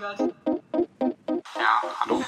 Ja, 0.00 0.16
hallo. 2.00 2.24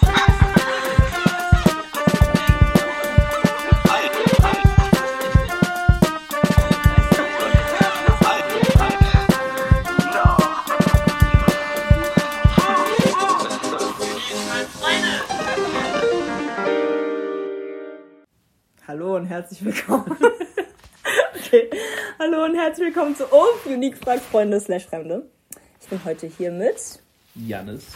Hallo 18.86 19.16
und 19.16 19.24
herzlich 19.24 19.64
willkommen. 19.64 20.04
okay. 21.34 21.70
Hallo 22.18 22.44
und 22.44 22.54
herzlich 22.54 22.88
willkommen 22.88 23.16
zu 23.16 23.24
Unique 23.64 23.96
Fragt 23.96 24.20
Freunde 24.24 24.60
slash 24.60 24.84
Fremde. 24.84 25.26
Ich 25.80 25.88
bin 25.88 26.04
heute 26.04 26.26
hier 26.26 26.50
mit. 26.50 27.02
Jannis. 27.34 27.86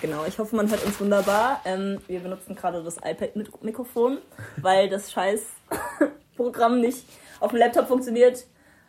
Genau, 0.00 0.24
ich 0.24 0.38
hoffe, 0.38 0.54
man 0.54 0.70
hört 0.70 0.84
uns 0.84 1.00
wunderbar. 1.00 1.60
Ähm, 1.64 2.00
wir 2.06 2.20
benutzen 2.20 2.54
gerade 2.54 2.82
das 2.82 2.96
iPad-Mikrofon, 2.98 4.18
weil 4.58 4.88
das 4.88 5.10
scheiß 5.10 5.42
Programm 6.36 6.80
nicht 6.82 7.04
auf 7.40 7.50
dem 7.50 7.58
Laptop 7.58 7.88
funktioniert. 7.88 8.46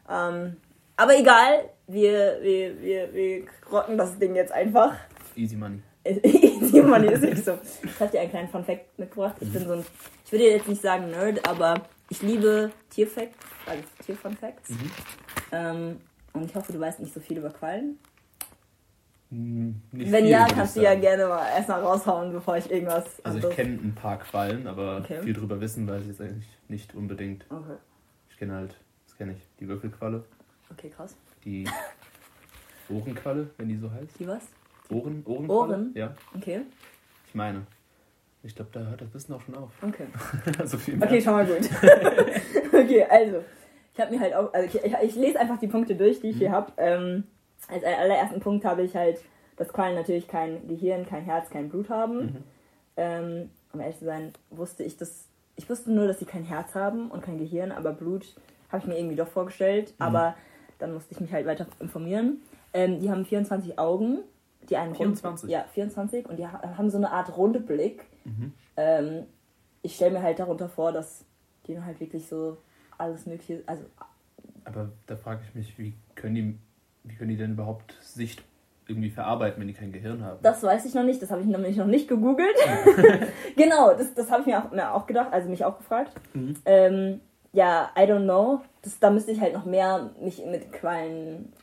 Ähm, 0.10 0.58
aber 0.96 1.18
egal, 1.18 1.70
wir, 1.88 2.38
wir, 2.42 2.82
wir, 2.82 3.14
wir 3.14 3.44
rocken 3.72 3.98
das 3.98 4.18
Ding 4.20 4.36
jetzt 4.36 4.52
einfach. 4.52 4.96
Easy 5.36 5.56
Money. 5.56 5.82
Easy 6.06 6.82
Money 6.82 7.12
ist 7.12 7.24
nicht 7.24 7.44
so. 7.44 7.58
Ich 7.84 8.00
habe 8.00 8.12
dir 8.12 8.22
einen 8.22 8.30
kleinen 8.30 8.50
Fun 8.50 8.64
Fact 8.64 9.00
mitgebracht. 9.00 9.36
Ich 9.40 9.52
bin 9.52 9.66
so 9.66 9.74
ein, 9.74 9.86
ich 10.24 10.32
würde 10.32 10.46
jetzt 10.46 10.68
nicht 10.68 10.82
sagen 10.82 11.10
Nerd, 11.10 11.48
aber 11.48 11.82
ich 12.10 12.22
liebe 12.22 12.72
Tierfacts, 12.92 13.36
also 13.66 13.84
Tierfun 14.06 14.38
Facts. 14.38 14.70
Ähm, 15.52 16.00
und 16.34 16.46
ich 16.46 16.56
hoffe, 16.56 16.72
du 16.72 16.80
weißt 16.80 17.00
nicht 17.00 17.14
so 17.14 17.20
viel 17.20 17.38
über 17.38 17.50
Quallen. 17.50 17.98
Hm, 19.36 19.82
nicht 19.92 20.12
Wenn 20.12 20.24
viel, 20.24 20.32
ja, 20.32 20.46
kannst 20.48 20.78
du 20.78 20.82
ja 20.82 20.96
gerne 20.96 21.28
mal 21.28 21.46
erstmal 21.50 21.82
raushauen, 21.82 22.32
bevor 22.32 22.58
ich 22.58 22.72
irgendwas 22.72 23.04
Also 23.24 23.50
ich 23.50 23.56
kenne 23.56 23.74
ein 23.84 23.94
paar 23.94 24.18
Quallen, 24.20 24.66
aber 24.68 24.98
Okay. 25.00 25.22
viel 25.22 25.34
drüber 25.34 25.60
wissen 25.60 25.88
weiß 25.88 26.02
ich 26.04 26.08
jetzt 26.08 26.22
eigentlich 26.22 26.48
nicht 26.70 26.96
unbedingt. 26.96 27.46
Okay. 27.50 27.76
Ich 28.30 28.38
kenne 28.38 28.54
halt, 28.54 28.76
was 29.06 29.18
kenne 29.18 29.34
ich? 29.34 29.40
Die 29.60 29.68
Würfelqualle, 29.68 30.24
okay, 30.72 30.90
krass. 30.90 31.16
die 31.44 31.66
Ohrenqualle, 32.90 33.50
wenn 33.58 33.68
die 33.70 33.78
so 33.78 33.92
heißt. 33.92 34.20
Die 34.20 34.28
was? 34.28 34.44
Ohren, 34.90 35.24
Ohrenqualle? 35.26 35.74
Ohren? 35.74 35.92
Ja, 35.96 36.16
Okay. 36.36 36.62
ich 37.28 37.36
meine. 37.36 37.64
Ich 38.44 38.56
glaube, 38.56 38.70
da 38.74 38.82
hört 38.82 39.02
das 39.02 39.12
Wissen 39.12 39.34
auch 39.34 39.42
schon 39.42 39.56
auf. 39.56 39.72
Okay. 39.82 40.06
also 40.60 40.78
viel 40.78 40.98
mehr. 40.98 41.08
Okay, 41.08 41.20
schon 41.20 41.34
mal 41.34 41.46
gut. 41.48 41.68
okay, 42.74 43.04
also. 43.10 43.44
Ich 43.94 44.00
habe 44.00 44.12
mir 44.14 44.20
halt 44.20 44.36
auch, 44.36 44.54
also 44.54 44.68
ich, 44.68 44.84
ich, 44.86 44.94
ich 45.02 45.16
lese 45.16 45.40
einfach 45.40 45.58
die 45.58 45.68
Punkte 45.68 45.96
durch, 45.96 46.20
die 46.20 46.30
ich 46.30 46.38
hier 46.38 46.52
habe. 46.52 46.72
Ähm, 46.78 47.24
als 47.68 47.84
allerersten 47.84 48.40
Punkt 48.40 48.66
habe 48.66 48.84
ich 48.84 48.96
halt, 48.96 49.20
dass 49.58 49.70
Quallen 49.74 49.96
natürlich 49.96 50.28
kein 50.28 50.68
Gehirn, 50.68 51.06
kein 51.06 51.24
Herz, 51.24 51.50
kein 51.50 51.70
Blut 51.70 51.90
haben. 51.90 52.18
Mhm. 52.18 52.44
Ähm, 52.98 53.50
um 53.74 53.80
ehrlich 53.80 53.98
zu 54.00 54.06
sein, 54.06 54.32
wusste 54.52 54.84
ich 54.84 54.98
das. 54.98 55.26
Ich 55.58 55.70
wusste 55.70 55.92
nur, 55.92 56.08
dass 56.08 56.20
sie 56.20 56.26
kein 56.26 56.44
Herz 56.44 56.76
haben 56.76 57.10
und 57.12 57.22
kein 57.24 57.38
Gehirn, 57.38 57.72
aber 57.72 57.94
Blut 57.94 58.36
habe 58.70 58.82
ich 58.82 58.88
mir 58.88 58.98
irgendwie 58.98 59.16
doch 59.16 59.28
vorgestellt. 59.28 59.94
Mhm. 59.98 60.06
Aber 60.06 60.36
dann 60.80 60.94
musste 60.94 61.14
ich 61.14 61.20
mich 61.22 61.32
halt 61.32 61.46
weiter 61.46 61.66
informieren. 61.80 62.42
Ähm, 62.74 63.00
die 63.00 63.10
haben 63.10 63.26
24 63.26 63.80
Augen, 63.80 64.20
die 64.70 64.76
einen 64.76 64.90
rund- 64.92 65.18
24? 65.20 65.50
ja, 65.50 65.64
24 65.74 66.28
und 66.28 66.38
die 66.38 66.46
ha- 66.48 66.76
haben 66.78 66.90
so 66.90 66.98
eine 66.98 67.12
Art 67.12 67.36
Rundblick. 67.38 68.04
Mhm. 68.26 68.54
Ähm, 68.76 69.24
ich 69.82 69.96
stelle 69.96 70.12
mir 70.12 70.22
halt 70.24 70.40
darunter 70.40 70.68
vor, 70.68 70.92
dass 70.92 71.24
die 71.68 71.80
halt 71.82 72.00
wirklich 72.02 72.28
so 72.28 72.58
alles 72.98 73.26
mögliche, 73.26 73.64
also 73.66 73.84
Aber 74.66 74.92
da 75.08 75.16
frage 75.16 75.42
ich 75.48 75.56
mich, 75.56 75.78
wie 75.80 75.94
können 76.16 76.36
die, 76.36 76.58
wie 77.06 77.16
können 77.16 77.30
die 77.30 77.38
denn 77.38 77.54
überhaupt 77.54 77.98
Sicht 78.02 78.44
irgendwie 78.88 79.10
verarbeiten, 79.10 79.60
wenn 79.60 79.68
die 79.68 79.74
kein 79.74 79.92
Gehirn 79.92 80.24
haben? 80.24 80.40
das 80.44 80.62
weiß 80.62 80.86
ich 80.86 80.94
noch 80.94 81.04
nicht, 81.04 81.22
das 81.22 81.32
habe 81.32 81.42
ich 81.42 81.48
nämlich 81.48 81.78
noch 81.78 81.88
nicht 81.88 82.08
gegoogelt. 82.08 82.56
genau, 83.56 83.94
das, 83.94 84.14
das 84.14 84.30
habe 84.30 84.42
ich 84.42 84.48
mir 84.48 84.64
auch, 84.64 84.72
mir 84.72 84.94
auch 84.94 85.08
gedacht, 85.08 85.32
also 85.32 85.50
mich 85.50 85.66
auch 85.66 85.78
gefragt. 85.78 86.12
Mhm. 86.34 86.56
Ähm, 86.66 87.22
ja, 87.52 87.90
I 87.98 88.02
don't 88.02 88.26
know. 88.26 88.62
Das, 88.82 89.00
da 89.00 89.10
müsste 89.10 89.32
ich 89.32 89.42
halt 89.42 89.54
noch 89.54 89.66
mehr 89.66 90.12
mich 90.22 90.46
mit 90.46 90.72
Quallen 90.72 91.54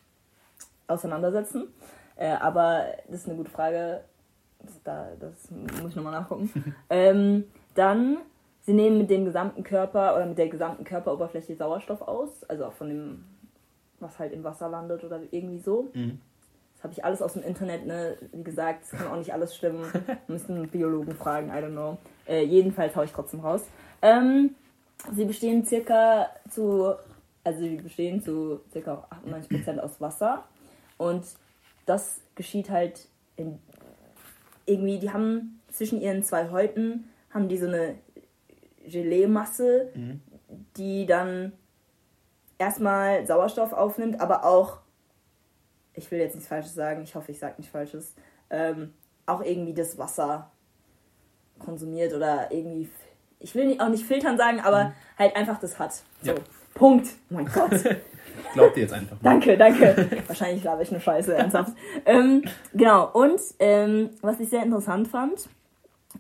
auseinandersetzen. 0.87 1.69
Äh, 2.17 2.31
aber 2.33 2.87
das 3.09 3.21
ist 3.21 3.29
eine 3.29 3.37
gute 3.37 3.51
Frage. 3.51 4.03
Das, 4.61 4.83
da, 4.83 5.09
das 5.21 5.51
muss 5.51 5.91
ich 5.91 5.97
nochmal 5.97 6.13
nachgucken. 6.13 6.75
ähm, 6.91 7.45
dann, 7.75 8.19
sie 8.63 8.73
nehmen 8.73 8.99
mit 8.99 9.11
dem 9.11 9.25
gesamten 9.25 9.63
Körper 9.65 10.15
oder 10.15 10.27
mit 10.27 10.39
der 10.39 10.49
gesamten 10.49 10.85
Körperoberfläche 10.85 11.57
Sauerstoff 11.57 12.03
aus. 12.03 12.43
Also 12.45 12.67
auch 12.67 12.73
von 12.73 12.89
dem, 12.89 13.25
was 14.03 14.19
halt 14.19 14.33
im 14.33 14.45
Wasser 14.45 14.69
landet 14.69 15.05
oder 15.05 15.21
irgendwie 15.31 15.59
so. 15.61 15.91
Mhm. 15.95 16.21
Das 16.75 16.85
habe 16.85 16.93
ich 16.95 17.05
alles 17.05 17.23
aus 17.23 17.35
dem 17.35 17.43
Internet, 17.45 17.87
ne? 17.87 18.17
Wie 18.33 18.43
gesagt, 18.43 18.85
es 18.85 18.91
kann 18.91 19.07
auch 19.07 19.17
nicht 19.17 19.33
alles 19.33 19.55
stimmen. 19.55 19.85
Müssen 20.27 20.69
Biologen 20.69 21.15
fragen, 21.15 21.49
I 21.49 21.53
don't 21.63 21.71
know. 21.71 21.97
Äh, 22.27 22.43
jedenfalls 22.45 22.97
haue 22.97 23.05
ich 23.05 23.13
trotzdem 23.13 23.41
raus. 23.41 23.63
Ähm, 24.03 24.55
sie 25.15 25.25
bestehen 25.25 25.65
circa 25.65 26.27
zu, 26.51 26.93
also 27.45 27.61
sie 27.61 27.77
bestehen 27.77 28.21
zu 28.21 28.61
circa 28.73 29.07
98% 29.25 29.79
aus 29.79 30.01
Wasser. 30.01 30.45
Und 30.99 31.25
das 31.87 32.21
geschieht 32.35 32.69
halt 32.71 33.07
in, 33.37 33.59
irgendwie, 34.67 34.99
die 34.99 35.13
haben 35.13 35.61
zwischen 35.71 36.01
ihren 36.01 36.23
zwei 36.25 36.51
Häuten, 36.51 37.09
haben 37.31 37.49
die 37.49 37.59
so 37.59 37.67
eine 37.67 37.95
Gelee-Masse, 38.87 39.89
Mhm. 39.95 40.21
die 40.77 41.07
dann 41.07 41.53
erstmal 42.63 43.27
Sauerstoff 43.27 43.73
aufnimmt, 43.73 44.21
aber 44.21 44.45
auch, 44.45 44.79
ich 45.95 46.11
will 46.11 46.19
jetzt 46.21 46.35
nichts 46.35 46.49
Falsches 46.49 46.75
sagen, 46.75 47.03
ich 47.03 47.15
hoffe, 47.15 47.33
ich 47.33 47.39
sage 47.39 47.55
nichts 47.59 47.73
Falsches, 47.73 48.15
ähm, 48.51 48.95
auch 49.27 49.43
irgendwie 49.43 49.75
das 49.75 49.99
Wasser 49.99 50.51
konsumiert 51.59 52.13
oder 52.15 52.51
irgendwie, 52.51 52.89
ich 53.41 53.55
will 53.55 53.67
nicht- 53.67 53.81
auch 53.81 53.89
nicht 53.89 54.05
filtern 54.05 54.37
sagen, 54.37 54.61
aber 54.61 54.93
halt 55.19 55.35
einfach 55.37 55.59
das 55.61 55.79
hat. 55.79 55.93
So, 56.23 56.33
Ja. 56.33 56.35
Punkt. 56.75 57.09
Oh 57.31 57.35
mein 57.35 57.47
Gott. 57.47 57.71
Glaubt 58.55 58.77
ihr 58.77 58.85
jetzt 58.85 58.95
einfach 58.95 59.21
mal. 59.21 59.31
Danke, 59.31 59.59
danke. 59.59 60.09
Wahrscheinlich 60.27 60.65
laber 60.65 60.81
ich 60.83 60.91
nur 60.91 61.01
Scheiße, 61.01 61.35
ernsthaft. 61.35 61.73
ähm, 62.07 62.43
genau, 62.73 63.11
und 63.13 63.41
ähm, 63.59 64.11
was 64.23 64.41
ich 64.41 64.49
sehr 64.49 64.63
interessant 64.63 65.09
fand, 65.09 65.49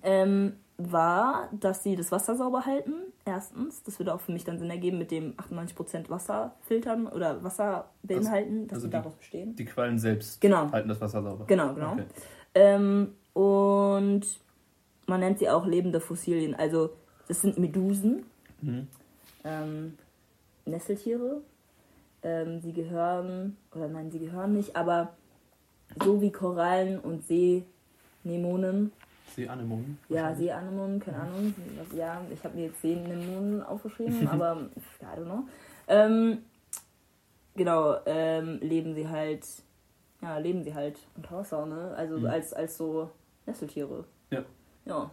ähm, 0.02 0.58
war, 0.90 1.48
dass 1.52 1.82
sie 1.84 1.94
das 1.94 2.10
Wasser 2.10 2.34
sauber 2.34 2.64
halten. 2.66 2.94
Erstens, 3.24 3.82
das 3.84 3.98
würde 4.00 4.14
auch 4.14 4.20
für 4.20 4.32
mich 4.32 4.44
dann 4.44 4.58
Sinn 4.58 4.70
ergeben 4.70 4.98
mit 4.98 5.10
dem 5.10 5.34
98% 5.36 6.08
Wasser 6.10 6.56
filtern 6.62 7.06
oder 7.06 7.44
Wasser 7.44 7.90
beinhalten, 8.02 8.66
dass 8.66 8.76
also 8.76 8.86
sie 8.86 8.90
die- 8.90 8.96
daraus 8.96 9.14
bestehen. 9.14 9.54
Die 9.54 9.64
Quallen 9.64 9.98
selbst 9.98 10.40
Genau. 10.40 10.72
halten 10.72 10.88
das 10.88 11.00
Wasser 11.00 11.22
sauber. 11.22 11.44
Genau, 11.46 11.74
genau. 11.74 11.92
Okay. 11.92 12.04
Ähm, 12.54 13.14
und 13.34 14.22
man 15.06 15.20
nennt 15.20 15.38
sie 15.38 15.48
auch 15.50 15.66
lebende 15.66 16.00
Fossilien. 16.00 16.54
Also, 16.54 16.90
das 17.28 17.42
sind 17.42 17.58
Medusen, 17.58 18.24
Mhm. 18.62 18.88
ähm, 19.44 19.94
Nesseltiere. 20.64 21.42
Ähm, 22.24 22.60
sie 22.60 22.72
gehören, 22.72 23.56
oder 23.74 23.88
nein, 23.88 24.10
sie 24.10 24.20
gehören 24.20 24.52
nicht, 24.54 24.76
aber 24.76 25.12
so 26.04 26.20
wie 26.22 26.30
Korallen 26.30 27.00
und 27.00 27.24
Seenemonen, 27.26 28.92
Seeanemonen? 29.34 29.98
ja. 30.08 30.34
Seeanemonen, 30.34 31.00
keine 31.00 31.18
Ahnung, 31.20 31.54
ja, 31.96 32.20
ich 32.32 32.42
habe 32.44 32.56
mir 32.56 32.66
jetzt 32.66 32.80
Seenemonen 32.82 33.62
aufgeschrieben, 33.62 34.26
aber 34.28 34.68
I 35.00 35.18
don't 35.18 35.24
know. 35.24 35.44
Ähm, 35.88 36.38
genau, 37.54 37.96
ähm, 38.06 38.58
leben 38.60 38.94
sie 38.94 39.08
halt, 39.08 39.44
ja, 40.20 40.38
leben 40.38 40.62
sie 40.64 40.74
halt 40.74 40.98
unter 41.16 41.36
Wasser, 41.38 41.66
ne? 41.66 41.94
Also 41.96 42.18
Mhm. 42.18 42.26
als, 42.26 42.52
als 42.52 42.76
so 42.76 43.10
Nesseltiere. 43.46 44.04
Ja. 44.30 44.44
Ja, 44.84 45.10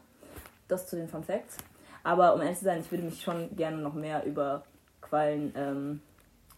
das 0.68 0.88
zu 0.88 0.96
den 0.96 1.08
Fun 1.08 1.24
Facts. 1.24 1.58
Aber 2.04 2.34
um 2.34 2.42
ehrlich 2.42 2.58
zu 2.60 2.66
sein, 2.66 2.80
ich 2.80 2.92
würde 2.92 3.04
mich 3.04 3.22
schon 3.22 3.56
gerne 3.56 3.78
noch 3.78 3.94
mehr 3.94 4.24
über 4.26 4.64
Quallen 5.02 5.52
ähm, 5.56 6.02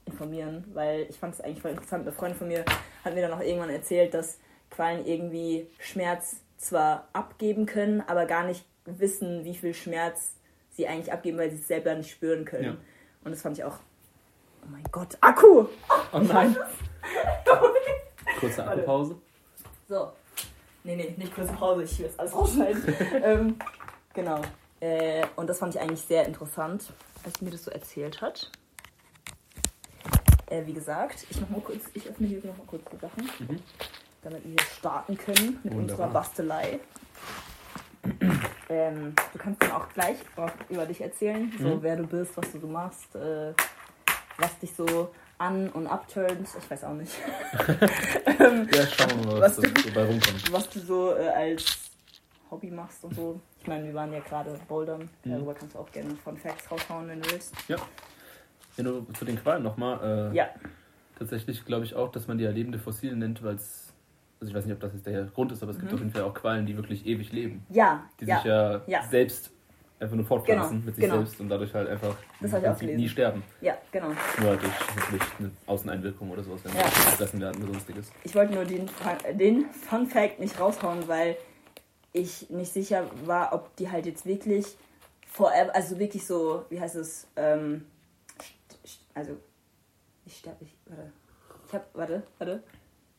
informieren, 0.06 0.64
weil 0.74 1.08
ich 1.10 1.18
fand 1.18 1.34
es 1.34 1.42
eigentlich 1.42 1.62
voll 1.62 1.72
interessant. 1.72 2.04
Eine 2.04 2.12
Freundin 2.12 2.38
von 2.38 2.48
mir 2.48 2.64
hat 3.04 3.14
mir 3.14 3.22
dann 3.28 3.38
auch 3.38 3.44
irgendwann 3.44 3.70
erzählt, 3.70 4.14
dass 4.14 4.38
Quallen 4.70 5.06
irgendwie 5.06 5.68
Schmerz 5.80 6.38
zwar 6.62 7.08
abgeben 7.14 7.66
können, 7.66 8.02
aber 8.02 8.26
gar 8.26 8.46
nicht 8.46 8.66
wissen, 8.86 9.44
wie 9.44 9.56
viel 9.56 9.74
Schmerz 9.74 10.36
sie 10.70 10.88
eigentlich 10.88 11.12
abgeben, 11.12 11.38
weil 11.38 11.50
sie 11.50 11.58
es 11.58 11.68
selber 11.68 11.94
nicht 11.96 12.12
spüren 12.12 12.46
können. 12.46 12.64
Ja. 12.64 12.78
Und 13.24 13.32
das 13.32 13.42
fand 13.42 13.58
ich 13.58 13.64
auch. 13.64 13.78
Oh 14.64 14.68
mein 14.70 14.84
Gott, 14.92 15.18
Akku! 15.22 15.66
Oh 16.14 16.20
nein. 16.20 16.56
Kurze. 18.40 18.68
Akkupause. 18.68 19.16
So. 19.90 20.12
Nee, 20.84 20.96
nee, 20.96 21.14
nicht 21.18 21.36
kurze 21.36 21.54
Pause, 21.54 21.84
ich 21.84 22.00
will 22.00 22.06
jetzt 22.08 22.20
alles 22.20 22.34
rausschneiden. 22.34 22.96
ähm, 23.24 23.56
genau. 24.14 24.42
Äh, 24.80 25.26
und 25.36 25.48
das 25.48 25.60
fand 25.60 25.76
ich 25.76 25.82
eigentlich 25.82 26.02
sehr 26.02 26.26
interessant, 26.26 26.92
als 27.24 27.38
sie 27.38 27.46
mir 27.46 27.52
das 27.52 27.64
so 27.64 27.72
erzählt 27.72 28.22
hat. 28.22 28.52
Äh, 30.48 30.66
wie 30.66 30.74
gesagt, 30.74 31.26
ich 31.30 31.40
mach 31.40 31.50
mal 31.50 31.62
kurz, 31.62 31.84
ich 31.94 32.08
öffne 32.08 32.28
hier 32.28 32.40
noch 32.44 32.58
mal 32.58 32.66
kurz 32.66 32.84
die 32.92 32.98
Sachen, 32.98 33.30
Mhm. 33.40 33.60
Damit 34.22 34.44
wir 34.46 34.60
starten 34.78 35.18
können 35.18 35.60
mit 35.64 35.74
Wunderbar. 35.74 35.80
unserer 35.82 36.08
Bastelei. 36.10 36.80
ähm, 38.70 39.14
du 39.34 39.40
kannst 39.40 39.62
dann 39.62 39.72
auch 39.72 39.88
gleich 39.90 40.18
über 40.70 40.86
dich 40.86 41.02
erzählen, 41.02 41.52
so 41.60 41.76
Mhm. 41.76 41.84
wer 41.84 41.96
du 41.98 42.08
bist, 42.08 42.36
was 42.38 42.52
du 42.52 42.60
so 42.60 42.68
machst, 42.68 43.16
äh, 43.16 43.54
was 44.38 44.58
dich 44.60 44.74
so 44.76 45.12
An- 45.38 45.70
und 45.70 45.88
Upturns, 45.88 46.56
ich 46.56 46.70
weiß 46.70 46.84
auch 46.84 46.94
nicht. 46.94 47.14
Ja, 48.74 48.88
schauen 48.88 49.24
wir 49.24 49.32
mal, 49.34 49.42
was, 49.42 49.58
Was 49.58 49.74
da 49.74 49.82
so 49.82 49.92
bei 49.94 50.04
rumkommt. 50.06 50.52
Was 50.54 50.70
du 50.70 50.80
so 50.80 51.16
äh, 51.16 51.28
als 51.30 51.92
Hobby 52.50 52.70
machst 52.72 53.04
und 53.04 53.16
so. 53.16 53.40
Ich 53.60 53.68
meine, 53.68 53.86
wir 53.86 53.94
waren 53.94 54.12
ja 54.14 54.20
gerade 54.20 54.60
bouldern. 54.68 55.10
Mhm. 55.24 55.32
Darüber 55.32 55.54
kannst 55.54 55.76
du 55.76 55.80
auch 55.80 55.92
gerne 55.92 56.16
von 56.24 56.38
Facts 56.38 56.70
raushauen, 56.72 57.08
wenn 57.08 57.22
du 57.22 57.32
willst. 57.32 57.54
Ja. 57.68 57.78
Ja, 58.78 58.84
nur 58.84 59.06
zu 59.14 59.26
den 59.26 59.42
Qualen 59.42 59.64
nochmal. 59.64 60.32
Äh, 60.32 60.36
Ja. 60.36 60.50
Tatsächlich 61.18 61.66
glaube 61.66 61.86
ich 61.86 61.94
auch, 61.96 62.12
dass 62.12 62.28
man 62.28 62.38
die 62.40 62.44
ja 62.46 62.50
lebende 62.52 62.80
Fossilien 62.80 63.20
nennt, 63.20 63.44
weil 63.44 63.56
es. 63.56 63.91
Also 64.42 64.50
ich 64.50 64.58
weiß 64.58 64.66
nicht, 64.66 64.74
ob 64.74 64.80
das 64.80 64.94
jetzt 64.94 65.06
der 65.06 65.26
Grund 65.26 65.52
ist, 65.52 65.62
aber 65.62 65.72
es 65.72 65.78
gibt 65.78 65.92
Mhm. 65.92 65.96
auf 65.96 66.00
jeden 66.02 66.12
Fall 66.12 66.24
auch 66.24 66.34
Quallen, 66.34 66.66
die 66.66 66.76
wirklich 66.76 67.06
ewig 67.06 67.32
leben. 67.32 67.64
Ja, 67.70 68.10
Die 68.20 68.26
ja. 68.26 68.38
sich 68.38 68.46
ja, 68.46 68.82
Ja. 68.88 69.04
selbst 69.04 69.52
einfach 70.00 70.16
nur 70.16 70.26
fortpflanzen 70.26 70.78
Genau, 70.78 70.86
mit 70.88 70.96
sich 70.96 71.04
genau. 71.06 71.18
selbst 71.18 71.40
und 71.40 71.48
dadurch 71.50 71.72
halt 71.76 71.88
einfach 71.88 72.16
Das 72.40 72.82
nie 72.82 73.08
sterben. 73.08 73.44
Ja, 73.62 73.78
genau. 73.92 74.08
Nur 74.08 74.50
halt 74.50 74.64
durch 74.64 74.74
natürlich 74.96 75.22
eine 75.38 75.52
Außeneinwirkung 75.68 76.32
oder 76.32 76.42
sowas, 76.42 76.62
wenn 76.64 76.74
Ja. 76.74 76.82
gefressen 76.86 77.40
werden 77.40 77.62
oder 77.62 77.74
sonstiges. 77.74 78.12
Ich 78.24 78.34
wollte 78.34 78.56
nur 78.56 78.66
den, 78.66 78.88
Fun- 78.88 79.38
den 79.38 79.66
Fun 79.70 80.08
Fact 80.08 80.40
nicht 80.40 80.60
raushauen, 80.60 81.08
weil 81.08 81.38
ich 82.12 82.50
nicht 82.50 82.74
sicher 82.74 83.06
war, 83.26 83.54
ob 83.54 83.76
die 83.76 83.92
halt 83.92 84.08
jetzt 84.08 84.26
wirklich 84.26 84.66
forever, 85.28 85.76
also 85.76 86.00
wirklich 86.00 86.26
so, 86.26 86.66
wie 86.70 86.82
heißt 86.82 86.96
es, 86.96 87.28
ähm, 87.36 87.86
also, 89.14 89.38
ich 90.26 90.36
sterbe, 90.40 90.58
ich, 90.66 90.76
warte, 90.88 91.12
ich 91.68 91.74
hab, 91.76 91.94
warte, 91.94 92.24
warte, 92.40 92.64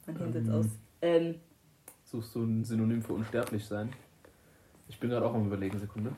mein 0.08 0.16
Hirn 0.16 0.32
sitzt 0.32 0.48
Ähm. 0.48 0.54
aus. 0.56 0.66
Ähm, 1.02 1.40
Suchst 2.04 2.34
du 2.34 2.42
ein 2.44 2.64
Synonym 2.64 3.02
für 3.02 3.12
unsterblich 3.14 3.64
sein? 3.66 3.92
Ich 4.88 4.98
bin 5.00 5.10
gerade 5.10 5.26
auch 5.26 5.34
am 5.34 5.46
überlegen, 5.46 5.78
Sekunde. 5.78 6.12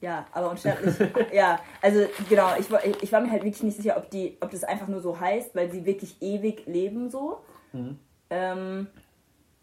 ja, 0.00 0.26
aber 0.32 0.50
unsterblich, 0.50 0.94
ja, 1.32 1.60
also 1.80 2.06
genau, 2.28 2.56
ich, 2.58 2.70
war- 2.70 2.84
ich 2.84 3.12
war 3.12 3.20
mir 3.20 3.30
halt 3.30 3.44
wirklich 3.44 3.62
nicht 3.62 3.76
sicher, 3.76 3.96
ob 3.96 4.10
die, 4.10 4.36
ob 4.40 4.50
das 4.50 4.64
einfach 4.64 4.88
nur 4.88 5.00
so 5.00 5.18
heißt, 5.18 5.54
weil 5.54 5.70
sie 5.70 5.84
wirklich 5.84 6.16
ewig 6.20 6.66
leben 6.66 7.08
so. 7.10 7.40
Mhm. 7.72 7.98
Ähm, 8.30 8.86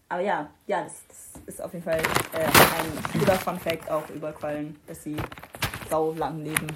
aber 0.10 0.22
ja, 0.22 0.50
ja, 0.68 0.84
das, 0.84 0.94
das 1.08 1.42
ist 1.48 1.62
auf 1.62 1.74
jeden 1.74 1.84
Fall 1.84 2.00
äh, 2.00 2.46
ein 2.46 3.20
cooler 3.20 3.34
Fun 3.36 3.60
Fact 3.60 3.90
auch 3.92 4.10
über 4.10 4.32
Quallen, 4.32 4.76
dass 4.88 5.04
sie 5.04 5.18
sau 5.90 6.14
lang 6.14 6.44
leben. 6.44 6.68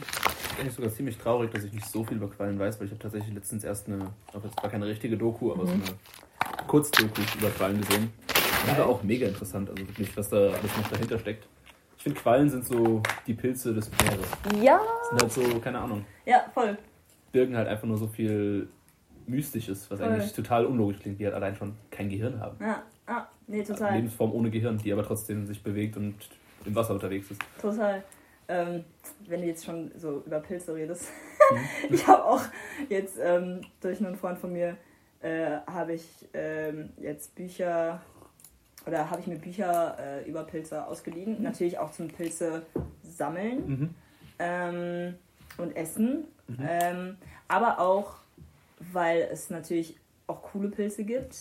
Bin 0.57 0.67
ich 0.67 0.73
sogar 0.73 0.91
ziemlich 0.91 1.17
traurig, 1.17 1.51
dass 1.51 1.63
ich 1.63 1.71
nicht 1.71 1.87
so 1.87 2.03
viel 2.03 2.17
über 2.17 2.29
Quallen 2.29 2.59
weiß, 2.59 2.79
weil 2.79 2.87
ich 2.87 2.91
habe 2.91 3.01
tatsächlich 3.01 3.33
letztens 3.33 3.63
erst 3.63 3.87
eine, 3.87 4.11
auch 4.33 4.43
jetzt 4.43 4.61
war 4.61 4.69
keine 4.69 4.85
richtige 4.87 5.17
Doku, 5.17 5.53
aber 5.53 5.65
so 5.65 5.73
Mhm. 5.75 5.83
eine 5.83 5.93
Kurzdoku 6.67 7.21
über 7.37 7.49
Quallen 7.49 7.81
gesehen. 7.81 8.11
Die 8.65 8.77
war 8.77 8.85
auch 8.87 9.01
mega 9.03 9.27
interessant, 9.27 9.69
also 9.69 9.87
wirklich, 9.87 10.15
was 10.15 10.29
da 10.29 10.37
alles 10.37 10.77
noch 10.77 10.87
dahinter 10.89 11.17
steckt. 11.19 11.47
Ich 11.97 12.03
finde, 12.03 12.19
Quallen 12.19 12.49
sind 12.49 12.65
so 12.65 13.01
die 13.27 13.33
Pilze 13.33 13.73
des 13.73 13.89
Meeres. 13.91 14.63
Ja, 14.63 14.79
Sind 15.09 15.21
halt 15.21 15.31
so, 15.31 15.59
keine 15.59 15.79
Ahnung, 15.79 16.05
ja, 16.25 16.45
voll. 16.53 16.77
birgen 17.31 17.55
halt 17.55 17.67
einfach 17.67 17.87
nur 17.87 17.97
so 17.97 18.07
viel 18.07 18.69
Mystisches, 19.27 19.89
was 19.89 19.99
Voll. 19.99 20.09
eigentlich 20.09 20.33
total 20.33 20.65
unlogisch 20.65 20.99
klingt, 20.99 21.19
die 21.19 21.25
halt 21.25 21.35
allein 21.35 21.55
schon 21.55 21.73
kein 21.89 22.09
Gehirn 22.09 22.39
haben. 22.39 22.57
Ja, 22.59 22.83
ah, 23.07 23.27
nee, 23.47 23.57
Eine 23.57 23.65
total. 23.65 23.95
Lebensform 23.95 24.31
ohne 24.33 24.49
Gehirn, 24.49 24.77
die 24.77 24.91
aber 24.91 25.05
trotzdem 25.05 25.45
sich 25.45 25.61
bewegt 25.63 25.97
und 25.97 26.15
im 26.65 26.75
Wasser 26.75 26.93
unterwegs 26.93 27.31
ist. 27.31 27.41
Total. 27.61 28.03
Ähm, 28.47 28.83
wenn 29.27 29.41
du 29.41 29.47
jetzt 29.47 29.65
schon 29.65 29.91
so 29.97 30.23
über 30.25 30.39
Pilze 30.39 30.75
redest. 30.75 31.07
Mhm. 31.51 31.59
ich 31.95 32.07
habe 32.07 32.25
auch 32.25 32.41
jetzt 32.89 33.17
ähm, 33.21 33.61
durch 33.79 33.99
einen 34.03 34.15
Freund 34.15 34.37
von 34.39 34.51
mir 34.51 34.77
äh, 35.21 35.57
habe 35.67 35.93
ich 35.93 36.05
ähm, 36.33 36.89
jetzt 36.99 37.35
Bücher 37.35 38.01
oder 38.87 39.09
habe 39.11 39.21
ich 39.21 39.27
mir 39.27 39.37
Bücher 39.37 39.97
äh, 39.99 40.29
über 40.29 40.43
Pilze 40.43 40.85
ausgeliehen. 40.85 41.41
Natürlich 41.43 41.77
auch 41.77 41.91
zum 41.91 42.07
Pilze 42.07 42.63
sammeln. 43.03 43.67
Mhm. 43.67 43.95
ähm, 44.39 45.15
und 45.57 45.75
Essen. 45.75 46.25
Mhm. 46.47 46.67
Ähm, 46.67 47.17
aber 47.47 47.79
auch, 47.79 48.15
weil 48.91 49.27
es 49.31 49.49
natürlich 49.49 49.97
auch 50.27 50.41
coole 50.41 50.69
Pilze 50.69 51.03
gibt, 51.03 51.35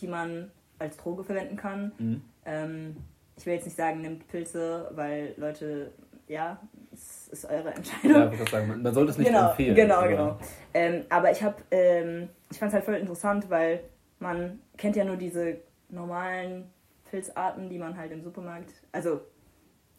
die 0.00 0.06
man 0.06 0.50
als 0.78 0.96
Droge 0.98 1.24
verwenden 1.24 1.56
kann. 1.56 1.92
Mhm. 1.98 2.22
Ähm, 2.44 2.96
ich 3.36 3.46
will 3.46 3.54
jetzt 3.54 3.64
nicht 3.64 3.76
sagen, 3.76 4.02
nimmt 4.02 4.28
Pilze, 4.28 4.90
weil 4.94 5.34
Leute, 5.36 5.92
ja, 6.28 6.58
es 6.92 7.28
ist 7.28 7.44
eure 7.46 7.72
Entscheidung. 7.74 8.10
Ja, 8.12 8.32
ich 8.32 8.50
sagen, 8.50 8.68
man, 8.68 8.82
man 8.82 8.94
sollte 8.94 9.10
es 9.12 9.18
nicht 9.18 9.26
genau, 9.28 9.50
empfehlen. 9.50 9.74
genau, 9.74 9.94
aber- 9.96 10.08
genau. 10.08 10.38
Ähm, 10.74 11.04
aber 11.08 11.30
ich 11.32 11.42
habe, 11.42 11.56
ähm, 11.70 12.28
ich 12.54 12.60
fand 12.60 12.68
es 12.70 12.74
halt 12.74 12.84
voll 12.84 12.94
interessant, 12.94 13.50
weil 13.50 13.80
man 14.20 14.60
kennt 14.76 14.94
ja 14.94 15.04
nur 15.04 15.16
diese 15.16 15.56
normalen 15.88 16.70
Pilzarten, 17.10 17.68
die 17.68 17.78
man 17.78 17.96
halt 17.96 18.12
im 18.12 18.22
Supermarkt, 18.22 18.70
also 18.92 19.20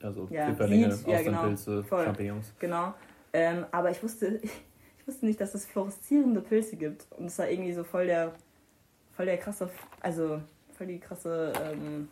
Also 0.01 0.27
Ja, 0.31 0.45
Pfifferlinge, 0.47 0.97
ja, 1.05 1.21
genau, 1.21 1.55
voll. 1.83 2.05
Champignons. 2.05 2.53
Genau. 2.59 2.93
Ähm, 3.33 3.65
aber 3.71 3.91
ich 3.91 4.01
wusste, 4.01 4.39
ich 4.97 5.07
wusste 5.07 5.25
nicht, 5.25 5.39
dass 5.41 5.53
es 5.53 5.65
fluoreszierende 5.65 6.41
Pilze 6.41 6.77
gibt. 6.77 7.05
Und 7.17 7.25
es 7.25 7.37
war 7.37 7.49
irgendwie 7.49 7.73
so 7.73 7.83
voll 7.83 8.05
der, 8.05 8.33
voll 9.11 9.25
der 9.25 9.37
krasse, 9.37 9.69
also 9.99 10.41
voll 10.77 10.87
die 10.87 10.99
krasse, 10.99 11.51
ähm, 11.61 12.07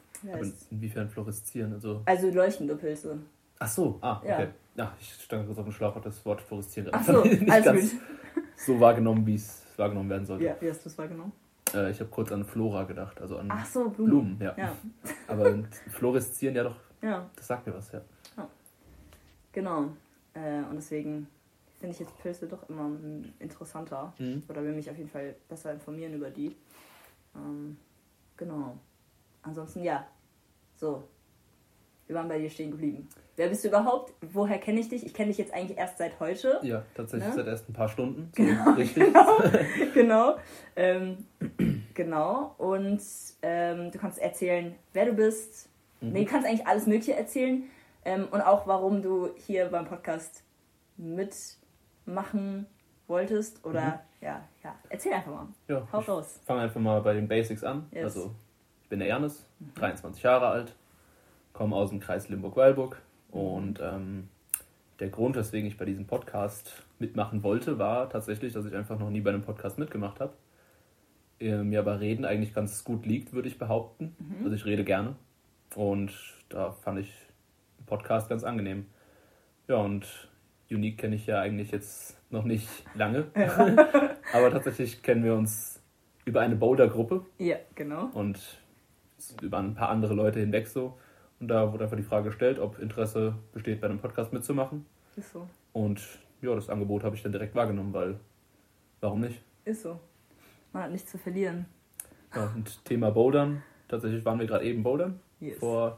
inwiefern 0.72 1.10
fluoreszieren? 1.10 1.74
Also, 1.74 2.02
also 2.06 2.30
leuchtende 2.30 2.76
Pilze. 2.76 3.18
ach 3.60 3.68
so, 3.70 3.98
ah, 4.02 4.22
Ja. 4.26 4.34
okay. 4.34 4.48
Ja, 4.76 4.94
ich 5.00 5.14
stand 5.14 5.46
kurz 5.46 5.58
auf 5.58 5.66
dem 5.66 5.72
Schlauch, 5.74 5.96
habe 5.96 6.04
das 6.06 6.26
Wort 6.26 6.42
fluoreszieren 6.42 6.90
Ach 6.92 7.04
so, 7.06 7.24
nicht 7.24 7.50
alles 7.50 7.66
ganz 7.66 7.92
gut. 7.92 8.00
so 8.58 8.80
wahrgenommen, 8.80 9.26
wie 9.26 9.36
es 9.36 9.63
wahrgenommen 9.80 10.10
werden 10.10 10.26
sollte. 10.26 10.44
Ja, 10.46 10.56
wie 10.60 10.70
hast 10.70 10.84
du 10.86 10.90
es 10.90 10.98
wahrgenommen? 10.98 11.34
Äh, 11.74 11.92
ich 11.92 12.00
habe 12.00 12.10
kurz 12.10 12.32
an 12.32 12.46
Flora 12.46 12.84
gedacht, 12.84 13.22
also 13.22 13.38
an 13.38 13.50
Ach 13.52 13.66
so, 13.66 13.90
Blumen. 13.90 14.38
Blumen, 14.38 14.42
ja. 14.42 14.54
Ja, 14.58 14.76
Aber 15.28 15.64
fluoreszieren, 15.92 16.56
ja 16.56 16.64
doch, 16.64 16.76
ja, 17.02 17.30
das 17.36 17.48
sagt 17.48 17.68
mir 17.68 17.74
was, 17.74 17.92
ja. 17.92 18.02
genau. 19.52 19.90
Äh, 20.34 20.64
und 20.70 20.76
deswegen 20.76 21.28
finde 21.80 21.96
ich 21.96 22.00
jetzt 22.00 22.18
Pilze 22.20 22.48
doch 22.48 22.70
immer 22.70 22.88
mm, 22.88 23.34
interessanter. 23.40 24.14
Mhm. 24.18 24.44
Oder 24.48 24.64
will 24.64 24.74
mich 24.74 24.90
auf 24.90 24.98
jeden 24.98 25.10
Fall 25.10 25.36
besser 25.50 25.74
informieren 25.74 26.14
über 26.14 26.30
die. 26.30 26.56
Ähm, 27.36 27.78
genau. 28.38 28.78
Ansonsten 29.42 29.84
ja. 29.84 30.08
So. 30.76 31.08
Wir 32.08 32.16
waren 32.18 32.28
bei 32.28 32.38
dir 32.40 32.50
stehen 32.50 32.72
geblieben. 32.72 33.08
Wer 33.36 33.48
bist 33.48 33.64
du 33.64 33.70
überhaupt? 33.70 34.14
Woher 34.22 34.58
kenne 34.60 34.80
ich 34.80 34.90
dich? 34.90 35.06
Ich 35.06 35.14
kenne 35.14 35.30
dich 35.30 35.38
jetzt 35.38 35.54
eigentlich 35.54 35.78
erst 35.78 35.98
seit 35.98 36.20
heute. 36.20 36.60
Ja, 36.62 36.84
tatsächlich 36.96 37.30
Ne? 37.30 37.36
seit 37.36 37.48
erst 37.48 37.70
ein 37.70 37.74
paar 37.74 37.88
Stunden. 37.90 38.30
So 38.36 38.44
Genau, 38.44 38.72
richtig. 38.74 39.04
genau. 39.94 40.36
Ähm, 40.76 41.26
genau. 41.94 42.54
Und 42.58 43.02
ähm, 43.42 43.90
du 43.92 43.98
kannst 43.98 44.20
erzählen, 44.20 44.76
wer 44.92 45.06
du 45.06 45.14
bist. 45.14 45.70
Mhm. 46.02 46.12
Nee, 46.12 46.26
du 46.26 46.32
kannst 46.32 46.48
eigentlich 46.48 46.68
alles 46.68 46.86
Mögliche 46.86 47.16
erzählen. 47.16 47.64
Ähm, 48.06 48.28
und 48.32 48.42
auch, 48.42 48.68
warum 48.68 49.02
du 49.02 49.30
hier 49.48 49.68
beim 49.68 49.86
Podcast 49.86 50.44
mitmachen 50.98 52.66
wolltest. 53.08 53.64
Oder 53.66 54.04
ja, 54.22 54.42
ja. 54.64 54.76
Erzähl 54.90 55.14
einfach 55.14 55.32
mal. 55.32 55.48
Ja, 55.68 55.88
Hau 55.92 56.00
raus. 56.00 56.40
fange 56.46 56.62
einfach 56.62 56.80
mal 56.82 57.02
bei 57.02 57.14
den 57.14 57.28
Basics 57.28 57.64
an. 57.64 57.88
Yes. 57.92 58.04
Also, 58.04 58.32
ich 58.84 58.90
bin 58.90 59.00
der 59.00 59.10
Ernest, 59.10 59.46
23 59.76 60.22
Jahre 60.24 60.48
alt, 60.48 60.76
komme 61.54 61.76
aus 61.76 61.90
dem 61.90 62.00
Kreis 62.00 62.30
Limburg-Weilburg 62.30 63.02
und 63.32 63.80
ähm, 63.82 64.28
der 65.00 65.10
Grund, 65.10 65.36
weswegen 65.36 65.68
ich 65.68 65.78
bei 65.78 65.86
diesem 65.86 66.06
Podcast 66.06 66.84
mitmachen 67.00 67.44
wollte, 67.44 67.80
war 67.80 68.10
tatsächlich, 68.10 68.54
dass 68.54 68.66
ich 68.66 68.76
einfach 68.76 69.00
noch 69.00 69.10
nie 69.10 69.22
bei 69.22 69.32
einem 69.32 69.42
Podcast 69.44 69.78
mitgemacht 69.78 70.20
habe. 70.20 70.34
Mir 71.40 71.80
aber 71.80 72.00
Reden 72.00 72.24
eigentlich 72.26 72.54
ganz 72.54 72.84
gut 72.86 73.06
liegt, 73.06 73.34
würde 73.34 73.50
ich 73.50 73.58
behaupten. 73.58 74.16
Also 74.44 74.56
ich 74.56 74.66
rede 74.66 74.84
gerne 74.86 75.16
und 75.76 76.14
da 76.48 76.72
fand 76.72 77.00
ich 77.00 77.12
den 77.80 77.86
Podcast 77.86 78.30
ganz 78.30 78.44
angenehm. 78.46 78.86
Ja, 79.68 79.78
und 79.78 80.30
Unique 80.72 80.98
kenne 81.00 81.16
ich 81.16 81.26
ja 81.26 81.42
eigentlich 81.42 81.72
jetzt 81.72 82.18
noch 82.30 82.46
nicht 82.46 82.68
lange, 82.96 83.26
aber 84.34 84.52
tatsächlich 84.52 85.02
kennen 85.02 85.24
wir 85.26 85.34
uns 85.36 85.82
über 86.24 86.40
eine 86.42 86.56
Boulder-Gruppe 86.56 87.26
Ja, 87.40 87.58
genau. 87.76 88.06
und 88.14 88.40
über 89.42 89.58
ein 89.58 89.76
paar 89.76 89.90
andere 89.90 90.14
Leute 90.14 90.40
hinweg 90.40 90.68
so. 90.68 90.98
Und 91.44 91.50
da 91.50 91.74
wurde 91.74 91.84
einfach 91.84 91.98
die 91.98 92.04
Frage 92.04 92.30
gestellt, 92.30 92.58
ob 92.58 92.80
Interesse 92.80 93.36
besteht, 93.52 93.82
bei 93.82 93.88
einem 93.88 94.00
Podcast 94.00 94.32
mitzumachen. 94.32 94.86
Ist 95.18 95.34
so. 95.34 95.46
Und 95.74 96.00
ja, 96.42 96.56
das 96.56 96.70
Angebot 96.70 97.04
habe 97.04 97.18
ich 97.18 97.22
dann 97.22 97.34
direkt 97.34 97.54
wahrgenommen, 97.54 97.92
weil 97.92 98.18
warum 99.02 99.20
nicht? 99.20 99.42
Ist 99.66 99.82
so. 99.84 100.00
Man 100.72 100.84
hat 100.84 100.92
nichts 100.92 101.12
zu 101.12 101.18
verlieren. 101.18 101.66
Ja, 102.34 102.50
und 102.56 102.86
Thema 102.86 103.12
Bouldern. 103.12 103.62
Tatsächlich 103.90 104.24
waren 104.24 104.40
wir 104.40 104.48
gerade 104.48 104.64
eben 104.64 104.84
Bouldern, 104.84 105.20
Yes. 105.42 105.58
vor 105.60 105.98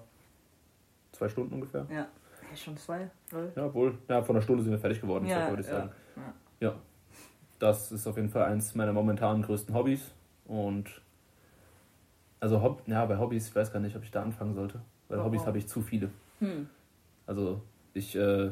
zwei 1.12 1.30
Stunden 1.30 1.54
ungefähr. 1.54 1.86
Ja. 1.92 2.08
Hey, 2.50 2.58
schon 2.58 2.75
zwei? 2.78 3.12
Lol. 3.32 3.52
Ja, 3.56 3.72
wohl. 3.72 4.00
Ja, 4.10 4.24
vor 4.24 4.34
einer 4.34 4.42
Stunde 4.42 4.64
sind 4.64 4.72
wir 4.72 4.80
fertig 4.80 5.00
geworden, 5.00 5.28
Ja, 5.28 5.48
würde 5.48 5.62
ich 5.62 5.68
ja, 5.68 5.74
sagen. 5.82 5.92
ja. 6.60 6.70
Ja. 6.70 6.75
Das 7.60 7.92
ist 7.92 8.08
auf 8.08 8.16
jeden 8.16 8.30
Fall 8.30 8.46
eins 8.46 8.74
meiner 8.74 8.94
momentanen 8.94 9.44
größten 9.44 9.75
Hobbys. 9.75 10.12
Und 10.48 10.90
also 12.40 12.64
Hob 12.64 12.82
ja, 12.88 13.06
bei 13.06 13.20
Hobbys, 13.20 13.50
ich 13.50 13.56
weiß 13.56 13.72
gar 13.72 13.80
nicht, 13.80 13.96
ob 13.96 14.02
ich 14.02 14.10
da 14.10 14.24
anfangen 14.24 14.56
sollte. 14.56 14.82
Weil 15.07 15.17
Warum? 15.19 15.31
Hobbys 15.31 15.45
habe 15.45 15.57
ich 15.57 15.67
zu 15.67 15.81
viele. 15.81 16.09
Hm. 16.39 16.67
Also 17.27 17.62
ich 17.93 18.15
äh, 18.15 18.51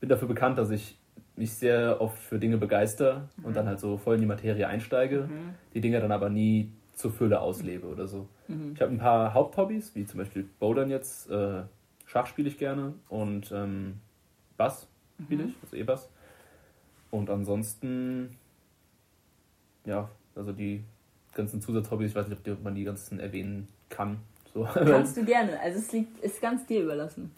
bin 0.00 0.08
dafür 0.08 0.28
bekannt, 0.28 0.58
dass 0.58 0.70
ich 0.70 0.96
mich 1.36 1.52
sehr 1.52 2.00
oft 2.00 2.18
für 2.18 2.38
Dinge 2.38 2.58
begeister 2.58 3.28
und 3.44 3.54
dann 3.56 3.66
halt 3.66 3.78
so 3.80 3.96
voll 3.96 4.16
in 4.16 4.20
die 4.22 4.26
Materie 4.26 4.66
einsteige, 4.66 5.28
Mhm. 5.30 5.54
die 5.74 5.80
Dinge 5.80 6.00
dann 6.00 6.10
aber 6.10 6.30
nie 6.30 6.72
zur 6.94 7.12
Fülle 7.12 7.40
auslebe 7.40 7.86
oder 7.86 8.08
so. 8.08 8.26
Mhm. 8.48 8.72
Ich 8.74 8.80
habe 8.80 8.90
ein 8.92 8.98
paar 8.98 9.34
Haupthobbys, 9.34 9.94
wie 9.94 10.04
zum 10.04 10.18
Beispiel 10.18 10.48
Bouldern 10.58 10.90
jetzt, 10.90 11.30
äh, 11.30 11.62
Schach 12.06 12.26
spiele 12.26 12.48
ich 12.48 12.58
gerne 12.58 12.94
und 13.08 13.52
ähm, 13.52 14.00
Bass 14.56 14.88
spiele 15.24 15.44
Mhm. 15.44 15.48
ich, 15.50 15.54
also 15.62 15.76
E-Bass. 15.76 16.08
Und 17.12 17.30
ansonsten, 17.30 18.36
ja, 19.84 20.08
also 20.34 20.52
die 20.52 20.82
ganzen 21.34 21.60
Zusatzhobbys, 21.60 22.10
ich 22.10 22.16
weiß 22.16 22.26
nicht, 22.28 22.48
ob 22.48 22.62
man 22.64 22.74
die 22.74 22.84
ganzen 22.84 23.20
erwähnen 23.20 23.68
kann. 23.90 24.18
So. 24.54 24.66
Kannst 24.72 25.16
du 25.16 25.24
gerne. 25.24 25.58
Also 25.60 25.78
es 25.78 25.92
liegt, 25.92 26.18
ist 26.24 26.40
ganz 26.40 26.66
dir 26.66 26.82
überlassen. 26.84 27.30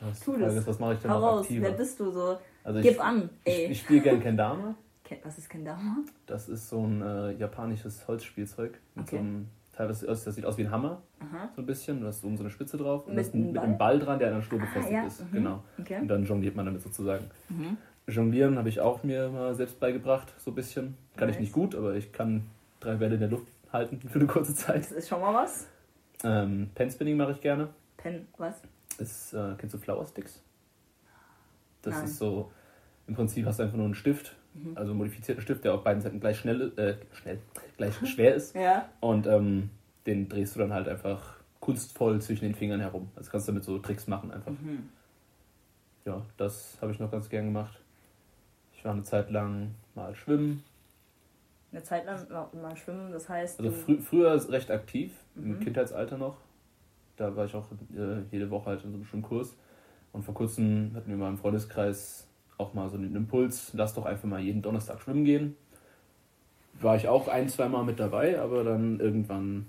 Ja, 0.00 0.08
was, 0.08 0.20
Tu 0.20 0.36
das. 0.36 0.54
ist, 0.54 0.66
was 0.66 0.78
mache 0.78 0.94
ich 0.94 1.00
denn 1.00 1.10
Hau 1.10 1.20
noch 1.20 1.40
aktiver? 1.40 1.62
wer 1.66 1.72
bist 1.72 1.98
du 2.00 2.10
so? 2.10 2.38
Also 2.62 2.80
Gib 2.80 2.92
ich, 2.92 3.00
an, 3.00 3.28
ich, 3.44 3.52
ey. 3.52 3.66
ich 3.72 3.80
spiele 3.80 4.00
gern 4.00 4.20
Kendama. 4.22 4.74
Ken- 5.04 5.18
Was 5.22 5.36
ist 5.38 5.50
Kendama? 5.50 5.98
Das 6.26 6.48
ist 6.48 6.68
so 6.68 6.82
ein 6.86 7.02
äh, 7.02 7.32
japanisches 7.32 8.06
Holzspielzeug. 8.08 8.78
Mit 8.94 9.04
Okay. 9.06 9.16
so 9.16 9.20
einem, 9.20 9.48
teilweise, 9.72 10.06
das 10.06 10.24
sieht 10.24 10.46
aus 10.46 10.56
wie 10.56 10.62
ein 10.64 10.70
Hammer, 10.70 11.02
Aha. 11.20 11.50
so 11.54 11.60
ein 11.62 11.66
bisschen. 11.66 12.00
Du 12.00 12.06
hast 12.06 12.24
oben 12.24 12.36
so 12.38 12.42
eine 12.42 12.50
Spitze 12.50 12.76
drauf. 12.78 13.06
Und 13.06 13.14
Mit 13.14 13.26
das 13.26 13.34
einem 13.34 13.46
mit 13.52 13.58
einem 13.58 13.76
Ball 13.76 13.98
dran, 13.98 14.18
der 14.18 14.28
an 14.28 14.34
der 14.36 14.42
Schnur 14.42 14.60
Ah, 14.60 14.64
befestigt 14.64 14.94
ja. 14.94 15.06
ist. 15.06 15.20
Mhm. 15.20 15.32
Genau. 15.32 15.64
Okay. 15.78 15.98
Und 16.00 16.08
dann 16.08 16.24
jongliert 16.24 16.56
man 16.56 16.64
damit 16.64 16.82
sozusagen. 16.82 17.24
Mhm. 17.50 17.76
Jonglieren 18.06 18.56
habe 18.58 18.68
ich 18.68 18.80
auch 18.80 19.02
mir 19.04 19.28
mal 19.30 19.54
selbst 19.54 19.78
beigebracht, 19.80 20.32
so 20.38 20.50
ein 20.50 20.54
bisschen. 20.54 20.96
Kann 21.16 21.28
ich 21.28 21.34
Nice. 21.36 21.40
nicht 21.42 21.52
gut, 21.52 21.74
aber 21.74 21.94
ich 21.94 22.12
kann 22.12 22.46
drei 22.80 22.94
Bälle 22.96 23.14
in 23.14 23.20
der 23.20 23.28
Luft 23.30 23.46
halten 23.72 24.00
für 24.08 24.18
eine 24.18 24.26
kurze 24.28 24.54
Zeit. 24.54 24.80
Das 24.84 24.92
ist 24.92 25.08
schon 25.08 25.20
mal 25.20 25.32
was. 25.34 25.66
Ähm, 26.24 26.70
Penspinning 26.74 27.16
mache 27.16 27.32
ich 27.32 27.40
gerne. 27.40 27.68
Pen, 27.96 28.26
was? 28.38 28.60
Ist, 28.98 29.32
äh, 29.34 29.54
kennst 29.58 29.74
du 29.74 29.78
Flower 29.78 30.06
Sticks? 30.06 30.42
Das 31.82 31.94
Nein. 31.94 32.04
ist 32.04 32.16
so, 32.18 32.50
im 33.06 33.14
Prinzip 33.14 33.44
hast 33.46 33.58
du 33.58 33.64
einfach 33.64 33.76
nur 33.76 33.86
einen 33.86 33.94
Stift, 33.94 34.34
Mhm. 34.54 34.76
also 34.76 34.92
einen 34.92 34.98
modifizierten 34.98 35.42
Stift, 35.42 35.64
der 35.64 35.74
auf 35.74 35.82
beiden 35.82 36.00
Seiten 36.00 36.20
gleich 36.20 36.38
schnell, 36.38 36.72
äh, 36.78 36.94
schnell, 37.16 37.40
gleich 37.76 37.94
schwer 38.08 38.34
ist. 38.36 38.54
Ja. 38.54 38.88
Und 39.00 39.26
ähm, 39.26 39.70
den 40.06 40.28
drehst 40.28 40.54
du 40.54 40.60
dann 40.60 40.72
halt 40.72 40.86
einfach 40.88 41.34
kunstvoll 41.60 42.20
zwischen 42.22 42.44
den 42.44 42.54
Fingern 42.54 42.80
herum. 42.80 43.10
Also 43.16 43.30
kannst 43.30 43.48
du 43.48 43.52
damit 43.52 43.64
so 43.64 43.78
Tricks 43.78 44.06
machen 44.06 44.30
einfach. 44.30 44.52
Mhm. 44.52 44.88
Ja, 46.04 46.22
das 46.36 46.78
habe 46.80 46.92
ich 46.92 46.98
noch 47.00 47.10
ganz 47.10 47.28
gern 47.28 47.46
gemacht. 47.46 47.80
Ich 48.76 48.84
war 48.84 48.92
eine 48.92 49.02
Zeit 49.02 49.30
lang 49.30 49.74
mal 49.94 50.14
schwimmen. 50.14 50.62
Eine 51.74 51.82
Zeit 51.82 52.06
lang 52.06 52.28
mal, 52.30 52.48
mal 52.62 52.76
schwimmen, 52.76 53.10
das 53.10 53.28
heißt. 53.28 53.58
Also 53.58 53.72
frü 53.72 53.98
früher 53.98 54.48
recht 54.50 54.70
aktiv, 54.70 55.12
im 55.34 55.56
Mhm. 55.56 55.60
Kindheitsalter 55.60 56.16
noch. 56.16 56.36
Da 57.16 57.34
war 57.34 57.46
ich 57.46 57.54
auch 57.56 57.64
äh, 57.96 58.22
jede 58.30 58.48
Woche 58.50 58.66
halt 58.70 58.84
in 58.84 58.90
so 58.90 58.96
einem 58.96 59.04
Schwimmkurs. 59.04 59.56
Und 60.12 60.22
vor 60.24 60.34
kurzem 60.34 60.92
hatten 60.94 61.10
wir 61.10 61.16
mal 61.16 61.30
im 61.30 61.38
Freundeskreis 61.38 62.28
auch 62.58 62.74
mal 62.74 62.88
so 62.88 62.96
einen 62.96 63.16
Impuls, 63.16 63.72
lass 63.74 63.92
doch 63.94 64.04
einfach 64.06 64.28
mal 64.28 64.38
jeden 64.40 64.62
Donnerstag 64.62 65.00
schwimmen 65.00 65.24
gehen. 65.24 65.56
War 66.80 66.94
ich 66.94 67.08
auch 67.08 67.26
ein, 67.26 67.48
zwei 67.48 67.68
Mal 67.68 67.84
mit 67.84 67.98
dabei, 67.98 68.38
aber 68.40 68.62
dann 68.62 69.00
irgendwann, 69.00 69.66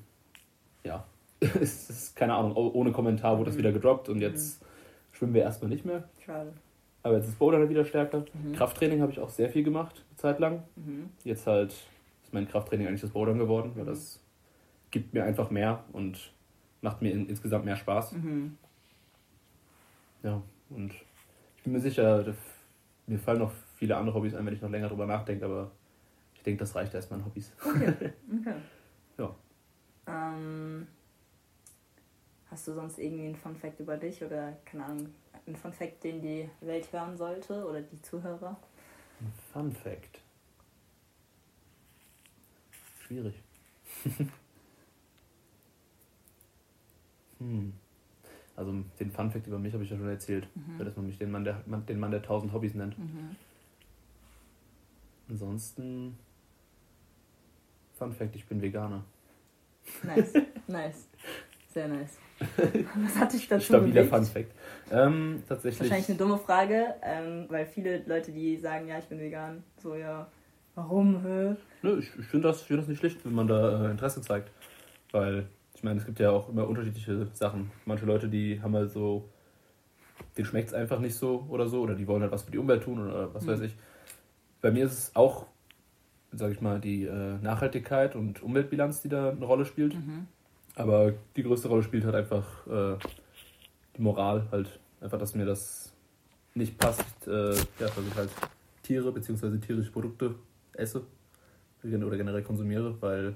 ja, 0.83 1.03
es 1.39 1.89
ist 1.89 2.15
keine 2.15 2.35
Ahnung, 2.35 2.51
oh- 2.55 2.69
ohne 2.75 2.91
Kommentar 2.91 3.37
wurde 3.39 3.45
das 3.49 3.55
Mhm. 3.55 3.59
wieder 3.59 3.71
gedroppt 3.71 4.09
und 4.09 4.21
jetzt 4.21 4.61
schwimmen 5.11 5.33
wir 5.33 5.41
erstmal 5.41 5.69
nicht 5.69 5.85
mehr. 5.85 6.03
Schade. 6.23 6.53
Aber 7.01 7.15
jetzt 7.17 7.27
ist 7.27 7.39
Bouldern 7.39 7.67
wieder 7.69 7.85
stärker. 7.85 8.25
Mhm. 8.33 8.53
Krafttraining 8.53 9.01
habe 9.01 9.11
ich 9.11 9.19
auch 9.19 9.29
sehr 9.29 9.49
viel 9.49 9.63
gemacht, 9.63 10.03
eine 10.11 10.17
Zeit 10.17 10.39
lang. 10.39 10.61
Mhm. 10.75 11.09
Jetzt 11.23 11.47
halt 11.47 11.73
mein 12.35 12.47
Krafttraining 12.47 12.87
eigentlich 12.87 13.01
das 13.01 13.09
Bouldern 13.11 13.39
geworden, 13.39 13.71
weil 13.75 13.85
das 13.85 14.21
gibt 14.91 15.13
mir 15.13 15.23
einfach 15.23 15.49
mehr 15.49 15.83
und 15.91 16.31
macht 16.81 17.01
mir 17.01 17.11
in, 17.11 17.27
insgesamt 17.27 17.65
mehr 17.65 17.75
Spaß. 17.75 18.13
Mhm. 18.13 18.57
Ja, 20.23 20.41
und 20.69 20.93
ich 21.57 21.63
bin 21.63 21.73
mir 21.73 21.79
sicher, 21.79 22.23
mir 23.07 23.19
fallen 23.19 23.39
noch 23.39 23.51
viele 23.75 23.97
andere 23.97 24.15
Hobbys 24.15 24.35
ein, 24.35 24.45
wenn 24.45 24.53
ich 24.53 24.61
noch 24.61 24.69
länger 24.69 24.89
drüber 24.89 25.05
nachdenke, 25.05 25.45
aber 25.45 25.71
ich 26.35 26.43
denke, 26.43 26.59
das 26.59 26.75
reicht 26.75 26.93
erstmal 26.93 27.19
an 27.19 27.25
Hobbys. 27.25 27.51
Okay. 27.63 27.93
okay. 28.39 28.55
Ja. 29.17 29.35
Ähm, 30.07 30.87
hast 32.49 32.67
du 32.67 32.73
sonst 32.73 32.99
irgendwie 32.99 33.25
einen 33.25 33.35
Fun 33.35 33.55
Fact 33.55 33.79
über 33.79 33.97
dich 33.97 34.23
oder 34.23 34.53
keine 34.65 34.85
Ahnung, 34.85 35.09
einen 35.47 35.55
Fun 35.55 35.73
Fact, 35.73 36.03
den 36.03 36.21
die 36.21 36.49
Welt 36.61 36.91
hören 36.91 37.17
sollte 37.17 37.65
oder 37.65 37.81
die 37.81 38.01
Zuhörer? 38.01 38.57
Fun 39.51 39.71
Fact. 39.71 40.24
Schwierig. 43.05 43.35
hm. 47.39 47.73
Also 48.55 48.73
den 48.99 49.11
Fun 49.11 49.31
Fact 49.31 49.47
über 49.47 49.59
mich 49.59 49.73
habe 49.73 49.83
ich 49.83 49.89
ja 49.89 49.97
schon 49.97 50.07
erzählt, 50.07 50.47
Mhm. 50.55 50.79
dass 50.83 50.95
man 50.95 51.05
mich 51.07 51.17
den 51.17 51.29
Mann 51.31 51.43
der, 51.43 51.61
den 51.65 51.99
Mann 51.99 52.11
der 52.11 52.21
tausend 52.23 52.53
Hobbys 52.53 52.73
nennt. 52.73 52.97
Mhm. 52.97 53.35
Ansonsten 55.29 56.17
Fun 57.95 58.13
Fact, 58.13 58.35
ich 58.35 58.45
bin 58.45 58.61
Veganer. 58.61 59.03
Nice, 60.03 60.33
nice. 60.67 61.07
Sehr 61.73 61.87
nice. 61.89 62.17
Was 63.03 63.15
hat 63.17 63.33
dich 63.33 63.47
dazu 63.49 63.65
Stabiler 63.65 64.03
bewegt? 64.03 64.09
Fun 64.09 64.25
Fact. 64.25 64.51
Ähm, 64.91 65.43
tatsächlich. 65.47 65.81
Wahrscheinlich 65.81 66.09
eine 66.09 66.17
dumme 66.17 66.37
Frage, 66.37 66.95
ähm, 67.01 67.45
weil 67.49 67.65
viele 67.65 68.01
Leute, 68.05 68.31
die 68.31 68.55
sagen, 68.57 68.87
ja, 68.87 68.97
ich 68.99 69.05
bin 69.05 69.19
vegan, 69.19 69.61
so 69.81 69.95
ja, 69.95 70.29
warum? 70.75 71.21
Hä? 71.23 71.55
Nö, 71.81 71.99
ich, 71.99 72.11
ich 72.19 72.25
finde 72.25 72.47
das, 72.49 72.61
ich 72.61 72.67
find 72.67 72.79
das 72.79 72.87
nicht 72.87 72.99
schlecht, 72.99 73.25
wenn 73.25 73.33
man 73.33 73.47
da 73.47 73.85
äh, 73.87 73.91
Interesse 73.91 74.21
zeigt. 74.21 74.51
Weil, 75.11 75.47
ich 75.73 75.83
meine, 75.83 75.99
es 75.99 76.05
gibt 76.05 76.19
ja 76.19 76.31
auch 76.31 76.49
immer 76.49 76.67
unterschiedliche 76.67 77.27
Sachen. 77.33 77.71
Manche 77.85 78.05
Leute, 78.05 78.27
die 78.29 78.61
haben 78.61 78.75
halt 78.75 78.91
so, 78.91 79.29
denen 80.37 80.45
schmeckt 80.45 80.69
es 80.69 80.73
einfach 80.73 80.99
nicht 80.99 81.15
so 81.15 81.45
oder 81.49 81.67
so, 81.67 81.81
oder 81.81 81.95
die 81.95 82.07
wollen 82.07 82.21
halt 82.21 82.31
was 82.31 82.43
für 82.43 82.51
die 82.51 82.57
Umwelt 82.57 82.83
tun 82.83 82.99
oder 82.99 83.33
was 83.33 83.43
Mhm. 83.43 83.47
weiß 83.49 83.61
ich. 83.61 83.75
Bei 84.61 84.71
mir 84.71 84.85
ist 84.85 84.93
es 84.93 85.15
auch, 85.15 85.45
sage 86.31 86.53
ich 86.53 86.61
mal, 86.61 86.79
die 86.79 87.05
äh, 87.05 87.37
Nachhaltigkeit 87.41 88.15
und 88.15 88.41
Umweltbilanz, 88.43 89.01
die 89.01 89.09
da 89.09 89.29
eine 89.29 89.45
Rolle 89.45 89.65
spielt. 89.65 89.95
Mhm. 89.95 90.27
Aber 90.75 91.13
die 91.35 91.43
größte 91.43 91.69
Rolle 91.69 91.83
spielt 91.83 92.03
halt 92.03 92.15
einfach 92.15 92.67
äh, 92.67 92.97
die 93.95 94.01
Moral, 94.01 94.47
halt 94.51 94.79
einfach, 94.99 95.17
dass 95.17 95.35
mir 95.35 95.45
das 95.45 95.93
nicht 96.53 96.77
passt, 96.77 97.27
äh, 97.27 97.53
ja, 97.53 97.55
dass 97.79 98.07
ich 98.07 98.15
halt 98.15 98.29
Tiere 98.83 99.11
bzw. 99.11 99.57
tierische 99.59 99.91
Produkte 99.91 100.35
esse 100.77 101.03
oder 101.83 102.17
generell 102.17 102.41
konsumiere, 102.43 102.99
weil 103.01 103.35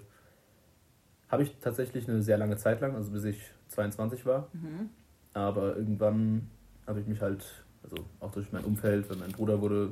habe 1.28 1.44
ich 1.44 1.56
tatsächlich 1.60 2.10
eine 2.10 2.24
sehr 2.24 2.38
lange 2.40 2.58
Zeit 2.58 2.82
lang, 2.82 2.96
also 2.96 3.12
bis 3.12 3.24
ich 3.26 3.52
22 3.68 4.26
war, 4.26 4.48
Mhm. 4.54 4.90
aber 5.34 5.76
irgendwann 5.76 6.50
habe 6.88 7.00
ich 7.00 7.06
mich 7.08 7.22
halt, 7.22 7.46
also 7.84 7.96
auch 8.20 8.32
durch 8.32 8.52
mein 8.52 8.64
Umfeld, 8.66 9.08
weil 9.10 9.18
mein 9.18 9.32
Bruder 9.32 9.62
wurde 9.62 9.92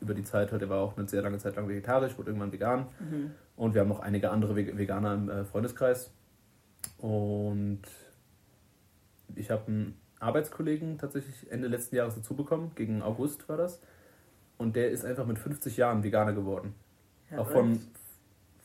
über 0.00 0.12
die 0.12 0.24
Zeit, 0.24 0.52
halt, 0.52 0.60
der 0.60 0.68
war 0.68 0.80
auch 0.82 0.98
eine 0.98 1.08
sehr 1.08 1.22
lange 1.22 1.38
Zeit 1.38 1.56
lang 1.56 1.66
vegetarisch, 1.66 2.18
wurde 2.18 2.28
irgendwann 2.30 2.52
vegan 2.52 2.88
Mhm. 3.00 3.30
und 3.56 3.72
wir 3.72 3.80
haben 3.80 3.88
noch 3.88 4.00
einige 4.00 4.30
andere 4.30 4.54
Ve- 4.54 4.76
Veganer 4.76 5.14
im 5.14 5.30
äh, 5.30 5.44
Freundeskreis. 5.44 6.10
Und 6.98 7.80
ich 9.34 9.50
habe 9.50 9.66
einen 9.68 9.98
Arbeitskollegen 10.20 10.98
tatsächlich 10.98 11.50
Ende 11.50 11.68
letzten 11.68 11.96
Jahres 11.96 12.14
dazu 12.16 12.34
bekommen, 12.34 12.72
gegen 12.74 13.02
August 13.02 13.48
war 13.48 13.56
das. 13.56 13.80
Und 14.58 14.76
der 14.76 14.90
ist 14.90 15.04
einfach 15.04 15.26
mit 15.26 15.38
50 15.38 15.76
Jahren 15.78 16.02
Veganer 16.04 16.32
geworden. 16.34 16.74
Ja, 17.30 17.38
auch 17.38 17.48
von 17.50 17.78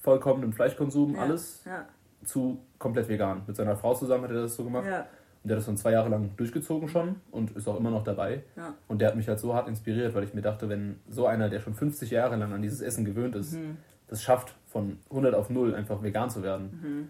vollkommenem 0.02 0.54
Fleischkonsum, 0.54 1.16
Ja, 1.16 1.22
alles, 1.22 1.62
Ja, 1.66 1.86
zu 2.26 2.60
komplett 2.78 3.08
vegan. 3.08 3.42
Mit 3.48 3.56
seiner 3.56 3.76
Frau 3.76 3.94
zusammen 3.94 4.24
hat 4.26 4.32
er 4.32 4.42
das 4.44 4.56
so 4.56 4.64
gemacht. 4.64 4.86
ja, 4.88 5.06
Und 5.44 5.48
der 5.50 5.56
hat 5.56 5.60
das 5.60 5.66
dann 5.68 5.78
zwei 5.78 5.92
Jahre 5.92 6.10
lang 6.10 6.32
durchgezogen 6.36 6.90
schon 6.90 7.16
und 7.32 7.52
ist 7.56 7.68
auch 7.68 7.78
immer 7.78 7.92
noch 7.92 8.04
dabei. 8.04 8.44
Und 8.88 9.00
der 9.00 9.08
hat 9.10 9.16
mich 9.16 9.28
halt 9.28 9.40
so 9.40 9.54
hart 9.54 9.68
inspiriert, 9.70 10.14
weil 10.14 10.24
ich 10.24 10.34
mir 10.34 10.42
dachte, 10.42 10.68
wenn 10.70 11.00
so 11.10 11.26
einer, 11.28 11.50
der 11.50 11.60
schon 11.62 11.74
50 11.74 12.12
Jahre 12.12 12.36
lang 12.36 12.52
an 12.54 12.62
dieses 12.62 12.82
Essen 12.82 13.06
gewöhnt 13.06 13.36
ist, 13.36 13.54
Mhm. 13.54 13.78
das 14.08 14.22
schafft, 14.22 14.54
von 14.68 15.00
100 15.10 15.34
auf 15.34 15.50
0 15.50 15.74
einfach 15.76 16.04
vegan 16.04 16.30
zu 16.30 16.44
werden, 16.44 16.80
Mhm. 16.82 17.10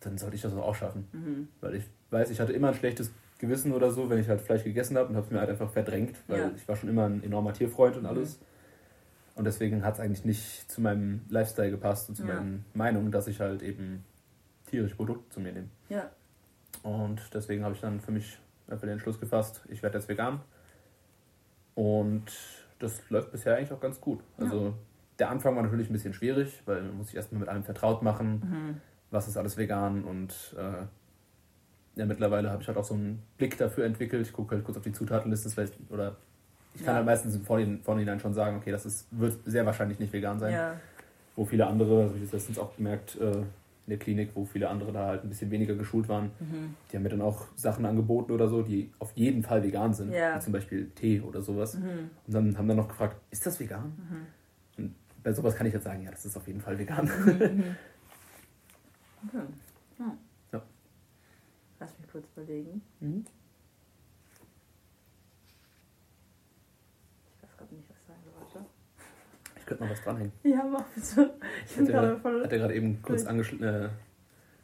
dann 0.00 0.18
sollte 0.18 0.34
ich 0.36 0.42
das 0.42 0.52
auch 0.54 0.74
schaffen. 0.74 1.06
Mhm. 1.12 1.48
Weil 1.60 1.76
ich 1.76 1.84
weiß, 2.10 2.30
ich 2.30 2.40
hatte 2.40 2.52
immer 2.52 2.68
ein 2.68 2.74
schlechtes 2.74 3.12
Gewissen 3.38 3.72
oder 3.72 3.90
so, 3.90 4.10
wenn 4.10 4.18
ich 4.18 4.28
halt 4.28 4.40
Fleisch 4.40 4.64
gegessen 4.64 4.96
habe 4.98 5.08
und 5.08 5.16
habe 5.16 5.24
es 5.26 5.32
mir 5.32 5.38
halt 5.40 5.50
einfach 5.50 5.70
verdrängt, 5.70 6.16
weil 6.28 6.52
ich 6.56 6.66
war 6.68 6.74
schon 6.76 6.88
immer 6.90 7.04
ein 7.06 7.22
enormer 7.22 7.52
Tierfreund 7.52 7.96
und 7.96 8.02
Mhm. 8.02 8.08
alles. 8.08 8.38
Und 9.40 9.44
deswegen 9.46 9.86
hat 9.86 9.94
es 9.94 10.00
eigentlich 10.00 10.26
nicht 10.26 10.70
zu 10.70 10.82
meinem 10.82 11.22
Lifestyle 11.30 11.70
gepasst 11.70 12.10
und 12.10 12.14
zu 12.16 12.26
Ja. 12.26 12.34
meinen 12.34 12.66
Meinungen, 12.74 13.10
dass 13.10 13.26
ich 13.26 13.40
halt 13.40 13.62
eben 13.62 14.04
tierische 14.66 14.96
Produkte 14.96 15.30
zu 15.30 15.40
mir 15.40 15.50
nehme. 15.54 15.68
Ja, 15.88 16.10
Und 16.82 17.22
deswegen 17.32 17.64
habe 17.64 17.74
ich 17.74 17.80
dann 17.80 18.02
für 18.02 18.12
mich 18.12 18.38
einfach 18.68 18.82
den 18.82 18.90
Entschluss 18.90 19.18
gefasst, 19.18 19.62
ich 19.70 19.82
werde 19.82 19.96
jetzt 19.96 20.10
vegan. 20.10 20.40
Und 21.74 22.24
das 22.80 23.00
läuft 23.08 23.32
bisher 23.32 23.56
eigentlich 23.56 23.72
auch 23.72 23.80
ganz 23.80 23.98
gut. 23.98 24.20
Also 24.36 24.74
der 25.18 25.30
Anfang 25.30 25.56
war 25.56 25.62
natürlich 25.62 25.88
ein 25.88 25.94
bisschen 25.94 26.12
schwierig, 26.12 26.62
weil 26.66 26.82
man 26.82 26.98
muss 26.98 27.06
sich 27.06 27.16
erstmal 27.16 27.40
mit 27.40 27.48
allem 27.48 27.64
vertraut 27.64 28.02
machen, 28.02 28.40
Mhm. 28.44 28.80
was 29.10 29.26
ist 29.26 29.38
alles 29.38 29.56
vegan 29.56 30.04
und 30.04 30.54
äh, 30.58 30.84
ja, 31.98 32.04
mittlerweile 32.06 32.50
habe 32.50 32.60
ich 32.60 32.68
halt 32.68 32.76
auch 32.76 32.84
so 32.84 32.92
einen 32.94 33.22
Blick 33.38 33.56
dafür 33.56 33.86
entwickelt. 33.86 34.26
Ich 34.26 34.34
gucke 34.34 34.54
halt 34.54 34.64
kurz 34.66 34.76
auf 34.76 34.84
die 34.84 34.92
Zutatenliste 34.92 35.48
vielleicht, 35.48 35.78
oder 35.90 36.16
ich 36.74 36.80
kann 36.84 36.92
Ja. 36.92 36.96
halt 36.96 37.06
meistens 37.06 37.34
im 37.34 37.42
Vorhinein, 37.42 37.80
Vorhinein 37.82 38.20
schon 38.20 38.34
sagen, 38.34 38.56
okay, 38.56 38.70
das 38.70 38.86
ist, 38.86 39.06
wird 39.10 39.38
sehr 39.44 39.66
wahrscheinlich 39.66 39.98
nicht 39.98 40.12
vegan 40.12 40.38
sein. 40.38 40.52
ja, 40.52 40.80
Wo 41.36 41.44
viele 41.44 41.66
andere, 41.66 42.04
habe 42.04 42.14
ich 42.16 42.22
jetzt 42.22 42.32
letztens 42.32 42.58
auch 42.58 42.76
gemerkt, 42.76 43.16
äh, 43.20 43.32
in 43.86 43.96
der 43.96 43.98
Klinik, 43.98 44.30
wo 44.34 44.44
viele 44.44 44.68
andere 44.68 44.92
da 44.92 45.06
halt 45.06 45.24
ein 45.24 45.28
bisschen 45.30 45.50
weniger 45.50 45.74
geschult 45.74 46.08
waren, 46.08 46.30
mhm. 46.38 46.76
die 46.92 46.96
haben 46.96 47.02
mir 47.02 47.08
dann 47.08 47.22
auch 47.22 47.46
Sachen 47.56 47.84
angeboten 47.86 48.30
oder 48.30 48.48
so, 48.48 48.62
die 48.62 48.90
auf 49.00 49.10
jeden 49.16 49.42
Fall 49.42 49.62
vegan 49.64 49.94
sind. 49.94 50.12
Ja. 50.12 50.36
Wie 50.36 50.40
zum 50.40 50.52
Beispiel 50.52 50.90
Tee 50.90 51.20
oder 51.20 51.42
sowas. 51.42 51.74
Mhm. 51.74 52.10
Und 52.26 52.32
dann 52.34 52.56
haben 52.58 52.68
dann 52.68 52.76
noch 52.76 52.88
gefragt, 52.88 53.16
ist 53.30 53.44
das 53.46 53.58
vegan? 53.58 53.92
Mhm. 54.76 54.84
Und 54.84 54.94
bei 55.24 55.32
sowas 55.32 55.56
kann 55.56 55.66
ich 55.66 55.72
jetzt 55.74 55.84
sagen, 55.84 56.02
ja, 56.02 56.10
das 56.12 56.24
ist 56.24 56.36
auf 56.36 56.46
jeden 56.46 56.60
Fall 56.60 56.78
vegan. 56.78 57.06
Mhm. 57.06 57.76
Okay. 59.28 59.44
Ja. 59.98 60.16
Ja. 60.52 60.62
Lass 61.78 61.98
mich 61.98 62.08
kurz 62.10 62.24
überlegen. 62.34 62.80
Mhm. 63.00 63.26
Ich 67.36 67.42
weiß 67.42 67.56
gerade 67.58 67.74
nicht, 67.74 67.86
was 67.90 67.98
ich 67.98 68.06
sagen 68.06 68.20
wollte. 68.38 68.66
Ich 69.56 69.59
könnte 69.70 69.84
noch 69.84 69.90
was 69.90 70.02
dranhängen. 70.02 70.32
Ja, 70.42 70.64
mach 70.70 70.82
bitte. 70.94 71.30
Ich 71.66 71.76
bin 71.76 71.86
Hat 71.86 71.94
er, 71.94 72.00
gerade 72.00 72.16
voll. 72.20 72.44
hat 72.44 72.52
er 72.52 72.58
gerade 72.58 72.74
eben 72.74 73.00
kurz 73.02 73.24
angeschnitten. 73.26 73.66
Äh, 73.66 73.88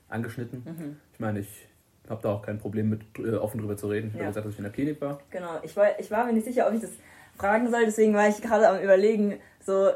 angeschnitten. 0.09 0.63
Mhm. 0.65 0.97
Ich 1.13 1.21
meine, 1.21 1.41
ich 1.41 1.69
habe 2.09 2.23
da 2.23 2.29
auch 2.31 2.43
kein 2.43 2.59
Problem 2.59 2.91
mit, 2.91 3.03
äh, 3.19 3.35
offen 3.37 3.59
drüber 3.61 3.77
zu 3.77 3.89
reden. 3.89 4.09
Ich 4.09 4.15
habe 4.15 4.25
Ja. 4.25 4.29
gesagt, 4.31 4.47
dass 4.47 4.53
ich 4.53 4.59
in 4.59 4.65
der 4.65 4.73
Klinik 4.73 5.01
war. 5.01 5.21
Genau, 5.31 5.59
ich 5.63 5.77
war, 5.77 5.99
ich 5.99 6.11
war 6.11 6.25
mir 6.27 6.33
nicht 6.33 6.45
sicher, 6.47 6.67
ob 6.69 6.75
ich 6.75 6.81
das 6.81 6.91
fragen 7.37 7.71
soll, 7.71 7.85
deswegen 7.85 8.15
war 8.15 8.29
ich 8.29 8.41
gerade 8.41 8.69
am 8.69 8.81
überlegen, 8.83 9.39
so, 9.65 9.91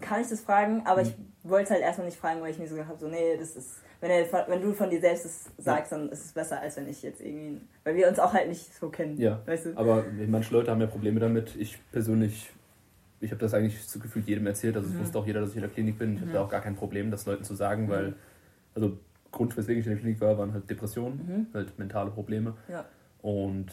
kann 0.00 0.20
ich 0.22 0.28
das 0.28 0.40
fragen? 0.40 0.82
Aber 0.86 1.02
ich 1.02 1.14
wollte 1.42 1.64
es 1.64 1.70
halt 1.70 1.82
erstmal 1.82 2.06
nicht 2.06 2.18
fragen, 2.18 2.40
weil 2.40 2.50
ich 2.50 2.58
mir 2.58 2.66
so 2.66 2.74
gedacht 2.74 2.88
habe, 2.90 2.98
so, 3.00 3.08
nee, 3.08 3.36
das 3.38 3.54
ist, 3.56 3.76
wenn, 4.00 4.10
er, 4.10 4.26
wenn 4.48 4.60
du 4.62 4.72
von 4.72 4.90
dir 4.90 5.00
selbst 5.00 5.24
das 5.26 5.44
sagst, 5.58 5.92
dann 5.92 6.08
ist 6.08 6.24
es 6.24 6.32
besser, 6.32 6.60
als 6.60 6.76
wenn 6.76 6.88
ich 6.88 7.02
jetzt 7.02 7.20
irgendwie, 7.20 7.60
weil 7.84 7.94
wir 7.96 8.08
uns 8.08 8.18
auch 8.18 8.32
halt 8.32 8.48
nicht 8.48 8.74
so 8.74 8.88
kennen, 8.88 9.18
Ja. 9.20 9.40
weißt 9.46 9.66
du? 9.66 9.72
Aber 9.76 10.04
manche 10.26 10.52
Leute 10.52 10.70
haben 10.70 10.80
ja 10.80 10.86
Probleme 10.86 11.20
damit. 11.20 11.54
Ich 11.56 11.78
persönlich, 11.92 12.50
ich 13.24 13.30
habe 13.30 13.40
das 13.40 13.54
eigentlich 13.54 13.82
so 13.84 13.98
gefühlt 13.98 14.26
jedem 14.28 14.46
erzählt. 14.46 14.76
Also 14.76 14.88
es 14.88 14.94
Mhm. 14.94 15.00
wusste 15.00 15.18
auch 15.18 15.26
jeder, 15.26 15.40
dass 15.40 15.50
ich 15.50 15.56
in 15.56 15.62
der 15.62 15.70
Klinik 15.70 15.98
bin. 15.98 16.14
Ich 16.14 16.20
habe 16.20 16.32
da 16.32 16.42
auch 16.42 16.48
gar 16.50 16.60
kein 16.60 16.76
Problem, 16.76 17.10
das 17.10 17.26
Leuten 17.26 17.44
zu 17.44 17.54
sagen, 17.54 17.88
weil, 17.88 18.14
also 18.74 18.98
Grund, 19.30 19.56
weswegen 19.56 19.80
ich 19.80 19.86
in 19.86 19.92
der 19.92 20.00
Klinik 20.00 20.20
war, 20.20 20.38
waren 20.38 20.52
halt 20.52 20.68
Depressionen, 20.70 21.18
Mhm. 21.26 21.46
halt 21.54 21.78
mentale 21.78 22.10
Probleme. 22.10 22.54
Ja. 22.68 22.84
Und 23.20 23.72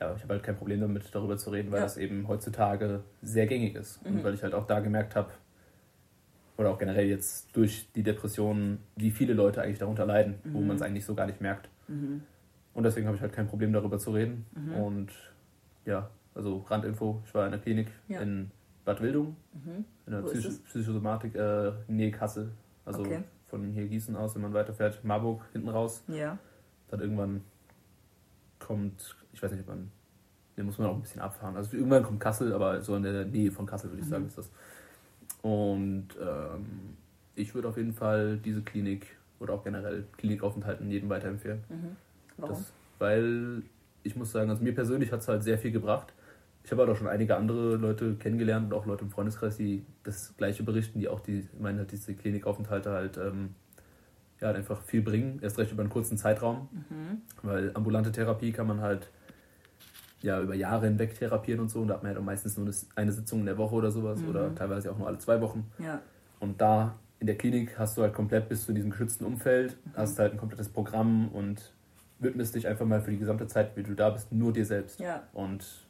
ja, 0.00 0.14
ich 0.14 0.22
habe 0.22 0.34
halt 0.34 0.42
kein 0.42 0.56
Problem 0.56 0.80
damit, 0.80 1.14
darüber 1.14 1.36
zu 1.38 1.50
reden, 1.50 1.70
weil 1.70 1.78
Ja. 1.78 1.84
das 1.84 1.96
eben 1.96 2.28
heutzutage 2.28 3.02
sehr 3.22 3.46
gängig 3.46 3.74
ist. 3.76 4.04
Mhm. 4.04 4.16
Und 4.18 4.24
weil 4.24 4.34
ich 4.34 4.42
halt 4.42 4.52
auch 4.54 4.66
da 4.66 4.80
gemerkt 4.80 5.16
habe, 5.16 5.30
oder 6.56 6.70
auch 6.70 6.78
generell 6.78 7.06
jetzt 7.06 7.56
durch 7.56 7.88
die 7.96 8.02
Depressionen, 8.02 8.78
wie 8.96 9.10
viele 9.10 9.32
Leute 9.34 9.62
eigentlich 9.62 9.78
darunter 9.78 10.06
leiden, 10.06 10.34
wo 10.44 10.60
Mhm. 10.60 10.66
man 10.68 10.76
es 10.76 10.82
eigentlich 10.82 11.04
so 11.04 11.14
gar 11.14 11.26
nicht 11.26 11.40
merkt. 11.40 11.68
Mhm. 11.88 12.22
Und 12.74 12.82
deswegen 12.84 13.06
habe 13.06 13.16
ich 13.16 13.22
halt 13.22 13.32
kein 13.32 13.46
Problem 13.48 13.72
darüber 13.72 13.98
zu 13.98 14.12
reden. 14.12 14.46
Mhm. 14.54 14.74
Und 14.74 15.08
ja, 15.84 16.10
also 16.34 16.58
Randinfo, 16.68 17.22
ich 17.26 17.34
war 17.34 17.44
in 17.46 17.52
der 17.52 17.60
Klinik 17.60 17.88
Ja. 18.08 18.20
in 18.20 18.50
Bad 18.84 19.00
Wildung, 19.00 19.36
Mhm. 19.54 19.84
in 20.06 20.12
der 20.12 20.24
es? 20.24 20.58
Psychosomatik, 20.60 21.34
äh, 21.34 21.72
Nähe 21.88 22.10
Kassel. 22.10 22.50
Also 22.84 23.00
Okay. 23.02 23.22
von 23.46 23.72
hier 23.72 23.86
Gießen 23.88 24.14
aus, 24.16 24.34
wenn 24.34 24.42
man 24.42 24.52
weiterfährt, 24.52 25.02
Marburg 25.04 25.42
hinten 25.52 25.68
raus. 25.68 26.02
Ja. 26.08 26.38
Dann 26.88 27.00
irgendwann 27.00 27.40
kommt, 28.58 29.16
ich 29.32 29.42
weiß 29.42 29.50
nicht, 29.52 29.60
ob 29.62 29.68
man, 29.68 29.90
den 30.56 30.66
muss 30.66 30.78
man 30.78 30.88
auch 30.88 30.94
ein 30.94 31.00
bisschen 31.02 31.20
abfahren. 31.20 31.56
Also 31.56 31.76
irgendwann 31.76 32.02
kommt 32.02 32.20
Kassel, 32.20 32.52
aber 32.52 32.82
so 32.82 32.94
in 32.96 33.02
der 33.02 33.24
Nähe 33.24 33.50
von 33.50 33.66
Kassel 33.66 33.90
würde 33.90 34.00
ich 34.00 34.06
Mhm. 34.06 34.10
sagen, 34.10 34.26
ist 34.26 34.38
das. 34.38 34.50
Und 35.42 36.08
ähm, 36.20 36.96
ich 37.34 37.54
würde 37.54 37.68
auf 37.68 37.76
jeden 37.76 37.92
Fall 37.94 38.38
diese 38.38 38.62
Klinik 38.62 39.16
oder 39.40 39.54
auch 39.54 39.64
generell 39.64 40.04
Klinikaufenthalten 40.16 40.90
jedem 40.90 41.08
weiterempfehlen. 41.08 41.64
Mhm. 41.68 41.96
Warum? 42.36 42.54
Das, 42.56 42.72
weil 42.98 43.62
ich 44.02 44.16
muss 44.16 44.32
sagen, 44.32 44.50
also 44.50 44.62
mir 44.62 44.74
persönlich 44.74 45.10
hat 45.12 45.20
es 45.20 45.28
halt 45.28 45.42
sehr 45.42 45.58
viel 45.58 45.72
gebracht. 45.72 46.12
Ich 46.64 46.70
habe 46.72 46.80
halt 46.82 46.90
auch 46.90 46.96
schon 46.96 47.08
einige 47.08 47.36
andere 47.36 47.76
Leute 47.76 48.14
kennengelernt 48.14 48.72
und 48.72 48.78
auch 48.78 48.86
Leute 48.86 49.04
im 49.04 49.10
Freundeskreis, 49.10 49.56
die 49.58 49.84
das 50.02 50.34
gleiche 50.38 50.62
berichten, 50.62 50.98
die 50.98 51.08
auch 51.08 51.20
die 51.20 51.46
meinen 51.60 51.78
halt 51.78 51.92
diese 51.92 52.14
Klinikaufenthalte 52.14 52.90
halt 52.90 53.18
ähm, 53.18 53.54
ja, 54.40 54.48
halt 54.48 54.56
einfach 54.56 54.80
viel 54.82 55.02
bringen, 55.02 55.38
erst 55.42 55.58
recht 55.58 55.70
über 55.72 55.82
einen 55.82 55.90
kurzen 55.90 56.16
Zeitraum, 56.16 56.68
Mhm. 56.72 57.20
weil 57.42 57.70
ambulante 57.74 58.10
Therapie 58.12 58.50
kann 58.52 58.66
man 58.66 58.80
halt 58.80 59.10
ja 60.22 60.40
über 60.40 60.54
Jahre 60.54 60.86
hinweg 60.86 61.14
therapieren 61.14 61.60
und 61.60 61.68
so 61.70 61.82
und 61.82 61.88
da 61.88 61.94
hat 61.94 62.02
man 62.02 62.08
halt 62.10 62.18
auch 62.18 62.24
meistens 62.24 62.56
nur 62.56 62.68
eine- 62.96 63.12
Sitzung 63.12 63.40
in 63.40 63.46
der 63.46 63.58
Woche 63.58 63.74
oder 63.74 63.90
sowas 63.90 64.20
Mhm. 64.22 64.28
oder 64.30 64.54
teilweise 64.54 64.90
auch 64.90 64.96
nur 64.98 65.06
alle 65.06 65.18
zwei 65.18 65.40
Wochen. 65.42 65.70
Ja. 65.78 66.00
Und 66.40 66.60
da 66.62 66.94
in 67.20 67.26
der 67.26 67.36
Klinik 67.36 67.78
hast 67.78 67.96
du 67.98 68.02
halt 68.02 68.14
komplett 68.14 68.48
bis 68.48 68.64
zu 68.64 68.72
diesem 68.72 68.90
geschützten 68.90 69.24
Umfeld, 69.26 69.76
Mhm. 69.84 69.90
hast 69.96 70.18
halt 70.18 70.32
ein 70.32 70.38
komplettes 70.38 70.70
Programm 70.70 71.28
und 71.28 71.72
widmest 72.20 72.54
dich 72.54 72.66
einfach 72.66 72.86
mal 72.86 73.02
für 73.02 73.10
die 73.10 73.18
gesamte 73.18 73.46
Zeit, 73.48 73.76
wie 73.76 73.82
du 73.82 73.94
da 73.94 74.08
bist, 74.10 74.32
nur 74.32 74.52
dir 74.52 74.64
selbst. 74.64 74.98
Ja. 74.98 75.24
Und 75.34 75.83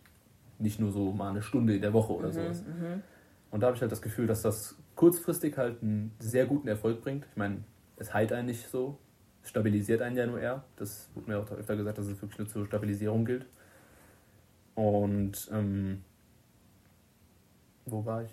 nicht 0.64 0.80
nur 0.80 0.90
so 0.90 1.12
mal 1.12 1.30
eine 1.30 1.42
Stunde 1.42 1.76
in 1.76 1.82
der 1.82 1.92
Woche 1.92 2.12
oder 2.12 2.28
Mhm. 2.28 2.32
sowas. 2.32 2.62
Mhm. 2.62 3.02
Und 3.50 3.60
da 3.60 3.68
habe 3.68 3.76
ich 3.76 3.82
halt 3.82 3.92
das 3.92 4.02
Gefühl, 4.02 4.26
dass 4.26 4.42
das 4.42 4.76
kurzfristig 4.96 5.56
halt 5.56 5.80
einen 5.82 6.12
sehr 6.18 6.46
guten 6.46 6.66
Erfolg 6.66 7.00
bringt. 7.02 7.24
Ich 7.30 7.36
meine, 7.36 7.62
es 7.96 8.12
heilt 8.12 8.32
einen 8.32 8.46
nicht 8.46 8.68
so, 8.68 8.98
es 9.42 9.50
stabilisiert 9.50 10.02
einen 10.02 10.16
ja 10.16 10.26
nur 10.26 10.40
eher. 10.40 10.64
Das 10.76 11.08
wurde 11.14 11.30
mir 11.30 11.38
auch 11.38 11.50
öfter 11.52 11.76
gesagt, 11.76 11.98
dass 11.98 12.06
es 12.06 12.20
wirklich 12.20 12.38
nur 12.38 12.48
zur 12.48 12.66
Stabilisierung 12.66 13.24
gilt. 13.24 13.46
Und 14.74 15.48
ähm, 15.52 16.02
wo 17.86 18.04
war 18.04 18.24
ich? 18.24 18.30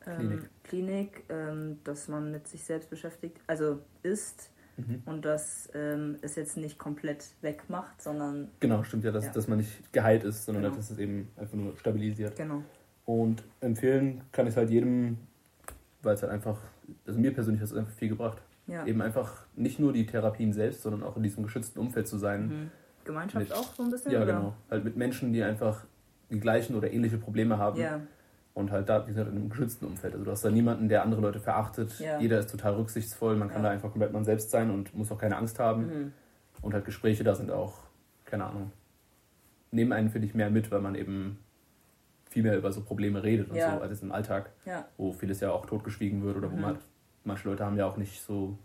Klinik. 0.00 0.38
Ähm, 0.40 0.48
Klinik, 0.62 1.24
ähm, 1.28 1.78
dass 1.84 2.08
man 2.08 2.30
mit 2.30 2.48
sich 2.48 2.64
selbst 2.64 2.88
beschäftigt, 2.88 3.38
also 3.46 3.80
ist 4.02 4.50
Mhm. 4.86 5.02
und 5.06 5.24
dass 5.24 5.68
ähm, 5.74 6.16
es 6.22 6.36
jetzt 6.36 6.56
nicht 6.56 6.78
komplett 6.78 7.24
wegmacht, 7.42 8.00
sondern 8.02 8.48
Genau, 8.60 8.82
stimmt 8.82 9.04
ja 9.04 9.12
dass, 9.12 9.26
Ja. 9.26 9.32
dass 9.32 9.48
man 9.48 9.58
nicht 9.58 9.92
geheilt 9.92 10.24
ist, 10.24 10.44
sondern 10.44 10.64
Genau. 10.64 10.76
dass 10.76 10.90
es 10.90 10.98
eben 10.98 11.28
einfach 11.36 11.54
nur 11.56 11.76
stabilisiert. 11.76 12.36
genau. 12.36 12.62
Und 13.06 13.42
empfehlen 13.60 14.20
kann 14.32 14.46
ich 14.46 14.56
halt 14.56 14.70
jedem, 14.70 15.18
weil 16.02 16.14
es 16.14 16.22
halt 16.22 16.32
einfach, 16.32 16.58
also 17.06 17.18
mir 17.18 17.32
persönlich 17.34 17.60
hat 17.60 17.68
es 17.70 17.74
einfach 17.76 17.92
viel 17.92 18.08
gebracht. 18.10 18.40
Ja. 18.66 18.86
Eben 18.86 19.02
einfach 19.02 19.46
nicht 19.56 19.80
nur 19.80 19.92
die 19.92 20.06
Therapien 20.06 20.52
selbst, 20.52 20.82
sondern 20.82 21.02
auch 21.02 21.16
in 21.16 21.22
diesem 21.24 21.42
geschützten 21.42 21.80
Umfeld 21.80 22.06
zu 22.06 22.18
sein. 22.18 22.46
Mhm. 22.48 22.70
Gemeinschaft 23.04 23.48
Mit- 23.48 23.52
auch 23.56 23.74
so 23.74 23.82
ein 23.82 23.90
bisschen? 23.90 24.12
Ja, 24.12 24.22
oder? 24.22 24.26
genau. 24.34 24.54
Halt 24.70 24.84
mit 24.84 24.96
Menschen, 24.96 25.32
die 25.32 25.42
einfach 25.42 25.84
die 26.30 26.38
gleichen 26.38 26.76
oder 26.76 26.92
ähnliche 26.92 27.18
Probleme 27.18 27.58
haben. 27.58 27.80
Ja, 27.80 28.00
Und 28.52 28.70
halt 28.72 28.88
da, 28.88 29.04
wie 29.06 29.10
gesagt, 29.12 29.28
in 29.30 29.36
einem 29.36 29.48
geschützten 29.48 29.86
Umfeld. 29.86 30.12
Also 30.14 30.24
du 30.24 30.30
hast 30.30 30.44
da 30.44 30.50
niemanden, 30.50 30.88
der 30.88 31.02
andere 31.02 31.20
Leute 31.20 31.38
verachtet. 31.40 31.98
Ja. 32.00 32.18
Jeder 32.18 32.40
ist 32.40 32.50
total 32.50 32.74
rücksichtsvoll. 32.74 33.36
Man 33.36 33.48
kann 33.48 33.58
Ja. 33.62 33.68
da 33.68 33.70
einfach 33.74 33.90
komplett 33.90 34.12
man 34.12 34.24
selbst 34.24 34.50
sein 34.50 34.70
und 34.70 34.94
muss 34.94 35.10
auch 35.12 35.18
keine 35.18 35.36
Angst 35.36 35.58
haben. 35.58 35.82
mhm. 35.86 36.12
Und 36.62 36.74
halt 36.74 36.84
Gespräche 36.84 37.24
da 37.24 37.34
sind 37.34 37.50
auch, 37.50 37.74
keine 38.26 38.44
Ahnung, 38.44 38.72
nehmen 39.70 39.92
einen, 39.92 40.10
finde 40.10 40.26
ich, 40.26 40.34
mehr 40.34 40.50
mit, 40.50 40.70
weil 40.70 40.80
man 40.80 40.94
eben 40.94 41.38
viel 42.28 42.42
mehr 42.42 42.56
über 42.58 42.70
so 42.72 42.82
Probleme 42.82 43.22
redet 43.22 43.48
und 43.50 43.56
Ja. 43.56 43.76
so, 43.76 43.82
als 43.82 44.02
im 44.02 44.12
Alltag, 44.12 44.50
wo 44.98 45.12
vieles 45.12 45.40
ja 45.40 45.52
auch 45.52 45.64
totgeschwiegen 45.66 46.22
wird 46.22 46.36
oder 46.36 46.50
wo 46.50 46.56
Mhm. 46.56 46.62
man, 46.62 46.78
manche 47.24 47.48
Leute 47.48 47.64
haben 47.64 47.76
ja 47.76 47.86
auch 47.86 47.96
nicht 47.96 48.20
so 48.22 48.58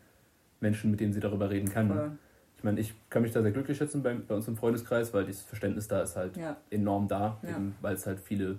Menschen, 0.60 0.92
mit 0.92 1.00
denen 1.00 1.14
sie 1.14 1.20
darüber 1.20 1.50
reden 1.50 1.70
können. 1.70 1.90
voll. 1.92 2.12
Ich 2.58 2.64
meine, 2.64 2.80
ich 2.80 2.94
kann 3.10 3.22
mich 3.22 3.32
da 3.32 3.42
sehr 3.44 3.52
glücklich 3.52 3.78
schätzen 3.78 4.02
bei, 4.02 4.14
bei 4.16 4.34
uns 4.36 4.48
im 4.48 4.58
Freundeskreis, 4.58 5.14
weil 5.14 5.26
dieses 5.26 5.44
Verständnis 5.44 5.88
da 5.88 6.02
ist 6.02 6.16
halt 6.16 6.38
enorm 6.72 7.08
da, 7.08 7.38
weil 7.82 7.94
es 7.96 8.06
halt 8.08 8.20
viele 8.20 8.58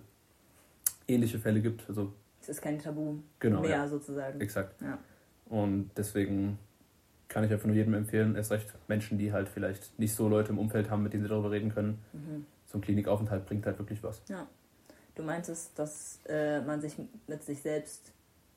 ähnliche 1.08 1.38
Fälle 1.38 1.60
gibt. 1.60 1.88
Also 1.88 2.12
Es 2.40 2.48
ist 2.48 2.62
kein 2.62 2.78
Tabu 2.78 3.16
genau, 3.38 3.60
mehr 3.60 3.70
ja, 3.70 3.88
sozusagen. 3.88 4.40
exakt. 4.40 4.80
Ja. 4.82 4.98
Und 5.46 5.90
deswegen 5.96 6.58
kann 7.28 7.44
ich 7.44 7.52
einfach 7.52 7.66
nur 7.66 7.76
jedem 7.76 7.94
empfehlen, 7.94 8.36
erst 8.36 8.52
recht 8.52 8.72
Menschen, 8.88 9.18
die 9.18 9.32
halt 9.32 9.48
vielleicht 9.48 9.98
nicht 9.98 10.14
so 10.14 10.28
Leute 10.28 10.50
im 10.50 10.58
Umfeld 10.58 10.90
haben, 10.90 11.02
mit 11.02 11.12
denen 11.12 11.22
sie 11.24 11.28
darüber 11.28 11.50
reden 11.50 11.72
können. 11.72 11.98
Mhm. 12.12 12.46
So 12.66 12.78
ein 12.78 12.80
Klinikaufenthalt 12.80 13.46
bringt 13.46 13.66
halt 13.66 13.78
wirklich 13.78 14.02
was. 14.02 14.22
Du 15.14 15.22
meintest, 15.22 15.78
dass 15.78 16.20
äh, 16.28 16.60
man 16.60 16.80
sich 16.80 16.94
mit 17.26 17.42
sich 17.42 17.62
selbst 17.62 18.12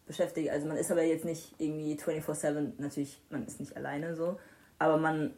beschäftigt. 0.06 0.50
Also 0.50 0.68
man 0.68 0.78
ist 0.78 0.92
aber 0.92 1.04
jetzt 1.04 1.24
nicht 1.24 1.54
irgendwie 1.58 1.96
24-7, 1.96 2.74
natürlich, 2.80 3.22
man 3.30 3.46
ist 3.46 3.60
nicht 3.60 3.78
alleine 3.78 4.16
so, 4.16 4.38
aber 4.78 4.98
man, 4.98 5.32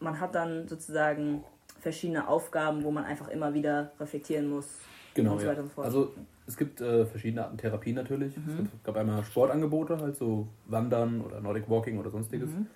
man 0.00 0.20
hat 0.20 0.34
dann 0.34 0.68
sozusagen 0.68 1.42
verschiedene 1.80 2.28
Aufgaben, 2.28 2.84
wo 2.84 2.90
man 2.90 3.04
einfach 3.04 3.28
immer 3.28 3.54
wieder 3.54 3.92
reflektieren 3.98 4.48
muss. 4.48 4.66
Genau, 5.14 5.32
Und 5.32 5.40
so 5.40 5.44
ja. 5.46 5.50
weiter 5.50 5.62
und 5.62 5.68
so 5.68 5.74
fort. 5.74 5.86
Also 5.86 6.12
es 6.46 6.56
gibt 6.56 6.80
äh, 6.80 7.06
verschiedene 7.06 7.44
Arten 7.44 7.56
Therapien 7.58 7.94
natürlich. 7.96 8.36
Mhm. 8.36 8.68
Es 8.76 8.82
gab 8.82 8.96
einmal 8.96 9.24
Sportangebote, 9.24 9.98
halt 9.98 10.16
so 10.16 10.48
Wandern 10.66 11.20
oder 11.20 11.40
Nordic 11.40 11.68
Walking 11.68 11.98
oder 11.98 12.10
sonstiges. 12.10 12.50
Mhm. 12.50 12.66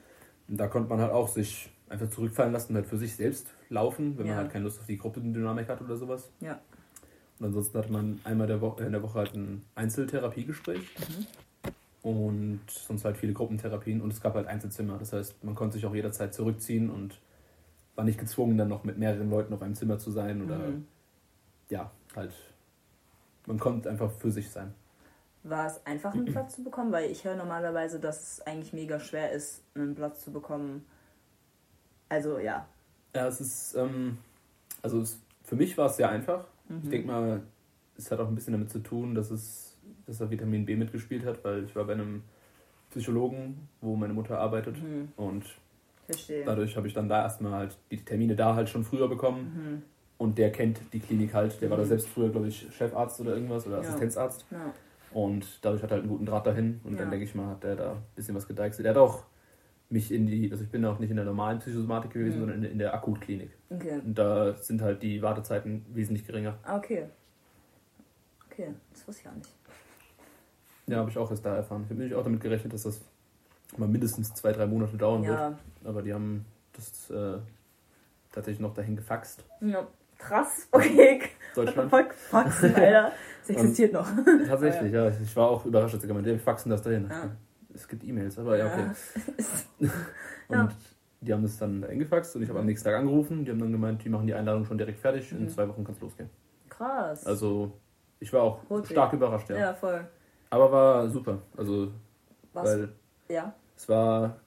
Und 0.48 0.56
da 0.58 0.68
konnte 0.68 0.88
man 0.88 1.00
halt 1.00 1.12
auch 1.12 1.28
sich 1.28 1.70
einfach 1.88 2.08
zurückfallen 2.10 2.52
lassen 2.52 2.72
und 2.72 2.76
halt 2.76 2.86
für 2.86 2.98
sich 2.98 3.14
selbst 3.16 3.48
laufen, 3.68 4.16
wenn 4.18 4.26
Ja. 4.26 4.34
man 4.34 4.42
halt 4.44 4.52
keine 4.52 4.64
Lust 4.64 4.78
auf 4.80 4.86
die 4.86 4.96
Gruppendynamik 4.96 5.68
hat 5.68 5.80
oder 5.80 5.96
sowas. 5.96 6.30
Ja. 6.40 6.60
Und 7.38 7.46
ansonsten 7.46 7.76
hatte 7.78 7.92
man 7.92 8.20
einmal 8.24 8.46
der 8.46 8.60
Wo 8.60 8.70
in 8.78 8.92
der 8.92 9.02
Woche 9.02 9.18
halt 9.18 9.34
ein 9.34 9.62
Einzeltherapiegespräch 9.74 10.80
Mhm. 10.80 11.26
und 12.02 12.60
sonst 12.70 13.04
halt 13.04 13.16
viele 13.16 13.32
Gruppentherapien 13.32 14.00
und 14.00 14.12
es 14.12 14.20
gab 14.20 14.34
halt 14.34 14.46
Einzelzimmer. 14.46 14.96
Das 14.98 15.12
heißt, 15.12 15.42
man 15.44 15.54
konnte 15.54 15.74
sich 15.74 15.86
auch 15.86 15.94
jederzeit 15.94 16.32
zurückziehen 16.34 16.88
und 16.90 17.20
war 17.94 18.04
nicht 18.04 18.18
gezwungen, 18.18 18.56
dann 18.58 18.68
noch 18.68 18.84
mit 18.84 18.98
mehreren 18.98 19.28
Leuten 19.30 19.52
auf 19.54 19.62
einem 19.62 19.74
Zimmer 19.74 19.98
zu 19.98 20.10
sein 20.10 20.42
oder 20.42 20.58
Mhm. 20.58 20.86
ja, 21.68 21.90
halt. 22.14 22.32
Man 23.46 23.58
konnte 23.58 23.88
einfach 23.90 24.10
für 24.10 24.30
sich 24.30 24.50
sein. 24.50 24.74
War 25.44 25.66
es 25.68 25.84
einfach, 25.86 26.12
einen 26.12 26.24
Platz 26.26 26.56
zu 26.56 26.64
bekommen? 26.64 26.90
Weil 26.90 27.10
ich 27.10 27.24
höre 27.24 27.36
normalerweise, 27.36 28.00
dass 28.00 28.20
es 28.40 28.46
eigentlich 28.46 28.72
mega 28.72 28.98
schwer 28.98 29.30
ist, 29.30 29.62
einen 29.76 29.94
Platz 29.94 30.24
zu 30.24 30.32
bekommen. 30.32 30.84
Also 32.08 32.38
ja. 32.38 32.66
Ja, 33.14 33.26
es 33.28 33.40
ist, 33.40 33.74
ähm, 33.76 34.18
also 34.82 35.00
es, 35.00 35.20
für 35.44 35.56
mich 35.56 35.78
war 35.78 35.86
es 35.86 35.96
sehr 35.96 36.08
einfach. 36.10 36.44
Mhm. 36.68 36.80
Ich 36.82 36.90
denke 36.90 37.06
mal, 37.06 37.42
es 37.96 38.10
hat 38.10 38.18
auch 38.20 38.28
ein 38.28 38.34
bisschen 38.34 38.52
damit 38.52 38.70
zu 38.70 38.80
tun, 38.80 39.14
dass 39.14 39.30
es, 39.30 39.76
dass 40.06 40.20
er 40.20 40.30
Vitamin 40.30 40.66
B 40.66 40.74
mitgespielt 40.76 41.24
hat, 41.24 41.44
weil 41.44 41.64
ich 41.64 41.74
war 41.76 41.84
bei 41.84 41.92
einem 41.92 42.22
Psychologen, 42.90 43.68
wo 43.80 43.94
meine 43.96 44.12
Mutter 44.14 44.38
arbeitet 44.38 44.82
Mhm. 44.82 45.12
und 45.16 45.44
Verstehe. 46.06 46.44
dadurch 46.44 46.76
habe 46.76 46.88
ich 46.88 46.94
dann 46.94 47.08
da 47.08 47.22
erstmal 47.22 47.52
halt 47.52 47.78
die 47.90 48.04
Termine 48.04 48.34
da 48.36 48.54
halt 48.54 48.68
schon 48.68 48.84
früher 48.84 49.08
bekommen 49.08 49.52
Mhm. 49.54 49.82
Und 50.18 50.38
der 50.38 50.50
kennt 50.52 50.80
die 50.92 51.00
Klinik 51.00 51.34
halt, 51.34 51.60
der 51.60 51.70
war 51.70 51.76
da 51.76 51.82
Mhm. 51.84 51.88
selbst 51.88 52.08
früher, 52.08 52.30
glaube 52.30 52.48
ich, 52.48 52.66
Chefarzt 52.74 53.20
oder 53.20 53.34
irgendwas 53.34 53.66
oder 53.66 53.76
Ja. 53.76 53.82
Assistenzarzt 53.82 54.46
Ja. 54.50 54.72
und 55.12 55.64
dadurch 55.64 55.82
hat 55.82 55.90
er 55.90 55.94
halt 55.94 56.02
einen 56.02 56.10
guten 56.10 56.26
Draht 56.26 56.46
dahin 56.46 56.80
und 56.84 56.92
Ja. 56.94 57.00
dann 57.00 57.10
denke 57.10 57.24
ich 57.24 57.34
mal, 57.34 57.48
hat 57.48 57.62
der 57.64 57.76
da 57.76 57.92
ein 57.92 58.02
bisschen 58.14 58.34
was 58.34 58.46
gedeichselt. 58.48 58.84
Der 58.86 58.90
hat 58.94 58.98
auch 59.00 59.24
mich 59.88 60.10
in 60.10 60.26
die, 60.26 60.50
also 60.50 60.64
ich 60.64 60.70
bin 60.70 60.84
auch 60.84 60.98
nicht 60.98 61.10
in 61.10 61.16
der 61.16 61.24
normalen 61.24 61.58
Psychosomatik 61.60 62.12
gewesen, 62.12 62.36
Mhm. 62.36 62.40
sondern 62.40 62.64
in, 62.64 62.72
in 62.72 62.78
der 62.78 62.92
Akutklinik. 62.94 63.50
Okay. 63.70 64.00
Und 64.04 64.14
da 64.18 64.54
sind 64.54 64.82
halt 64.82 65.02
die 65.02 65.22
Wartezeiten 65.22 65.84
wesentlich 65.92 66.26
geringer. 66.26 66.58
Ah, 66.64 66.76
okay. 66.76 67.04
Okay, 68.50 68.68
das 68.92 69.06
wusste 69.06 69.20
ich 69.20 69.24
gar 69.26 69.34
nicht. 69.36 69.48
Ja, 70.86 70.98
habe 70.98 71.10
ich 71.10 71.18
auch 71.18 71.30
erst 71.30 71.44
da 71.44 71.56
erfahren. 71.56 71.82
Ich 71.82 71.90
habe 71.90 71.98
nämlich 72.00 72.14
auch 72.16 72.22
damit 72.24 72.40
gerechnet, 72.40 72.72
dass 72.72 72.84
das 72.84 73.00
mal 73.76 73.88
mindestens 73.88 74.32
zwei, 74.34 74.52
drei 74.52 74.66
Monate 74.66 74.96
dauern 74.96 75.22
Ja. 75.24 75.30
wird. 75.50 75.58
Aber 75.84 76.02
die 76.02 76.14
haben 76.14 76.44
das 76.72 77.10
äh, 77.10 77.38
tatsächlich 78.32 78.60
noch 78.60 78.72
dahin 78.74 78.96
gefaxt. 78.96 79.44
Ja. 79.60 79.86
Krass, 80.18 80.68
okay. 80.72 81.20
Deutschland. 81.54 81.90
Fuck, 81.90 82.14
Faxen, 82.14 82.74
Alter. 82.76 83.12
Es 83.42 83.50
existiert 83.50 83.92
noch. 83.92 84.08
Tatsächlich, 84.46 84.92
ja. 84.92 85.08
Ich 85.08 85.36
war 85.36 85.48
auch 85.50 85.64
überrascht, 85.64 85.94
als 85.94 86.02
sie 86.02 86.08
gemeint 86.08 86.26
wir 86.26 86.38
faxen 86.38 86.70
das 86.70 86.82
dahin. 86.82 87.06
Ja. 87.08 87.30
Es 87.72 87.86
gibt 87.86 88.02
E-Mails, 88.04 88.38
aber 88.38 88.56
ja, 88.58 88.66
okay. 88.66 88.86
Und 90.48 90.56
Ja. 90.56 90.68
die 91.20 91.32
haben 91.32 91.42
das 91.42 91.58
dann 91.58 91.80
dahin 91.82 91.98
gefaxt 91.98 92.34
und 92.36 92.42
ich 92.42 92.48
habe 92.48 92.58
am 92.58 92.66
nächsten 92.66 92.88
Tag 92.88 92.98
angerufen. 92.98 93.44
Die 93.44 93.50
haben 93.50 93.58
dann 93.58 93.70
gemeint, 93.72 94.02
die 94.04 94.08
machen 94.08 94.26
die 94.26 94.34
Einladung 94.34 94.64
schon 94.64 94.78
direkt 94.78 94.98
fertig. 94.98 95.30
In 95.32 95.42
Mhm. 95.44 95.48
zwei 95.48 95.68
Wochen 95.68 95.84
kann 95.84 95.94
es 95.94 96.00
losgehen. 96.00 96.30
Krass. 96.68 97.24
Also, 97.26 97.72
ich 98.18 98.32
war 98.32 98.42
auch 98.42 98.60
Holt 98.68 98.86
stark 98.86 99.12
überrascht, 99.12 99.48
ja. 99.50 99.56
ja. 99.58 99.74
voll. 99.74 100.06
Aber 100.50 100.72
war 100.72 101.08
super. 101.08 101.38
Also, 101.56 101.92
Was? 102.52 102.64
weil 102.64 102.88
ja. 103.28 103.54
es 103.76 103.88
war 103.88 104.40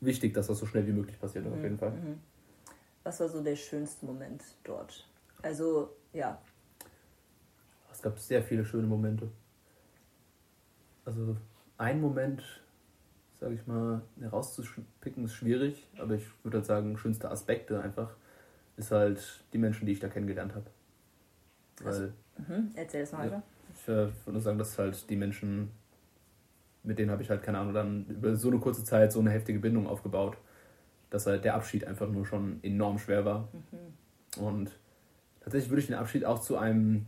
wichtig, 0.00 0.34
dass 0.34 0.46
das 0.48 0.58
so 0.58 0.66
schnell 0.66 0.86
wie 0.86 0.92
möglich 0.92 1.18
passiert, 1.18 1.46
auf 1.46 1.56
Mhm, 1.56 1.62
jeden 1.62 1.78
Fall. 1.78 1.90
mhm. 1.90 2.18
Was 3.08 3.20
war 3.20 3.28
so 3.30 3.42
der 3.42 3.56
schönste 3.56 4.04
Moment 4.04 4.42
dort? 4.64 5.08
Also, 5.40 5.96
ja. 6.12 6.38
Es 7.90 8.02
gab 8.02 8.18
sehr 8.18 8.42
viele 8.42 8.66
schöne 8.66 8.86
Momente. 8.86 9.30
Also 11.06 11.34
ein 11.78 12.02
Moment, 12.02 12.42
sage 13.40 13.54
ich 13.54 13.66
mal, 13.66 14.02
herauszupicken 14.20 15.24
ist 15.24 15.32
schwierig, 15.32 15.86
aber 15.96 16.16
ich 16.16 16.26
würde 16.44 16.58
halt 16.58 16.66
sagen, 16.66 16.98
schönste 16.98 17.30
Aspekte 17.30 17.80
einfach 17.80 18.14
ist 18.76 18.90
halt 18.90 19.42
die 19.54 19.58
Menschen, 19.58 19.86
die 19.86 19.92
ich 19.92 20.00
da 20.00 20.08
kennengelernt 20.08 20.54
habe. 20.54 20.66
Weil 21.80 22.12
Mhm. 22.36 22.72
Erzähl 22.74 23.04
es 23.04 23.12
mal 23.12 23.24
Ja. 23.24 23.32
weiter. 23.32 23.42
ich 23.74 23.88
äh, 23.88 23.96
würde 23.96 24.32
nur 24.32 24.42
sagen, 24.42 24.58
dass 24.58 24.78
halt 24.78 25.08
die 25.08 25.16
Menschen, 25.16 25.70
mit 26.82 26.98
denen 26.98 27.10
habe 27.10 27.22
ich 27.22 27.30
halt, 27.30 27.42
keine 27.42 27.58
Ahnung, 27.58 27.72
dann 27.72 28.04
über 28.04 28.36
so 28.36 28.48
eine 28.48 28.58
kurze 28.58 28.84
Zeit 28.84 29.12
so 29.12 29.20
eine 29.20 29.30
heftige 29.30 29.60
Bindung 29.60 29.86
aufgebaut, 29.86 30.36
dass 31.10 31.26
halt 31.26 31.44
der 31.44 31.54
Abschied 31.54 31.84
einfach 31.86 32.08
nur 32.08 32.26
schon 32.26 32.58
enorm 32.62 32.98
schwer 32.98 33.24
war. 33.24 33.48
Mhm. 33.72 34.42
Und 34.42 34.78
tatsächlich 35.40 35.70
würde 35.70 35.80
ich 35.80 35.86
den 35.86 35.96
Abschied 35.96 36.24
auch 36.24 36.40
zu 36.40 36.56
einem, 36.56 37.06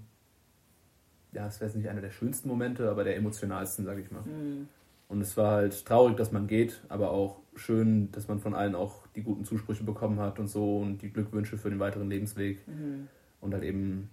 ja, 1.32 1.46
es 1.46 1.60
wäre 1.60 1.68
jetzt 1.70 1.76
nicht 1.76 1.88
einer 1.88 2.00
der 2.00 2.10
schönsten 2.10 2.48
Momente, 2.48 2.90
aber 2.90 3.04
der 3.04 3.16
emotionalsten, 3.16 3.84
sage 3.84 4.00
ich 4.00 4.10
mal. 4.10 4.22
Mhm. 4.22 4.68
Und 5.08 5.20
es 5.20 5.36
war 5.36 5.52
halt 5.52 5.84
traurig, 5.86 6.16
dass 6.16 6.30
man 6.30 6.46
geht, 6.46 6.82
aber 6.88 7.10
auch 7.10 7.40
schön, 7.56 8.12
dass 8.12 8.28
man 8.28 8.38
von 8.38 8.54
allen 8.54 8.74
auch 8.76 9.06
die 9.16 9.22
guten 9.22 9.44
Zusprüche 9.44 9.82
bekommen 9.82 10.20
hat 10.20 10.38
und 10.38 10.46
so 10.46 10.78
und 10.78 11.02
die 11.02 11.10
Glückwünsche 11.10 11.58
für 11.58 11.68
den 11.68 11.80
weiteren 11.80 12.08
Lebensweg 12.08 12.66
Mhm. 12.68 13.08
und 13.40 13.52
halt 13.52 13.64
eben 13.64 14.08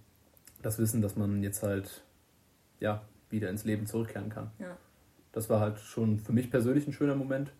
das 0.60 0.78
Wissen, 0.78 1.00
dass 1.00 1.16
man 1.16 1.42
jetzt 1.42 1.62
halt, 1.62 2.02
ja, 2.80 3.02
wieder 3.30 3.48
ins 3.48 3.64
Leben 3.64 3.86
zurückkehren 3.86 4.28
kann. 4.28 4.50
Ja. 4.58 4.76
Das 5.32 5.48
war 5.48 5.60
halt 5.60 5.78
schon 5.78 6.18
für 6.18 6.32
mich 6.32 6.50
persönlich 6.50 6.86
ein 6.88 6.92
schöner 6.92 7.14
Moment. 7.14 7.52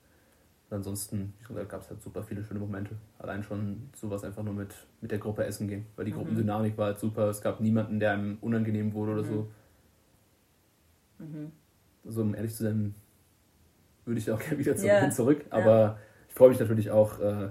Und 0.71 0.77
ansonsten, 0.77 1.33
wie 1.41 1.45
gesagt, 1.49 1.71
gab 1.71 1.81
es 1.81 1.89
halt 1.91 2.03
super 2.03 2.23
viele 2.23 2.45
schöne 2.45 2.61
Momente. 2.61 2.95
Allein 3.19 3.43
schon 3.43 3.89
sowas 3.95 4.23
einfach 4.25 4.43
nur 4.43 4.53
mit, 4.53 4.75
mit 5.01 5.11
der 5.11 5.19
Gruppe 5.19 5.45
essen 5.45 5.67
gehen, 5.67 5.87
weil 5.97 6.05
die 6.05 6.13
Mhm. 6.13 6.17
Gruppendynamik 6.17 6.77
war 6.77 6.87
halt 6.87 6.99
super. 6.99 7.29
Es 7.29 7.41
gab 7.41 7.61
niemanden, 7.61 7.99
der 8.01 8.13
einem 8.13 8.37
unangenehm 8.43 8.93
wurde 8.93 9.13
oder 9.13 9.25
so. 9.25 9.51
Mhm. 11.19 11.53
Also 12.05 12.23
um 12.23 12.35
ehrlich 12.35 12.55
zu 12.55 12.65
sein, 12.65 12.95
würde 14.05 14.21
ich 14.21 14.31
auch 14.31 14.39
gerne 14.41 14.59
wieder 14.59 14.77
zu 14.77 14.87
Ja. 14.87 15.01
hin 15.01 15.13
zurück. 15.13 15.45
Ja. 15.51 15.53
Aber 15.57 15.99
ich 16.29 16.35
freue 16.35 16.51
mich 16.51 16.59
natürlich 16.61 16.91
auch, 16.91 17.19
äh, 17.21 17.49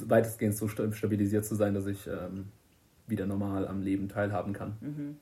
weitestgehend 0.00 0.54
so 0.56 0.68
sta- 0.68 0.90
stabilisiert 0.92 1.44
zu 1.44 1.54
sein, 1.56 1.74
dass 1.74 1.86
ich 1.86 2.06
ähm, 2.06 2.48
wieder 3.06 3.26
normal 3.26 3.66
am 3.66 3.82
Leben 3.82 4.08
teilhaben 4.08 4.52
kann. 4.52 4.76
Mhm. 4.80 5.16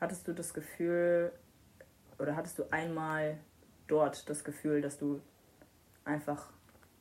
Hattest 0.00 0.26
du 0.26 0.32
das 0.32 0.54
Gefühl, 0.54 1.32
oder 2.18 2.34
hattest 2.36 2.58
du 2.58 2.64
einmal 2.70 3.36
dort 3.88 4.28
das 4.30 4.42
Gefühl, 4.44 4.80
dass 4.80 4.98
du 4.98 5.20
einfach 6.06 6.48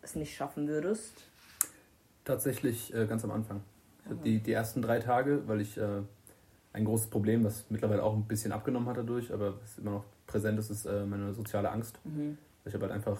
es 0.02 0.16
nicht 0.16 0.36
schaffen 0.36 0.68
würdest? 0.68 1.14
Tatsächlich 2.24 2.94
äh, 2.94 3.06
ganz 3.06 3.24
am 3.24 3.32
Anfang. 3.32 3.62
Mhm. 4.10 4.22
die, 4.24 4.40
die 4.40 4.52
ersten 4.52 4.82
drei 4.82 5.00
Tage, 5.00 5.48
weil 5.48 5.62
ich 5.62 5.78
äh, 5.78 6.02
ein 6.74 6.86
großes 6.86 7.08
Problem, 7.08 7.44
was 7.44 7.66
mittlerweile 7.70 8.04
auch 8.04 8.14
ein 8.14 8.26
bisschen 8.26 8.52
abgenommen 8.52 8.88
hat 8.90 8.98
dadurch, 8.98 9.34
aber 9.34 9.60
was 9.62 9.78
immer 9.80 9.92
noch 9.92 10.06
präsent 10.28 10.60
ist, 10.60 10.70
ist 10.70 10.86
äh, 10.86 11.06
meine 11.06 11.34
soziale 11.34 11.72
Angst. 11.72 12.00
Mhm. 12.04 12.38
Ich 12.66 12.74
habe 12.74 12.84
halt 12.86 12.94
einfach, 12.94 13.20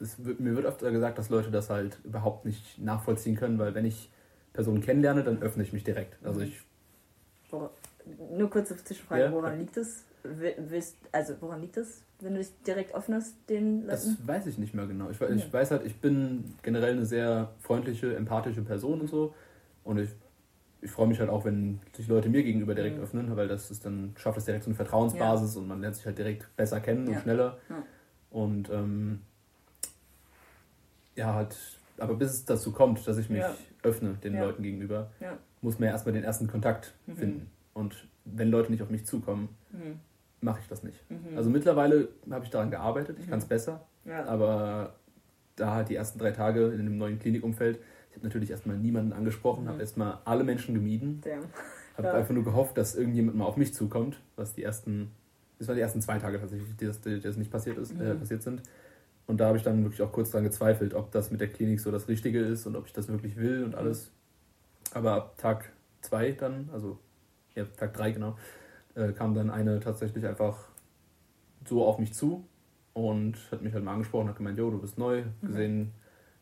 es 0.00 0.22
wird, 0.24 0.40
mir 0.40 0.54
wird 0.56 0.64
öfter 0.66 0.90
gesagt, 0.92 1.18
dass 1.18 1.28
Leute 1.28 1.50
das 1.50 1.68
halt 1.70 1.98
überhaupt 2.04 2.44
nicht 2.46 2.78
nachvollziehen 2.78 3.36
können, 3.36 3.58
weil 3.58 3.74
wenn 3.74 3.84
ich 3.84 4.10
Personen 4.52 4.80
kennenlerne, 4.82 5.24
dann 5.24 5.42
öffne 5.42 5.62
ich 5.62 5.72
mich 5.72 5.84
direkt. 5.84 6.16
Also 6.24 6.40
Mhm. 6.40 6.46
ich, 6.46 6.62
Wor- 7.50 7.70
Nur 8.30 8.48
kurze 8.50 8.76
Zwischenfrage, 8.76 9.24
Ja. 9.24 9.32
woran 9.32 9.58
liegt 9.58 9.76
es? 9.76 10.04
Willst, 10.22 10.96
also 11.12 11.34
woran 11.40 11.60
liegt 11.60 11.76
es, 11.76 12.02
wenn 12.22 12.34
du 12.34 12.40
dich 12.40 12.50
direkt 12.66 12.94
öffnest 12.94 13.36
den 13.48 13.86
das 13.86 14.06
Leuten? 14.06 14.28
weiß 14.28 14.46
ich 14.46 14.58
nicht 14.58 14.74
mehr 14.74 14.86
genau. 14.86 15.10
Ich, 15.10 15.20
we- 15.20 15.28
Nee. 15.28 15.36
ich 15.36 15.52
weiß 15.52 15.70
halt, 15.72 15.84
ich 15.84 15.96
bin 15.96 16.54
generell 16.62 16.92
eine 16.92 17.06
sehr 17.06 17.52
freundliche, 17.60 18.14
empathische 18.16 18.62
Person 18.62 19.00
und 19.00 19.08
so. 19.08 19.34
Und 19.84 19.98
ich, 19.98 20.10
ich 20.80 20.90
freue 20.90 21.06
mich 21.06 21.20
halt 21.20 21.30
auch, 21.30 21.44
wenn 21.44 21.80
sich 21.94 22.08
Leute 22.08 22.28
mir 22.28 22.42
gegenüber 22.42 22.74
direkt 22.74 22.96
Mhm. 22.98 23.02
öffnen, 23.02 23.36
weil 23.36 23.48
das 23.48 23.70
ist 23.70 23.84
dann 23.84 24.14
schafft 24.16 24.38
es 24.38 24.44
direkt 24.44 24.64
so 24.64 24.70
eine 24.70 24.76
Vertrauensbasis 24.76 25.56
und 25.56 25.66
man 25.68 25.80
lernt 25.80 25.96
sich 25.96 26.06
halt 26.06 26.18
direkt 26.18 26.54
besser 26.56 26.80
kennen 26.80 27.06
Ja. 27.08 27.16
und 27.16 27.22
schneller. 27.22 27.58
Ja. 27.68 27.82
Und 28.30 28.70
ähm, 28.70 29.20
ja, 31.16 31.34
halt, 31.34 31.56
aber 31.98 32.14
bis 32.14 32.30
es 32.32 32.44
dazu 32.44 32.72
kommt, 32.72 33.06
dass 33.06 33.18
ich 33.18 33.28
mich 33.28 33.40
Ja. 33.40 33.54
öffne 33.82 34.14
den 34.22 34.34
Ja. 34.34 34.44
Leuten 34.44 34.62
gegenüber, 34.62 35.10
Ja. 35.20 35.36
muss 35.60 35.78
man 35.78 35.86
ja 35.88 35.92
erstmal 35.92 36.14
den 36.14 36.24
ersten 36.24 36.46
Kontakt 36.46 36.94
Mhm. 37.06 37.16
finden. 37.16 37.50
Und 37.74 38.06
wenn 38.24 38.50
Leute 38.50 38.70
nicht 38.70 38.82
auf 38.82 38.90
mich 38.90 39.04
zukommen, 39.06 39.48
Mhm. 39.72 39.98
Mache 40.42 40.60
ich 40.60 40.68
das 40.68 40.82
nicht. 40.82 40.98
Mhm. 41.10 41.36
Also 41.36 41.50
mittlerweile 41.50 42.08
habe 42.30 42.44
ich 42.44 42.50
daran 42.50 42.70
gearbeitet, 42.70 43.18
ich 43.18 43.26
Mhm. 43.26 43.30
kann 43.30 43.38
es 43.38 43.44
besser, 43.46 43.86
ja. 44.04 44.24
aber 44.26 44.94
da 45.56 45.74
halt 45.74 45.88
die 45.88 45.94
ersten 45.96 46.18
drei 46.18 46.32
Tage 46.32 46.66
in 46.68 46.80
einem 46.80 46.98
neuen 46.98 47.18
Klinikumfeld, 47.18 47.78
ich 48.10 48.16
habe 48.16 48.26
natürlich 48.26 48.50
erstmal 48.50 48.76
niemanden 48.76 49.12
angesprochen, 49.12 49.64
Mhm. 49.64 49.68
habe 49.68 49.80
erstmal 49.80 50.18
alle 50.24 50.44
Menschen 50.44 50.74
gemieden, 50.74 51.22
habe 51.96 52.08
Ja. 52.08 52.14
einfach 52.14 52.34
nur 52.34 52.44
gehofft, 52.44 52.76
dass 52.76 52.94
irgendjemand 52.94 53.36
mal 53.36 53.44
auf 53.44 53.56
mich 53.56 53.72
zukommt, 53.74 54.20
was 54.36 54.54
die 54.54 54.62
ersten, 54.62 55.10
das 55.58 55.68
waren 55.68 55.76
die 55.76 55.82
ersten 55.82 56.00
zwei 56.02 56.18
Tage 56.18 56.38
tatsächlich, 56.40 56.76
die 56.76 56.86
das, 56.86 57.00
die 57.00 57.20
das 57.20 57.36
nicht 57.36 57.50
passiert 57.50 57.78
ist, 57.78 57.92
äh, 58.00 58.14
Mhm. 58.14 58.18
passiert 58.18 58.42
sind. 58.42 58.62
Und 59.26 59.38
da 59.40 59.46
habe 59.46 59.56
ich 59.56 59.62
dann 59.62 59.84
wirklich 59.84 60.02
auch 60.02 60.10
kurz 60.10 60.30
dran 60.32 60.42
gezweifelt, 60.42 60.94
ob 60.94 61.12
das 61.12 61.30
mit 61.30 61.40
der 61.40 61.48
Klinik 61.48 61.78
so 61.80 61.90
das 61.92 62.08
Richtige 62.08 62.40
ist 62.40 62.66
und 62.66 62.74
ob 62.76 62.86
ich 62.86 62.92
das 62.92 63.08
wirklich 63.08 63.36
will 63.36 63.62
und 63.62 63.70
Mhm. 63.70 63.78
alles. 63.78 64.10
Aber 64.94 65.12
ab 65.14 65.38
Tag 65.38 65.70
zwei 66.00 66.32
dann, 66.32 66.68
also 66.72 66.98
ja, 67.54 67.64
Tag 67.76 67.94
drei 67.94 68.10
genau, 68.10 68.36
äh, 68.94 69.12
kam 69.12 69.34
dann 69.34 69.50
eine 69.50 69.80
tatsächlich 69.80 70.26
einfach 70.26 70.58
so 71.68 71.84
auf 71.84 71.98
mich 71.98 72.12
zu 72.14 72.44
und 72.94 73.36
hat 73.50 73.62
mich 73.62 73.72
halt 73.72 73.84
mal 73.84 73.92
angesprochen, 73.92 74.28
hat 74.28 74.36
gemeint, 74.36 74.58
jo, 74.58 74.70
du 74.70 74.78
bist 74.80 74.98
neu, 74.98 75.22
gesehen, 75.40 75.92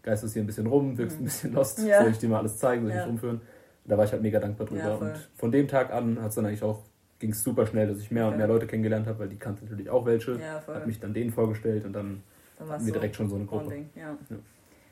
geistest 0.03 0.33
hier 0.35 0.43
ein 0.43 0.47
bisschen 0.47 0.67
rum, 0.67 0.97
wirkst 0.99 1.19
Mhm. 1.19 1.23
ein 1.23 1.25
bisschen 1.27 1.53
lost, 1.53 1.79
Ja. 1.79 1.99
soll 2.03 2.11
ich 2.11 2.19
dir 2.19 2.29
mal 2.29 2.39
alles 2.39 2.59
zeigen, 2.59 2.83
soll 2.83 2.91
ich 2.91 2.97
Ja. 2.97 3.03
dich 3.03 3.11
rumführen? 3.11 3.37
Und 3.37 3.91
da 3.91 3.97
war 3.99 4.05
ich 4.05 4.13
halt 4.13 4.23
mega 4.23 4.41
dankbar 4.41 4.67
drüber. 4.67 4.83
Ja, 4.83 4.95
und 4.95 5.29
von 5.37 5.53
dem 5.53 5.69
Tag 5.69 5.93
an 5.93 6.21
hat 6.21 6.31
es 6.31 6.35
dann 6.35 6.47
eigentlich 6.47 6.63
auch, 6.63 6.83
ging 7.19 7.31
es 7.33 7.43
super 7.43 7.67
schnell, 7.67 7.87
dass 7.87 7.99
ich 7.99 8.11
mehr 8.11 8.25
und 8.25 8.31
Okay. 8.31 8.39
mehr 8.39 8.49
Leute 8.49 8.67
kennengelernt 8.67 9.07
habe, 9.07 9.19
weil 9.21 9.29
die 9.29 9.37
kannte 9.37 9.65
natürlich 9.65 9.91
auch 9.91 10.07
welche, 10.07 10.39
Ja, 10.39 10.61
voll. 10.61 10.75
hat 10.77 10.87
mich 10.87 10.99
dann 11.01 11.13
denen 11.15 11.31
vorgestellt 11.31 11.85
und 11.85 11.93
dann 11.93 12.23
Dann 12.59 12.69
hatten 12.71 12.85
wir 12.85 12.93
so 12.93 12.99
direkt 12.99 13.17
schon 13.17 13.29
so 13.29 13.37
eine 13.37 13.45
Gruppe. 13.45 13.65
Bonding, 13.65 13.91
ja. 13.95 14.17
Ja. 14.31 14.37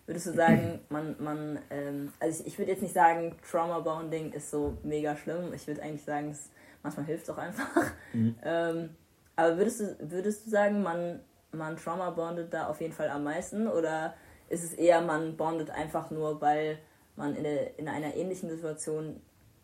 Würdest 0.07 0.27
du 0.27 0.33
sagen, 0.33 0.81
man, 0.88 1.16
man 1.18 1.59
ähm, 1.71 2.12
also 2.21 2.40
ich, 2.42 2.47
ich 2.55 2.59
würde 2.59 2.71
jetzt 2.73 2.83
nicht 2.83 2.94
sagen, 2.94 3.35
Trauma 3.51 3.81
Bonding 3.81 4.33
ist 4.33 4.51
so 4.51 4.77
mega 4.83 5.16
schlimm. 5.16 5.53
Ich 5.55 5.66
würde 5.66 5.83
eigentlich 5.83 6.03
sagen, 6.05 6.31
es, 6.31 6.51
manchmal 6.83 7.07
hilft 7.07 7.25
es 7.25 7.31
auch 7.31 7.38
einfach. 7.38 7.93
Mhm. 8.12 8.37
Ähm, 8.45 8.91
aber 9.37 9.57
würdest 9.57 9.81
du, 9.81 9.97
würdest 10.11 10.47
du 10.47 10.51
sagen, 10.51 10.83
man, 10.83 11.21
man 11.53 11.77
Trauma 11.77 12.11
bondet 12.11 12.53
da 12.53 12.67
auf 12.67 12.81
jeden 12.81 12.93
Fall 12.93 13.09
am 13.09 13.23
meisten? 13.23 13.69
Oder 13.69 14.14
ist 14.49 14.64
es 14.64 14.73
eher, 14.75 15.01
man 15.01 15.37
bondet 15.37 15.71
einfach 15.71 16.11
nur, 16.11 16.41
weil 16.41 16.79
man 17.14 17.37
in, 17.37 17.45
der, 17.45 17.79
in 17.79 17.88
einer 17.88 18.14
ähnlichen 18.17 18.51
Situation 18.51 19.21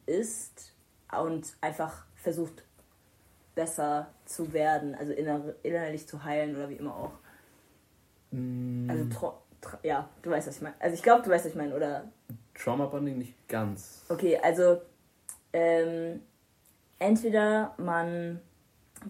ist 0.06 0.72
und 1.20 1.56
einfach 1.60 2.04
versucht, 2.14 2.64
besser 3.54 4.08
zu 4.24 4.52
werden, 4.52 4.94
also 4.94 5.12
inner, 5.12 5.54
innerlich 5.62 6.06
zu 6.08 6.24
heilen 6.24 6.56
oder 6.56 6.68
wie 6.68 6.74
immer 6.74 6.96
auch? 6.96 7.12
Mm, 8.30 8.90
Also, 8.90 9.34
ja, 9.82 10.08
du 10.22 10.30
weißt, 10.30 10.48
was 10.48 10.56
ich 10.56 10.62
meine. 10.62 10.74
Also, 10.80 10.94
ich 10.94 11.02
glaube, 11.02 11.22
du 11.22 11.30
weißt, 11.30 11.44
was 11.44 11.52
ich 11.52 11.56
meine, 11.58 11.74
oder? 11.74 12.10
Trauma 12.54 12.86
Bonding 12.86 13.18
nicht 13.18 13.48
ganz. 13.48 14.04
Okay, 14.08 14.38
also, 14.38 14.82
ähm, 15.52 16.20
entweder 17.04 17.74
man 17.76 18.40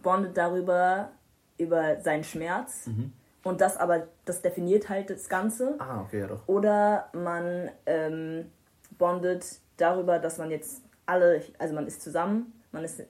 bondet 0.02 0.36
darüber, 0.36 1.10
über 1.58 2.00
seinen 2.00 2.24
Schmerz 2.24 2.86
Mhm. 2.88 3.12
und 3.44 3.60
das 3.60 3.76
aber, 3.76 4.08
das 4.24 4.42
definiert 4.42 4.88
halt 4.88 5.10
das 5.10 5.28
Ganze. 5.28 5.76
Ah, 5.78 6.02
okay, 6.02 6.20
ja 6.20 6.26
doch. 6.26 6.46
Oder 6.48 7.08
man 7.12 7.70
ähm, 7.86 8.50
bondet 8.98 9.60
darüber, 9.76 10.18
dass 10.18 10.38
man 10.38 10.50
jetzt 10.50 10.82
alle, 11.06 11.42
also 11.58 11.74
man 11.74 11.86
ist 11.86 12.02
zusammen, 12.02 12.52
man 12.72 12.84
ist 12.84 13.02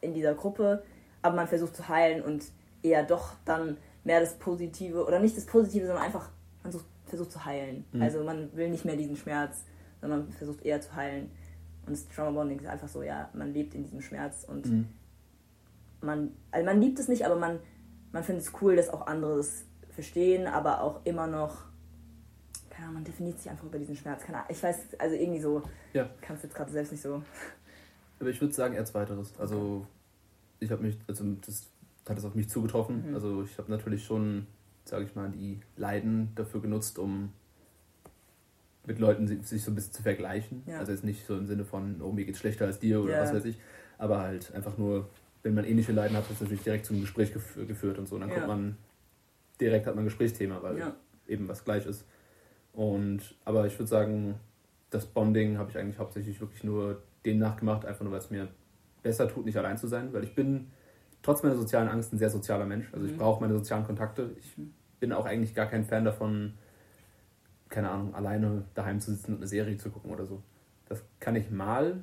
in 0.00 0.12
dieser 0.14 0.34
Gruppe, 0.34 0.82
aber 1.22 1.36
man 1.36 1.46
versucht 1.46 1.76
zu 1.76 1.88
heilen 1.88 2.22
und 2.22 2.44
eher 2.82 3.04
doch 3.04 3.34
dann 3.44 3.76
mehr 4.04 4.20
das 4.20 4.34
Positive, 4.34 5.04
oder 5.04 5.18
nicht 5.20 5.36
das 5.36 5.46
Positive, 5.46 5.86
sondern 5.86 6.04
einfach, 6.04 6.30
man 6.62 6.72
sucht, 6.72 6.86
versucht 7.06 7.30
zu 7.32 7.44
heilen. 7.44 7.84
Mhm. 7.92 8.02
Also 8.02 8.24
man 8.24 8.54
will 8.56 8.70
nicht 8.70 8.84
mehr 8.84 8.96
diesen 8.96 9.16
Schmerz, 9.16 9.64
sondern 10.00 10.20
man 10.20 10.32
versucht 10.32 10.64
eher 10.64 10.80
zu 10.80 10.94
heilen. 10.94 11.30
Und 11.88 11.94
das 11.96 12.06
Trauma 12.08 12.30
Bonding 12.32 12.58
ist 12.60 12.66
einfach 12.66 12.88
so, 12.88 13.02
ja, 13.02 13.28
man 13.32 13.52
lebt 13.52 13.74
in 13.74 13.82
diesem 13.82 14.00
Schmerz 14.02 14.44
und 14.44 14.66
Mhm. 14.66 14.88
man, 16.02 16.32
also 16.50 16.64
man 16.66 16.80
liebt 16.80 16.98
es 16.98 17.08
nicht, 17.08 17.24
aber 17.24 17.36
man, 17.36 17.58
man 18.12 18.22
findet 18.22 18.44
es 18.44 18.52
cool, 18.60 18.76
dass 18.76 18.88
auch 18.90 19.06
andere 19.06 19.38
es 19.40 19.64
verstehen, 19.90 20.46
aber 20.46 20.82
auch 20.82 21.00
immer 21.04 21.26
noch, 21.26 21.64
keine 22.70 22.84
Ahnung, 22.84 22.94
man 22.96 23.04
definiert 23.04 23.38
sich 23.38 23.50
einfach 23.50 23.64
über 23.64 23.78
diesen 23.78 23.96
Schmerz. 23.96 24.22
Keine 24.22 24.38
Ahnung, 24.38 24.50
ich 24.50 24.62
weiß, 24.62 24.80
also 24.98 25.14
irgendwie 25.16 25.40
so, 25.40 25.62
Ja. 25.94 26.08
kann 26.20 26.36
es 26.36 26.42
jetzt 26.42 26.54
gerade 26.54 26.70
selbst 26.70 26.92
nicht 26.92 27.02
so. 27.02 27.22
Aber 28.20 28.28
ich 28.30 28.40
würde 28.40 28.52
sagen, 28.54 28.74
eher 28.74 28.84
zweiteres. 28.84 29.32
Also 29.38 29.86
ich 30.60 30.70
habe 30.70 30.82
mich, 30.82 30.98
also 31.08 31.24
das 31.46 31.68
hat 32.08 32.18
es 32.18 32.24
auf 32.24 32.34
mich 32.34 32.48
zugetroffen. 32.48 33.08
Mhm. 33.08 33.14
Also 33.14 33.42
ich 33.44 33.56
habe 33.58 33.70
natürlich 33.70 34.04
schon, 34.04 34.46
sage 34.84 35.04
ich 35.04 35.14
mal, 35.14 35.30
die 35.30 35.60
Leiden 35.76 36.32
dafür 36.34 36.60
genutzt, 36.60 36.98
um 36.98 37.32
mit 38.88 38.98
Leuten 38.98 39.28
si- 39.28 39.40
sich 39.42 39.62
so 39.62 39.70
ein 39.70 39.74
bisschen 39.76 39.92
zu 39.92 40.02
vergleichen. 40.02 40.62
Ja. 40.66 40.78
Also 40.80 40.90
jetzt 40.92 41.04
nicht 41.04 41.24
so 41.26 41.36
im 41.36 41.46
Sinne 41.46 41.64
von, 41.64 42.00
oh, 42.02 42.10
mir 42.10 42.24
geht's 42.24 42.40
schlechter 42.40 42.64
als 42.66 42.80
dir 42.80 43.00
oder 43.00 43.12
Ja. 43.12 43.22
was 43.22 43.32
weiß 43.34 43.44
ich. 43.44 43.58
Aber 43.98 44.20
halt 44.20 44.52
einfach 44.54 44.76
nur, 44.78 45.08
wenn 45.44 45.54
man 45.54 45.64
ähnliche 45.64 45.92
Leiden 45.92 46.16
hat, 46.16 46.24
hat 46.24 46.32
es 46.32 46.40
natürlich 46.40 46.64
direkt 46.64 46.86
zum 46.86 47.00
Gespräch 47.00 47.32
gef 47.32 47.54
geführt 47.68 47.98
und 47.98 48.08
so. 48.08 48.18
Dann 48.18 48.28
Ja. 48.30 48.34
kommt 48.36 48.48
man, 48.48 48.76
direkt 49.60 49.86
hat 49.86 49.94
man 49.94 50.02
ein 50.04 50.06
Gesprächsthema, 50.06 50.62
weil 50.62 50.78
Ja. 50.78 50.96
eben 51.28 51.46
was 51.48 51.64
gleich 51.64 51.86
ist. 51.86 52.04
Und, 52.72 53.20
aber 53.44 53.66
ich 53.66 53.78
würde 53.78 53.88
sagen, 53.88 54.34
das 54.90 55.06
Bonding 55.06 55.58
habe 55.58 55.70
ich 55.70 55.78
eigentlich 55.78 55.98
hauptsächlich 55.98 56.40
wirklich 56.40 56.64
nur 56.64 57.02
dem 57.26 57.38
nachgemacht, 57.38 57.84
einfach 57.84 58.02
nur, 58.04 58.12
weil 58.12 58.20
es 58.20 58.30
mir 58.30 58.48
besser 59.02 59.28
tut, 59.28 59.44
nicht 59.44 59.56
allein 59.56 59.76
zu 59.76 59.86
sein, 59.86 60.12
weil 60.12 60.24
ich 60.24 60.34
bin 60.34 60.68
trotz 61.22 61.42
meiner 61.42 61.56
sozialen 61.56 61.88
Angst 61.88 62.12
ein 62.12 62.18
sehr 62.18 62.30
sozialer 62.30 62.64
Mensch. 62.66 62.88
Also 62.92 63.06
ich 63.06 63.12
Mhm. 63.12 63.18
brauche 63.18 63.40
meine 63.42 63.54
sozialen 63.54 63.84
Kontakte. 63.84 64.30
Ich 64.38 64.56
Mhm. 64.56 64.72
bin 65.00 65.12
auch 65.12 65.26
eigentlich 65.26 65.54
gar 65.54 65.66
kein 65.66 65.84
Fan 65.84 66.04
davon, 66.04 66.54
keine 67.68 67.90
Ahnung, 67.90 68.14
alleine 68.14 68.64
daheim 68.74 69.00
zu 69.00 69.10
sitzen 69.12 69.32
und 69.32 69.38
eine 69.38 69.46
Serie 69.46 69.76
zu 69.76 69.90
gucken 69.90 70.10
oder 70.10 70.24
so. 70.26 70.42
Das 70.88 71.02
kann 71.20 71.36
ich 71.36 71.50
mal, 71.50 72.02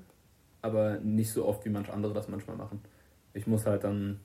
aber 0.61 0.99
nicht 0.99 1.31
so 1.31 1.45
oft, 1.45 1.65
wie 1.65 1.69
manche 1.69 1.91
andere 1.93 2.13
das 2.13 2.27
manchmal 2.27 2.55
machen. 2.57 2.81
Ich 3.33 3.47
muss 3.47 3.65
halt 3.65 3.83
dann, 3.83 4.19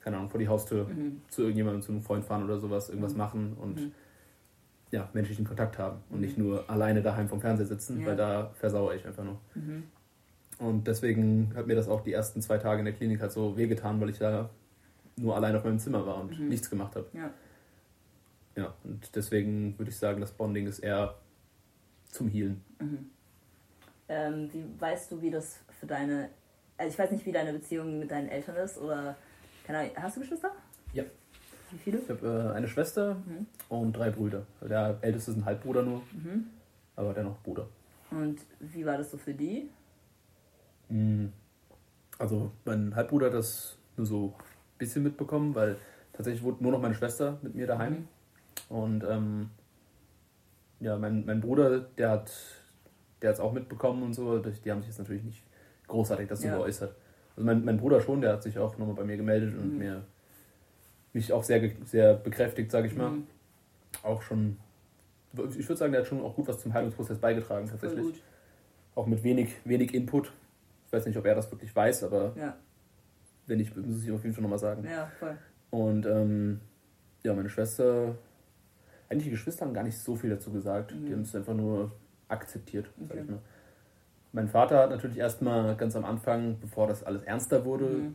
keine 0.00 0.16
Ahnung, 0.18 0.30
vor 0.30 0.38
die 0.40 0.48
Haustür 0.48 0.84
Mhm. 0.88 1.22
zu 1.28 1.42
irgendjemandem, 1.42 1.82
zu 1.82 1.92
einem 1.92 2.02
Freund 2.02 2.24
fahren 2.24 2.44
oder 2.44 2.58
sowas, 2.58 2.88
irgendwas 2.88 3.12
Mhm. 3.12 3.18
machen 3.18 3.56
und 3.60 3.80
Mhm. 3.80 3.92
ja, 4.90 5.08
menschlichen 5.14 5.46
Kontakt 5.46 5.78
haben 5.78 5.98
und 6.10 6.16
Mhm. 6.16 6.20
nicht 6.20 6.38
nur 6.38 6.68
alleine 6.68 7.02
daheim 7.02 7.28
vom 7.28 7.40
Fernseher 7.40 7.66
sitzen, 7.66 8.00
Ja. 8.00 8.06
weil 8.08 8.16
da 8.16 8.50
versauere 8.54 8.94
ich 8.96 9.06
einfach 9.06 9.24
nur. 9.24 9.38
Mhm. 9.54 9.84
Und 10.58 10.86
deswegen 10.86 11.52
hat 11.56 11.66
mir 11.66 11.74
das 11.74 11.88
auch 11.88 12.02
die 12.02 12.12
ersten 12.12 12.40
zwei 12.42 12.58
Tage 12.58 12.80
in 12.80 12.84
der 12.84 12.94
Klinik 12.94 13.20
halt 13.20 13.32
so 13.32 13.56
wehgetan, 13.56 14.00
weil 14.00 14.10
ich 14.10 14.18
da 14.18 14.50
nur 15.16 15.34
allein 15.34 15.56
auf 15.56 15.64
meinem 15.64 15.78
Zimmer 15.78 16.06
war 16.06 16.20
und 16.20 16.38
Mhm. 16.38 16.48
nichts 16.48 16.68
gemacht 16.70 16.94
habe. 16.96 17.06
Ja. 17.14 17.30
Ja, 18.56 18.74
und 18.84 19.14
deswegen 19.16 19.78
würde 19.78 19.90
ich 19.90 19.96
sagen, 19.98 20.20
das 20.20 20.32
Bonding 20.32 20.66
ist 20.66 20.80
eher 20.80 21.14
zum 22.08 22.28
Healen. 22.28 22.62
Mhm. 22.80 23.10
Ähm, 24.08 24.52
wie 24.52 24.64
weißt 24.78 25.10
du, 25.12 25.22
wie 25.22 25.30
das 25.30 25.58
für 25.80 25.86
deine, 25.86 26.28
also 26.76 26.92
ich 26.92 26.98
weiß 26.98 27.10
nicht, 27.12 27.24
wie 27.24 27.32
deine 27.32 27.52
Beziehung 27.52 27.98
mit 27.98 28.10
deinen 28.10 28.28
Eltern 28.28 28.56
ist 28.56 28.76
oder, 28.78 29.16
keine 29.66 29.78
Ahnung, 29.78 29.92
hast 29.96 30.16
du 30.16 30.20
Geschwister? 30.20 30.50
Ja. 30.92 31.04
Wie 31.70 31.78
viele? 31.78 31.98
Ich 31.98 32.10
habe 32.10 32.50
äh, 32.52 32.56
eine 32.56 32.68
Schwester 32.68 33.14
Mhm. 33.14 33.46
und 33.70 33.92
drei 33.94 34.10
Brüder. 34.10 34.44
Der 34.60 34.98
älteste 35.00 35.30
ist 35.30 35.38
ein 35.38 35.44
Halbbruder 35.46 35.82
nur, 35.82 36.02
Mhm. 36.12 36.46
aber 36.96 37.14
dennoch 37.14 37.38
Bruder. 37.42 37.66
Und 38.10 38.40
wie 38.60 38.84
war 38.84 38.98
das 38.98 39.10
so 39.10 39.16
für 39.16 39.32
die? 39.32 39.70
Mm, 40.90 41.28
Also 42.18 42.52
mein 42.66 42.94
Halbbruder 42.94 43.26
hat 43.28 43.34
das 43.34 43.78
nur 43.96 44.06
so 44.06 44.34
ein 44.36 44.78
bisschen 44.78 45.02
mitbekommen, 45.02 45.54
weil 45.54 45.76
tatsächlich 46.12 46.42
wurde 46.42 46.62
nur 46.62 46.72
noch 46.72 46.80
meine 46.80 46.94
Schwester 46.94 47.38
mit 47.42 47.54
mir 47.54 47.66
daheim. 47.66 48.06
Und 48.72 49.04
ähm, 49.04 49.50
ja, 50.80 50.96
mein, 50.96 51.26
mein 51.26 51.40
Bruder, 51.40 51.80
der 51.80 52.10
hat 52.10 52.32
der 53.20 53.28
hat 53.28 53.34
es 53.34 53.40
auch 53.40 53.52
mitbekommen 53.52 54.02
und 54.02 54.14
so. 54.14 54.38
Die 54.40 54.70
haben 54.70 54.80
sich 54.80 54.88
jetzt 54.88 54.98
natürlich 54.98 55.22
nicht 55.22 55.42
großartig 55.86 56.26
dazu 56.28 56.46
Ja. 56.46 56.56
geäußert. 56.56 56.94
Also 57.36 57.46
mein, 57.46 57.64
mein 57.64 57.76
Bruder 57.76 58.00
schon, 58.00 58.20
der 58.20 58.32
hat 58.32 58.42
sich 58.42 58.58
auch 58.58 58.76
nochmal 58.78 58.96
bei 58.96 59.04
mir 59.04 59.16
gemeldet 59.16 59.54
und 59.56 59.74
Mhm. 59.74 59.78
mir 59.78 60.04
mich 61.12 61.32
auch 61.32 61.44
sehr, 61.44 61.70
sehr 61.84 62.14
bekräftigt, 62.14 62.70
sage 62.72 62.88
ich 62.88 62.96
mal. 62.96 63.10
Mhm. 63.10 63.26
Auch 64.02 64.22
schon, 64.22 64.56
ich 65.34 65.68
würde 65.68 65.76
sagen, 65.76 65.92
der 65.92 66.00
hat 66.00 66.08
schon 66.08 66.20
auch 66.22 66.34
gut 66.34 66.48
was 66.48 66.60
zum 66.60 66.72
Heilungsprozess 66.72 67.18
beigetragen 67.18 67.68
tatsächlich. 67.68 68.22
Auch 68.94 69.06
mit 69.06 69.22
wenig, 69.22 69.54
wenig 69.64 69.94
Input. 69.94 70.32
Ich 70.86 70.92
weiß 70.92 71.06
nicht, 71.06 71.16
ob 71.16 71.24
er 71.26 71.34
das 71.36 71.50
wirklich 71.50 71.74
weiß, 71.76 72.02
aber 72.04 72.32
Ja, 72.36 72.56
wenn 73.46 73.58
nicht, 73.58 73.76
muss 73.76 74.02
ich 74.02 74.10
auf 74.10 74.22
jeden 74.24 74.34
Fall 74.34 74.42
nochmal 74.42 74.58
sagen. 74.58 74.84
ja, 74.84 75.06
voll. 75.20 75.36
Und 75.70 76.06
ähm, 76.06 76.60
ja, 77.22 77.34
meine 77.34 77.48
Schwester, 77.48 78.16
eigentlich 79.12 79.24
die 79.24 79.30
Geschwister 79.30 79.64
haben 79.64 79.74
gar 79.74 79.84
nicht 79.84 79.98
so 79.98 80.16
viel 80.16 80.30
dazu 80.30 80.50
gesagt. 80.50 80.94
Mhm. 80.94 81.06
Die 81.06 81.12
haben 81.12 81.22
es 81.22 81.34
einfach 81.36 81.54
nur 81.54 81.92
akzeptiert, 82.28 82.86
sag 83.00 83.10
Okay. 83.10 83.20
ich 83.24 83.30
mal. 83.30 83.38
Mein 84.32 84.48
Vater 84.48 84.78
hat 84.78 84.90
natürlich 84.90 85.18
erstmal 85.18 85.76
ganz 85.76 85.94
am 85.94 86.04
Anfang, 86.04 86.56
bevor 86.60 86.86
das 86.88 87.02
alles 87.04 87.22
ernster 87.22 87.64
wurde, 87.64 87.84
Mhm. 87.84 88.14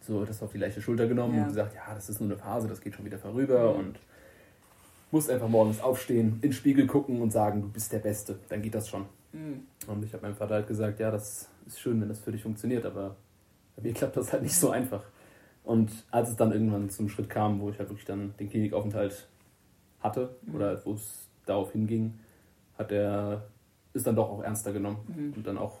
so 0.00 0.24
das 0.24 0.42
auf 0.42 0.52
die 0.52 0.58
leichte 0.58 0.82
Schulter 0.82 1.06
genommen 1.06 1.36
Ja. 1.36 1.42
und 1.42 1.48
gesagt, 1.48 1.74
ja, 1.74 1.94
das 1.94 2.08
ist 2.08 2.20
nur 2.20 2.28
eine 2.30 2.38
Phase, 2.38 2.66
das 2.68 2.80
geht 2.80 2.94
schon 2.94 3.04
wieder 3.04 3.18
vorüber 3.18 3.72
Mhm. 3.74 3.78
und 3.78 3.98
musst 5.12 5.30
einfach 5.30 5.48
morgens 5.48 5.80
aufstehen, 5.80 6.34
in 6.36 6.40
den 6.40 6.52
Spiegel 6.52 6.86
gucken 6.88 7.22
und 7.22 7.30
sagen, 7.32 7.62
du 7.62 7.68
bist 7.68 7.92
der 7.92 8.00
Beste, 8.00 8.36
dann 8.48 8.60
geht 8.62 8.74
das 8.74 8.88
schon. 8.88 9.06
Mhm. 9.32 9.62
Und 9.86 10.04
ich 10.04 10.12
habe 10.12 10.24
meinem 10.24 10.34
Vater 10.34 10.54
halt 10.56 10.66
gesagt, 10.66 10.98
ja, 10.98 11.10
das 11.12 11.48
ist 11.66 11.78
schön, 11.80 12.00
wenn 12.00 12.08
das 12.08 12.18
für 12.18 12.32
dich 12.32 12.42
funktioniert, 12.42 12.84
aber 12.84 13.14
bei 13.76 13.82
mir 13.82 13.92
klappt 13.94 14.16
das 14.16 14.32
halt 14.32 14.42
nicht 14.42 14.56
so 14.56 14.70
einfach. 14.70 15.04
Und 15.62 15.90
als 16.10 16.30
es 16.30 16.36
dann 16.36 16.52
irgendwann 16.52 16.90
zum 16.90 17.08
Schritt 17.08 17.28
kam, 17.30 17.60
wo 17.60 17.70
ich 17.70 17.78
halt 17.78 17.88
wirklich 17.88 18.04
dann 18.06 18.34
den 18.38 18.48
Klinikaufenthalt 18.50 19.28
hatte 20.06 20.36
Mhm. 20.46 20.54
oder 20.54 20.84
wo 20.86 20.94
es 20.94 21.28
darauf 21.44 21.72
hinging, 21.72 22.14
hat 22.78 22.90
er 22.92 23.44
ist 23.92 24.06
dann 24.06 24.16
doch 24.16 24.28
auch 24.30 24.42
ernster 24.42 24.72
genommen 24.72 24.98
Mhm. 25.08 25.32
und 25.36 25.46
dann 25.46 25.58
auch 25.58 25.78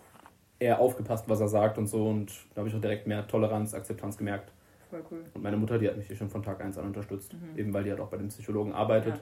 eher 0.58 0.78
aufgepasst, 0.80 1.28
was 1.28 1.40
er 1.40 1.48
sagt 1.48 1.76
und 1.78 1.86
so. 1.86 2.08
Und 2.08 2.32
da 2.54 2.60
habe 2.60 2.68
ich 2.68 2.74
auch 2.74 2.80
direkt 2.80 3.06
mehr 3.06 3.26
Toleranz, 3.26 3.74
Akzeptanz 3.74 4.16
gemerkt. 4.16 4.52
Voll 4.88 5.02
cool. 5.10 5.24
Und 5.34 5.42
meine 5.42 5.56
Mutter, 5.58 5.78
die 5.78 5.86
hat 5.88 5.96
mich 5.98 6.06
hier 6.06 6.16
schon 6.16 6.30
von 6.30 6.42
Tag 6.42 6.62
1 6.62 6.78
an 6.78 6.86
unterstützt, 6.86 7.34
Mhm. 7.34 7.58
eben 7.58 7.74
weil 7.74 7.84
die 7.84 7.90
halt 7.90 8.00
auch 8.00 8.08
bei 8.08 8.16
dem 8.16 8.28
Psychologen 8.28 8.72
arbeitet. 8.72 9.16
Ja. 9.16 9.20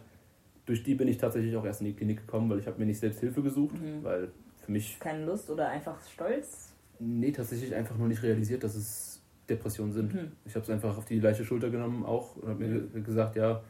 Durch 0.67 0.83
die 0.85 0.95
bin 0.95 1.09
ich 1.09 1.19
tatsächlich 1.19 1.57
auch 1.57 1.65
erst 1.65 1.81
in 1.81 1.87
die 1.89 1.95
Klinik 1.95 2.19
gekommen, 2.21 2.49
weil 2.51 2.59
ich 2.61 2.67
habe 2.67 2.79
mir 2.79 2.87
nicht 2.87 3.01
selbst 3.01 3.19
Hilfe 3.21 3.43
gesucht, 3.43 3.75
Mhm. 3.81 4.05
weil 4.05 4.29
für 4.65 4.71
mich 4.73 4.99
Keine 5.01 5.25
Lust 5.25 5.51
oder 5.51 5.69
einfach 5.69 5.97
stolz? 6.13 6.73
Nee, 7.01 7.33
tatsächlich 7.33 7.75
einfach 7.75 7.97
nur 7.99 8.07
nicht 8.09 8.23
realisiert, 8.23 8.63
dass 8.63 8.77
es 8.77 9.21
Depressionen 9.49 9.93
sind. 9.93 10.15
Mhm. 10.15 10.33
Ich 10.45 10.55
habe 10.55 10.63
es 10.63 10.71
einfach 10.71 10.97
auf 10.97 11.05
die 11.05 11.19
leichte 11.19 11.45
Schulter 11.45 11.69
genommen 11.71 12.05
auch 12.07 12.37
und 12.37 12.49
habe 12.49 12.65
mir 12.65 12.81
ge- 12.81 13.03
gesagt, 13.03 13.35
ja, 13.37 13.61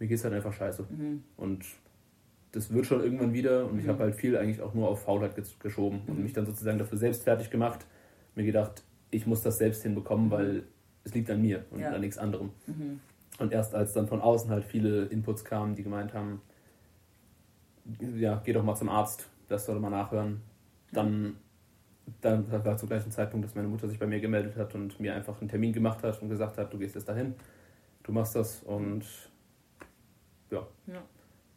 mir 0.00 0.08
geht's 0.08 0.24
halt 0.24 0.34
einfach 0.34 0.52
scheiße. 0.52 0.84
Mhm. 0.90 1.22
Und 1.36 1.64
das 2.52 2.72
wird 2.72 2.86
schon 2.86 3.00
irgendwann 3.00 3.32
wieder 3.32 3.66
und 3.66 3.78
ich 3.78 3.84
Mhm. 3.84 3.90
habe 3.90 4.02
halt 4.04 4.16
viel 4.16 4.36
eigentlich 4.36 4.60
auch 4.60 4.74
nur 4.74 4.88
auf 4.88 5.02
Faulheit 5.04 5.36
ge- 5.36 5.44
geschoben 5.60 6.00
und 6.08 6.16
Mhm. 6.16 6.24
mich 6.24 6.32
dann 6.32 6.46
sozusagen 6.46 6.78
dafür 6.78 6.98
selbst 6.98 7.22
fertig 7.22 7.50
gemacht. 7.50 7.86
Mir 8.34 8.44
gedacht, 8.44 8.82
ich 9.12 9.26
muss 9.26 9.42
das 9.42 9.58
selbst 9.58 9.82
hinbekommen, 9.84 10.26
Mhm. 10.26 10.30
weil 10.32 10.62
es 11.04 11.14
liegt 11.14 11.30
an 11.30 11.40
mir 11.40 11.64
und 11.70 11.78
Ja. 11.80 11.90
an 11.92 12.00
nichts 12.00 12.18
anderem. 12.18 12.50
Mhm. 12.66 12.98
Und 13.38 13.52
erst 13.52 13.74
als 13.74 13.92
dann 13.92 14.08
von 14.08 14.20
außen 14.20 14.50
halt 14.50 14.64
viele 14.64 15.04
Inputs 15.06 15.44
kamen, 15.44 15.74
die 15.76 15.82
gemeint 15.82 16.12
haben, 16.12 16.40
ja, 18.16 18.40
geh 18.44 18.52
doch 18.52 18.62
mal 18.64 18.74
zum 18.74 18.88
Arzt, 18.88 19.28
das 19.48 19.66
soll 19.66 19.78
mal 19.80 19.90
nachhören, 19.90 20.40
dann, 20.92 21.36
dann 22.20 22.50
war 22.64 22.76
zum 22.76 22.88
gleichen 22.88 23.10
Zeitpunkt, 23.10 23.46
dass 23.46 23.54
meine 23.54 23.68
Mutter 23.68 23.88
sich 23.88 23.98
bei 23.98 24.06
mir 24.06 24.20
gemeldet 24.20 24.56
hat 24.56 24.74
und 24.74 24.98
mir 25.00 25.14
einfach 25.14 25.40
einen 25.40 25.48
Termin 25.48 25.72
gemacht 25.72 26.02
hat 26.02 26.20
und 26.22 26.28
gesagt 26.28 26.58
hat, 26.58 26.72
du 26.72 26.78
gehst 26.78 26.94
jetzt 26.94 27.08
dahin, 27.08 27.34
du 28.02 28.12
machst 28.12 28.34
das 28.36 28.62
und 28.62 29.04
ja. 30.50 30.66
Ja. 30.86 31.02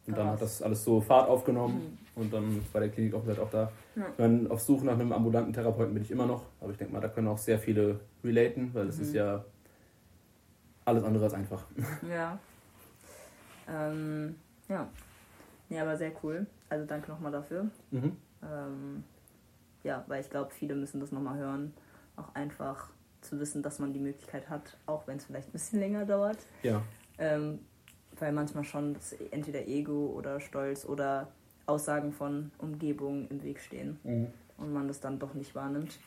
Und 0.06 0.17
dann 0.17 0.27
hat 0.27 0.41
das 0.41 0.62
alles 0.62 0.84
so 0.84 0.99
Fahrt 0.99 1.29
aufgenommen 1.29 1.97
Mhm. 2.15 2.21
und 2.21 2.34
dann 2.34 2.62
war 2.73 2.82
der 2.82 2.89
Klinikaufenthalt 2.89 3.39
auch 3.39 3.49
da. 3.49 3.71
Ja. 3.95 4.06
Meine, 4.17 4.49
auf 4.51 4.62
Suche 4.62 4.86
nach 4.86 4.93
einem 4.93 5.13
ambulanten 5.13 5.53
Therapeuten 5.53 5.93
bin 5.93 6.03
ich 6.03 6.12
immer 6.12 6.25
noch, 6.25 6.43
aber 6.60 6.71
ich 6.71 6.77
denke 6.77 6.93
mal, 6.93 6.99
da 6.99 7.08
können 7.08 7.27
auch 7.29 7.38
sehr 7.38 7.58
viele 7.58 7.99
relaten, 8.23 8.73
weil 8.73 8.88
es 8.89 8.97
Mhm. 8.97 9.03
ist 9.03 9.13
ja 9.13 9.45
alles 10.86 11.03
andere 11.06 11.23
als 11.23 11.34
einfach. 11.34 11.63
Ja. 12.10 12.38
Ähm, 13.69 14.36
ja. 14.67 14.88
Nee, 15.69 15.79
aber 15.79 15.95
sehr 15.97 16.12
cool. 16.23 16.45
Also 16.69 16.86
danke 16.86 17.10
nochmal 17.10 17.32
dafür. 17.32 17.67
Mhm. 17.91 18.17
Ähm, 18.43 19.03
ja, 19.84 20.03
weil 20.08 20.21
ich 20.21 20.29
glaube, 20.29 20.51
viele 20.51 20.75
müssen 20.75 20.99
das 20.99 21.12
nochmal 21.12 21.38
hören. 21.38 21.73
Auch 22.15 22.34
einfach 22.36 22.89
zu 23.21 23.39
wissen, 23.39 23.63
dass 23.63 23.79
man 23.79 23.93
die 23.93 23.99
Möglichkeit 23.99 24.49
hat, 24.49 24.77
auch 24.86 25.08
wenn 25.08 25.17
es 25.17 25.25
vielleicht 25.25 25.47
ein 25.49 25.53
bisschen 25.53 25.79
länger 25.79 26.06
dauert. 26.06 26.38
Ja. 26.62 26.82
Ähm, 27.17 27.60
weil 28.19 28.32
manchmal 28.32 28.63
schon 28.63 28.95
entweder 29.32 29.67
Ego 29.67 30.13
oder 30.17 30.39
Stolz 30.39 30.86
oder 30.86 31.28
Aussagen 31.65 32.12
von 32.12 32.52
Umgebung 32.58 33.28
im 33.30 33.43
Weg 33.43 33.60
stehen 33.60 33.97
und 34.58 34.73
man 34.73 34.88
das 34.88 34.99
dann 34.99 35.19
doch 35.19 35.34
nicht 35.34 35.56
wahrnimmt. 35.56 35.97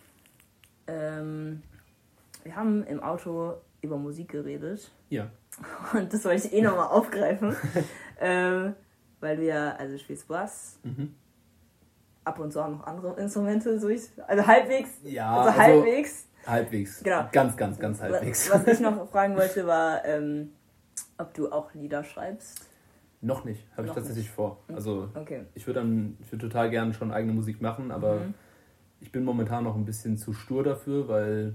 Ähm, 0.87 1.63
wir 2.45 2.55
haben 2.57 2.85
im 2.85 3.03
Auto 3.03 3.55
über 3.83 3.97
Musik 3.97 4.29
geredet 4.31 4.91
Ja. 5.11 5.31
und 5.95 6.13
das 6.13 6.25
wollte 6.25 6.47
ich 6.47 6.53
eh 6.53 6.63
nochmal 6.63 6.89
aufgreifen, 6.89 7.57
ähm, 8.21 8.75
weil 9.21 9.43
ja, 9.43 9.75
also 9.77 9.99
spielst 9.99 10.29
Bass, 10.29 10.79
Mhm. 10.85 11.15
ab 12.25 12.39
und 12.39 12.53
zu 12.53 12.61
auch 12.61 12.69
noch 12.69 12.87
andere 12.87 13.19
Instrumente, 13.21 13.79
so 13.81 13.89
ich, 13.89 14.03
also 14.27 14.47
halbwegs, 14.47 14.91
Ja, 15.05 15.35
also 15.37 15.49
also 15.49 15.61
halbwegs. 15.61 16.27
halbwegs. 16.47 17.03
Genau. 17.03 17.29
Ganz, 17.33 17.57
ganz, 17.57 17.79
ganz 17.79 18.01
halbwegs. 18.01 18.51
Was, 18.51 18.67
was 18.67 18.75
ich 18.75 18.81
noch 18.81 19.09
fragen 19.11 19.37
wollte, 19.37 19.67
war, 19.67 20.05
ähm, 20.05 20.53
ob 21.19 21.35
du 21.35 21.51
auch 21.51 21.73
Lieder 21.75 22.05
schreibst. 22.05 22.69
Noch 23.21 23.45
nicht, 23.45 23.67
habe 23.77 23.87
ich 23.89 23.93
tatsächlich 23.95 24.31
vor. 24.31 24.59
Also 24.69 25.09
Okay. 25.15 25.43
ich 25.55 25.67
würde 25.67 25.83
würde 25.83 26.39
total 26.39 26.71
gerne 26.71 26.93
schon 26.95 27.11
eigene 27.11 27.33
Musik 27.33 27.61
machen, 27.63 27.91
aber 27.91 28.21
Mhm. 28.21 28.35
ich 29.01 29.11
bin 29.11 29.25
momentan 29.25 29.65
noch 29.65 29.75
ein 29.75 29.85
bisschen 29.85 30.17
zu 30.17 30.33
stur 30.33 30.63
dafür, 30.63 31.09
weil 31.09 31.55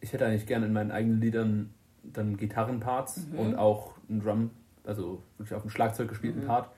ich 0.00 0.12
hätte 0.12 0.26
eigentlich 0.26 0.46
gerne 0.46 0.66
in 0.66 0.72
meinen 0.72 0.90
eigenen 0.90 1.20
Liedern 1.20 1.74
dann 2.02 2.36
Gitarrenparts 2.36 3.26
Mhm. 3.32 3.38
und 3.38 3.54
auch 3.56 3.94
einen 4.08 4.20
Drum, 4.22 4.50
also 4.84 5.22
wirklich 5.36 5.54
auf 5.54 5.62
dem 5.62 5.70
Schlagzeug 5.70 6.08
gespielten 6.08 6.42
Mhm. 6.42 6.46
Part. 6.46 6.70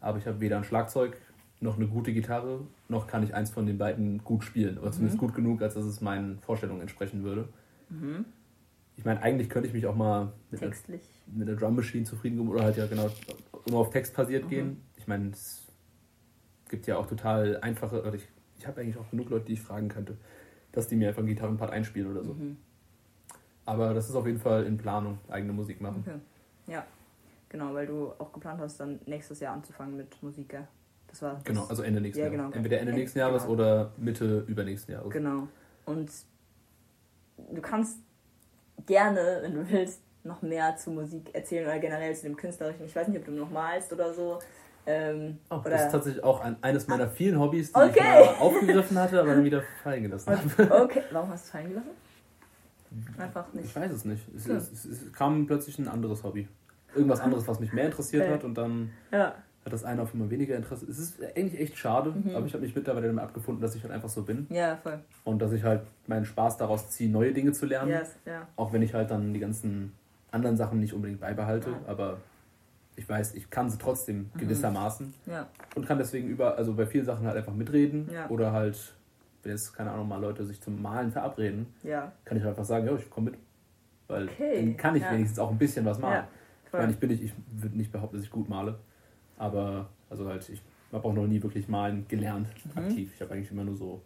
Aber 0.00 0.18
ich 0.18 0.26
habe 0.26 0.40
weder 0.40 0.56
ein 0.58 0.64
Schlagzeug 0.64 1.16
noch 1.60 1.76
eine 1.76 1.88
gute 1.88 2.12
Gitarre, 2.12 2.60
noch 2.88 3.08
kann 3.08 3.24
ich 3.24 3.34
eins 3.34 3.50
von 3.50 3.66
den 3.66 3.78
beiden 3.78 4.22
gut 4.22 4.44
spielen. 4.44 4.78
Oder 4.78 4.92
zumindest 4.92 5.18
gut 5.18 5.34
genug, 5.34 5.60
als 5.60 5.74
dass 5.74 5.84
es 5.84 6.00
meinen 6.00 6.38
Vorstellungen 6.38 6.82
entsprechen 6.82 7.24
würde. 7.24 7.48
Ich 8.98 9.04
meine, 9.04 9.22
eigentlich 9.22 9.48
könnte 9.48 9.68
ich 9.68 9.72
mich 9.74 9.86
auch 9.86 9.94
mal 9.94 10.32
mit 10.50 10.60
der, 10.60 10.72
mit 11.28 11.46
der 11.46 11.54
Drum 11.54 11.76
Machine 11.76 12.04
zufrieden 12.04 12.36
geben 12.36 12.48
oder 12.48 12.64
halt 12.64 12.76
ja 12.76 12.86
genau 12.86 13.08
nur 13.70 13.78
auf 13.78 13.90
Text 13.90 14.14
basiert 14.16 14.44
Mhm. 14.46 14.48
gehen. 14.48 14.82
Ich 14.96 15.06
meine, 15.06 15.30
es 15.30 15.62
gibt 16.68 16.88
ja 16.88 16.96
auch 16.98 17.06
total 17.06 17.58
einfache, 17.60 18.00
oder 18.02 18.14
ich, 18.14 18.26
ich 18.58 18.66
habe 18.66 18.80
eigentlich 18.80 18.96
auch 18.96 19.08
genug 19.10 19.30
Leute, 19.30 19.44
die 19.46 19.52
ich 19.52 19.62
fragen 19.62 19.88
könnte, 19.88 20.16
dass 20.72 20.88
die 20.88 20.96
mir 20.96 21.08
einfach 21.08 21.20
einen 21.20 21.28
Gitarrenpart 21.28 21.70
einspielen 21.70 22.10
oder 22.10 22.24
so. 22.24 22.34
Mhm. 22.34 22.56
Aber 23.66 23.94
das 23.94 24.08
ist 24.10 24.16
auf 24.16 24.26
jeden 24.26 24.40
Fall 24.40 24.64
in 24.64 24.76
Planung, 24.78 25.18
eigene 25.28 25.52
Musik 25.52 25.80
machen. 25.80 26.02
Okay. 26.04 26.18
Ja, 26.66 26.84
genau, 27.48 27.74
weil 27.74 27.86
du 27.86 28.10
auch 28.18 28.32
geplant 28.32 28.60
hast, 28.60 28.80
dann 28.80 28.98
nächstes 29.06 29.38
Jahr 29.38 29.54
anzufangen 29.54 29.96
mit 29.96 30.20
Musik, 30.24 30.48
gell? 30.48 30.66
Das 31.06 31.22
war 31.22 31.34
das, 31.34 31.44
Genau, 31.44 31.66
also 31.66 31.82
Ende 31.84 32.00
nächsten 32.00 32.18
Ja, 32.18 32.26
Jahres. 32.26 32.38
genau. 32.40 32.50
Entweder 32.56 32.80
Ende 32.80 32.94
nächsten 32.94 33.20
Jahres 33.20 33.42
genau. 33.42 33.54
oder 33.54 33.92
Mitte 33.96 34.44
übernächsten 34.48 34.92
Jahres. 34.94 35.10
Genau. 35.12 35.46
Und 35.86 36.10
du 37.54 37.62
kannst 37.62 38.00
gerne, 38.88 39.38
wenn 39.42 39.54
du 39.54 39.70
willst, 39.70 40.00
noch 40.24 40.42
mehr 40.42 40.76
zu 40.76 40.90
Musik 40.90 41.32
erzählen 41.32 41.64
oder 41.66 41.78
generell 41.78 42.14
zu 42.16 42.22
dem 42.24 42.36
Künstlerischen. 42.36 42.84
Ich 42.84 42.96
weiß 42.96 43.06
nicht, 43.08 43.18
ob 43.20 43.24
du 43.26 43.30
noch 43.30 43.50
malst 43.50 43.92
oder 43.92 44.12
so. 44.12 44.40
Ähm, 44.86 45.38
Oh, 45.50 45.56
oder 45.56 45.70
das 45.70 45.84
ist 45.86 45.92
tatsächlich 45.92 46.24
auch 46.24 46.40
ein, 46.40 46.56
eines 46.62 46.88
meiner 46.88 47.08
vielen 47.08 47.38
Hobbys, 47.38 47.72
die 47.72 47.78
Okay. 47.78 48.00
ich 48.22 48.40
aufgegriffen 48.40 48.98
hatte, 48.98 49.20
aber 49.20 49.34
dann 49.34 49.44
wieder 49.44 49.62
fallen 49.82 50.02
gelassen 50.02 50.36
habe. 50.36 50.74
Okay, 50.84 51.02
warum 51.12 51.30
hast 51.30 51.44
du 51.44 51.46
es 51.46 51.50
fallen 51.50 51.68
gelassen? 51.68 51.90
Einfach 53.18 53.52
nicht. 53.52 53.66
Ich 53.66 53.76
weiß 53.76 53.92
es 53.92 54.04
nicht. 54.04 54.22
Es, 54.34 54.46
Ja. 54.46 54.56
es, 54.56 54.72
es, 54.72 54.84
es 54.86 55.12
kam 55.12 55.46
plötzlich 55.46 55.78
ein 55.78 55.88
anderes 55.88 56.24
Hobby. 56.24 56.48
Irgendwas 56.94 57.20
anderes, 57.20 57.46
was 57.46 57.60
mich 57.60 57.72
mehr 57.72 57.84
interessiert 57.84 58.24
Okay. 58.24 58.32
hat 58.32 58.44
und 58.44 58.54
dann 58.54 58.90
Ja. 59.12 59.34
Hat 59.68 59.72
das 59.74 59.84
eine 59.84 60.02
auf 60.02 60.14
immer 60.14 60.30
weniger 60.30 60.56
Interesse. 60.56 60.86
Es 60.90 60.98
ist 60.98 61.18
eigentlich 61.36 61.60
echt 61.60 61.76
schade, 61.78 62.10
Mhm. 62.10 62.34
aber 62.34 62.46
ich 62.46 62.52
habe 62.54 62.64
mich 62.64 62.74
mittlerweile 62.74 63.06
damit 63.06 63.22
abgefunden, 63.22 63.60
dass 63.62 63.74
ich 63.74 63.82
halt 63.82 63.92
einfach 63.92 64.08
so 64.08 64.22
bin 64.22 64.46
Ja, 64.50 64.76
voll. 64.76 64.98
und 65.24 65.40
dass 65.40 65.52
ich 65.52 65.62
halt 65.62 65.82
meinen 66.06 66.24
Spaß 66.24 66.56
daraus 66.56 66.90
ziehe, 66.90 67.10
neue 67.10 67.32
Dinge 67.32 67.52
zu 67.52 67.66
lernen. 67.66 67.90
Yes, 67.90 68.16
ja. 68.26 68.46
Auch 68.56 68.72
wenn 68.72 68.82
ich 68.82 68.94
halt 68.94 69.10
dann 69.10 69.32
die 69.34 69.40
ganzen 69.40 69.92
anderen 70.30 70.56
Sachen 70.56 70.80
nicht 70.80 70.92
unbedingt 70.94 71.20
beibehalte, 71.20 71.70
Nein. 71.70 71.80
aber 71.86 72.18
ich 72.96 73.08
weiß, 73.08 73.34
ich 73.34 73.48
kann 73.50 73.70
sie 73.70 73.78
trotzdem 73.78 74.30
Mhm. 74.34 74.38
gewissermaßen 74.40 75.14
Ja. 75.26 75.46
und 75.76 75.86
kann 75.86 75.98
deswegen 75.98 76.28
über, 76.28 76.56
also 76.56 76.74
bei 76.74 76.86
vielen 76.86 77.04
Sachen 77.04 77.26
halt 77.26 77.36
einfach 77.36 77.54
mitreden 77.54 78.08
Ja. 78.12 78.28
oder 78.28 78.52
halt, 78.52 78.94
wenn 79.42 79.52
jetzt, 79.52 79.74
keine 79.74 79.90
Ahnung, 79.92 80.08
mal 80.08 80.20
Leute 80.20 80.44
sich 80.44 80.60
zum 80.60 80.82
Malen 80.82 81.12
verabreden, 81.12 81.66
Ja. 81.84 82.12
kann 82.24 82.36
ich 82.36 82.42
halt 82.42 82.52
einfach 82.52 82.64
sagen, 82.64 82.86
ja, 82.86 82.94
ich 82.96 83.08
komme 83.08 83.30
mit. 83.30 83.38
Weil 84.08 84.24
Okay, 84.24 84.56
dann 84.64 84.76
kann 84.76 84.96
ich 84.96 85.02
ja. 85.02 85.12
wenigstens 85.12 85.38
auch 85.38 85.50
ein 85.50 85.58
bisschen 85.58 85.84
was 85.84 85.98
malen. 85.98 86.24
Ja. 86.24 86.28
Ich 86.66 86.72
meine, 86.72 86.92
ich 86.92 86.98
bin 86.98 87.08
nicht, 87.10 87.22
ich 87.22 87.32
würde 87.52 87.76
nicht 87.76 87.92
behaupten, 87.92 88.16
dass 88.16 88.24
ich 88.24 88.30
gut 88.30 88.48
male, 88.48 88.78
aber 89.38 89.88
also 90.10 90.26
halt, 90.28 90.48
ich 90.48 90.60
habe 90.92 91.06
auch 91.06 91.12
noch 91.12 91.26
nie 91.26 91.42
wirklich 91.42 91.68
malen 91.68 92.06
gelernt, 92.08 92.48
Mhm. 92.74 92.82
aktiv. 92.82 93.12
Ich 93.14 93.20
habe 93.20 93.32
eigentlich 93.34 93.50
immer 93.50 93.64
nur 93.64 93.76
so 93.76 94.02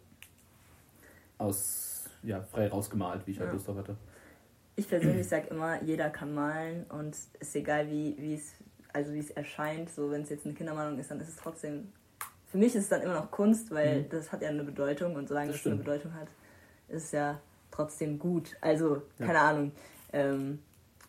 aus, 1.37 2.09
ja, 2.23 2.41
frei 2.41 2.67
rausgemalt, 2.67 3.25
wie 3.27 3.31
ich 3.31 3.39
halt 3.39 3.49
Ja. 3.49 3.53
Lust 3.53 3.67
drauf 3.67 3.77
hatte. 3.77 3.95
Ich 4.75 4.87
persönlich 4.87 5.27
sage 5.27 5.47
immer, 5.49 5.81
jeder 5.83 6.09
kann 6.09 6.33
malen 6.33 6.85
und 6.85 7.15
ist 7.39 7.55
egal, 7.55 7.89
wie 7.89 8.33
es 8.33 8.53
also 8.95 9.11
wie 9.13 9.19
es 9.19 9.31
erscheint. 9.31 9.89
So, 9.89 10.11
wenn 10.11 10.21
es 10.21 10.29
jetzt 10.29 10.45
eine 10.45 10.53
Kindermalung 10.53 10.99
ist, 10.99 11.09
dann 11.09 11.19
ist 11.19 11.29
es 11.29 11.35
trotzdem. 11.35 11.91
Für 12.47 12.59
mich 12.59 12.75
ist 12.75 12.83
es 12.83 12.89
dann 12.89 13.01
immer 13.01 13.15
noch 13.15 13.31
Kunst, 13.31 13.71
weil 13.71 14.03
Mhm. 14.03 14.09
das 14.09 14.31
hat 14.31 14.43
ja 14.43 14.49
eine 14.49 14.63
Bedeutung 14.63 15.15
und 15.15 15.27
solange 15.27 15.49
es 15.51 15.65
eine. 15.65 15.75
Bedeutung 15.77 16.13
hat, 16.13 16.27
ist 16.89 17.05
es 17.05 17.11
ja 17.11 17.39
trotzdem 17.71 18.19
gut. 18.19 18.55
Also, 18.61 19.01
Ja. 19.17 19.25
keine 19.25 19.39
Ahnung. 19.39 19.71
Ähm, 20.11 20.59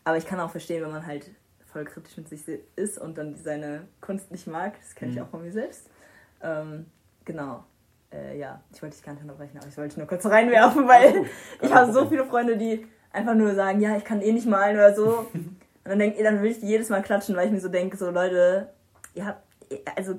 aber 0.03 0.17
ich 0.17 0.25
kann 0.25 0.39
auch 0.39 0.49
verstehen, 0.49 0.83
wenn 0.83 0.91
man 0.91 1.05
halt 1.05 1.29
voll 1.75 1.83
kritisch 1.83 2.15
mit 2.15 2.29
sich 2.29 2.41
ist 2.77 2.97
und 2.97 3.17
dann 3.17 3.35
seine 3.35 3.81
Kunst 3.99 4.31
nicht 4.31 4.47
mag. 4.47 4.75
Das 4.79 4.95
kenne 4.95 5.11
ich 5.11 5.17
Mhm. 5.17 5.23
auch 5.23 5.27
von 5.29 5.41
mir 5.43 5.51
selbst. 5.51 5.89
Ähm, 6.41 6.85
genau. 7.25 7.65
Äh, 8.13 8.37
ja, 8.39 8.61
ich 8.73 8.81
wollte 8.81 8.95
dich 8.95 9.03
gar 9.03 9.11
nicht 9.11 9.23
unterbrechen, 9.23 9.57
aber 9.57 9.67
ich 9.67 9.75
wollte 9.75 9.89
dich 9.89 9.97
nur 9.97 10.07
kurz 10.07 10.25
reinwerfen, 10.25 10.87
weil 10.87 11.11
gut. 11.19 11.27
ich 11.61 11.73
habe 11.73 11.91
so 11.91 12.05
viele 12.07 12.23
Freunde, 12.23 12.55
die 12.55 12.87
einfach 13.11 13.35
nur 13.35 13.53
sagen, 13.55 13.81
ja, 13.81 13.97
ich 13.97 14.05
kann 14.05 14.21
eh 14.21 14.31
nicht 14.31 14.47
malen 14.47 14.77
oder 14.77 14.95
so. 14.95 15.27
Und 15.33 15.59
dann 15.83 15.99
denk, 15.99 16.17
dann 16.17 16.41
will 16.41 16.49
ich 16.49 16.61
die 16.61 16.67
jedes 16.67 16.87
Mal 16.87 17.01
klatschen, 17.01 17.35
weil 17.35 17.47
ich 17.47 17.51
mir 17.51 17.59
so 17.59 17.67
denke, 17.67 17.97
so 17.97 18.09
Leute, 18.09 18.69
ihr 19.15 19.25
habt, 19.25 19.43
also 19.97 20.17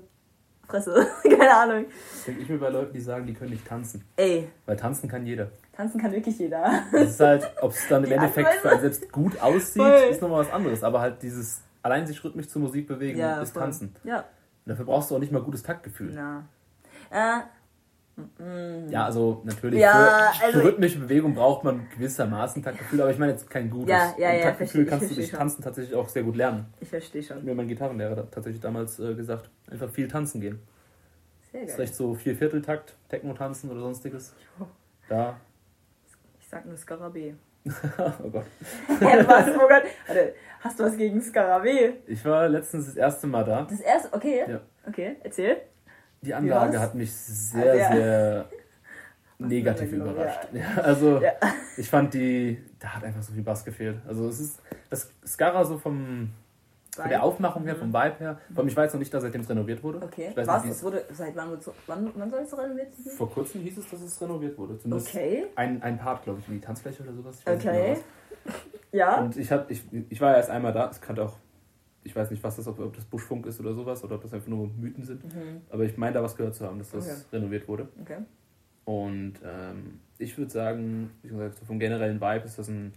Fresse, 0.69 1.07
keine 1.23 1.55
Ahnung. 1.57 1.87
Denke 2.27 2.43
ich 2.43 2.49
mir 2.51 2.59
bei 2.59 2.69
Leuten, 2.69 2.93
die 2.93 3.01
sagen, 3.01 3.27
die 3.27 3.33
können 3.33 3.53
nicht 3.53 3.67
tanzen. 3.67 4.05
Ey, 4.17 4.47
Weil 4.67 4.77
tanzen 4.77 5.09
kann 5.09 5.25
jeder. 5.25 5.51
Tanzen 5.77 6.01
kann 6.01 6.13
wirklich 6.13 6.39
jeder. 6.39 6.83
Das 6.93 7.11
ist 7.11 7.21
halt, 7.21 7.51
ob 7.61 7.73
es 7.73 7.87
dann 7.89 8.05
im 8.05 8.13
Endeffekt 8.13 8.49
für 8.55 8.71
einen 8.71 8.81
selbst 8.81 9.11
gut 9.13 9.39
aussieht, 9.43 9.83
Voll. 9.83 10.09
ist 10.11 10.23
nochmal 10.23 10.41
was 10.41 10.53
anderes. 10.53 10.83
Aber 10.83 11.01
halt 11.01 11.23
dieses 11.23 11.63
allein 11.83 12.07
sich 12.07 12.23
rhythmisch 12.25 12.49
zur 12.49 12.63
Musik 12.63 12.87
bewegen 12.89 13.19
Ja, 13.19 13.41
ist 13.41 13.53
voll. 13.53 13.63
tanzen. 13.63 13.95
Ja. 14.05 14.19
Und 14.19 14.25
dafür 14.71 14.85
brauchst 14.87 15.11
du 15.11 15.15
auch 15.17 15.21
nicht 15.21 15.33
mal 15.33 15.43
gutes 15.43 15.63
Taktgefühl. 15.63 16.13
Na. 16.15 16.45
Äh, 17.11 17.41
mm, 18.43 18.89
Ja, 18.91 19.05
also 19.05 19.43
natürlich 19.45 19.81
Ja, 19.81 20.33
für, 20.33 20.45
also- 20.47 20.59
für 20.61 20.65
rhythmische 20.65 20.99
Bewegung 20.99 21.35
braucht 21.35 21.63
man 21.65 21.87
gewissermaßen 21.95 22.63
Taktgefühl, 22.63 23.01
aber 23.03 23.11
ich 23.11 23.19
meine 23.19 23.33
jetzt 23.33 23.49
kein 23.49 23.71
gutes. 23.71 23.91
Ja, 23.91 24.15
ja, 24.19 24.33
ja, 24.35 24.43
Taktgefühl 24.45 24.87
kannst 24.87 25.11
du 25.11 25.15
durch. 25.15 25.31
Tanzen 25.31 25.63
tatsächlich 25.63 25.95
auch 25.95 26.09
sehr 26.09 26.23
gut 26.25 26.37
lernen. 26.37 26.67
ich 26.81 26.89
verstehe 26.89 27.23
Hat 27.23 27.29
schon. 27.29 27.45
mir 27.45 27.55
mein 27.55 27.69
Gitarrenlehrer 27.69 28.17
da 28.17 28.23
tatsächlich 28.23 28.61
damals 28.61 28.99
äh, 28.99 29.15
gesagt, 29.15 29.51
einfach 29.71 29.91
viel 29.91 30.09
tanzen 30.09 30.41
gehen. 30.41 30.59
Sehr 31.53 31.61
geil. 31.65 31.73
vielleicht 31.77 31.95
so 31.95 32.15
Viervierteltakt, 32.15 32.97
Techno-Tanzen 33.09 33.71
oder 33.71 33.81
sonstiges. 33.81 34.35
Da, 35.09 35.37
Ich 35.41 35.46
sag 36.57 36.67
nur 36.67 36.77
Skarabee. 36.77 37.35
oh 37.67 38.31
Gott. 38.31 38.47
Was? 38.89 39.49
Oh 39.57 39.69
Gott. 39.69 39.83
Warte, 40.07 40.35
hast 40.61 40.79
du 40.79 40.85
was 40.85 40.97
gegen 40.97 41.21
Skarabee? 41.21 41.95
Ich 42.07 42.25
war 42.25 42.49
letztens 42.49 42.87
das 42.87 42.97
erste 42.97 43.27
Mal 43.27 43.45
da. 43.45 43.67
Das 43.69 43.81
erste, 43.81 44.13
okay. 44.15 44.45
Ja. 44.49 44.61
Okay, 44.87 45.17
erzähl. 45.23 45.57
Die 46.23 46.33
Anlage 46.33 46.79
hat 46.81 46.95
mich 46.95 47.13
sehr, 47.13 47.73
Ah, 47.73 47.77
sehr- 47.77 47.93
sehr 47.93 48.49
negativ 49.39 49.93
überrascht. 49.93 50.49
Ja, 50.53 50.83
also 50.83 51.21
ich 51.77 51.91
fand 51.91 52.15
die, 52.15 52.65
da 52.79 52.89
hat 52.95 53.05
einfach 53.05 53.23
so 53.23 53.33
viel 53.33 53.43
Bass 53.43 53.65
gefehlt. 53.65 53.99
Also 54.07 54.29
es 54.29 54.41
ist, 54.41 54.63
das 54.89 55.11
Skara 55.27 55.65
so 55.65 55.77
vom, 55.79 56.31
von 57.03 57.09
der 57.11 57.23
Aufmachung 57.23 57.65
her, 57.65 57.77
vom 57.77 57.93
Vibe 57.93 58.17
her, 58.19 58.39
allem 58.55 58.69
ich 58.69 58.77
weiß 58.77 58.93
noch 58.93 58.99
nicht, 58.99 59.13
dass 59.13 59.23
seitdem 59.23 59.41
es 59.43 59.49
renoviert 59.49 59.83
wurde. 59.83 59.99
Okay. 60.03 60.29
Ich 60.31 60.37
weiß 60.37 60.47
Was? 60.47 60.63
nicht, 60.65 60.73
Es 60.73 60.83
wurde, 60.83 61.05
seit 61.13 61.35
wann, 61.37 61.61
so, 61.61 61.73
wann, 61.87 62.11
wann 62.15 62.31
soll 62.31 62.41
es 62.41 62.57
renoviert 62.59 62.95
sein? 62.95 63.15
vor 63.17 63.31
kurzem 63.31 63.61
hieß 63.63 63.79
es, 63.79 63.91
dass 63.91 64.01
es 64.01 64.21
renoviert 64.21 64.57
wurde. 64.59 64.79
Zumindest 64.79 65.15
Okay. 65.15 65.47
ein, 65.57 65.83
ein 65.83 65.99
Part, 65.99 66.25
glaube 66.25 66.41
ich, 66.41 66.49
wie 66.49 66.55
die 66.55 66.61
Tanzfläche 66.61 67.03
oder 67.03 67.13
sowas. 67.13 67.41
Okay. 67.47 67.95
genau. 67.95 68.55
Ja. 68.93 69.21
Und 69.21 69.37
ich, 69.37 69.51
hab, 69.53 69.71
ich, 69.71 69.83
ich 70.09 70.21
war 70.21 70.31
ja 70.31 70.37
erst 70.39 70.49
einmal 70.49 70.73
da, 70.73 70.89
es 70.89 71.01
kann 71.01 71.19
auch, 71.19 71.37
ich 72.05 72.15
weiß 72.17 72.31
nicht, 72.31 72.43
was 72.43 72.57
das, 72.57 72.67
ob, 72.67 72.79
ob 72.79 72.95
das 72.95 73.05
Buschfunk 73.05 73.45
ist 73.47 73.61
oder 73.61 73.75
sowas, 73.75 74.03
oder 74.05 74.15
ob 74.15 74.23
das 74.23 74.33
einfach 74.33 74.47
nur 74.49 74.69
Mythen 74.69 75.05
sind. 75.05 75.23
Mhm. 75.25 75.61
Aber 75.69 75.83
ich 75.85 75.97
meine 75.99 76.15
da 76.15 76.23
was 76.23 76.35
gehört 76.37 76.55
zu 76.55 76.65
haben, 76.65 76.79
dass 76.79 76.93
das 76.93 77.05
Okay. 77.05 77.37
renoviert 77.37 77.69
wurde. 77.69 77.89
Okay. 78.01 78.19
Und 78.87 79.35
ähm, 79.45 80.01
ich 80.17 80.39
würde 80.39 80.51
sagen, 80.51 81.11
wie 81.23 81.29
gesagt, 81.29 81.59
so 81.59 81.65
vom 81.67 81.79
generellen 81.79 82.21
Vibe 82.21 82.45
ist 82.47 82.59
das 82.59 82.69
ein 82.69 82.95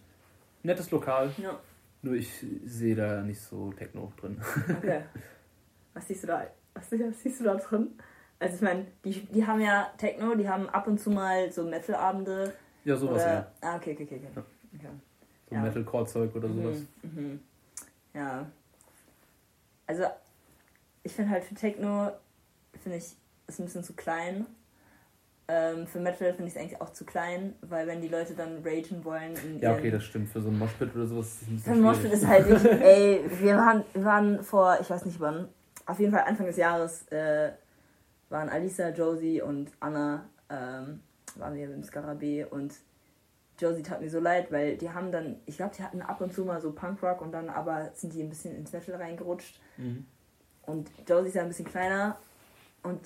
nettes 0.64 0.92
Lokal. 0.92 1.32
Ja. 1.38 1.60
Nur 2.02 2.16
ich 2.16 2.46
sehe 2.66 2.96
da 2.96 3.22
nicht 3.22 3.42
so 3.42 3.72
Techno 3.74 4.12
drin. 4.20 4.42
Okay. 4.78 5.04
Was 5.94 6.08
siehst 6.08 6.24
du 6.24 6.28
da? 6.28 6.48
Was, 6.74 6.92
was 6.92 7.24
siehst 7.24 7.40
du 7.42 7.44
da 7.46 7.56
drin? 7.56 7.90
Also 8.38 8.56
ich 8.56 8.62
meine, 8.62 8.86
die, 9.04 9.26
die 9.26 9.46
haben 9.46 9.60
ja 9.60 9.92
Techno, 9.98 10.36
die 10.36 10.48
haben 10.48 10.70
ab 10.70 10.88
und 10.88 11.00
zu 11.00 11.10
mal 11.10 11.52
so 11.52 11.64
Metal-Abende. 11.64 12.54
Ja, 12.86 12.96
sowas 12.96 13.22
ja. 13.24 13.28
oder, 13.28 13.52
Ah, 13.62 13.76
okay, 13.76 13.94
okay, 13.94 14.04
okay. 14.04 14.16
okay. 14.16 14.44
okay. 14.76 14.88
So 15.50 15.56
ja. 15.56 15.62
Metalcore-Zeug 15.62 16.36
oder 16.36 16.48
sowas. 16.48 16.78
Mhm, 17.02 17.12
mhm. 17.22 17.40
Ja. 18.14 18.50
Also, 19.88 20.04
ich 21.04 21.12
finde 21.12 21.32
halt 21.32 21.44
für 21.44 21.56
Techno, 21.56 22.12
finde 22.82 23.00
ich, 23.00 23.16
ist 23.48 23.60
ein 23.60 23.66
bisschen 23.66 23.84
zu 23.84 23.94
klein. 23.94 24.46
Ähm, 25.52 25.88
für 25.88 26.00
Metal 26.00 26.32
finde 26.34 26.48
ich 26.50 26.56
es 26.56 26.62
eigentlich 26.62 26.80
auch 26.80 26.92
zu 26.94 27.06
klein, 27.06 27.56
weil 27.62 27.88
wenn 27.88 28.02
die 28.02 28.08
Leute 28.08 28.36
dann 28.36 28.62
ragen 28.64 29.04
wollen 29.04 29.34
Ja, 29.60 29.74
okay, 29.74 29.90
das 29.90 30.04
stimmt. 30.04 30.30
Für 30.30 30.42
so 30.42 30.50
ein 30.50 30.60
Moshpit 30.60 30.96
oder 30.96 31.08
sowas 31.08 31.26
ist 31.28 31.42
es 31.42 31.48
ein 31.48 31.58
Für 31.58 31.70
bisschen 31.72 31.82
Moshpit 31.82 32.12
ist 32.14 32.28
halt 32.28 32.50
nicht, 32.50 32.66
ey, 32.66 33.24
wir 33.40 33.58
waren, 33.58 33.84
wir 33.94 34.06
waren 34.06 34.44
vor, 34.44 34.78
ich 34.80 34.88
weiß 34.90 35.06
nicht 35.06 35.20
wann, 35.20 35.48
auf 35.88 36.00
jeden 36.00 36.12
Fall 36.12 36.24
Anfang 36.28 36.46
des 36.46 36.58
Jahres 36.58 37.08
äh, 37.08 37.52
waren 38.30 38.48
Alisa, 38.50 38.90
Josie 38.90 39.42
und 39.42 39.72
Anna, 39.80 40.24
ähm, 40.52 41.00
waren 41.36 41.56
wir 41.56 41.74
im 41.74 41.84
Skarabee 41.84 42.46
und 42.46 42.76
Josie 43.58 43.82
tat 43.82 44.02
mir 44.02 44.10
so 44.12 44.20
leid, 44.20 44.52
weil 44.52 44.78
die 44.78 44.92
haben 44.92 45.12
dann, 45.12 45.38
ich 45.48 45.58
glaube, 45.58 45.74
die 45.76 45.82
hatten 45.84 46.04
ab 46.04 46.22
und 46.22 46.32
zu 46.32 46.46
mal 46.46 46.62
so 46.62 46.72
Punkrock 46.72 47.22
und 47.22 47.32
dann 47.32 47.50
aber 47.50 47.90
sind 47.96 48.14
die 48.14 48.22
ein 48.22 48.30
bisschen 48.30 48.56
ins 48.56 48.72
Metal 48.72 48.96
reingerutscht 48.96 49.60
Mhm. 49.78 50.06
und 50.68 50.92
Josie 51.08 51.30
ist 51.30 51.34
ja 51.36 51.42
ein 51.42 51.48
bisschen 51.48 51.66
kleiner 51.66 52.18
und 52.84 53.00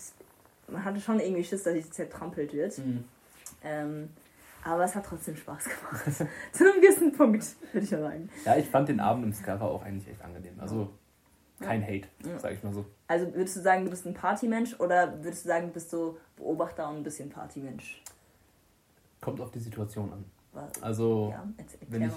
man 0.74 0.84
hatte 0.84 1.00
schon 1.00 1.20
irgendwie 1.20 1.44
Schiss, 1.44 1.64
dass 1.64 1.74
sie 1.74 1.90
zertrampelt 1.90 2.54
wird. 2.54 2.78
Mhm. 2.80 3.06
Ähm, 3.64 4.10
aber 4.66 4.84
es 4.86 4.96
hat 4.96 5.06
trotzdem 5.06 5.36
Spaß 5.36 5.64
gemacht. 5.66 6.06
Zu 6.52 6.64
einem 6.64 6.82
gewissen 6.82 7.12
Punkt, 7.12 7.44
würde 7.74 7.86
ich 7.86 7.92
mal 7.92 8.02
sagen. 8.02 8.30
Ja, 8.46 8.56
ich 8.58 8.68
fand 8.68 8.90
den 8.90 9.00
Abend 9.00 9.26
im 9.26 9.34
Skara 9.34 9.66
auch 9.66 9.84
eigentlich 9.84 10.08
echt 10.10 10.22
angenehm. 10.22 10.54
Also 10.60 10.90
kein 11.60 11.84
Hate, 11.84 12.08
Ja. 12.26 12.40
sag 12.40 12.54
ich 12.54 12.64
mal 12.64 12.74
so. 12.74 12.86
Also 13.08 13.34
würdest 13.34 13.56
du 13.58 13.62
sagen, 13.62 13.86
du 13.86 13.90
bist 13.90 14.06
ein 14.06 14.14
Partymensch 14.14 14.80
oder 14.80 15.14
würdest 15.24 15.46
du 15.46 15.50
sagen, 15.50 15.68
du 15.68 15.74
bist 15.74 15.90
so 15.90 16.18
Beobachter 16.36 16.90
und 16.90 16.98
ein 16.98 17.04
bisschen 17.04 17.30
Partymensch? 17.30 18.02
Kommt 19.22 19.40
auf 19.40 19.52
die 19.52 19.60
Situation 19.60 20.12
an. 20.12 20.26
Also, 20.82 21.30
ja, 21.32 21.48
wenn, 21.88 22.04
ich, 22.04 22.12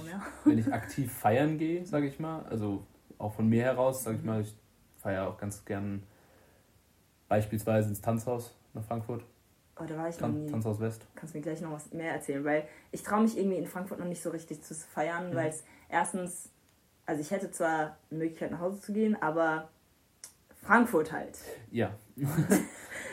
wenn 0.44 0.58
ich 0.58 0.72
aktiv 0.72 1.10
feiern 1.10 1.56
gehe, 1.58 1.86
sage 1.86 2.06
ich 2.06 2.18
mal, 2.20 2.44
also 2.46 2.84
auch 3.18 3.32
von 3.32 3.48
mir 3.48 3.62
heraus, 3.62 4.04
sage 4.04 4.18
ich 4.18 4.24
mal, 4.24 4.42
ich 4.42 4.54
feiere 4.98 5.28
auch 5.28 5.38
ganz 5.38 5.64
gern 5.64 6.02
beispielsweise 7.28 7.88
ins 7.88 8.00
Tanzhaus 8.00 8.54
nach 8.74 8.82
Frankfurt, 8.84 9.24
Oh, 9.78 9.84
da 9.86 9.94
war 9.98 10.08
ich 10.08 10.14
noch 10.14 10.28
Tan 10.28 10.44
nie. 10.46 10.50
Tanzhaus 10.50 10.80
West. 10.80 11.06
Kannst 11.16 11.34
du 11.34 11.38
mir 11.38 11.42
gleich 11.44 11.60
noch 11.60 11.70
was 11.72 11.92
mehr 11.92 12.10
erzählen, 12.14 12.42
weil 12.46 12.64
ich 12.92 13.02
traue 13.02 13.20
mich 13.20 13.36
irgendwie 13.36 13.58
in 13.58 13.66
Frankfurt 13.66 13.98
noch 13.98 14.06
nicht 14.06 14.22
so 14.22 14.30
richtig 14.30 14.62
zu 14.62 14.74
feiern, 14.74 15.30
Mhm. 15.30 15.34
weil 15.34 15.48
es 15.50 15.64
erstens, 15.90 16.48
also 17.04 17.20
ich 17.20 17.30
hätte 17.30 17.50
zwar 17.50 17.98
eine 18.10 18.18
Möglichkeit 18.20 18.52
nach 18.52 18.60
Hause 18.60 18.80
zu 18.80 18.94
gehen, 18.94 19.20
aber 19.20 19.68
Frankfurt 20.62 21.12
halt. 21.12 21.38
Ja, 21.70 21.90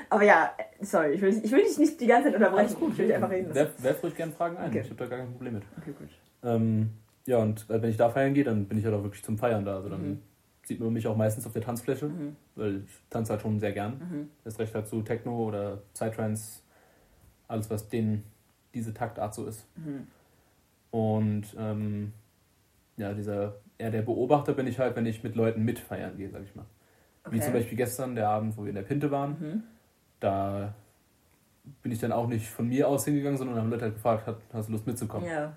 Aber 0.09 0.23
ja, 0.23 0.51
sorry, 0.81 1.11
ich 1.13 1.21
will, 1.21 1.41
ich 1.43 1.51
will 1.51 1.63
dich 1.63 1.77
nicht 1.77 1.99
die 1.99 2.07
ganze 2.07 2.27
Zeit 2.29 2.35
unterbrechen. 2.35 2.67
alles 2.67 2.75
gut. 2.79 2.91
Ich 2.93 2.97
will 2.99 3.07
dich 3.07 3.15
einfach 3.15 3.29
reden. 3.31 3.53
Werf, 3.53 3.71
werf 3.83 4.03
ruhig 4.03 4.15
gerne 4.15 4.31
Fragen 4.31 4.57
ein, 4.57 4.69
Okay. 4.69 4.81
ich 4.81 4.85
habe 4.89 4.95
da 4.95 5.05
gar 5.07 5.19
kein 5.19 5.31
Problem 5.33 5.53
mit. 5.55 5.63
Okay, 5.77 5.91
gut. 5.97 6.09
Ähm, 6.43 6.91
ja, 7.25 7.37
und 7.39 7.69
äh, 7.69 7.81
wenn 7.81 7.89
ich 7.89 7.97
da 7.97 8.09
feiern 8.09 8.33
gehe, 8.33 8.43
dann 8.43 8.67
bin 8.67 8.77
ich 8.77 8.85
halt 8.85 8.93
auch 8.95 9.03
wirklich 9.03 9.23
zum 9.23 9.37
Feiern 9.37 9.65
da. 9.65 9.75
Also 9.75 9.89
dann 9.89 10.01
Mhm. 10.11 10.21
Sieht 10.63 10.79
man 10.79 10.93
mich 10.93 11.07
auch 11.07 11.15
meistens 11.17 11.45
auf 11.45 11.53
der 11.53 11.61
Tanzfläche, 11.61 12.07
Mhm. 12.07 12.35
weil 12.55 12.77
ich 12.85 12.91
tanze 13.09 13.33
halt 13.33 13.41
schon 13.41 13.59
sehr 13.59 13.71
gern. 13.73 13.93
Mhm. 13.99 14.29
Das 14.43 14.59
recht 14.59 14.73
halt 14.73 14.87
zu 14.87 15.01
Techno 15.01 15.47
oder 15.47 15.81
Psytrance, 15.93 16.61
alles 17.47 17.69
was 17.69 17.89
den, 17.89 18.23
diese 18.73 18.93
Taktart 18.93 19.33
so 19.33 19.45
ist. 19.45 19.67
Mhm. 19.77 20.07
Und 20.91 21.43
ähm, 21.57 22.13
ja, 22.97 23.13
dieser 23.13 23.55
eher 23.77 23.91
der 23.91 24.03
Beobachter 24.03 24.53
bin 24.53 24.67
ich 24.67 24.79
halt, 24.79 24.95
wenn 24.95 25.05
ich 25.05 25.23
mit 25.23 25.35
Leuten 25.35 25.63
mitfeiern 25.63 26.15
gehe, 26.15 26.29
sag 26.29 26.43
ich 26.43 26.55
mal. 26.55 26.65
Wie 27.29 27.37
Okay. 27.37 27.45
zum 27.45 27.53
Beispiel 27.53 27.77
gestern, 27.77 28.15
der 28.15 28.29
Abend, 28.29 28.55
wo 28.57 28.61
wir 28.63 28.69
in 28.69 28.75
der 28.75 28.83
Pinte 28.83 29.09
waren. 29.11 29.31
Mhm. 29.39 29.63
Da 30.19 30.73
bin 31.81 31.91
ich 31.91 31.99
dann 31.99 32.11
auch 32.11 32.27
nicht 32.27 32.47
von 32.47 32.67
mir 32.67 32.87
aus 32.87 33.05
hingegangen, 33.05 33.37
sondern 33.37 33.57
haben 33.57 33.69
Leute 33.69 33.83
halt 33.85 33.95
gefragt, 33.95 34.27
hast 34.53 34.67
du 34.67 34.73
Lust 34.73 34.85
mitzukommen? 34.85 35.27
Ja, 35.27 35.53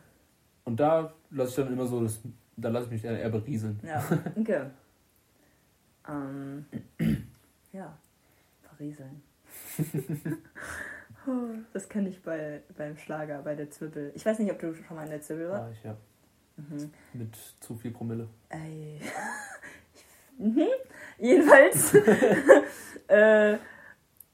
Und 0.65 0.79
da 0.81 1.13
lasse 1.31 1.51
ich 1.51 1.57
dann 1.67 1.73
immer 1.73 1.87
so, 1.87 2.03
das, 2.03 2.21
da 2.57 2.69
lasse 2.71 2.87
ich 2.87 2.93
mich 2.93 3.05
eher, 3.05 3.19
eher 3.21 3.29
berieseln. 3.31 3.79
ja, 3.85 4.03
okay. 4.37 4.67
ähm, 6.09 6.67
ja, 7.73 7.97
verrieseln. 8.63 9.23
Oh, 11.29 11.49
das 11.73 11.89
kenne 11.89 12.09
ich 12.09 12.23
bei, 12.23 12.63
beim 12.77 12.97
Schlager, 12.97 13.43
bei 13.43 13.57
der 13.57 13.69
Zwirbel. 13.71 14.13
Ich 14.15 14.25
weiß 14.25 14.39
nicht, 14.39 14.53
ob 14.53 14.61
du 14.61 14.75
schon 14.75 14.97
mal 14.97 15.05
in 15.05 15.11
der 15.11 15.23
Zwirbel 15.23 15.49
warst. 15.49 15.63
War 15.63 15.73
ich 15.73 15.83
ja. 15.83 15.97
Mhm. 16.57 16.93
Mit 17.15 17.37
zu 17.61 17.75
viel 17.75 17.91
Promille. 17.91 18.29
Ey. 18.49 19.01
mhm. 20.39 20.69
Jedenfalls. 21.19 21.95
äh, 23.09 23.59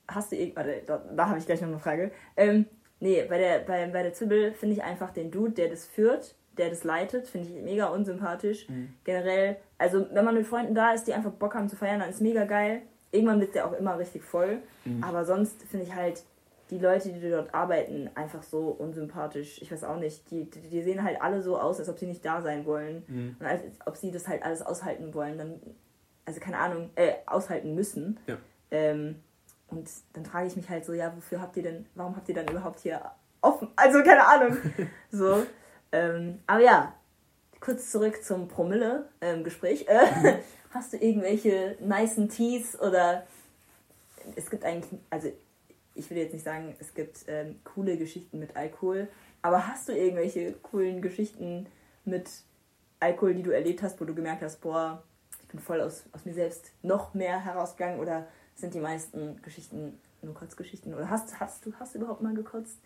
hast 0.07 0.33
du 0.33 0.37
irgend. 0.37 0.57
Warte, 0.57 0.83
da, 0.87 0.99
da 0.99 1.29
habe 1.29 1.39
ich 1.39 1.47
gleich 1.47 1.62
noch 1.62 1.68
eine 1.68 1.79
Frage. 1.79 2.12
Ähm, 2.37 2.66
nee, 3.01 3.25
bei 3.25 3.39
der, 3.39 3.61
bei, 3.61 3.87
bei 3.87 4.03
der 4.03 4.12
Zwiebel 4.12 4.53
finde 4.53 4.77
ich 4.77 4.83
einfach 4.83 5.12
den 5.12 5.31
Dude, 5.31 5.53
der 5.53 5.68
das 5.68 5.87
führt, 5.87 6.35
der 6.59 6.70
das 6.70 6.84
leitet, 6.84 7.28
finde 7.28 7.48
ich 7.48 7.62
mega 7.62 7.86
unsympathisch. 7.86 8.66
Generell, 9.05 9.57
also 9.78 10.07
wenn 10.12 10.24
man 10.24 10.34
mit 10.34 10.46
Freunden 10.46 10.74
da 10.74 10.92
ist, 10.92 11.05
die 11.05 11.14
einfach 11.14 11.30
Bock 11.30 11.55
haben 11.55 11.68
zu 11.68 11.76
feiern, 11.76 12.00
dann 12.00 12.11
ist 12.11 12.20
mega 12.20 12.44
geil. 12.44 12.82
Irgendwann 13.11 13.40
wird 13.40 13.55
der 13.55 13.66
auch 13.66 13.72
immer 13.72 13.98
richtig 13.98 14.22
voll. 14.22 14.59
Mhm. 14.84 15.03
Aber 15.05 15.24
sonst 15.24 15.62
finde 15.64 15.86
ich 15.86 15.94
halt 15.94 16.22
die 16.70 16.78
Leute, 16.78 17.12
die 17.12 17.30
dort 17.30 17.55
arbeiten, 17.55 18.09
einfach 18.14 18.42
so 18.42 18.68
unsympathisch. 18.68 19.61
Ich 19.61 19.70
weiß 19.70 19.84
auch 19.84 19.98
nicht. 19.98 20.30
Die, 20.30 20.48
die, 20.48 20.61
die 20.61 20.82
sehen 20.82 21.03
halt 21.03 21.20
alle 21.20 21.42
so 21.42 21.59
aus, 21.59 21.78
als 21.78 21.90
ob 21.90 21.98
sie 21.98 22.07
nicht 22.07 22.24
da 22.24 22.40
sein 22.40 22.64
wollen. 22.64 23.05
Mhm. 23.07 23.36
Und 23.38 23.46
als 23.46 23.62
ob 23.84 23.96
sie 23.96 24.11
das 24.11 24.26
halt 24.26 24.42
alles 24.42 24.62
aushalten 24.62 25.12
wollen, 25.12 25.36
dann, 25.36 25.61
also 26.24 26.40
keine 26.40 26.59
Ahnung, 26.59 26.88
äh, 26.94 27.12
aushalten 27.26 27.74
müssen. 27.74 28.18
Ja. 28.26 28.38
Ähm, 28.70 29.16
und 29.68 29.90
dann 30.14 30.24
frage 30.24 30.46
ich 30.46 30.57
mich 30.57 30.68
halt 30.70 30.84
so, 30.86 30.94
ja, 30.94 31.14
wofür 31.14 31.40
habt 31.40 31.57
ihr 31.59 31.62
denn, 31.62 31.86
warum 31.94 32.16
habt 32.16 32.28
ihr 32.28 32.34
dann 32.34 32.48
überhaupt 32.48 32.80
hier 32.80 33.03
offen? 33.42 33.68
Also 33.76 34.03
keine 34.03 34.26
Ahnung. 34.26 34.57
so. 35.11 35.44
Ähm, 35.93 36.40
aber 36.47 36.61
ja, 36.61 36.95
kurz 37.61 37.90
zurück 37.90 38.24
zum 38.24 38.49
Promille-Gespräch. 38.49 39.86
Äh, 39.88 40.38
hast 40.70 40.93
du 40.93 40.97
irgendwelche 40.97 41.76
nicen 41.80 42.28
Teas 42.28 42.78
oder 42.80 43.26
es 44.36 44.51
gibt 44.51 44.64
eigentlich, 44.64 45.01
also 45.11 45.30
ich 45.95 46.11
will 46.11 46.18
jetzt 46.18 46.32
nicht 46.32 46.45
sagen, 46.45 46.74
es 46.78 46.95
gibt 46.95 47.24
ähm, 47.28 47.61
coole 47.64 47.97
Geschichten 47.97 48.38
mit 48.38 48.57
Alkohol, 48.57 49.09
aber 49.43 49.66
hast 49.66 49.88
du 49.88 49.93
irgendwelche 49.93 50.53
coolen 50.62 51.03
Geschichten 51.03 51.66
mit 52.05 52.28
Alkohol, 53.01 53.34
die 53.34 53.43
du 53.43 53.51
erlebt 53.51 53.82
hast, 53.82 54.01
wo 54.01 54.05
du 54.05 54.14
gemerkt 54.14 54.43
hast, 54.43 54.61
boah, 54.61 55.03
ich 55.43 55.49
bin 55.49 55.61
voll 55.61 55.80
aus, 55.80 56.05
aus 56.12 56.24
mir 56.24 56.34
selbst 56.34 56.70
noch 56.82 57.14
mehr 57.14 57.45
herausgegangen 57.45 58.01
oder 58.01 58.26
sind 58.55 58.74
die 58.74 58.80
meisten 58.80 59.40
Geschichten 59.43 59.99
nur 60.22 60.34
Kotzgeschichten 60.34 60.95
oder 60.95 61.11
hast, 61.11 61.40
hast, 61.40 61.66
du, 61.66 61.72
hast 61.78 61.95
du 61.95 61.99
überhaupt 61.99 62.22
mal 62.22 62.34
gekotzt? 62.34 62.78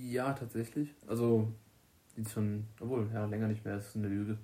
Ja, 0.00 0.32
tatsächlich. 0.32 0.94
Also, 1.06 1.48
jetzt 2.18 2.32
schon, 2.32 2.64
obwohl, 2.80 3.08
ja, 3.12 3.24
länger 3.26 3.48
nicht 3.48 3.64
mehr, 3.64 3.74
das 3.76 3.88
ist 3.88 3.96
eine 3.96 4.08
Lüge. 4.08 4.36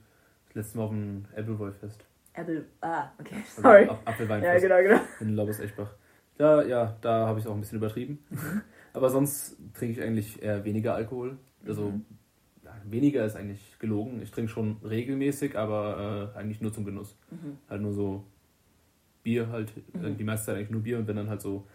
Das 0.46 0.54
letzte 0.54 0.78
Mal 0.78 0.84
auf 0.84 0.90
dem 0.90 1.24
Appleboy-Fest. 1.36 2.04
Apple, 2.34 2.64
ah, 2.80 3.10
okay, 3.18 3.36
Also 3.36 3.62
sorry. 3.62 3.84
Ja, 3.86 3.98
Apfelweinfest 4.04 4.62
genau, 4.62 4.82
genau. 4.82 5.00
in 5.20 5.34
Laubers-Eschbach. 5.36 5.94
Da, 6.36 6.62
ja, 6.64 6.96
da 7.00 7.26
habe 7.28 7.38
ich 7.38 7.44
es 7.44 7.50
auch 7.50 7.54
ein 7.54 7.60
bisschen 7.60 7.78
übertrieben. 7.78 8.18
Mhm. 8.30 8.62
Aber 8.92 9.08
sonst 9.10 9.56
trinke 9.74 9.98
ich 10.00 10.02
eigentlich 10.04 10.42
eher 10.42 10.64
weniger 10.64 10.94
Alkohol. 10.94 11.38
Also, 11.66 11.90
Mhm. 11.90 12.04
ja, 12.64 12.74
weniger 12.86 13.24
ist 13.24 13.36
eigentlich 13.36 13.78
gelogen. 13.78 14.20
Ich 14.20 14.32
trinke 14.32 14.50
schon 14.50 14.78
regelmäßig, 14.82 15.56
aber 15.56 16.32
äh, 16.34 16.38
eigentlich 16.38 16.60
nur 16.60 16.72
zum 16.72 16.84
Genuss. 16.84 17.16
Mhm. 17.30 17.58
Halt 17.68 17.82
nur 17.82 17.92
so 17.92 18.24
Bier 19.22 19.48
halt, 19.48 19.72
Mhm. 19.94 20.16
die 20.16 20.24
meiste 20.24 20.46
Zeit 20.46 20.56
eigentlich 20.56 20.70
nur 20.70 20.82
Bier 20.82 20.98
und 20.98 21.06
wenn 21.06 21.16
dann 21.16 21.28
halt 21.30 21.40
so 21.40 21.66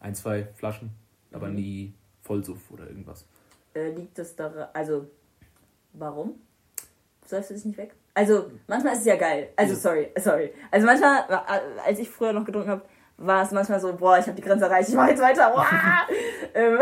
ein, 0.00 0.14
zwei 0.14 0.44
Flaschen, 0.54 0.90
aber 1.32 1.48
Mhm. 1.48 1.54
nie 1.54 1.94
Vollsuff 2.22 2.70
oder 2.72 2.88
irgendwas. 2.88 3.26
Äh, 3.74 3.90
liegt 3.94 4.18
es 4.18 4.34
daran, 4.34 4.68
also, 4.72 5.08
warum? 5.92 6.34
Säufst 7.26 7.50
du 7.50 7.54
dich 7.54 7.64
nicht 7.64 7.78
weg? 7.78 7.94
Also, 8.14 8.50
manchmal 8.66 8.94
ist 8.94 9.00
es 9.00 9.06
ja 9.06 9.16
geil. 9.16 9.50
Also, 9.56 9.74
Ja. 9.74 9.78
sorry, 9.78 10.08
sorry. 10.18 10.52
Also, 10.70 10.86
manchmal, 10.86 11.20
äh, 11.28 11.80
als 11.86 11.98
ich 11.98 12.10
früher 12.10 12.32
noch 12.32 12.44
getrunken 12.44 12.70
habe, 12.70 12.82
war 13.18 13.44
es 13.44 13.52
manchmal 13.52 13.78
so, 13.80 13.94
boah, 13.94 14.18
ich 14.18 14.26
habe 14.26 14.34
die 14.34 14.42
Grenze 14.42 14.64
erreicht, 14.64 14.88
ich 14.88 14.94
mache 14.94 15.10
jetzt 15.10 15.22
weiter. 15.22 15.54
Ähm, 16.52 16.78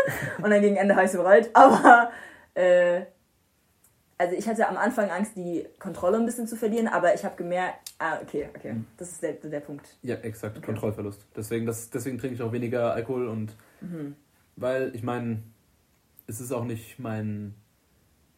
und 0.42 0.50
dann 0.50 0.60
gegen 0.60 0.74
Ende 0.76 0.94
habe 0.96 1.04
ich 1.04 1.12
es 1.12 1.16
bereut. 1.16 1.50
Aber, 1.52 2.10
äh, 2.54 3.02
also 4.18 4.34
ich 4.36 4.48
hatte 4.48 4.68
am 4.68 4.76
Anfang 4.76 5.10
Angst, 5.10 5.36
die 5.36 5.64
Kontrolle 5.78 6.16
ein 6.16 6.26
bisschen 6.26 6.48
zu 6.48 6.56
verlieren, 6.56 6.88
aber 6.88 7.14
ich 7.14 7.24
habe 7.24 7.36
gemerkt, 7.36 7.92
ah, 8.00 8.18
okay, 8.20 8.48
okay, 8.56 8.72
Mhm. 8.72 8.86
das 8.96 9.10
ist 9.12 9.22
der, 9.22 9.34
der 9.34 9.60
Punkt. 9.60 9.96
Ja, 10.02 10.16
exakt, 10.16 10.56
Okay. 10.56 10.66
Kontrollverlust. 10.66 11.24
Deswegen, 11.36 11.66
das, 11.66 11.90
deswegen 11.90 12.18
trinke 12.18 12.34
ich 12.34 12.42
auch 12.42 12.50
weniger 12.52 12.92
Alkohol 12.94 13.28
und 13.28 13.54
Mhm. 13.80 14.16
weil 14.56 14.90
ich 14.94 15.04
meine, 15.04 15.42
es 16.26 16.40
ist 16.40 16.50
auch 16.52 16.64
nicht 16.64 16.98
mein 16.98 17.54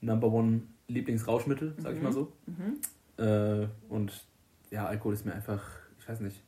Number 0.05 0.31
One 0.33 0.63
Lieblingsrauschmittel, 0.89 1.75
sag 1.79 1.93
ich 1.93 1.99
Mhm. 1.99 2.05
mal 2.05 2.13
so. 2.13 2.33
Mhm. 2.47 2.79
Äh, 3.25 3.69
und 3.89 4.13
ja, 4.71 4.87
Alkohol 4.87 5.15
ist 5.15 5.25
mir 5.25 5.33
einfach, 5.35 5.63
ich 5.99 6.09
weiß 6.09 6.21
nicht. 6.21 6.43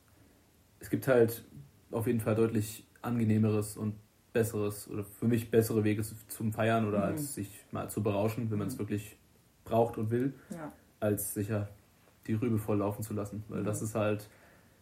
Es 0.79 0.89
gibt 0.89 1.07
halt 1.07 1.43
auf 1.91 2.07
jeden 2.07 2.19
Fall 2.19 2.35
deutlich 2.35 2.85
angenehmeres 3.01 3.77
und 3.77 3.95
besseres 4.33 4.87
oder 4.89 5.03
für 5.03 5.27
mich 5.27 5.49
bessere 5.49 5.83
Wege 5.83 6.03
zu- 6.03 6.15
zum 6.27 6.53
Feiern 6.53 6.87
oder 6.87 6.99
Mhm. 6.99 7.03
als 7.05 7.33
sich 7.33 7.65
mal 7.71 7.89
zu 7.89 8.03
berauschen, 8.03 8.51
wenn 8.51 8.59
man 8.59 8.67
es 8.67 8.75
Mhm. 8.75 8.79
wirklich 8.79 9.17
braucht 9.63 9.97
und 9.97 10.11
will, 10.11 10.33
Ja. 10.51 10.71
als 10.99 11.33
sicher 11.33 11.69
die 12.27 12.33
Rübe 12.33 12.57
voll 12.59 12.77
laufen 12.77 13.01
zu 13.03 13.13
lassen. 13.13 13.43
Weil 13.47 13.61
Mhm. 13.61 13.65
das 13.65 13.81
ist 13.81 13.95
halt, 13.95 14.29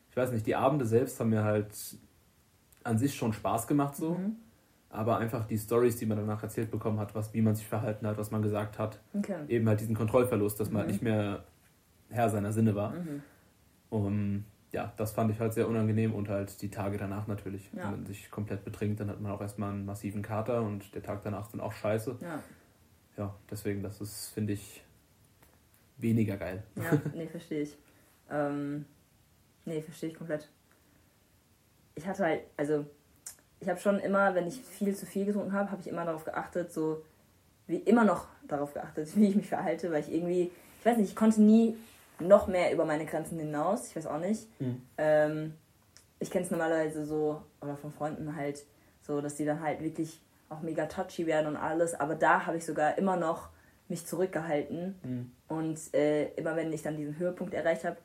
ich 0.10 0.18
weiß 0.18 0.32
nicht, 0.32 0.46
die 0.48 0.56
Abende 0.56 0.86
selbst 0.86 1.20
haben 1.20 1.30
mir 1.30 1.44
halt 1.44 1.70
an 2.84 2.98
sich 2.98 3.16
schon 3.16 3.32
Spaß 3.34 3.68
gemacht 3.68 3.96
so, 3.96 4.16
Mhm. 4.16 4.36
Aber 4.96 5.18
einfach 5.18 5.46
die 5.46 5.58
Stories, 5.58 5.98
die 5.98 6.06
man 6.06 6.18
danach 6.18 6.42
erzählt 6.44 6.72
bekommen 6.72 7.00
hat, 7.00 7.14
was, 7.16 7.34
wie 7.34 7.42
man 7.42 7.56
sich 7.56 7.68
verhalten 7.68 8.08
hat, 8.08 8.18
was 8.18 8.32
man 8.32 8.42
gesagt 8.42 8.80
hat, 8.80 9.00
Okay. 9.14 9.38
eben 9.48 9.68
halt 9.68 9.80
diesen 9.80 9.96
Kontrollverlust, 9.96 10.60
dass 10.60 10.70
man 10.70 10.76
Mhm. 10.76 10.80
halt 10.80 10.88
nicht 10.92 11.02
mehr 11.04 11.44
Herr 12.10 12.30
seiner 12.30 12.52
Sinne 12.54 12.76
war. 12.76 12.92
Mhm. 12.92 13.22
Und 13.90 14.46
ja, 14.72 14.92
das 14.98 15.12
fand 15.14 15.32
ich 15.32 15.40
halt 15.40 15.54
sehr 15.54 15.68
unangenehm 15.68 16.14
und 16.14 16.28
halt 16.30 16.62
die 16.62 16.70
Tage 16.70 16.98
danach 16.98 17.28
natürlich. 17.28 17.70
Ja. 17.74 17.84
Wenn 17.84 17.92
man 17.92 18.06
sich 18.06 18.30
komplett 18.30 18.66
betrinkt, 18.66 19.00
dann 19.00 19.10
hat 19.10 19.22
man 19.22 19.32
auch 19.32 19.42
erstmal 19.42 19.72
einen 19.72 19.86
massiven 19.86 20.22
Kater 20.22 20.62
und 20.62 20.94
der 20.96 21.02
Tag 21.04 21.22
danach 21.24 21.46
ist 21.46 21.54
dann 21.54 21.62
auch 21.62 21.72
scheiße. 21.72 22.18
Ja. 22.22 22.44
Ja, 23.18 23.36
deswegen, 23.50 23.82
das 23.82 24.02
ist, 24.02 24.30
finde 24.30 24.54
ich, 24.54 24.84
weniger 25.98 26.36
geil. 26.38 26.64
Ja, 26.76 27.02
nee, 27.16 27.28
verstehe 27.28 27.62
ich. 27.62 27.78
Ähm, 28.30 28.86
nee, 29.64 29.82
verstehe 29.82 30.10
ich 30.10 30.16
komplett. 30.16 30.50
Ich 31.96 32.06
hatte 32.06 32.24
halt, 32.26 32.42
also, 32.58 32.86
ich 33.60 33.70
habe 33.70 33.80
schon 33.80 34.00
immer, 34.00 34.36
wenn 34.36 34.48
ich 34.48 34.60
viel 34.62 34.96
zu 34.96 35.06
viel 35.06 35.26
getrunken 35.26 35.54
habe, 35.54 35.72
habe 35.72 35.82
ich 35.82 35.88
immer 35.88 36.06
darauf 36.06 36.26
geachtet, 36.26 36.72
so, 36.74 37.04
wie 37.68 37.78
immer 37.78 38.04
noch 38.04 38.28
darauf 38.48 38.74
geachtet, 38.74 39.10
wie 39.16 39.28
ich 39.30 39.36
mich 39.36 39.48
verhalte, 39.48 39.92
weil 39.92 40.02
ich 40.02 40.14
irgendwie, 40.14 40.52
ich 40.80 40.86
weiß 40.86 40.98
nicht, 40.98 41.10
ich 41.10 41.16
konnte 41.16 41.42
nie 41.42 41.78
noch 42.20 42.48
mehr 42.48 42.72
über 42.72 42.86
meine 42.86 43.06
Grenzen 43.06 43.38
hinaus, 43.40 43.88
ich 43.90 43.96
weiß 43.96 44.08
auch 44.08 44.20
nicht. 44.20 44.48
Ähm, 44.98 45.54
ich 46.20 46.32
kenne 46.32 46.46
es 46.46 46.52
normalerweise 46.52 47.06
so, 47.06 47.42
oder 47.62 47.76
von 47.76 47.92
Freunden 47.92 48.36
halt, 48.36 48.64
so, 49.02 49.20
dass 49.22 49.36
die 49.36 49.46
dann 49.46 49.62
halt 49.62 49.82
wirklich 49.84 50.22
auch 50.50 50.62
mega 50.62 50.86
touchy 50.86 51.26
werden 51.26 51.48
und 51.48 51.58
alles, 51.58 51.94
aber 51.94 52.16
da 52.16 52.46
habe 52.46 52.58
ich 52.58 52.66
sogar 52.66 52.98
immer 52.98 53.18
noch 53.18 53.50
mich 53.88 54.06
zurückgehalten 54.06 54.96
Mhm. 55.04 55.32
und 55.48 55.80
äh, 55.94 56.30
immer 56.36 56.56
wenn 56.56 56.72
ich 56.74 56.82
dann 56.82 56.98
diesen 56.98 57.18
Höhepunkt 57.20 57.54
erreicht 57.54 57.84
habe, 57.84 57.98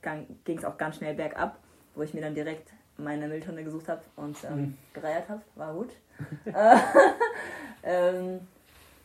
ging 0.45 0.59
es 0.59 0.65
auch 0.65 0.77
ganz 0.77 0.97
schnell 0.97 1.15
bergab, 1.15 1.59
wo 1.95 2.03
ich 2.03 2.13
mir 2.15 2.21
dann 2.21 2.35
direkt 2.35 2.71
meine 3.03 3.29
Mülltonne 3.29 3.65
gesucht 3.65 3.89
habe 3.89 4.03
und 4.17 4.37
ähm, 4.45 4.57
Mhm. 4.57 4.79
gereiert 4.93 5.29
habe. 5.29 5.43
War 5.57 5.75
gut. 5.75 5.91
Äh, 6.45 6.53
ähm, 7.83 8.41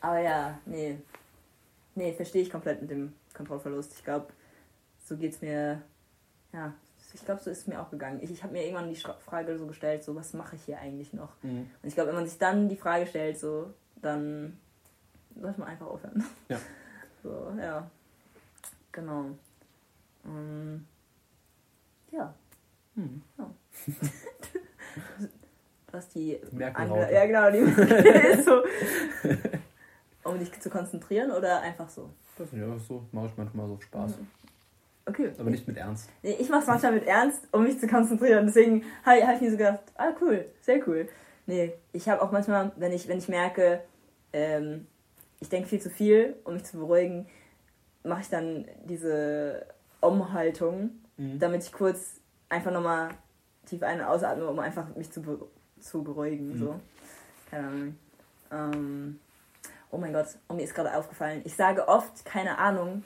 Aber 0.02 0.20
ja, 0.20 0.60
nee. 0.66 0.98
Nee, 1.96 2.14
verstehe 2.14 2.42
ich 2.42 2.50
komplett 2.52 2.82
mit 2.82 2.92
dem 2.92 3.14
Kontrollverlust. 3.34 3.94
Ich 3.98 4.04
glaube, 4.04 4.28
so 5.06 5.16
geht's 5.18 5.42
mir. 5.42 5.82
Ja, 6.54 6.74
ich 7.14 7.24
glaube, 7.24 7.42
so 7.42 7.50
ist 7.50 7.60
es 7.60 7.68
mir 7.68 7.82
auch 7.82 7.90
gegangen. 7.90 8.20
Ich, 8.22 8.30
ich 8.32 8.44
habe 8.44 8.52
mir 8.54 8.64
irgendwann 8.64 8.90
die 8.90 8.96
Frage 8.96 9.58
so 9.58 9.68
gestellt, 9.68 10.04
so, 10.04 10.16
was 10.16 10.34
mache 10.34 10.58
ich 10.58 10.64
hier 10.66 10.80
eigentlich 10.80 11.14
noch? 11.14 11.30
Mhm. 11.44 11.70
Und 11.82 11.88
ich 11.88 11.94
glaube, 11.96 12.10
wenn 12.10 12.16
man 12.16 12.28
sich 12.28 12.38
dann 12.38 12.68
die 12.68 12.76
Frage 12.76 13.08
stellt, 13.08 13.40
so, 13.40 13.74
dann 14.02 14.60
sollte 15.40 15.60
man 15.62 15.70
einfach 15.70 15.88
aufhören. 15.88 16.24
Ja. 16.50 16.60
So, 17.24 17.52
ja. 17.60 17.90
Genau. 18.92 19.32
Ähm, 20.26 20.86
ja. 22.12 22.36
Hm. 22.94 23.24
ja. 23.40 23.50
hast 25.96 26.16
die. 26.16 26.40
Ange 26.74 27.12
ja, 27.12 27.26
genau, 27.26 27.52
die 27.52 27.58
ist 28.32 28.46
so. 28.46 28.64
Um 30.24 30.40
dich 30.40 30.60
zu 30.60 30.70
konzentrieren 30.70 31.32
oder 31.32 31.62
einfach 31.62 31.90
so? 31.90 32.10
Das 32.38 32.48
ist 32.48 32.58
ja 32.58 32.78
so, 32.78 33.06
mache 33.12 33.28
ich 33.28 33.38
manchmal 33.38 33.68
so 33.68 33.80
Spaß. 33.80 34.18
Mhm. 34.18 34.28
Okay. 35.08 35.32
Aber 35.38 35.50
nicht 35.52 35.68
mit 35.68 35.78
Ernst. 35.78 36.10
Nee, 36.24 36.36
ich 36.40 36.50
mache 36.50 36.62
es 36.62 36.68
manchmal 36.68 36.94
mit 36.94 37.06
Ernst, 37.06 37.48
um 37.52 37.64
mich 37.64 37.80
zu 37.80 37.88
konzentrieren. 37.88 38.48
Deswegen 38.48 38.84
habe 39.06 39.26
hab 39.26 39.36
ich 39.36 39.42
mir 39.42 39.52
so 39.52 39.58
gedacht, 39.58 39.80
ah 39.96 40.10
cool, 40.20 40.46
sehr 40.62 40.86
cool. 40.88 41.08
Nee, 41.46 41.74
ich 41.94 42.10
habe 42.10 42.22
auch 42.24 42.32
manchmal, 42.32 42.72
wenn 42.78 42.92
ich, 42.92 43.08
wenn 43.08 43.20
ich 43.20 43.30
merke, 43.30 43.82
ähm, 44.34 44.88
ich 45.40 45.50
denke 45.50 45.70
viel 45.70 45.80
zu 45.80 45.92
viel, 45.92 46.36
um 46.44 46.56
mich 46.56 46.64
zu 46.64 46.78
beruhigen, 46.78 47.28
mache 48.04 48.22
ich 48.22 48.30
dann 48.30 48.66
diese 48.86 49.68
Umhaltung, 50.02 50.90
mhm. 51.18 51.38
damit 51.38 51.64
ich 51.64 51.72
kurz 51.72 52.20
einfach 52.50 52.72
nochmal 52.72 53.10
tief 53.66 53.84
ein- 53.84 54.00
und 54.00 54.06
ausatme, 54.06 54.48
um 54.48 54.60
einfach 54.60 54.96
mich 54.96 55.12
zu, 55.12 55.50
zu 55.80 56.04
beruhigen. 56.04 56.54
Mhm. 56.54 56.58
So. 56.58 56.80
Keine 57.50 57.68
Ahnung. 57.68 57.96
Ähm, 58.52 59.20
oh 59.92 59.98
mein 59.98 60.14
Gott, 60.14 60.28
oh, 60.48 60.54
mir 60.54 60.64
ist 60.64 60.76
gerade 60.76 60.96
aufgefallen. 60.96 61.42
Ich 61.46 61.56
sage 61.56 61.88
oft, 61.88 62.26
keine 62.26 62.58
Ahnung, 62.58 63.04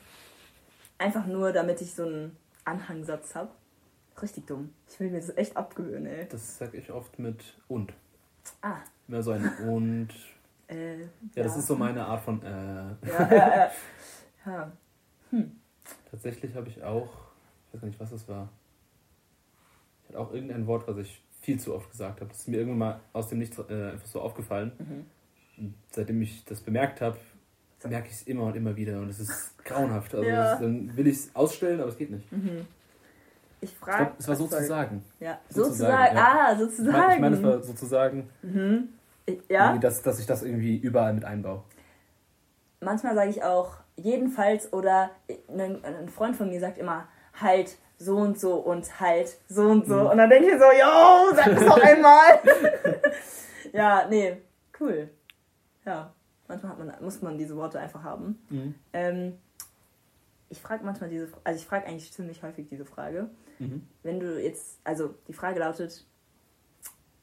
einfach 0.97 1.25
nur, 1.25 1.51
damit 1.51 1.81
ich 1.81 1.93
so 1.93 2.03
einen 2.03 2.37
Anhangsatz 2.65 3.35
habe. 3.35 3.49
Richtig 4.21 4.47
dumm. 4.47 4.73
Ich 4.87 4.99
will 4.99 5.09
mir 5.09 5.19
das 5.19 5.35
echt 5.37 5.55
abgewöhnen, 5.55 6.05
ey. 6.05 6.27
Das 6.27 6.57
sage 6.57 6.77
ich 6.77 6.91
oft 6.91 7.19
mit 7.19 7.41
und. 7.67 7.93
Ah. 8.61 8.77
Immer 9.07 9.23
so 9.23 9.31
ein 9.31 9.45
und. 9.67 10.09
Äh, 10.67 10.99
ja, 10.99 11.07
ja, 11.35 11.43
das 11.43 11.57
ist 11.57 11.67
so 11.67 11.75
meine 11.75 12.05
Art 12.05 12.21
von. 12.21 12.41
Äh. 12.43 13.07
Ja, 13.07 13.31
ja, 13.31 13.35
ja. 13.35 13.71
ja. 14.45 14.71
Hm. 15.29 15.59
Tatsächlich 16.11 16.53
habe 16.55 16.67
ich 16.67 16.83
auch, 16.83 17.09
ich 17.67 17.73
weiß 17.75 17.81
gar 17.81 17.87
nicht, 17.87 17.99
was 17.99 18.09
das 18.11 18.27
war. 18.27 18.49
Hatte 20.09 20.19
auch 20.19 20.33
irgendein 20.33 20.67
Wort, 20.67 20.87
was 20.87 20.97
ich 20.97 21.23
viel 21.41 21.59
zu 21.59 21.73
oft 21.73 21.89
gesagt 21.91 22.19
habe. 22.19 22.29
Das 22.29 22.39
ist 22.39 22.47
mir 22.47 22.57
irgendwann 22.57 22.79
mal 22.79 22.99
aus 23.13 23.29
dem 23.29 23.39
Nichts 23.39 23.57
äh, 23.57 23.91
einfach 23.91 24.07
so 24.07 24.21
aufgefallen. 24.21 24.71
Mhm. 24.77 25.05
Und 25.57 25.73
seitdem 25.91 26.21
ich 26.21 26.43
das 26.45 26.61
bemerkt 26.61 27.01
habe, 27.01 27.17
merke 27.87 28.07
ich 28.07 28.15
es 28.15 28.23
immer 28.23 28.43
und 28.45 28.55
immer 28.55 28.75
wieder 28.75 28.99
und 28.99 29.09
es 29.09 29.19
ist 29.19 29.57
grauenhaft. 29.63 30.13
Also 30.13 30.27
ja. 30.27 30.51
das, 30.51 30.59
dann 30.59 30.95
will 30.97 31.07
ich 31.07 31.15
es 31.15 31.35
ausstellen, 31.35 31.79
aber 31.79 31.89
es 31.89 31.97
geht 31.97 32.11
nicht. 32.11 32.29
Mhm. 32.31 32.65
Ich 33.61 33.75
frage. 33.75 34.13
Es 34.17 34.27
war 34.27 34.35
sozusagen. 34.35 35.03
Ja, 35.19 35.39
sozusagen. 35.49 35.71
sozusagen 35.71 36.15
ja. 36.15 36.47
Ah, 36.49 36.57
sozusagen. 36.57 36.89
Ich 36.89 36.93
meine, 36.93 37.15
ich 37.15 37.21
meine, 37.21 37.35
es 37.35 37.43
war 37.43 37.61
sozusagen. 37.61 38.29
Mhm. 38.41 38.89
Ja. 39.47 39.77
Dass, 39.77 40.01
dass 40.01 40.19
ich 40.19 40.25
das 40.25 40.43
irgendwie 40.43 40.77
überall 40.77 41.13
mit 41.13 41.23
einbaue. 41.23 41.63
Manchmal 42.81 43.13
sage 43.13 43.29
ich 43.29 43.43
auch 43.43 43.77
jedenfalls 43.95 44.71
oder 44.73 45.11
ein, 45.49 45.83
ein 45.83 46.09
Freund 46.09 46.35
von 46.35 46.49
mir 46.49 46.59
sagt 46.59 46.77
immer 46.77 47.07
halt 47.39 47.77
so 47.99 48.15
und 48.15 48.39
so 48.39 48.55
und 48.55 48.99
halt 48.99 49.37
so 49.49 49.63
und 49.63 49.85
so. 49.85 49.95
Mhm. 49.95 50.07
Und 50.07 50.17
dann 50.17 50.29
denke 50.29 50.49
ich 50.49 50.57
so, 50.57 50.65
yo, 50.65 51.35
sag 51.35 51.53
das 51.53 51.65
doch 51.65 51.83
einmal. 51.83 52.39
ja, 53.73 54.07
nee, 54.09 54.41
cool. 54.79 55.09
Ja, 55.85 56.13
manchmal 56.47 56.77
man, 56.77 56.93
muss 57.01 57.21
man 57.21 57.37
diese 57.37 57.55
Worte 57.55 57.79
einfach 57.79 58.03
haben. 58.03 58.41
Mhm. 58.49 58.75
Ähm, 58.93 59.37
ich 60.49 60.61
frage 60.61 60.83
manchmal 60.83 61.09
diese, 61.09 61.29
also 61.43 61.59
ich 61.59 61.67
frage 61.67 61.85
eigentlich 61.85 62.11
ziemlich 62.11 62.41
häufig 62.41 62.67
diese 62.69 62.85
Frage. 62.85 63.29
Mhm. 63.59 63.85
Wenn 64.01 64.19
du 64.19 64.41
jetzt, 64.41 64.79
also 64.83 65.13
die 65.27 65.33
Frage 65.33 65.59
lautet, 65.59 66.05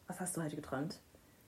was 0.06 0.20
hast 0.20 0.36
du 0.36 0.42
heute 0.42 0.56
geträumt? 0.56 1.00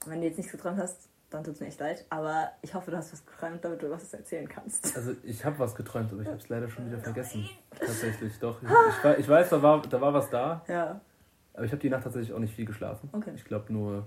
Und 0.05 0.13
wenn 0.13 0.21
du 0.21 0.27
jetzt 0.27 0.39
nichts 0.39 0.53
geträumt 0.53 0.79
hast, 0.79 1.08
dann 1.31 1.45
tut 1.45 1.55
es 1.55 1.61
mir 1.61 1.67
echt 1.67 1.81
leid. 1.81 2.07
Aber 2.09 2.53
ich 2.63 2.75
hoffe, 2.75 2.91
du 2.91 2.97
hast 2.97 3.13
was 3.13 3.25
geträumt, 3.25 3.65
damit 3.65 3.83
du 3.83 3.91
was 3.91 4.13
erzählen 4.15 4.49
kannst. 4.49 4.97
Also 4.97 5.15
ich 5.23 5.45
habe 5.45 5.59
was 5.59 5.75
geträumt, 5.75 6.13
aber 6.13 6.23
ich 6.23 6.29
habe 6.29 6.39
es 6.39 6.49
leider 6.49 6.69
schon 6.69 6.87
wieder 6.87 6.99
vergessen. 6.99 7.49
Tatsächlich, 7.71 8.39
doch. 8.39 8.63
Ich, 8.63 8.69
ich, 8.69 9.19
ich, 9.19 9.29
weiß, 9.29 9.51
da 9.51 9.63
war, 9.63 9.83
da 9.83 10.01
war 10.01 10.15
was 10.15 10.31
da. 10.31 10.65
Ja. 10.69 11.01
Aber 11.53 11.65
ich 11.65 11.73
habe 11.73 11.81
die 11.81 11.91
Nacht 11.91 12.05
tatsächlich 12.05 12.33
auch 12.33 12.39
nicht 12.39 12.55
viel 12.55 12.65
geschlafen. 12.65 13.11
Okay. 13.13 13.33
Ich 13.35 13.45
glaube 13.45 13.73
nur 13.73 14.07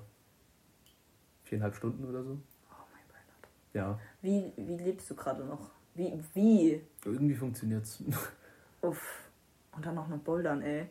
viereinhalb 1.44 1.76
Stunden 1.76 2.06
oder 2.06 2.24
so. 2.24 2.40
Oh 2.72 2.84
mein 2.92 3.04
Gott. 3.08 3.50
Ja. 3.74 4.00
Wie, 4.22 4.54
wie 4.56 4.78
lebst 4.78 5.10
du 5.12 5.16
gerade 5.16 5.44
noch? 5.44 5.70
Wie? 5.94 6.20
Wie? 6.34 6.82
Irgendwie 7.06 7.36
funktioniert's. 7.36 8.04
Uff. 8.82 9.30
Und 9.76 9.86
dann 9.86 9.96
noch 9.96 10.08
mit 10.08 10.24
Bouldern, 10.24 10.62
ey. 10.62 10.88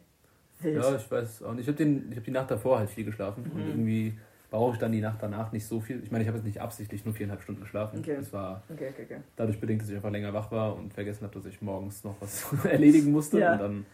Wild. 0.60 0.82
Ja, 0.82 0.94
ich 0.94 1.10
weiß 1.10 1.42
auch 1.42 1.54
nicht. 1.54 1.66
Ich 1.66 1.74
habe 1.74 2.14
hab 2.14 2.24
die 2.24 2.30
Nacht 2.30 2.50
davor 2.50 2.78
halt 2.78 2.90
viel 2.90 3.04
geschlafen. 3.04 3.44
Mhm. 3.44 3.52
Und 3.52 3.68
irgendwie 3.68 4.18
brauche 4.50 4.74
ich 4.74 4.78
dann 4.78 4.92
die 4.92 5.00
Nacht 5.00 5.18
danach 5.20 5.52
nicht 5.52 5.66
so 5.66 5.80
viel. 5.80 6.02
Ich 6.02 6.10
meine, 6.10 6.22
ich 6.22 6.28
habe 6.28 6.38
jetzt 6.38 6.46
nicht 6.46 6.60
absichtlich 6.60 7.04
nur 7.04 7.14
viereinhalb 7.14 7.42
Stunden 7.42 7.62
geschlafen. 7.62 8.00
Okay. 8.00 8.16
Das 8.16 8.32
war 8.32 8.62
okay, 8.68 8.90
okay, 8.92 9.04
okay. 9.04 9.20
dadurch 9.36 9.60
bedingt, 9.60 9.82
dass 9.82 9.88
ich 9.88 9.96
einfach 9.96 10.10
länger 10.10 10.34
wach 10.34 10.50
war 10.50 10.76
und 10.76 10.92
vergessen 10.92 11.22
habe, 11.22 11.34
dass 11.34 11.46
ich 11.46 11.62
morgens 11.62 12.04
noch 12.04 12.16
was 12.20 12.52
erledigen 12.64 13.12
musste. 13.12 13.38
Ja. 13.38 13.52
Und 13.52 13.58
dann 13.60 13.86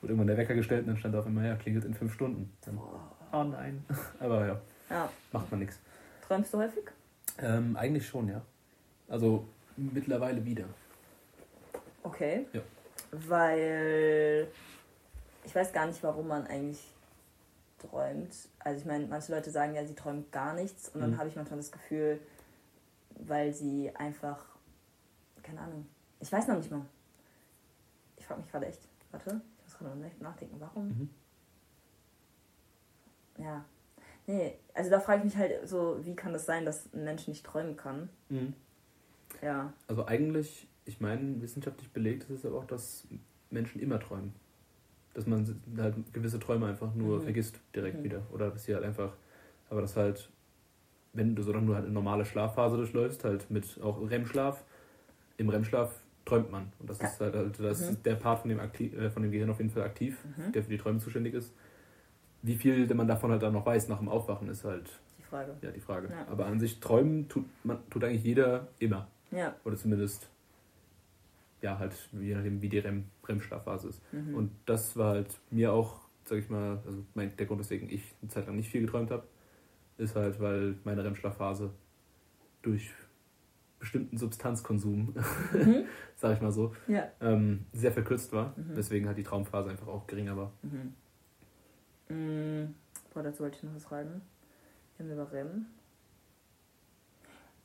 wurde 0.00 0.12
irgendwann 0.12 0.26
der 0.26 0.36
Wecker 0.36 0.54
gestellt 0.54 0.82
und 0.82 0.88
dann 0.88 0.96
stand 0.96 1.14
auf 1.14 1.26
immer, 1.26 1.46
ja, 1.46 1.54
klingelt 1.54 1.84
in 1.84 1.94
fünf 1.94 2.12
Stunden. 2.12 2.52
Dann, 2.64 2.78
oh 3.32 3.44
nein. 3.44 3.84
Aber 4.20 4.46
ja, 4.46 4.60
ja. 4.90 5.08
macht 5.32 5.50
man 5.50 5.60
nichts. 5.60 5.78
Träumst 6.26 6.52
du 6.52 6.58
häufig? 6.58 6.84
Ähm, 7.38 7.76
eigentlich 7.76 8.06
schon, 8.06 8.28
ja. 8.28 8.42
Also 9.08 9.46
mittlerweile 9.76 10.44
wieder. 10.44 10.64
Okay. 12.02 12.46
Ja. 12.52 12.60
Weil 13.12 14.48
ich 15.44 15.54
weiß 15.54 15.72
gar 15.72 15.86
nicht, 15.86 16.02
warum 16.02 16.26
man 16.26 16.46
eigentlich 16.46 16.80
träumt. 17.88 18.34
Also 18.58 18.80
ich 18.80 18.86
meine, 18.86 19.06
manche 19.06 19.32
Leute 19.32 19.50
sagen 19.50 19.74
ja, 19.74 19.84
sie 19.86 19.94
träumen 19.94 20.30
gar 20.30 20.54
nichts 20.54 20.88
und 20.88 21.00
dann 21.00 21.12
mhm. 21.12 21.18
habe 21.18 21.28
ich 21.28 21.36
manchmal 21.36 21.58
das 21.58 21.72
Gefühl, 21.72 22.20
weil 23.10 23.52
sie 23.52 23.94
einfach, 23.94 24.44
keine 25.42 25.60
Ahnung, 25.60 25.86
ich 26.20 26.30
weiß 26.30 26.48
noch 26.48 26.56
nicht 26.56 26.70
mal. 26.70 26.84
Ich 28.16 28.26
frage 28.26 28.40
mich 28.40 28.50
gerade 28.50 28.66
echt, 28.66 28.80
warte, 29.10 29.40
ich 29.58 29.64
muss 29.64 29.78
gerade 29.78 30.10
nachdenken, 30.20 30.56
warum? 30.58 30.88
Mhm. 30.88 31.10
Ja, 33.38 33.64
nee, 34.26 34.58
also 34.74 34.90
da 34.90 35.00
frage 35.00 35.18
ich 35.18 35.24
mich 35.24 35.36
halt 35.36 35.68
so, 35.68 35.98
wie 36.04 36.16
kann 36.16 36.32
das 36.32 36.46
sein, 36.46 36.64
dass 36.64 36.92
ein 36.94 37.04
Mensch 37.04 37.28
nicht 37.28 37.44
träumen 37.44 37.76
kann? 37.76 38.08
Mhm. 38.28 38.54
Ja. 39.42 39.72
Also 39.88 40.06
eigentlich, 40.06 40.68
ich 40.86 41.00
meine, 41.00 41.40
wissenschaftlich 41.42 41.90
belegt 41.90 42.24
ist 42.24 42.30
es 42.30 42.46
aber 42.46 42.58
auch, 42.58 42.64
dass 42.64 43.06
Menschen 43.50 43.80
immer 43.80 44.00
träumen 44.00 44.34
dass 45.16 45.26
man 45.26 45.46
halt 45.78 45.94
gewisse 46.12 46.38
Träume 46.38 46.66
einfach 46.66 46.94
nur 46.94 47.18
mhm. 47.18 47.22
vergisst 47.22 47.58
direkt 47.74 48.00
mhm. 48.00 48.04
wieder. 48.04 48.22
Oder 48.32 48.50
dass 48.50 48.64
sie 48.64 48.74
halt 48.74 48.84
einfach, 48.84 49.14
aber 49.70 49.80
das 49.80 49.96
halt, 49.96 50.28
wenn 51.14 51.34
du, 51.34 51.42
solange 51.42 51.68
du 51.68 51.74
halt 51.74 51.86
eine 51.86 51.94
normale 51.94 52.26
Schlafphase 52.26 52.76
durchläufst, 52.76 53.24
halt 53.24 53.50
mit 53.50 53.80
auch 53.82 53.98
REM-Schlaf, 54.10 54.62
im 55.38 55.48
REM-Schlaf 55.48 56.02
träumt 56.26 56.52
man. 56.52 56.70
Und 56.78 56.90
das 56.90 56.98
ja. 57.00 57.06
ist 57.06 57.18
halt, 57.18 57.34
halt 57.34 57.58
das 57.58 57.90
mhm. 57.90 58.02
der 58.02 58.16
Part 58.16 58.40
von 58.40 58.50
dem, 58.50 58.60
aktiv, 58.60 58.94
äh, 58.94 59.08
von 59.08 59.22
dem 59.22 59.32
Gehirn 59.32 59.48
auf 59.48 59.56
jeden 59.56 59.70
Fall 59.70 59.84
aktiv, 59.84 60.22
mhm. 60.36 60.52
der 60.52 60.62
für 60.62 60.68
die 60.68 60.76
Träume 60.76 60.98
zuständig 60.98 61.32
ist. 61.32 61.54
Wie 62.42 62.56
viel 62.56 62.86
man 62.94 63.08
davon 63.08 63.30
halt 63.30 63.42
dann 63.42 63.54
noch 63.54 63.64
weiß 63.64 63.88
nach 63.88 63.98
dem 63.98 64.10
Aufwachen, 64.10 64.50
ist 64.50 64.64
halt 64.64 65.00
die 65.18 65.22
Frage. 65.22 65.56
Ja, 65.62 65.70
die 65.70 65.80
Frage. 65.80 66.08
Ja. 66.10 66.30
Aber 66.30 66.44
an 66.44 66.60
sich 66.60 66.78
träumen 66.80 67.26
tut, 67.30 67.46
man, 67.64 67.78
tut 67.88 68.04
eigentlich 68.04 68.22
jeder 68.22 68.68
immer. 68.80 69.08
Ja. 69.30 69.54
Oder 69.64 69.76
zumindest 69.76 70.28
ja, 71.62 71.78
halt, 71.78 71.94
je 72.12 72.34
nachdem, 72.34 72.60
wie 72.62 72.68
die 72.68 72.78
REM, 72.78 73.04
REM-Schlafphase 73.26 73.88
ist. 73.88 74.02
Mhm. 74.12 74.34
Und 74.34 74.50
das 74.66 74.96
war 74.96 75.14
halt 75.14 75.40
mir 75.50 75.72
auch, 75.72 76.00
sag 76.24 76.38
ich 76.38 76.48
mal, 76.50 76.82
also 76.86 77.04
mein, 77.14 77.36
der 77.36 77.46
Grund, 77.46 77.60
weswegen 77.60 77.88
ich 77.90 78.14
eine 78.20 78.30
Zeit 78.30 78.46
lang 78.46 78.56
nicht 78.56 78.70
viel 78.70 78.82
geträumt 78.82 79.10
habe, 79.10 79.26
ist 79.98 80.14
halt, 80.14 80.40
weil 80.40 80.76
meine 80.84 81.04
REM-Schlafphase 81.04 81.70
durch 82.62 82.92
bestimmten 83.78 84.16
Substanzkonsum, 84.16 85.14
mhm. 85.52 85.84
sag 86.16 86.34
ich 86.34 86.42
mal 86.42 86.52
so, 86.52 86.74
ja. 86.88 87.10
ähm, 87.20 87.66
sehr 87.72 87.92
verkürzt 87.92 88.32
war, 88.32 88.54
mhm. 88.56 88.76
weswegen 88.76 89.06
halt 89.06 89.18
die 89.18 89.22
Traumphase 89.22 89.70
einfach 89.70 89.86
auch 89.86 90.06
geringer 90.06 90.36
war. 90.36 90.52
Mhm. 90.62 90.94
Mhm. 92.08 92.74
Boah, 93.12 93.22
dazu 93.22 93.42
wollte 93.42 93.58
ich 93.58 93.62
noch 93.62 93.74
was 93.74 93.84
fragen. 93.84 94.22
Wir 94.96 95.06
haben 95.06 95.12
über 95.12 95.32
REM. 95.32 95.66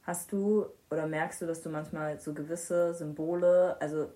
Hast 0.03 0.31
du 0.31 0.65
oder 0.89 1.07
merkst 1.07 1.41
du, 1.41 1.45
dass 1.45 1.61
du 1.61 1.69
manchmal 1.69 2.19
so 2.19 2.33
gewisse 2.33 2.93
Symbole, 2.93 3.79
also 3.79 4.07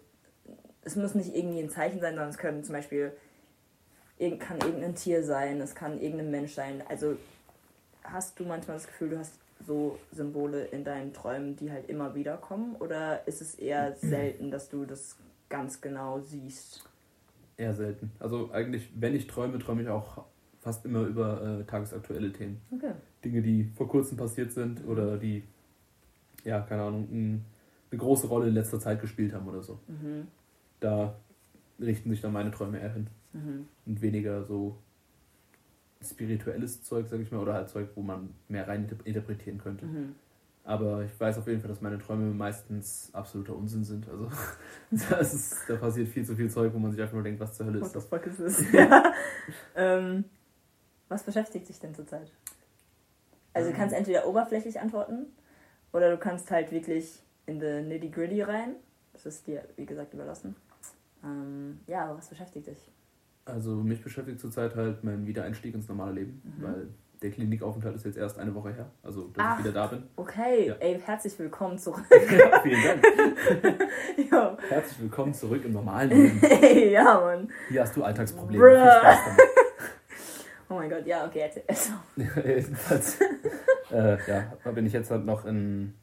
es 0.82 0.96
muss 0.96 1.16
nicht 1.16 1.36
irgendwie 1.36 1.60
ein 1.60 1.70
Zeichen 1.70 2.00
sein, 2.00 2.14
sondern 2.14 2.30
es 2.30 2.38
können 2.38 2.64
zum 2.64 2.74
Beispiel, 2.74 3.12
kann 4.40 4.60
irgendein 4.62 4.96
Tier 4.96 5.24
sein, 5.24 5.62
es 5.62 5.76
kann 5.76 6.00
irgendein 6.00 6.32
Mensch 6.32 6.54
sein. 6.54 6.84
Also 6.88 7.18
hast 8.04 8.40
du 8.40 8.46
manchmal 8.46 8.78
das 8.78 8.88
Gefühl, 8.88 9.10
du 9.10 9.20
hast 9.20 9.40
so 9.66 9.98
Symbole 10.12 10.66
in 10.66 10.84
deinen 10.84 11.14
Träumen, 11.14 11.56
die 11.56 11.72
halt 11.72 11.90
immer 11.90 12.16
wieder 12.16 12.38
kommen? 12.38 12.76
Oder 12.76 13.28
ist 13.28 13.42
es 13.42 13.56
eher 13.56 13.96
selten, 13.96 14.52
dass 14.52 14.70
du 14.70 14.86
das 14.86 15.18
ganz 15.50 15.82
genau 15.82 16.20
siehst? 16.20 16.88
Eher 17.58 17.74
selten. 17.74 18.12
Also 18.20 18.52
eigentlich, 18.52 18.90
wenn 18.96 19.16
ich 19.16 19.28
träume, 19.28 19.60
träume 19.60 19.82
ich 19.82 19.90
auch 19.90 20.26
fast 20.60 20.86
immer 20.86 21.02
über 21.02 21.60
äh, 21.62 21.64
tagesaktuelle 21.64 22.32
Themen. 22.34 22.62
Okay. 22.72 22.92
Dinge, 23.24 23.42
die 23.42 23.72
vor 23.76 23.88
kurzem 23.88 24.18
passiert 24.18 24.52
sind 24.52 24.86
oder 24.86 25.18
die 25.18 25.44
ja, 26.46 26.62
keine 26.62 26.84
Ahnung, 26.84 27.08
ein, 27.12 27.46
eine 27.92 28.00
große 28.00 28.28
Rolle 28.28 28.48
in 28.48 28.54
letzter 28.54 28.80
Zeit 28.80 29.02
gespielt 29.02 29.34
haben 29.34 29.48
oder 29.48 29.62
so. 29.62 29.80
Mhm. 29.88 30.28
Da 30.80 31.16
richten 31.80 32.10
sich 32.10 32.22
dann 32.22 32.32
meine 32.32 32.52
Träume 32.52 32.80
eher 32.80 32.94
hin. 32.94 33.08
Mhm. 33.34 33.68
Und 33.86 34.02
weniger 34.02 34.44
so 34.44 34.78
spirituelles 36.02 36.84
Zeug, 36.84 37.08
sag 37.10 37.20
ich 37.20 37.32
mal, 37.32 37.42
oder 37.42 37.56
halt 37.56 37.70
Zeug, 37.70 37.90
wo 37.96 38.02
man 38.02 38.30
mehr 38.48 38.68
rein 38.68 38.88
interpretieren 39.04 39.58
könnte. 39.58 39.86
Mhm. 39.86 40.16
Aber 40.64 41.04
ich 41.04 41.20
weiß 41.20 41.38
auf 41.38 41.48
jeden 41.48 41.62
Fall, 41.62 41.70
dass 41.70 41.82
meine 41.82 42.00
Träume 42.00 42.34
meistens 42.34 43.10
absoluter 43.14 43.56
Unsinn 43.56 43.84
sind. 43.84 44.10
Also 44.10 44.30
das 45.10 45.34
ist, 45.34 45.70
da 45.70 45.76
passiert 45.76 46.08
viel 46.08 46.26
zu 46.26 46.36
viel 46.36 46.50
Zeug, 46.50 46.74
wo 46.74 46.80
man 46.80 46.92
sich 46.92 47.02
einfach 47.02 47.14
nur 47.14 47.24
denkt, 47.24 47.40
was 47.40 47.54
zur 47.54 47.68
Hölle 47.68 47.80
ist 47.80 47.96
das? 47.96 48.06
fuck 48.06 48.26
ist 48.26 48.40
das? 48.40 48.72
ja. 48.74 49.14
ähm, 49.76 50.26
was 51.08 51.24
beschäftigt 51.24 51.70
dich 51.70 51.80
denn 51.80 51.94
zurzeit? 51.94 52.32
Also 53.54 53.70
du 53.70 53.74
Ähm. 53.74 53.80
kannst 53.80 53.96
entweder 53.96 54.28
oberflächlich 54.28 54.80
antworten 54.80 55.28
oder 55.96 56.12
du 56.12 56.18
kannst 56.18 56.52
halt 56.52 56.72
wirklich 56.72 57.20
in 57.46 57.60
the 57.62 57.82
nitty 57.82 58.10
gritty 58.10 58.42
rein. 58.42 58.76
Das 59.14 59.26
ist 59.26 59.48
dir, 59.48 59.64
wie 59.78 59.86
gesagt, 59.86 60.14
überlassen. 60.14 60.56
Ähm, 61.24 61.80
ja, 61.88 62.04
aber 62.06 62.18
was 62.18 62.28
beschäftigt 62.28 62.68
dich? 62.68 62.92
Also 63.46 63.76
mich 63.76 64.04
beschäftigt 64.04 64.40
zurzeit 64.40 64.76
halt 64.76 65.04
mein 65.04 65.26
Wiedereinstieg 65.26 65.74
ins 65.74 65.88
normale 65.88 66.12
Leben, 66.14 66.42
Mhm. 66.44 66.64
weil 66.64 66.88
der 67.22 67.32
Klinikaufenthalt 67.32 67.96
ist 67.96 68.06
jetzt 68.06 68.18
erst 68.18 68.38
eine 68.38 68.54
Woche 68.54 68.74
her, 68.74 68.88
also 69.02 69.28
dass 69.30 69.44
Ach. 69.48 69.58
ich 69.60 69.64
wieder 69.66 69.74
da 69.74 69.88
bin. 69.88 70.04
Okay, 70.18 70.68
Ja. 70.68 70.76
ey, 70.80 71.00
herzlich 71.00 71.40
willkommen 71.40 71.78
zurück. 71.78 72.04
ja, 72.12 72.60
vielen 72.62 72.84
Dank. 72.84 73.04
Jo. 74.32 74.58
Herzlich 74.70 75.00
willkommen 75.02 75.34
zurück 75.34 75.64
im 75.64 75.72
normalen 75.72 76.10
Leben. 76.10 76.40
Hey, 76.42 76.92
ja, 76.94 77.20
Mann. 77.22 77.50
Hier 77.70 77.82
hast 77.84 77.96
du 77.96 78.04
Alltagsprobleme. 78.04 78.62
Bruh. 78.62 78.74
Viel 78.82 78.92
Spaß 79.00 79.20
damit. 79.28 79.42
Oh 80.68 80.74
mein 80.74 80.90
Gott, 80.90 81.06
ja, 81.06 81.26
okay, 81.26 81.40
erzähl. 81.44 81.64
Also, 81.68 81.94
Jedenfalls 82.18 83.20
äh, 83.96 84.18
ja, 84.28 84.72
bin 84.72 84.86
ich 84.86 84.94
jetzt 84.94 85.12
halt 85.12 85.26
noch 85.26 85.46
in. 85.46 85.94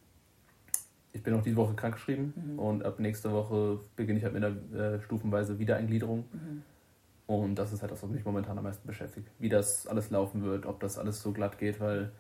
Ich 1.15 1.23
bin 1.23 1.35
auch 1.35 1.43
diese 1.43 1.57
Woche 1.57 1.75
krankgeschrieben 1.75 2.33
Mhm. 2.35 2.59
und 2.59 2.85
ab 2.85 2.99
nächster 2.99 3.33
Woche 3.33 3.81
beginne 3.97 4.19
ich 4.19 4.25
halt 4.25 4.33
mit 4.35 4.43
einer 4.45 4.57
äh, 4.95 5.01
stufenweise 5.03 5.59
Wiedereingliederung. 5.59 6.25
Mhm. 6.33 6.63
Und 7.27 7.55
das 7.57 7.73
ist 7.73 7.83
halt 7.83 7.93
das, 7.93 8.03
was 8.03 8.11
mich 8.11 8.25
momentan 8.25 8.57
am 8.59 8.65
meisten 8.65 8.87
beschäftigt. 8.87 9.29
Wie 9.39 9.49
das 9.49 9.87
alles 9.87 10.11
laufen 10.11 10.43
wird, 10.43 10.65
ob 10.67 10.81
das 10.81 10.99
alles 10.99 11.21
so 11.23 11.33
glatt 11.33 11.59
geht, 11.59 11.81
weil 11.81 12.13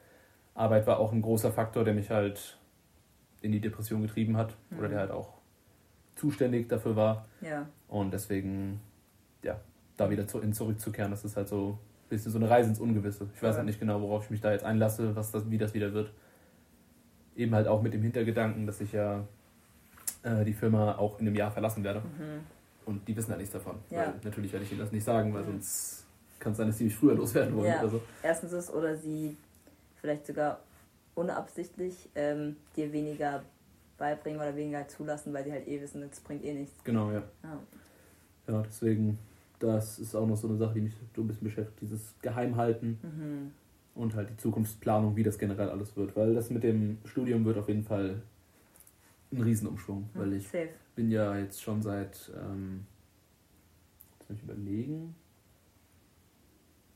Arbeit 0.54 0.86
war 0.86 0.98
auch 0.98 1.12
ein 1.12 1.22
großer 1.22 1.52
Faktor, 1.52 1.84
der 1.84 1.94
mich 1.94 2.10
halt 2.10 2.58
in 3.40 3.50
die 3.52 3.60
Depression 3.60 4.02
getrieben 4.02 4.36
hat 4.36 4.56
oder 4.76 4.88
Mhm. 4.88 4.90
der 4.92 5.00
halt 5.00 5.10
auch 5.10 5.38
zuständig 6.14 6.68
dafür 6.68 6.94
war. 6.96 7.26
ja. 7.40 7.66
Und 7.88 8.12
deswegen, 8.12 8.80
ja, 9.42 9.58
da 9.96 10.08
wieder 10.10 10.26
zu, 10.26 10.40
in 10.40 10.52
zurückzukehren, 10.52 11.10
das 11.10 11.24
ist 11.24 11.36
halt 11.36 11.48
so 11.48 11.78
bisschen 12.16 12.32
so 12.32 12.38
eine 12.38 12.48
Reise 12.50 12.68
ins 12.68 12.78
Ungewisse. 12.80 13.28
Ich 13.34 13.42
weiß 13.42 13.52
Ja. 13.52 13.56
halt 13.58 13.66
nicht 13.66 13.80
genau, 13.80 14.00
worauf 14.00 14.24
ich 14.24 14.30
mich 14.30 14.40
da 14.40 14.52
jetzt 14.52 14.64
einlasse, 14.64 15.14
was 15.16 15.30
das, 15.32 15.50
wie 15.50 15.58
das 15.58 15.74
wieder 15.74 15.92
wird. 15.92 16.12
Eben 17.36 17.54
halt 17.54 17.66
auch 17.66 17.82
mit 17.82 17.94
dem 17.94 18.02
Hintergedanken, 18.02 18.66
dass 18.66 18.80
ich 18.80 18.92
ja 18.92 19.26
äh, 20.22 20.44
die 20.44 20.52
Firma 20.52 20.96
auch 20.96 21.18
in 21.18 21.26
einem 21.26 21.36
Jahr 21.36 21.50
verlassen 21.50 21.82
werde. 21.84 22.00
Mhm. 22.00 22.40
Und 22.84 23.08
die 23.08 23.16
wissen 23.16 23.30
halt 23.30 23.38
nichts 23.40 23.52
davon. 23.54 23.76
Ja. 23.90 24.00
Weil 24.00 24.14
natürlich 24.24 24.52
werde 24.52 24.64
ich 24.64 24.72
ihnen 24.72 24.80
das 24.80 24.92
nicht 24.92 25.04
sagen, 25.04 25.32
weil 25.34 25.42
Mhm. 25.42 25.46
sonst 25.52 26.04
kann 26.38 26.52
es 26.52 26.58
sein, 26.58 26.66
dass 26.68 26.78
sie 26.78 26.84
mich 26.84 26.94
früher 26.94 27.14
loswerden 27.14 27.56
wollen. 27.56 27.68
Ja. 27.68 27.80
oder 27.80 27.88
so. 27.88 28.02
Erstens 28.22 28.52
ist, 28.52 28.70
oder 28.70 28.96
sie 28.96 29.36
vielleicht 30.00 30.26
sogar 30.26 30.58
unabsichtlich 31.14 32.08
ähm, 32.14 32.56
dir 32.76 32.92
weniger 32.92 33.42
beibringen 33.98 34.40
oder 34.40 34.54
weniger 34.56 34.86
zulassen, 34.88 35.32
weil 35.32 35.44
sie 35.44 35.52
halt 35.52 35.66
eh 35.68 35.80
wissen, 35.80 36.00
das 36.08 36.20
bringt 36.20 36.44
eh 36.44 36.52
nichts. 36.54 36.74
Genau, 36.84 37.10
ja. 37.12 37.22
Ja. 37.44 37.58
Ja, 38.48 38.62
deswegen, 38.66 39.18
das 39.62 39.98
ist 39.98 40.14
auch 40.14 40.26
noch 40.26 40.36
so 40.36 40.48
eine 40.48 40.56
Sache, 40.56 40.74
die 40.74 40.80
mich 40.82 40.94
so 41.14 41.22
ein 41.22 41.26
bisschen 41.28 41.44
beschäftigt. 41.44 41.80
Dieses 41.82 42.14
Geheimhalten 42.20 42.98
Mhm. 43.02 43.52
und 43.94 44.14
halt 44.14 44.30
die 44.30 44.36
Zukunftsplanung, 44.36 45.14
wie 45.16 45.22
das 45.22 45.38
generell 45.38 45.68
alles 45.70 45.96
wird. 45.96 46.16
Weil 46.16 46.34
das 46.34 46.50
mit 46.50 46.62
dem 46.62 46.98
Studium 47.04 47.44
wird 47.44 47.58
auf 47.58 47.68
jeden 47.68 47.84
Fall 47.84 48.22
ein 49.32 49.40
Riesenumschwung. 49.40 50.08
Weil 50.14 50.32
ich 50.34 50.44
Safe. 50.48 50.68
bin 50.96 51.10
ja 51.10 51.36
jetzt 51.38 51.62
schon 51.62 51.80
seit, 51.82 52.30
ähm, 52.36 52.86
jetzt 54.18 54.28
muss 54.30 54.38
ich 54.38 54.44
überlegen, 54.44 55.14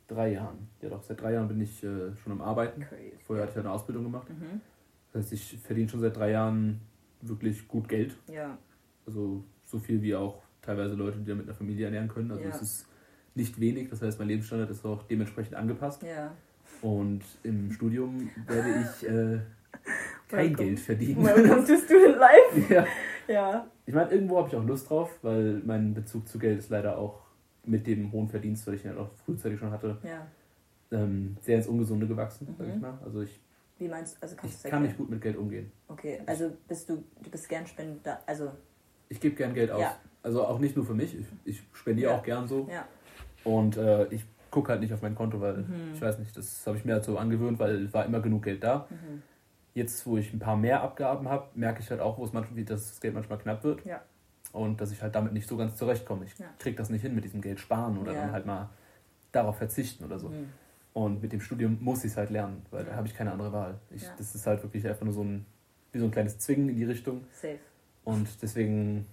drei 0.09 0.33
Jahren. 0.33 0.69
Ja 0.83 0.89
doch, 0.91 1.03
seit 1.03 1.21
drei 1.21 1.33
Jahren 1.35 1.49
bin 1.49 1.61
ich 1.61 1.83
äh, 1.85 2.15
schon 2.17 2.33
am 2.33 2.41
Arbeiten. 2.41 2.83
Crazy. 2.83 3.13
Vorher 3.27 3.45
hatte 3.47 3.59
ich 3.59 3.65
eine 3.65 3.71
Ausbildung 3.73 4.05
gemacht. 4.05 4.29
Mhm. 4.31 4.61
Das 5.13 5.23
heißt, 5.25 5.33
ich 5.33 5.59
verdiene 5.59 5.89
schon 5.89 6.01
seit 6.01 6.17
drei 6.17 6.31
Jahren 6.33 6.81
wirklich 7.23 7.67
gut 7.67 7.89
Geld. 7.89 8.17
Ja. 8.33 8.59
Also 9.07 9.43
so 9.65 9.79
viel 9.79 10.03
wie 10.03 10.15
auch 10.15 10.43
teilweise 10.63 10.95
Leute, 10.95 11.19
die 11.19 11.27
da 11.27 11.35
mit 11.35 11.47
einer 11.47 11.55
Familie 11.55 11.87
ernähren 11.87 12.09
können. 12.09 12.31
Also 12.31 12.43
Ja. 12.45 12.51
es 12.51 12.63
ist 12.63 12.87
nicht 13.35 13.61
wenig. 13.61 13.89
Das 13.91 14.03
heißt, 14.03 14.19
mein 14.19 14.29
Lebensstandard 14.29 14.71
ist 14.71 14.85
auch 14.85 15.03
dementsprechend 15.05 15.55
angepasst. 15.55 16.03
Ja. 16.03 16.33
Und 16.83 17.23
im 17.43 17.71
Studium 17.73 18.31
werde 18.47 18.69
ich 18.83 19.09
äh, 19.09 19.41
kein 20.29 20.51
Welcome. 20.51 20.67
Geld 20.67 20.81
verdienen. 20.81 21.25
Welcome 21.25 21.65
to 21.67 21.77
Student 21.77 22.17
Life. 22.19 22.75
ja. 22.75 22.87
Ja. 23.29 23.67
Ich 23.87 23.95
meine, 23.95 24.11
irgendwo 24.11 24.39
habe 24.39 24.49
ich 24.49 24.55
auch 24.57 24.65
Lust 24.65 24.89
drauf, 24.89 25.19
weil 25.23 25.61
mein 25.65 25.95
Bezug 25.95 26.29
zu 26.29 26.39
Geld 26.39 26.59
ist 26.61 26.71
leider 26.71 26.97
auch 26.99 27.23
mit 27.65 27.87
dem 27.87 28.13
hohen 28.13 28.29
Verdienst, 28.29 28.65
weil 28.67 28.75
ich 28.75 28.85
ihn 28.85 28.91
halt 28.91 29.01
auch 29.01 29.11
frühzeitig 29.25 29.59
schon 29.59 29.73
hatte, 29.73 29.99
Ja. 30.05 30.27
ähm, 30.93 31.37
sehr 31.41 31.57
ins 31.57 31.67
Ungesunde 31.67 32.07
gewachsen, 32.07 32.47
sag 32.57 32.67
Mhm. 32.69 32.75
ich 32.75 32.81
mal. 32.81 32.99
Also 33.05 33.23
ich, 33.23 33.41
Wie 33.79 33.89
meinst 33.89 34.17
du? 34.17 34.23
Also 34.23 34.37
kannst 34.37 34.65
ich 34.65 34.71
kann 34.71 34.83
nicht 34.83 34.97
gut 34.97 35.11
mit 35.11 35.21
Geld 35.21 35.37
umgehen. 35.37 35.73
Okay, 35.89 36.21
also 36.27 36.53
bist 36.69 36.89
du, 36.89 37.03
du 37.23 37.31
bist 37.31 37.49
gern 37.49 37.67
Spender, 37.67 38.21
also 38.27 38.53
Ich 39.09 39.21
gebe 39.21 39.35
gern 39.35 39.53
Geld 39.55 39.71
aus. 39.73 39.81
Ja. 39.81 39.97
Also 40.23 40.45
auch 40.45 40.59
nicht 40.59 40.77
nur 40.77 40.85
für 40.85 40.95
mich, 40.95 41.17
ich, 41.19 41.27
ich 41.45 41.63
spendiere 41.73 42.13
Ja. 42.13 42.19
auch 42.19 42.23
gern 42.23 42.47
so. 42.49 42.69
ja. 42.71 42.87
Und 43.45 43.77
äh, 43.77 44.07
ich 44.09 44.25
gucke 44.51 44.73
halt 44.73 44.81
nicht 44.81 44.93
auf 44.93 45.03
mein 45.03 45.15
Konto, 45.15 45.41
weil 45.41 45.59
Mhm. 45.59 45.93
ich 45.95 46.01
weiß 46.01 46.19
nicht, 46.19 46.37
das 46.37 46.67
habe 46.67 46.77
ich 46.79 46.85
mir 46.85 46.95
halt 46.95 47.05
so 47.05 47.17
angewöhnt, 47.19 47.59
weil 47.59 47.85
es 47.85 47.93
war 47.95 48.05
immer 48.05 48.21
genug 48.21 48.43
Geld 48.45 48.65
da. 48.65 48.87
Mhm. 48.91 49.23
Jetzt, 49.75 50.07
wo 50.07 50.17
ich 50.17 50.33
ein 50.33 50.39
paar 50.39 50.57
mehr 50.57 50.83
Abgaben 50.83 51.29
habe, 51.29 51.47
merke 51.55 51.81
ich 51.83 51.91
halt 51.91 52.01
auch, 52.01 52.17
wo 52.19 52.25
es 52.25 52.33
manchmal, 52.33 52.57
wie 52.57 52.65
das 52.65 52.99
Geld 53.01 53.15
manchmal 53.15 53.39
knapp 53.39 53.63
wird. 53.63 53.85
Ja. 53.85 54.01
Und 54.53 54.81
dass 54.81 54.91
ich 54.91 55.03
halt 55.03 55.15
damit 55.15 55.33
nicht 55.35 55.47
so 55.47 55.57
ganz 55.57 55.77
zurechtkomme. 55.77 56.25
Ich 56.25 56.39
Ja. 56.39 56.47
kriege 56.59 56.77
das 56.77 56.89
nicht 56.91 57.03
hin 57.03 57.15
mit 57.15 57.25
diesem 57.25 57.41
Geld 57.43 57.61
sparen 57.61 57.99
oder 57.99 58.13
dann 58.15 58.33
halt 58.33 58.47
mal 58.47 58.71
darauf 59.33 59.59
verzichten 59.59 60.05
oder 60.05 60.19
so. 60.19 60.31
Mhm. 60.31 60.49
Und 60.95 61.21
mit 61.23 61.31
dem 61.33 61.41
Studium 61.43 61.77
muss 61.83 62.05
ich 62.05 62.13
es 62.13 62.17
halt 62.17 62.31
lernen, 62.31 62.65
weil 62.71 62.85
da 62.85 62.95
habe 62.97 63.07
ich 63.07 63.15
keine 63.15 63.31
andere 63.33 63.53
Wahl. 63.53 63.79
Ich. 63.91 64.09
Das 64.17 64.35
ist 64.35 64.47
halt 64.47 64.63
wirklich 64.63 64.89
einfach 64.89 65.05
nur 65.05 65.13
so 65.13 65.23
ein, 65.23 65.45
wie 65.93 65.99
so 65.99 66.07
ein 66.07 66.11
kleines 66.11 66.39
Zwingen 66.39 66.71
in 66.71 66.77
die 66.77 66.85
Richtung. 66.85 67.25
Safe. 67.33 67.59
Und 68.05 68.27
deswegen 68.43 69.07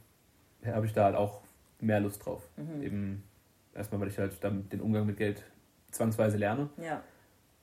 habe 0.67 0.85
ich 0.85 0.93
da 0.93 1.05
halt 1.05 1.15
auch 1.15 1.41
mehr 1.79 1.99
Lust 1.99 2.25
drauf. 2.25 2.47
Mhm. 2.57 2.81
Eben 2.83 3.23
erstmal, 3.73 3.99
weil 4.01 4.07
ich 4.07 4.17
halt 4.17 4.43
dann 4.43 4.69
den 4.69 4.81
Umgang 4.81 5.05
mit 5.05 5.17
Geld 5.17 5.43
zwangsweise 5.91 6.37
lerne. 6.37 6.69
Ja. 6.77 7.03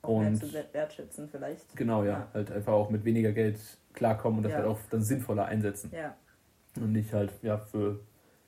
Auch 0.03 0.17
Und- 0.17 0.35
zu 0.35 0.51
wert- 0.53 0.73
wertschätzen 0.73 1.29
vielleicht. 1.29 1.75
Genau, 1.75 2.03
ja. 2.03 2.09
Ja. 2.11 2.27
Halt 2.33 2.51
einfach 2.51 2.73
auch 2.73 2.89
mit 2.89 3.03
weniger 3.05 3.31
Geld 3.31 3.59
klarkommen 3.93 4.37
und 4.37 4.43
das 4.43 4.51
Ja. 4.53 4.57
halt 4.59 4.67
auch 4.67 4.79
dann 4.89 5.03
sinnvoller 5.03 5.45
einsetzen. 5.45 5.91
Ja. 5.93 6.15
Und 6.75 6.91
nicht 6.93 7.11
halt, 7.13 7.31
ja, 7.41 7.57
für 7.57 7.99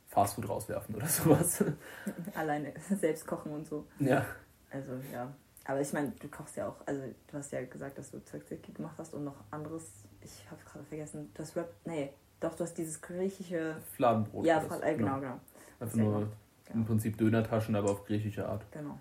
Fastfood 0.07 0.47
rauswerfen 0.49 0.95
oder 0.95 1.05
sowas. 1.07 1.63
Alleine 2.35 2.73
selbst 2.99 3.25
kochen 3.27 3.51
und 3.51 3.67
so. 3.67 3.87
ja. 3.99 4.25
Also 4.71 4.93
ja. 5.11 5.31
Aber 5.65 5.79
ich 5.79 5.93
meine, 5.93 6.11
du 6.19 6.27
kochst 6.27 6.57
ja 6.57 6.67
auch, 6.67 6.75
also 6.87 7.01
du 7.27 7.37
hast 7.37 7.51
ja 7.53 7.63
gesagt, 7.63 7.97
dass 7.97 8.11
du 8.11 8.19
Tzatziki 8.19 8.73
gemacht 8.73 8.95
hast 8.97 9.13
und 9.13 9.23
noch 9.23 9.43
anderes. 9.51 9.91
Ich 10.21 10.43
habe 10.51 10.61
gerade 10.65 10.83
vergessen. 10.85 11.29
Du 11.33 11.41
hast 11.41 11.55
Rap. 11.55 11.73
Nee, 11.85 12.11
doch, 12.43 12.55
du 12.55 12.63
hast 12.63 12.77
dieses 12.77 13.01
griechische. 13.01 13.75
Fladenbrot. 13.95 14.45
ja, 14.45 14.59
das. 14.59 14.79
Äh, 14.81 14.95
genau, 14.95 15.19
genau. 15.19 15.39
Einfach 15.79 15.95
Sehr 15.95 16.03
nur 16.03 16.19
gut. 16.19 16.27
im 16.67 16.73
Genau. 16.73 16.85
Prinzip 16.85 17.17
Dönertaschen, 17.17 17.75
aber 17.75 17.91
auf 17.91 18.05
griechische 18.05 18.47
Art. 18.47 18.65
genau. 18.71 18.99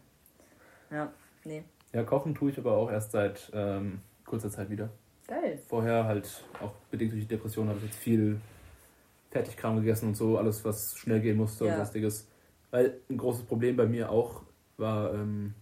Ja, 0.90 1.10
nee. 1.44 1.64
Ja, 1.92 2.02
kochen 2.04 2.34
tue 2.34 2.50
ich 2.50 2.58
aber 2.58 2.72
auch 2.76 2.90
erst 2.90 3.12
seit 3.12 3.50
ähm, 3.54 4.00
kurzer 4.26 4.50
Zeit 4.50 4.68
wieder. 4.70 4.90
Geil. 5.26 5.58
Vorher 5.68 6.04
halt 6.04 6.42
auch 6.60 6.72
bedingt 6.90 7.12
durch 7.12 7.22
die 7.22 7.28
Depression 7.28 7.68
habe 7.68 7.78
ich 7.78 7.84
jetzt 7.84 7.96
viel 7.98 8.40
Fertigkram 9.30 9.76
gegessen 9.76 10.08
und 10.08 10.16
so, 10.16 10.36
alles 10.38 10.64
was 10.64 10.96
schnell 10.96 11.20
gehen 11.20 11.36
musste 11.36 11.64
Ja. 11.66 11.72
und 11.72 11.76
sonstiges. 11.78 12.28
Weil 12.70 12.98
ein 13.08 13.16
großes 13.16 13.44
Problem 13.44 13.76
bei 13.76 13.86
mir 13.86 14.10
auch 14.10 14.42
war 14.76 15.14
ähm, 15.14 15.54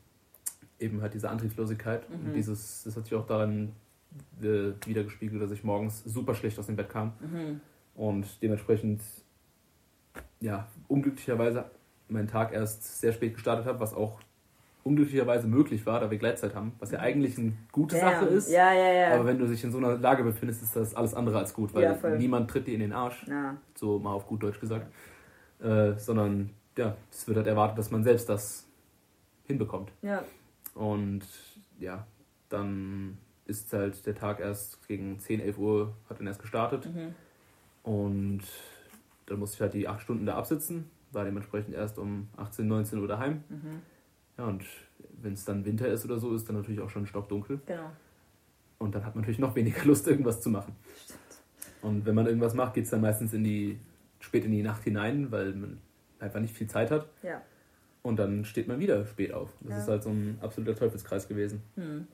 eben 0.78 1.02
halt 1.02 1.14
diese 1.14 1.28
Antriebslosigkeit 1.28 2.08
Mhm. 2.08 2.26
und 2.26 2.32
dieses, 2.32 2.84
das 2.84 2.96
hat 2.96 3.04
sich 3.04 3.14
auch 3.14 3.26
daran 3.26 3.72
äh, 4.42 4.72
wiedergespiegelt, 4.86 5.40
dass 5.42 5.50
ich 5.52 5.62
morgens 5.62 6.02
super 6.04 6.34
schlecht 6.34 6.58
aus 6.58 6.66
dem 6.66 6.76
Bett 6.76 6.88
kam 6.88 7.12
Mhm. 7.20 7.60
Und 8.00 8.42
dementsprechend 8.42 9.02
ja 10.40 10.66
unglücklicherweise 10.88 11.70
meinen 12.08 12.28
Tag 12.28 12.54
erst 12.54 12.98
sehr 12.98 13.12
spät 13.12 13.34
gestartet 13.34 13.66
habe, 13.66 13.78
was 13.78 13.92
auch 13.92 14.20
unglücklicherweise 14.84 15.46
möglich 15.46 15.84
war, 15.84 16.00
da 16.00 16.10
wir 16.10 16.16
Gleitzeit 16.16 16.54
haben, 16.54 16.72
was 16.78 16.90
ja 16.92 17.00
eigentlich 17.00 17.36
eine 17.36 17.52
gute 17.70 17.96
Sache 17.96 18.24
Damn. 18.24 18.34
ist. 18.34 18.50
Ja, 18.50 18.72
ja, 18.72 18.90
ja. 18.90 19.14
Aber 19.14 19.26
wenn 19.26 19.38
du 19.38 19.46
dich 19.46 19.62
in 19.62 19.70
so 19.70 19.76
einer 19.76 19.98
Lage 19.98 20.24
befindest, 20.24 20.62
ist 20.62 20.74
das 20.74 20.94
alles 20.94 21.12
andere 21.12 21.36
als 21.36 21.52
gut, 21.52 21.74
weil 21.74 22.16
niemand 22.16 22.50
tritt 22.50 22.66
dir 22.66 22.72
in 22.72 22.80
den 22.80 22.94
Arsch, 22.94 23.26
so 23.74 23.98
mal 23.98 24.14
auf 24.14 24.26
gut 24.26 24.42
Deutsch 24.42 24.60
gesagt, 24.60 24.90
äh, 25.62 25.92
sondern 25.98 26.54
ja, 26.78 26.96
es 27.10 27.28
wird 27.28 27.36
halt 27.36 27.46
erwartet, 27.46 27.76
dass 27.76 27.90
man 27.90 28.02
selbst 28.02 28.30
das 28.30 28.66
hinbekommt. 29.44 29.92
ja. 30.00 30.24
Und 30.74 31.24
ja, 31.78 32.06
dann 32.48 33.18
ist 33.44 33.72
halt 33.74 34.06
der 34.06 34.14
Tag 34.14 34.40
erst 34.40 34.86
gegen 34.86 35.18
10, 35.18 35.40
11 35.40 35.58
Uhr 35.58 35.92
hat 36.08 36.18
dann 36.18 36.26
erst 36.28 36.40
gestartet 36.40 36.86
Mhm. 36.86 37.14
Und 37.90 38.42
dann 39.26 39.40
musste 39.40 39.56
ich 39.56 39.60
halt 39.62 39.74
die 39.74 39.88
8 39.88 40.00
Stunden 40.00 40.24
da 40.24 40.36
absitzen, 40.36 40.88
war 41.10 41.24
dementsprechend 41.24 41.74
erst 41.74 41.98
um 41.98 42.28
18, 42.36 42.68
19 42.68 43.00
Uhr 43.00 43.08
daheim. 43.08 43.42
Mhm. 43.48 43.82
Ja, 44.38 44.44
und 44.46 44.62
wenn 45.20 45.32
es 45.32 45.44
dann 45.44 45.64
Winter 45.64 45.88
ist 45.88 46.04
oder 46.04 46.18
so, 46.20 46.32
ist 46.32 46.48
dann 46.48 46.54
natürlich 46.54 46.80
auch 46.80 46.88
schon 46.90 47.04
stockdunkel. 47.08 47.60
Genau. 47.66 47.90
Und 48.78 48.94
dann 48.94 49.04
hat 49.04 49.16
man 49.16 49.22
natürlich 49.22 49.40
noch 49.40 49.56
weniger 49.56 49.84
Lust, 49.86 50.06
irgendwas 50.06 50.40
zu 50.40 50.50
machen. 50.50 50.76
Stimmt. 51.04 51.18
Und 51.82 52.06
wenn 52.06 52.14
man 52.14 52.26
irgendwas 52.26 52.54
macht, 52.54 52.74
geht 52.74 52.84
es 52.84 52.90
dann 52.90 53.00
meistens 53.00 53.32
in 53.32 53.42
die, 53.42 53.80
spät 54.20 54.44
in 54.44 54.52
die 54.52 54.62
Nacht 54.62 54.84
hinein, 54.84 55.32
weil 55.32 55.52
man 55.54 55.78
einfach 56.20 56.38
nicht 56.38 56.54
viel 56.54 56.68
Zeit 56.68 56.92
hat. 56.92 57.08
Ja. 57.24 57.42
Und 58.02 58.20
dann 58.20 58.44
steht 58.44 58.68
man 58.68 58.78
wieder 58.78 59.04
spät 59.04 59.32
auf. 59.34 59.52
Das 59.62 59.70
Ja. 59.72 59.78
ist 59.78 59.88
halt 59.88 60.02
so 60.04 60.10
ein 60.10 60.38
absoluter 60.40 60.76
Teufelskreis 60.76 61.26
gewesen. 61.26 61.60
Hm. 61.74 62.06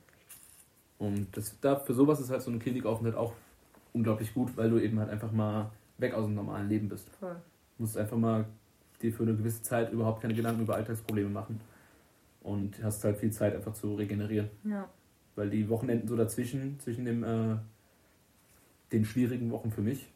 Und 0.98 1.36
das, 1.36 1.60
da, 1.60 1.76
für 1.76 1.92
sowas 1.92 2.18
ist 2.18 2.30
halt 2.30 2.40
so 2.40 2.50
ein 2.50 2.60
Klinikaufenthalt 2.60 3.14
auch 3.16 3.34
unglaublich 3.96 4.32
gut, 4.34 4.56
weil 4.56 4.70
du 4.70 4.78
eben 4.78 4.98
halt 5.00 5.10
einfach 5.10 5.32
mal 5.32 5.70
weg 5.98 6.14
aus 6.14 6.26
dem 6.26 6.34
normalen 6.34 6.68
Leben 6.68 6.88
bist. 6.88 7.10
Voll. 7.18 7.34
Du 7.76 7.82
musst 7.82 7.96
einfach 7.96 8.16
mal 8.16 8.46
dir 9.02 9.12
für 9.12 9.22
eine 9.24 9.34
gewisse 9.34 9.62
Zeit 9.62 9.92
überhaupt 9.92 10.20
keine 10.22 10.34
Gedanken 10.34 10.62
über 10.62 10.76
Alltagsprobleme 10.76 11.30
machen. 11.30 11.60
Und 12.40 12.82
hast 12.82 13.02
halt 13.02 13.16
viel 13.16 13.32
Zeit 13.32 13.54
einfach 13.56 13.72
zu 13.72 13.94
regenerieren. 13.96 14.48
Ja. 14.64 14.88
Weil 15.34 15.50
die 15.50 15.68
Wochenenden 15.68 16.06
so 16.06 16.14
dazwischen, 16.16 16.78
zwischen 16.78 17.04
dem, 17.04 17.24
äh, 17.24 17.56
den 18.92 19.04
schwierigen 19.04 19.50
Wochen 19.50 19.70
für 19.72 19.80
mich, 19.82 20.08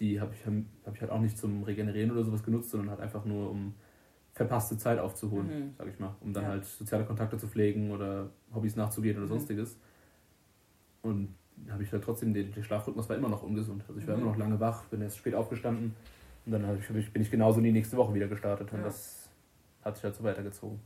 die 0.00 0.20
habe 0.20 0.32
ich, 0.34 0.46
hab 0.86 0.94
ich 0.94 1.00
halt 1.02 1.10
auch 1.10 1.20
nicht 1.20 1.36
zum 1.36 1.62
Regenerieren 1.62 2.10
oder 2.10 2.24
sowas 2.24 2.42
genutzt, 2.42 2.70
sondern 2.70 2.90
halt 2.90 3.00
einfach 3.00 3.24
nur, 3.24 3.50
um 3.50 3.74
verpasste 4.32 4.76
Zeit 4.78 4.98
aufzuholen, 4.98 5.46
Mhm. 5.46 5.74
sag 5.78 5.86
ich 5.88 5.98
mal. 6.00 6.14
Um 6.20 6.32
dann 6.32 6.44
Ja. 6.44 6.48
halt 6.50 6.64
soziale 6.64 7.04
Kontakte 7.04 7.36
zu 7.36 7.46
pflegen 7.46 7.90
oder 7.92 8.30
Hobbys 8.52 8.74
nachzugehen 8.76 9.16
oder 9.16 9.26
Mhm. 9.26 9.30
sonstiges. 9.30 9.76
Und 11.02 11.34
habe 11.70 11.82
ich 11.82 11.92
halt 11.92 12.04
trotzdem, 12.04 12.34
den, 12.34 12.52
der 12.52 12.62
Schlafrhythmus 12.62 13.08
war 13.08 13.16
immer 13.16 13.28
noch 13.28 13.42
ungesund. 13.42 13.84
Also 13.88 14.00
ich 14.00 14.06
war 14.06 14.16
Mhm. 14.16 14.22
immer 14.22 14.30
noch 14.32 14.38
lange 14.38 14.60
wach, 14.60 14.84
bin 14.86 15.00
erst 15.02 15.18
spät 15.18 15.34
aufgestanden 15.34 15.94
und 16.46 16.52
dann 16.52 16.78
ich, 16.96 17.12
bin 17.12 17.22
ich 17.22 17.30
genauso 17.30 17.58
in 17.58 17.64
die 17.64 17.72
nächste 17.72 17.96
Woche 17.96 18.14
wieder 18.14 18.28
gestartet. 18.28 18.72
Und 18.72 18.78
Ja. 18.80 18.84
das 18.84 19.28
hat 19.84 19.96
sich 19.96 20.04
halt 20.04 20.14
so 20.14 20.24
weitergezogen. 20.24 20.80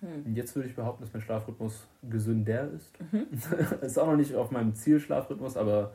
Hm. 0.00 0.22
Und 0.26 0.34
jetzt 0.36 0.54
würde 0.54 0.68
ich 0.68 0.74
behaupten, 0.74 1.02
dass 1.02 1.12
mein 1.12 1.22
Schlafrhythmus 1.22 1.86
gesünder 2.10 2.70
ist. 2.72 2.92
Mhm. 3.12 3.26
ist 3.82 3.98
auch 3.98 4.06
noch 4.06 4.16
nicht 4.16 4.34
auf 4.34 4.50
meinem 4.50 4.74
Zielschlafrhythmus, 4.74 5.56
aber 5.56 5.92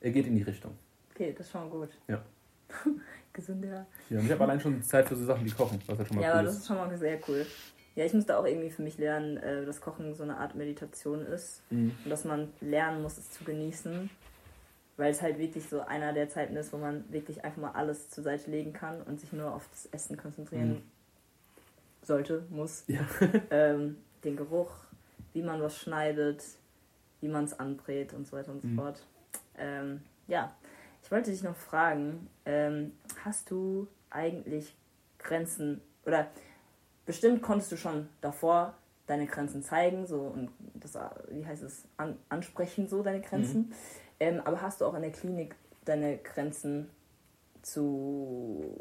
er 0.00 0.10
geht 0.10 0.26
in 0.26 0.34
die 0.34 0.42
Richtung. 0.42 0.72
Okay, 1.14 1.32
das 1.36 1.46
ist 1.46 1.52
schon 1.52 1.70
gut. 1.70 1.90
Ja. 2.08 2.22
Gesünder. 3.32 3.86
Ja, 4.10 4.18
und 4.18 4.24
ich 4.26 4.32
habe 4.32 4.44
allein 4.44 4.58
schon 4.58 4.82
Zeit 4.82 5.06
für 5.08 5.14
so 5.14 5.24
Sachen 5.24 5.44
wie 5.44 5.50
Kochen, 5.50 5.78
was 5.86 5.98
halt 5.98 6.08
schon 6.08 6.16
mal 6.16 6.22
Ja, 6.22 6.28
cool 6.30 6.34
aber 6.38 6.42
das 6.46 6.54
ist. 6.54 6.60
ist 6.62 6.66
schon 6.66 6.76
mal 6.76 6.96
sehr 6.98 7.18
cool. 7.28 7.46
Ja, 7.96 8.04
ich 8.04 8.12
musste 8.14 8.38
auch 8.38 8.44
irgendwie 8.44 8.70
für 8.70 8.82
mich 8.82 8.98
lernen, 8.98 9.38
äh, 9.38 9.64
dass 9.64 9.80
Kochen 9.80 10.14
so 10.14 10.22
eine 10.22 10.36
Art 10.36 10.54
Meditation 10.54 11.26
ist. 11.26 11.62
Mhm. 11.70 11.92
Und 12.04 12.10
dass 12.10 12.24
man 12.24 12.52
lernen 12.60 13.02
muss, 13.02 13.18
es 13.18 13.30
zu 13.32 13.42
genießen. 13.42 14.08
Weil 14.98 15.10
es 15.10 15.20
halt 15.22 15.38
wirklich 15.38 15.68
so 15.68 15.80
einer 15.80 16.12
der 16.12 16.28
Zeiten 16.28 16.56
ist, 16.56 16.72
wo 16.72 16.78
man 16.78 17.10
wirklich 17.12 17.44
einfach 17.44 17.60
mal 17.60 17.72
alles 17.72 18.08
zur 18.10 18.22
Seite 18.24 18.50
legen 18.50 18.72
kann 18.72 19.02
und 19.02 19.20
sich 19.20 19.32
nur 19.32 19.52
auf 19.54 19.68
das 19.70 19.86
Essen 19.86 20.16
konzentrieren 20.16 20.74
Mhm. 20.74 20.82
sollte, 22.02 22.44
muss. 22.50 22.84
Ja. 22.86 23.00
ähm, 23.50 23.96
den 24.24 24.36
Geruch, 24.36 24.72
wie 25.32 25.42
man 25.42 25.60
was 25.60 25.76
schneidet, 25.78 26.42
wie 27.20 27.28
man 27.28 27.44
es 27.44 27.58
anbrät 27.58 28.12
und 28.12 28.26
so 28.26 28.36
weiter 28.36 28.52
und 28.52 28.62
so 28.62 28.68
Mhm. 28.68 28.76
fort. 28.76 29.02
Ähm, 29.58 30.02
ja, 30.28 30.54
ich 31.02 31.10
wollte 31.10 31.30
dich 31.30 31.42
noch 31.42 31.56
fragen, 31.56 32.28
ähm, 32.44 32.92
hast 33.24 33.50
du 33.50 33.86
eigentlich 34.10 34.74
Grenzen 35.18 35.80
oder 36.04 36.28
bestimmt 37.06 37.40
konntest 37.42 37.72
du 37.72 37.76
schon 37.76 38.08
davor 38.20 38.74
deine 39.06 39.26
Grenzen 39.26 39.62
zeigen, 39.62 40.06
so 40.06 40.20
und 40.20 40.50
das, 40.74 40.98
wie 41.30 41.46
heißt 41.46 41.62
es, 41.62 41.84
an, 41.96 42.18
ansprechen, 42.28 42.88
so 42.88 43.02
deine 43.02 43.20
Grenzen. 43.20 43.72
Ähm, 44.18 44.40
aber 44.44 44.60
hast 44.60 44.80
du 44.80 44.84
auch 44.86 44.94
in 44.94 45.02
der 45.02 45.12
Klinik 45.12 45.54
deine 45.84 46.18
Grenzen 46.18 46.90
zu 47.62 48.74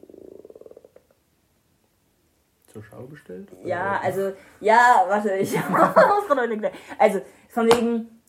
Zur 2.68 2.84
Schau 2.84 3.06
gestellt? 3.06 3.50
ja, 3.64 4.00
also, 4.02 4.34
ja, 4.60 5.06
warte, 5.08 5.36
ich. 5.36 5.56
Also, 6.98 7.22
von 7.50 7.68
wegen, 7.68 8.22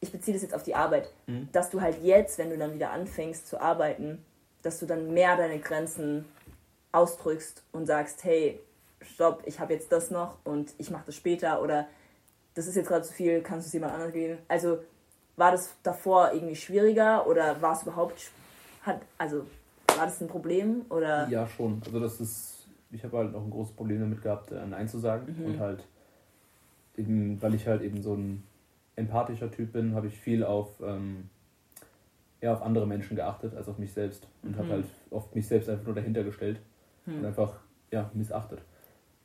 ich 0.00 0.10
beziehe 0.10 0.34
das 0.34 0.42
jetzt 0.42 0.54
auf 0.54 0.62
die 0.62 0.74
Arbeit, 0.74 1.12
Mhm. 1.26 1.48
dass 1.52 1.70
du 1.70 1.80
halt 1.80 2.02
jetzt, 2.02 2.38
wenn 2.38 2.50
du 2.50 2.56
dann 2.58 2.74
wieder 2.74 2.90
anfängst 2.90 3.46
zu 3.46 3.60
arbeiten, 3.60 4.24
dass 4.62 4.78
du 4.80 4.86
dann 4.86 5.12
mehr 5.12 5.36
deine 5.36 5.58
Grenzen 5.58 6.24
ausdrückst 6.92 7.62
und 7.72 7.86
sagst, 7.86 8.24
hey, 8.24 8.60
stopp, 9.04 9.42
ich 9.46 9.60
habe 9.60 9.72
jetzt 9.72 9.90
das 9.92 10.10
noch 10.10 10.38
und 10.44 10.72
ich 10.78 10.90
mache 10.90 11.04
das 11.06 11.16
später 11.16 11.62
oder 11.62 11.86
das 12.54 12.66
ist 12.66 12.76
jetzt 12.76 12.88
gerade 12.88 13.02
zu 13.02 13.12
viel, 13.12 13.40
kannst 13.40 13.66
du 13.66 13.68
es 13.68 13.72
jemand 13.72 13.94
anderes 13.94 14.12
geben? 14.12 14.38
Also, 14.48 14.78
war 15.36 15.52
das 15.52 15.74
davor 15.82 16.32
irgendwie 16.32 16.56
schwieriger 16.56 17.26
oder 17.26 17.60
war 17.62 17.74
es 17.74 17.82
überhaupt, 17.82 18.30
hat, 18.82 19.00
also, 19.18 19.46
war 19.96 20.06
das 20.06 20.20
ein 20.20 20.28
Problem 20.28 20.84
oder? 20.90 21.28
Ja, 21.28 21.46
schon. 21.46 21.80
Also 21.84 22.00
das 22.00 22.20
ist, 22.20 22.66
ich 22.90 23.02
habe 23.04 23.16
halt 23.18 23.34
auch 23.34 23.42
ein 23.42 23.50
großes 23.50 23.74
Problem 23.74 24.00
damit 24.00 24.22
gehabt, 24.22 24.52
äh, 24.52 24.66
Nein 24.66 24.88
zu 24.88 24.98
sagen. 24.98 25.36
Mhm. 25.38 25.46
Und 25.46 25.58
halt, 25.58 25.86
eben, 26.96 27.40
weil 27.40 27.54
ich 27.54 27.66
halt 27.66 27.82
eben 27.82 28.02
so 28.02 28.14
ein 28.14 28.42
empathischer 28.96 29.50
Typ 29.50 29.72
bin, 29.72 29.94
habe 29.94 30.08
ich 30.08 30.18
viel 30.18 30.44
auf, 30.44 30.68
ähm, 30.84 31.30
ja, 32.40 32.52
auf 32.52 32.62
andere 32.62 32.86
Menschen 32.86 33.16
geachtet 33.16 33.54
als 33.54 33.68
auf 33.68 33.78
mich 33.78 33.92
selbst. 33.92 34.28
Und 34.42 34.52
Mhm. 34.52 34.58
habe 34.58 34.68
halt 34.70 34.86
oft 35.10 35.34
mich 35.34 35.46
selbst 35.46 35.68
einfach 35.68 35.86
nur 35.86 35.94
dahinter 35.94 36.24
gestellt 36.24 36.60
und 37.06 37.18
Hm. 37.18 37.24
einfach 37.26 37.54
ja, 37.90 38.10
missachtet. 38.14 38.60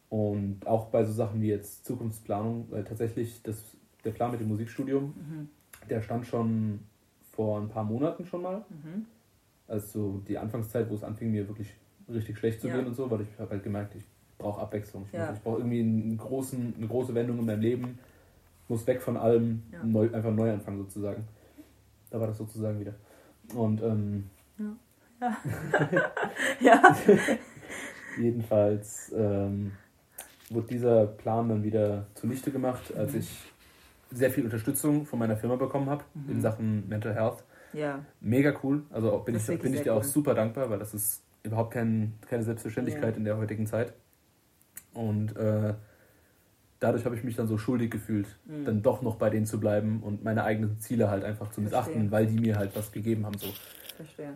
Und 0.10 0.66
auch 0.66 0.88
bei 0.88 1.04
so 1.04 1.12
Sachen 1.12 1.42
wie 1.42 1.50
jetzt 1.50 1.86
Zukunftsplanung, 1.86 2.68
weil 2.70 2.84
tatsächlich 2.86 3.42
das, 3.44 3.62
der 4.06 4.12
Plan 4.12 4.32
mit 4.32 4.40
dem 4.40 4.48
Musikstudium, 4.48 5.14
Mhm. 5.16 5.50
der 5.90 6.02
stand 6.02 6.26
schon 6.26 6.80
vor 7.32 7.60
ein 7.60 7.68
paar 7.70 7.84
Monaten 7.84 8.26
schon 8.26 8.42
mal. 8.42 8.64
Mhm. 8.70 9.06
Also 9.68 10.22
die 10.28 10.38
Anfangszeit, 10.38 10.90
wo 10.90 10.96
es 10.96 11.04
anfing, 11.04 11.32
mir 11.32 11.48
wirklich 11.48 11.74
richtig 12.10 12.38
schlecht 12.38 12.62
zu 12.62 12.68
Ja. 12.70 12.78
gehen 12.78 12.88
und 12.88 12.94
so, 12.94 13.12
weil 13.12 13.22
ich 13.22 13.28
habe 13.38 13.52
halt 13.52 13.64
gemerkt, 13.64 13.96
ich 13.96 14.04
brauche 14.38 14.62
Abwechslung. 14.62 15.04
Ich, 15.08 15.14
Ja. 15.14 15.34
ich 15.34 15.42
brauche 15.42 15.58
irgendwie 15.58 15.82
einen 15.82 16.18
großen, 16.18 16.76
eine 16.78 16.88
große 16.88 17.14
Wendung 17.14 17.40
in 17.40 17.46
meinem 17.46 17.62
Leben. 17.62 18.00
Muss 18.70 18.88
weg 18.88 19.02
von 19.02 19.18
allem, 19.18 19.64
Ja. 19.74 19.84
neu, 19.84 20.06
einfach 20.06 20.28
einen 20.30 20.36
Neuanfang 20.38 20.78
sozusagen. 20.78 21.26
Da 22.10 22.20
war 22.20 22.28
das 22.28 22.38
sozusagen 22.38 22.80
wieder. 22.80 22.94
Und 23.54 23.82
ähm, 23.82 24.30
Ja. 24.58 24.78
jedenfalls 28.20 29.12
ähm, 29.16 29.72
wurde 30.50 30.68
dieser 30.68 31.06
Plan 31.08 31.50
dann 31.50 31.64
wieder 31.64 32.08
zunichte 32.16 32.52
gemacht, 32.52 32.96
als 32.96 33.14
Mhm. 33.14 33.20
ich 33.20 33.30
sehr 34.12 34.32
viel 34.32 34.46
Unterstützung 34.46 35.06
von 35.06 35.20
meiner 35.20 35.36
Firma 35.36 35.56
bekommen 35.58 35.90
habe 35.90 36.04
Mhm. 36.14 36.32
in 36.32 36.42
Sachen 36.42 36.88
Mental 36.88 37.14
Health. 37.14 37.44
Ja. 37.74 38.06
Mega 38.22 38.54
cool. 38.64 38.84
Also 38.90 39.12
auch 39.12 39.26
bin 39.26 39.34
Das 39.36 39.50
ich, 39.50 39.60
bin 39.60 39.74
ich 39.74 39.82
dir 39.82 39.94
auch 39.94 39.98
cool. 40.04 40.04
super 40.08 40.34
dankbar, 40.34 40.70
weil 40.70 40.80
das 40.80 40.94
ist 40.94 41.22
überhaupt 41.44 41.74
kein, 41.74 42.14
keine 42.30 42.44
Selbstverständlichkeit 42.44 43.12
Ja. 43.16 43.18
in 43.18 43.26
der 43.26 43.38
heutigen 43.38 43.68
Zeit. 43.68 43.94
Und 44.94 45.36
äh, 45.36 45.74
dadurch 46.80 47.06
habe 47.06 47.16
ich 47.16 47.24
mich 47.24 47.36
dann 47.36 47.48
so 47.48 47.58
schuldig 47.58 47.92
gefühlt, 47.92 48.28
Mhm. 48.46 48.66
dann 48.66 48.82
doch 48.82 49.02
noch 49.02 49.16
bei 49.18 49.30
denen 49.30 49.46
zu 49.46 49.60
bleiben 49.60 50.02
und 50.02 50.24
meine 50.24 50.44
eigenen 50.44 50.80
Ziele 50.80 51.10
halt 51.10 51.24
einfach 51.24 51.52
zu 51.52 51.62
missachten, 51.62 51.94
Verstehe. 51.94 52.12
weil 52.12 52.28
die 52.28 52.40
mir 52.40 52.58
halt 52.58 52.76
was 52.76 52.92
gegeben 52.92 53.26
haben. 53.26 53.38
So. 53.38 53.48
Verstehe. 53.98 54.34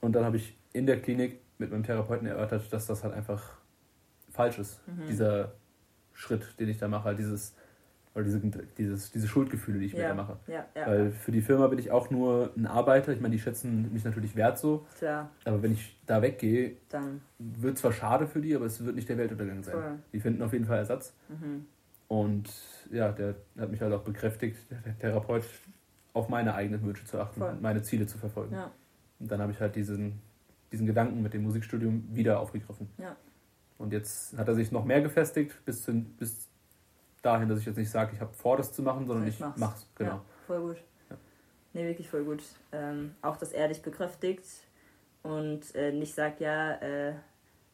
Und 0.00 0.12
dann 0.12 0.24
habe 0.24 0.36
ich 0.36 0.56
in 0.72 0.86
der 0.86 1.00
Klinik 1.00 1.40
mit 1.58 1.70
meinem 1.70 1.84
Therapeuten 1.84 2.26
erörtert, 2.26 2.70
dass 2.72 2.86
das 2.86 3.02
halt 3.04 3.14
einfach 3.14 3.56
falsch 4.36 4.58
ist, 4.58 4.80
Mhm. 4.86 5.06
dieser 5.08 5.52
Schritt, 6.12 6.58
den 6.60 6.68
ich 6.68 6.78
da 6.78 6.88
mache, 6.88 7.04
halt 7.04 7.18
dieses, 7.18 7.54
oder 8.14 8.24
diese, 8.24 8.40
dieses, 8.78 9.10
diese 9.12 9.28
Schuldgefühle, 9.28 9.78
die 9.78 9.86
ich 9.86 9.92
mir 9.94 10.00
Ja. 10.00 10.08
da 10.08 10.14
mache. 10.14 10.36
Ja, 10.46 10.64
ja. 10.74 10.86
Weil 10.86 11.10
für 11.10 11.32
die 11.32 11.42
Firma 11.42 11.66
bin 11.66 11.78
ich 11.78 11.90
auch 11.90 12.10
nur 12.10 12.50
ein 12.56 12.66
Arbeiter. 12.66 13.12
Ich 13.12 13.20
meine, 13.20 13.34
die 13.34 13.40
schätzen 13.40 13.92
mich 13.92 14.04
natürlich 14.04 14.34
wert 14.36 14.58
so. 14.58 14.86
Tja, 14.98 15.28
Aber 15.44 15.62
wenn 15.62 15.72
ich 15.72 16.00
da 16.06 16.22
weggehe, 16.22 16.76
dann. 16.88 17.20
wird 17.38 17.76
zwar 17.76 17.92
schade 17.92 18.26
für 18.26 18.40
die, 18.40 18.54
aber 18.56 18.64
es 18.66 18.82
wird 18.84 18.94
nicht 18.96 19.08
der 19.08 19.18
Weltuntergang 19.18 19.62
sein. 19.62 19.74
Voll. 19.74 19.98
Die 20.14 20.20
finden 20.20 20.42
auf 20.42 20.52
jeden 20.54 20.64
Fall 20.64 20.78
Ersatz. 20.78 21.12
Mhm. 21.28 21.66
Und 22.08 22.48
ja, 22.90 23.12
der 23.12 23.34
hat 23.58 23.70
mich 23.70 23.80
halt 23.82 23.92
auch 23.92 24.02
bekräftigt, 24.02 24.56
der 24.70 24.98
Therapeut, 24.98 25.44
auf 26.14 26.30
meine 26.30 26.54
eigenen 26.54 26.82
Wünsche 26.82 27.04
zu 27.04 27.20
achten 27.20 27.40
Voll. 27.40 27.50
und 27.50 27.60
meine 27.60 27.82
Ziele 27.82 28.06
zu 28.06 28.16
verfolgen. 28.16 28.56
Und 29.18 29.30
dann 29.30 29.40
habe 29.42 29.52
ich 29.52 29.60
halt 29.60 29.76
diesen, 29.76 30.20
diesen 30.72 30.86
Gedanken 30.86 31.20
mit 31.22 31.34
dem 31.34 31.42
Musikstudium 31.42 32.04
wieder 32.12 32.40
aufgegriffen. 32.40 32.88
Ja. 32.96 33.14
Und 33.78 33.92
jetzt 33.92 34.36
hat 34.38 34.48
er 34.48 34.54
sich 34.54 34.72
noch 34.72 34.84
mehr 34.84 35.02
gefestigt, 35.02 35.52
bis, 35.64 35.82
zu, 35.82 35.92
bis 35.92 36.48
dahin, 37.22 37.48
dass 37.48 37.60
ich 37.60 37.66
jetzt 37.66 37.76
nicht 37.76 37.90
sage, 37.90 38.12
ich 38.14 38.20
habe 38.20 38.32
vor, 38.32 38.56
das 38.56 38.72
zu 38.72 38.82
machen, 38.82 39.06
sondern 39.06 39.26
Ich 39.28 39.34
ich, 39.34 39.40
mach's. 39.40 39.58
mach's. 39.60 39.86
Genau. 39.96 40.10
Ja, 40.12 40.24
voll 40.46 40.60
gut. 40.60 40.76
Ja. 41.10 41.16
Nee, 41.74 41.86
wirklich 41.86 42.08
voll 42.08 42.24
gut. 42.24 42.42
Ähm, 42.72 43.14
auch, 43.22 43.36
dass 43.36 43.52
er 43.52 43.68
dich 43.68 43.82
bekräftigt 43.82 44.44
und 45.22 45.74
äh, 45.74 45.92
nicht 45.92 46.14
sagt, 46.14 46.40
ja, 46.40 46.72
äh, 46.76 47.14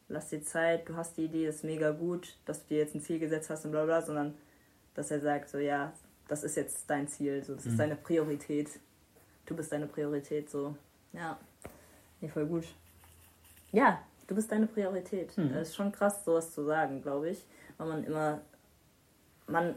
lass 0.09 0.29
dir 0.29 0.41
Zeit, 0.43 0.89
du 0.89 0.95
hast 0.95 1.15
die 1.17 1.25
Idee, 1.25 1.47
ist 1.47 1.63
mega 1.63 1.91
gut, 1.91 2.35
dass 2.45 2.61
du 2.63 2.69
dir 2.69 2.79
jetzt 2.79 2.95
ein 2.95 3.01
Ziel 3.01 3.19
gesetzt 3.19 3.49
hast 3.49 3.63
und 3.65 3.71
bla 3.71 3.85
bla, 3.85 4.01
sondern 4.01 4.33
dass 4.95 5.09
er 5.09 5.21
sagt, 5.21 5.49
so, 5.49 5.57
ja, 5.57 5.93
das 6.27 6.43
ist 6.43 6.55
jetzt 6.57 6.89
dein 6.89 7.07
Ziel, 7.07 7.43
so, 7.43 7.55
das 7.55 7.65
Mhm. 7.65 7.71
ist 7.71 7.77
deine 7.79 7.95
Priorität. 7.95 8.69
Du 9.45 9.55
bist 9.55 9.71
deine 9.71 9.87
Priorität, 9.87 10.49
so. 10.49 10.75
Ja. 11.13 11.37
Nee, 12.21 12.29
voll 12.29 12.45
gut. 12.45 12.65
Ja, 13.71 14.01
du 14.27 14.35
bist 14.35 14.51
deine 14.51 14.67
Priorität. 14.67 15.37
Mhm. 15.37 15.53
Das 15.53 15.69
ist 15.69 15.75
schon 15.75 15.91
krass, 15.91 16.23
sowas 16.25 16.51
zu 16.51 16.63
sagen, 16.65 17.01
glaube 17.01 17.29
ich. 17.29 17.45
Weil 17.77 17.87
man 17.87 18.03
immer, 18.03 18.41
man 19.47 19.75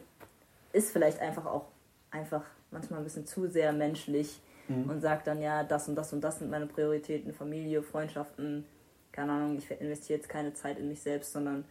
ist 0.72 0.90
vielleicht 0.90 1.20
einfach 1.20 1.47
auch 1.47 1.66
einfach 2.11 2.44
manchmal 2.70 3.01
ein 3.01 3.05
bisschen 3.05 3.26
zu 3.26 3.49
sehr 3.49 3.72
menschlich 3.72 4.40
Mhm. 4.68 4.90
und 4.90 5.01
sagt 5.01 5.26
dann, 5.26 5.40
ja, 5.40 5.64
das 5.64 5.88
und 5.88 5.94
das 5.94 6.12
und 6.12 6.20
das 6.22 6.38
sind 6.38 6.51
meine 6.51 6.66
Prioritäten, 6.66 7.32
Familie, 7.32 7.82
Freundschaften, 7.82 8.64
keine 9.12 9.32
Ahnung, 9.32 9.59
ich 9.59 9.70
investiere 9.70 10.18
jetzt 10.18 10.28
keine 10.28 10.55
Zeit 10.55 10.78
in 10.78 10.88
mich 10.88 11.01
selbst, 11.01 11.32
sondern 11.32 11.64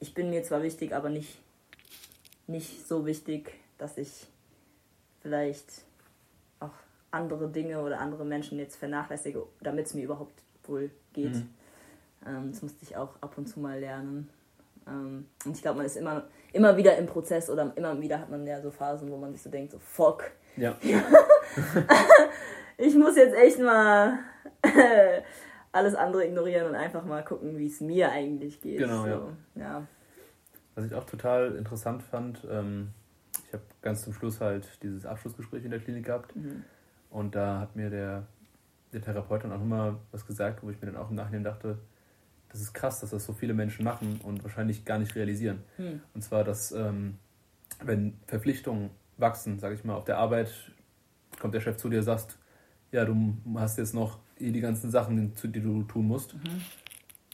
ich 0.00 0.14
bin 0.14 0.30
mir 0.30 0.42
zwar 0.44 0.62
wichtig, 0.62 0.94
aber 0.94 1.08
nicht, 1.08 1.38
nicht 2.46 2.86
so 2.86 3.04
wichtig, 3.04 3.52
dass 3.78 3.98
ich 3.98 4.26
vielleicht 5.20 5.82
auch 6.60 6.70
andere 7.10 7.48
Dinge 7.48 7.82
oder 7.82 7.98
andere 8.00 8.24
Menschen 8.24 8.58
jetzt 8.58 8.76
vernachlässige, 8.76 9.44
damit 9.60 9.86
es 9.86 9.94
mir 9.94 10.04
überhaupt 10.04 10.42
wohl 10.64 10.90
geht. 11.12 11.34
Mhm. 11.34 11.48
Ähm, 12.26 12.50
das 12.50 12.62
musste 12.62 12.84
ich 12.84 12.96
auch 12.96 13.20
ab 13.20 13.36
und 13.36 13.46
zu 13.46 13.60
mal 13.60 13.78
lernen. 13.78 14.28
Ähm, 14.86 15.26
und 15.44 15.56
ich 15.56 15.62
glaube, 15.62 15.78
man 15.78 15.86
ist 15.86 15.96
immer, 15.96 16.24
immer 16.52 16.76
wieder 16.76 16.96
im 16.96 17.06
Prozess 17.06 17.50
oder 17.50 17.72
immer 17.76 18.00
wieder 18.00 18.18
hat 18.18 18.30
man 18.30 18.46
ja 18.46 18.60
so 18.60 18.70
Phasen, 18.70 19.10
wo 19.10 19.16
man 19.16 19.32
sich 19.32 19.42
so 19.42 19.50
denkt, 19.50 19.72
so 19.72 19.78
fuck. 19.78 20.30
Ja. 20.56 20.76
ich 22.78 22.94
muss 22.96 23.16
jetzt 23.16 23.36
echt 23.36 23.60
mal 23.60 24.18
alles 25.72 25.94
andere 25.94 26.26
ignorieren 26.26 26.68
und 26.68 26.74
einfach 26.74 27.04
mal 27.04 27.24
gucken, 27.24 27.58
wie 27.58 27.66
es 27.66 27.80
mir 27.80 28.10
eigentlich 28.10 28.60
geht. 28.60 28.78
Genau, 28.78 29.02
so, 29.02 29.08
ja. 29.08 29.36
ja. 29.56 29.86
Was 30.74 30.84
ich 30.86 30.94
auch 30.94 31.04
total 31.04 31.56
interessant 31.56 32.02
fand, 32.02 32.46
ähm, 32.50 32.90
ich 33.46 33.52
habe 33.52 33.62
ganz 33.82 34.02
zum 34.02 34.12
Schluss 34.12 34.40
halt 34.40 34.68
dieses 34.82 35.06
Abschlussgespräch 35.06 35.64
in 35.64 35.70
der 35.70 35.80
Klinik 35.80 36.06
gehabt 36.06 36.34
mhm. 36.34 36.64
und 37.10 37.34
da 37.34 37.60
hat 37.60 37.76
mir 37.76 37.90
der, 37.90 38.26
der 38.92 39.02
Therapeut 39.02 39.44
dann 39.44 39.52
auch 39.52 39.58
nochmal 39.58 39.96
was 40.12 40.26
gesagt, 40.26 40.62
wo 40.62 40.70
ich 40.70 40.80
mir 40.80 40.86
dann 40.86 40.96
auch 40.96 41.10
im 41.10 41.16
Nachhinein 41.16 41.44
dachte, 41.44 41.78
das 42.50 42.60
ist 42.60 42.72
krass, 42.72 43.00
dass 43.00 43.10
das 43.10 43.24
so 43.24 43.32
viele 43.32 43.54
Menschen 43.54 43.84
machen 43.84 44.20
und 44.22 44.42
wahrscheinlich 44.42 44.84
gar 44.84 44.98
nicht 44.98 45.14
realisieren. 45.14 45.62
Mhm. 45.76 46.00
Und 46.14 46.22
zwar, 46.22 46.44
dass 46.44 46.72
ähm, 46.72 47.18
wenn 47.82 48.18
Verpflichtungen 48.26 48.90
wachsen, 49.16 49.58
sage 49.58 49.74
ich 49.74 49.84
mal, 49.84 49.94
auf 49.94 50.04
der 50.04 50.18
Arbeit 50.18 50.50
kommt 51.38 51.54
der 51.54 51.60
Chef 51.60 51.76
zu 51.76 51.88
dir 51.88 51.98
und 51.98 52.04
sagt, 52.04 52.38
ja, 52.90 53.04
du 53.04 53.36
hast 53.56 53.78
jetzt 53.78 53.94
noch 53.94 54.18
die 54.38 54.60
ganzen 54.60 54.90
Sachen, 54.90 55.34
die 55.34 55.60
du 55.60 55.82
tun 55.82 56.06
musst. 56.06 56.34
Mhm 56.34 56.62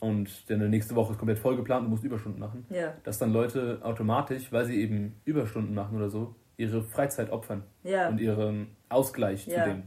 und 0.04 0.50
deine 0.50 0.68
nächste 0.68 0.94
Woche 0.94 1.12
ist 1.12 1.18
komplett 1.18 1.38
vollgeplant, 1.38 1.86
du 1.86 1.90
musst 1.90 2.04
Überstunden 2.04 2.38
machen, 2.38 2.66
ja. 2.68 2.92
dass 3.04 3.18
dann 3.18 3.32
Leute 3.32 3.78
automatisch, 3.82 4.52
weil 4.52 4.66
sie 4.66 4.80
eben 4.80 5.14
Überstunden 5.24 5.74
machen 5.74 5.96
oder 5.96 6.10
so, 6.10 6.34
ihre 6.58 6.82
Freizeit 6.82 7.30
opfern 7.30 7.62
ja. 7.82 8.08
und 8.08 8.20
ihren 8.20 8.68
Ausgleich 8.90 9.46
ja. 9.46 9.64
zu 9.64 9.70
dem. 9.70 9.82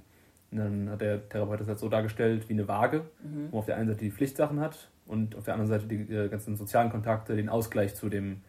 Und 0.50 0.58
dann 0.58 0.90
hat 0.90 1.02
der 1.02 1.30
Therapeut 1.30 1.60
das 1.60 1.68
halt 1.68 1.80
so 1.80 1.88
dargestellt 1.88 2.50
wie 2.50 2.54
eine 2.54 2.68
Waage, 2.68 3.06
mhm. 3.22 3.50
wo 3.52 3.60
auf 3.60 3.66
der 3.66 3.78
einen 3.78 3.90
Seite 3.90 4.06
die 4.06 4.12
Pflichtsachen 4.12 4.60
hat 4.60 4.90
und 5.08 5.36
auf 5.36 5.46
der 5.46 5.54
anderen 5.56 5.70
Seite 5.70 5.88
die 5.88 6.14
äh, 6.14 6.30
ganzen 6.30 6.56
sozialen 6.56 6.90
Kontakte, 6.90 7.36
den 7.36 7.50
Ausgleich 7.50 7.96
zu 7.96 8.10
dem 8.10 8.42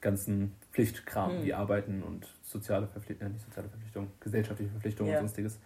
ganzen 0.00 0.54
Pflichtkram, 0.72 1.38
mhm. 1.38 1.44
wie 1.44 1.54
Arbeiten 1.54 2.02
und 2.02 2.26
soziale 2.42 2.86
Verpflichtungen, 2.86 3.32
äh, 3.32 3.34
nicht 3.34 3.44
soziale 3.44 3.68
Verpflichtungen, 3.68 4.10
gesellschaftliche 4.20 4.70
Verpflichtungen 4.70 5.12
und 5.12 5.18
sonstiges. 5.20 5.60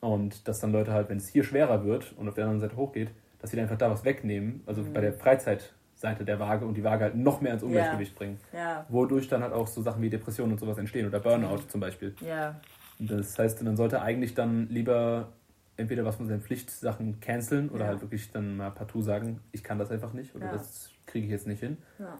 Und 0.00 0.48
dass 0.48 0.60
dann 0.60 0.72
Leute 0.72 0.92
halt, 0.92 1.08
wenn 1.08 1.18
es 1.18 1.28
hier 1.28 1.44
schwerer 1.44 1.84
wird 1.84 2.12
und 2.16 2.28
auf 2.28 2.34
der 2.34 2.44
anderen 2.44 2.60
Seite 2.60 2.76
hochgeht, 2.76 3.10
dass 3.40 3.50
sie 3.50 3.56
dann 3.56 3.64
einfach 3.64 3.78
da 3.78 3.90
was 3.90 4.04
wegnehmen, 4.04 4.62
also 4.66 4.82
mhm. 4.82 4.92
bei 4.92 5.00
der 5.00 5.12
Freizeitseite 5.12 6.24
der 6.24 6.40
Waage 6.40 6.66
und 6.66 6.74
die 6.74 6.84
Waage 6.84 7.04
halt 7.04 7.16
noch 7.16 7.40
mehr 7.40 7.52
ins 7.52 7.62
Ungleichgewicht 7.62 8.12
ja. 8.12 8.18
bringen. 8.18 8.38
Ja. 8.52 8.86
Wodurch 8.88 9.28
dann 9.28 9.42
halt 9.42 9.52
auch 9.52 9.66
so 9.66 9.82
Sachen 9.82 10.02
wie 10.02 10.10
Depressionen 10.10 10.52
und 10.52 10.58
sowas 10.58 10.78
entstehen 10.78 11.06
oder 11.06 11.20
Burnout 11.20 11.62
mhm. 11.62 11.68
zum 11.68 11.80
Beispiel. 11.80 12.14
Ja. 12.20 12.60
Das 13.00 13.38
heißt, 13.38 13.62
man 13.62 13.76
sollte 13.76 14.02
eigentlich 14.02 14.34
dann 14.34 14.68
lieber 14.70 15.32
entweder 15.78 16.04
was 16.04 16.16
von 16.16 16.26
seinen 16.26 16.42
Pflichtsachen 16.42 17.20
canceln 17.20 17.70
oder 17.70 17.84
ja. 17.84 17.90
halt 17.90 18.02
wirklich 18.02 18.30
dann 18.30 18.56
mal 18.56 18.70
partout 18.70 19.02
sagen, 19.02 19.40
ich 19.52 19.64
kann 19.64 19.78
das 19.78 19.90
einfach 19.90 20.12
nicht 20.12 20.34
oder 20.34 20.46
ja. 20.46 20.52
das 20.52 20.90
kriege 21.06 21.24
ich 21.24 21.30
jetzt 21.30 21.46
nicht 21.46 21.60
hin. 21.60 21.78
Ja. 21.98 22.18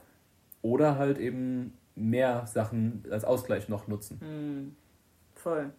Oder 0.63 0.97
halt 0.97 1.19
eben 1.19 1.77
mehr 1.95 2.47
Sachen 2.47 3.05
als 3.11 3.25
Ausgleich 3.25 3.69
noch 3.69 3.89
nutzen. 3.89 4.19
Mhm. 4.21 4.77
Voll. 5.35 5.73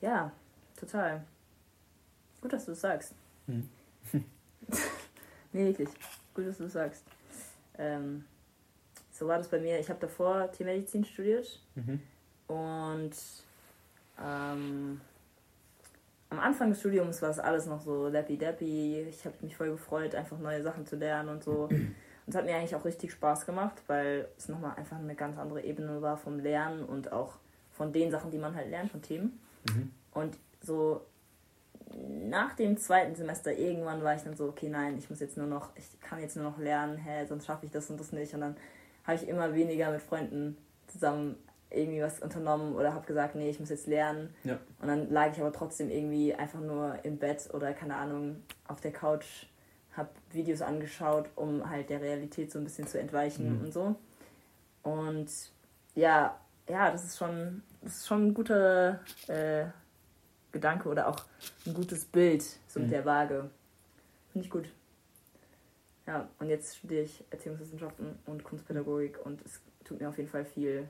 Ja, 0.00 0.32
total. 0.76 1.24
Gut, 2.40 2.52
dass 2.52 2.66
du 2.66 2.72
es 2.72 2.80
sagst. 2.80 3.14
Mhm. 3.46 3.68
nee, 5.52 5.64
wirklich. 5.66 5.88
Gut, 6.34 6.46
dass 6.46 6.58
du 6.58 6.64
das 6.64 6.72
sagst. 6.74 7.04
Ähm, 7.78 8.24
so 9.10 9.26
war 9.26 9.38
das 9.38 9.48
bei 9.48 9.58
mir. 9.58 9.78
Ich 9.78 9.88
habe 9.88 10.00
davor 10.00 10.50
Tiermedizin 10.52 11.04
studiert 11.04 11.60
mhm. 11.74 12.00
und 12.46 13.12
ähm, 14.22 15.00
am 16.30 16.38
Anfang 16.38 16.70
des 16.70 16.80
Studiums 16.80 17.20
war 17.22 17.30
es 17.30 17.38
alles 17.38 17.66
noch 17.66 17.80
so 17.80 18.08
lappy-dappy. 18.08 19.06
Ich 19.08 19.24
habe 19.24 19.34
mich 19.42 19.56
voll 19.56 19.70
gefreut, 19.70 20.14
einfach 20.14 20.38
neue 20.38 20.62
Sachen 20.62 20.86
zu 20.86 20.96
lernen 20.96 21.28
und 21.28 21.42
so. 21.42 21.64
Und 21.68 21.94
es 22.26 22.34
hat 22.34 22.44
mir 22.44 22.54
eigentlich 22.54 22.76
auch 22.76 22.84
richtig 22.84 23.12
Spaß 23.12 23.46
gemacht, 23.46 23.82
weil 23.88 24.28
es 24.38 24.48
nochmal 24.48 24.76
einfach 24.76 24.98
eine 24.98 25.16
ganz 25.16 25.36
andere 25.38 25.62
Ebene 25.62 26.00
war 26.00 26.16
vom 26.16 26.38
Lernen 26.38 26.84
und 26.84 27.12
auch 27.12 27.34
von 27.72 27.92
den 27.92 28.10
Sachen, 28.10 28.30
die 28.30 28.38
man 28.38 28.54
halt 28.54 28.70
lernt, 28.70 28.92
von 28.92 29.02
Themen. 29.02 29.40
Mhm. 29.68 29.90
Und 30.12 30.38
so 30.62 31.04
nach 32.28 32.54
dem 32.54 32.76
zweiten 32.76 33.16
Semester 33.16 33.52
irgendwann 33.52 34.04
war 34.04 34.14
ich 34.14 34.22
dann 34.22 34.36
so, 34.36 34.46
okay, 34.46 34.68
nein, 34.68 34.96
ich 34.98 35.10
muss 35.10 35.18
jetzt 35.18 35.36
nur 35.36 35.48
noch, 35.48 35.70
ich 35.74 36.00
kann 36.00 36.20
jetzt 36.20 36.36
nur 36.36 36.44
noch 36.44 36.58
lernen, 36.58 36.96
hä, 36.96 37.26
sonst 37.26 37.46
schaffe 37.46 37.66
ich 37.66 37.72
das 37.72 37.90
und 37.90 37.98
das 37.98 38.12
nicht. 38.12 38.32
Und 38.34 38.42
dann 38.42 38.56
habe 39.04 39.16
ich 39.16 39.26
immer 39.26 39.52
weniger 39.54 39.90
mit 39.90 40.02
Freunden 40.02 40.56
zusammen 40.86 41.36
irgendwie 41.70 42.02
was 42.02 42.20
unternommen 42.20 42.74
oder 42.74 42.94
habe 42.94 43.06
gesagt, 43.06 43.34
nee, 43.34 43.48
ich 43.48 43.60
muss 43.60 43.70
jetzt 43.70 43.86
lernen. 43.86 44.34
Ja. 44.44 44.58
Und 44.80 44.88
dann 44.88 45.10
lag 45.10 45.32
ich 45.32 45.40
aber 45.40 45.52
trotzdem 45.52 45.90
irgendwie 45.90 46.34
einfach 46.34 46.60
nur 46.60 46.98
im 47.04 47.18
Bett 47.18 47.48
oder 47.52 47.72
keine 47.72 47.96
Ahnung 47.96 48.42
auf 48.66 48.80
der 48.80 48.92
Couch, 48.92 49.46
habe 49.96 50.10
Videos 50.32 50.62
angeschaut, 50.62 51.28
um 51.36 51.68
halt 51.68 51.90
der 51.90 52.00
Realität 52.00 52.50
so 52.50 52.58
ein 52.58 52.64
bisschen 52.64 52.86
zu 52.86 52.98
entweichen 52.98 53.58
mhm. 53.58 53.64
und 53.64 53.72
so. 53.72 53.94
Und 54.82 55.28
ja, 55.94 56.38
ja, 56.68 56.90
das 56.90 57.04
ist 57.04 57.18
schon, 57.18 57.62
das 57.82 57.98
ist 57.98 58.08
schon 58.08 58.28
ein 58.28 58.34
guter 58.34 59.00
äh, 59.28 59.66
Gedanke 60.52 60.88
oder 60.88 61.08
auch 61.08 61.24
ein 61.66 61.74
gutes 61.74 62.04
Bild 62.04 62.42
so 62.66 62.80
mhm. 62.80 62.86
mit 62.86 62.92
der 62.92 63.04
Waage. 63.04 63.50
Finde 64.32 64.46
ich 64.46 64.50
gut. 64.50 64.68
Ja, 66.06 66.28
und 66.40 66.48
jetzt 66.48 66.78
studiere 66.78 67.02
ich 67.02 67.24
Erziehungswissenschaften 67.30 68.18
und 68.26 68.42
Kunstpädagogik 68.42 69.24
und 69.24 69.44
es 69.44 69.60
tut 69.84 70.00
mir 70.00 70.08
auf 70.08 70.18
jeden 70.18 70.28
Fall 70.28 70.44
viel 70.44 70.88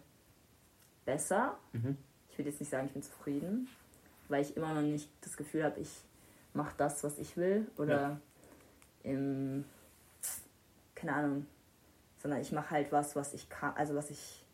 besser. 1.04 1.58
Mhm. 1.72 1.96
Ich 2.28 2.38
will 2.38 2.46
jetzt 2.46 2.60
nicht 2.60 2.70
sagen, 2.70 2.86
ich 2.86 2.92
bin 2.92 3.02
zufrieden, 3.02 3.68
weil 4.28 4.42
ich 4.42 4.56
immer 4.56 4.72
noch 4.74 4.82
nicht 4.82 5.08
das 5.22 5.36
Gefühl 5.36 5.64
habe, 5.64 5.80
ich 5.80 5.90
mache 6.54 6.74
das, 6.76 7.04
was 7.04 7.18
ich 7.18 7.36
will 7.36 7.66
oder 7.76 8.00
ja. 8.00 8.20
im, 9.04 9.64
keine 10.94 11.14
Ahnung, 11.14 11.46
sondern 12.18 12.40
ich 12.40 12.52
mache 12.52 12.70
halt 12.70 12.92
was, 12.92 13.16
was 13.16 13.34
ich 13.34 13.48
kann, 13.48 13.74
also 13.76 13.94
was 13.94 14.10
ich, 14.10 14.44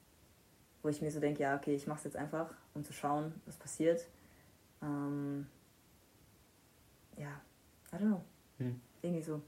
wo 0.82 0.88
ich 0.88 1.02
mir 1.02 1.10
so 1.10 1.20
denke, 1.20 1.42
ja, 1.42 1.56
okay, 1.56 1.74
ich 1.74 1.86
mache 1.86 1.98
es 1.98 2.04
jetzt 2.04 2.16
einfach, 2.16 2.52
um 2.74 2.84
zu 2.84 2.92
schauen, 2.92 3.34
was 3.44 3.56
passiert. 3.56 4.06
Ähm, 4.82 5.46
ja, 7.16 7.40
I 7.92 7.96
don't 7.96 8.06
know. 8.06 8.24
Hm. 8.58 8.80
Irgendwie 9.02 9.22
so. 9.22 9.42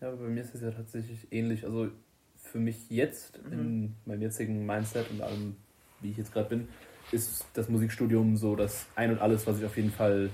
Ja, 0.00 0.10
bei 0.10 0.28
mir 0.28 0.42
ist 0.42 0.54
es 0.54 0.60
ja 0.60 0.70
tatsächlich 0.70 1.32
ähnlich. 1.32 1.64
Also 1.64 1.90
für 2.36 2.58
mich 2.58 2.90
jetzt, 2.90 3.42
mhm. 3.44 3.52
in 3.52 3.96
meinem 4.04 4.22
jetzigen 4.22 4.66
Mindset 4.66 5.10
und 5.10 5.22
allem, 5.22 5.56
wie 6.02 6.10
ich 6.10 6.16
jetzt 6.16 6.32
gerade 6.32 6.48
bin, 6.48 6.68
ist 7.10 7.46
das 7.54 7.68
Musikstudium 7.68 8.36
so 8.36 8.56
das 8.56 8.86
Ein 8.94 9.12
und 9.12 9.20
Alles, 9.20 9.46
was 9.46 9.58
ich 9.58 9.64
auf 9.64 9.76
jeden 9.76 9.90
Fall 9.90 10.30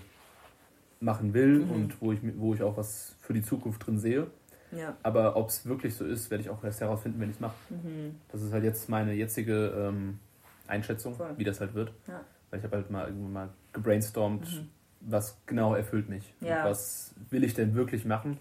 machen 1.01 1.35
will 1.35 1.61
mhm. 1.61 1.71
und 1.71 2.03
wo 2.03 2.13
ich, 2.13 2.21
wo 2.37 2.55
ich 2.55 2.63
auch 2.63 2.77
was 2.77 3.15
für 3.21 3.33
die 3.33 3.43
Zukunft 3.43 3.87
drin 3.87 3.99
sehe. 3.99 4.27
Ja. 4.73 4.97
Aber 5.03 5.37
ob 5.37 5.49
es 5.49 5.65
wirklich 5.67 5.95
so 5.95 6.05
ist, 6.05 6.31
werde 6.31 6.43
ich 6.43 6.51
auch 6.51 6.63
erst 6.63 6.81
herausfinden, 6.81 7.21
wenn 7.21 7.31
ich 7.31 7.37
es 7.37 7.41
mache. 7.41 7.55
Mhm. 7.71 8.17
Das 8.31 8.43
ist 8.43 8.53
halt 8.53 8.65
jetzt 8.65 8.89
meine 8.89 9.13
jetzige 9.13 9.69
ähm, 9.77 10.19
Einschätzung, 10.67 11.15
Voll. 11.15 11.33
wie 11.37 11.45
das 11.45 11.61
halt 11.61 11.75
wird. 11.75 11.93
Ja. 12.07 12.21
Weil 12.51 12.59
ich 12.59 12.65
habe 12.65 12.77
halt 12.77 12.91
mal 12.91 13.07
irgendwann 13.07 13.33
mal 13.33 13.49
gebrainstormt, 13.73 14.51
mhm. 14.51 14.69
was 15.01 15.39
genau 15.47 15.75
erfüllt 15.75 16.09
mich. 16.09 16.35
Ja. 16.41 16.65
Was 16.65 17.15
will 17.31 17.45
ich 17.45 17.55
denn 17.55 17.75
wirklich 17.75 18.05
machen? 18.05 18.39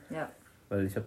Weil 0.70 0.86
ich 0.86 0.96
habe, 0.96 1.06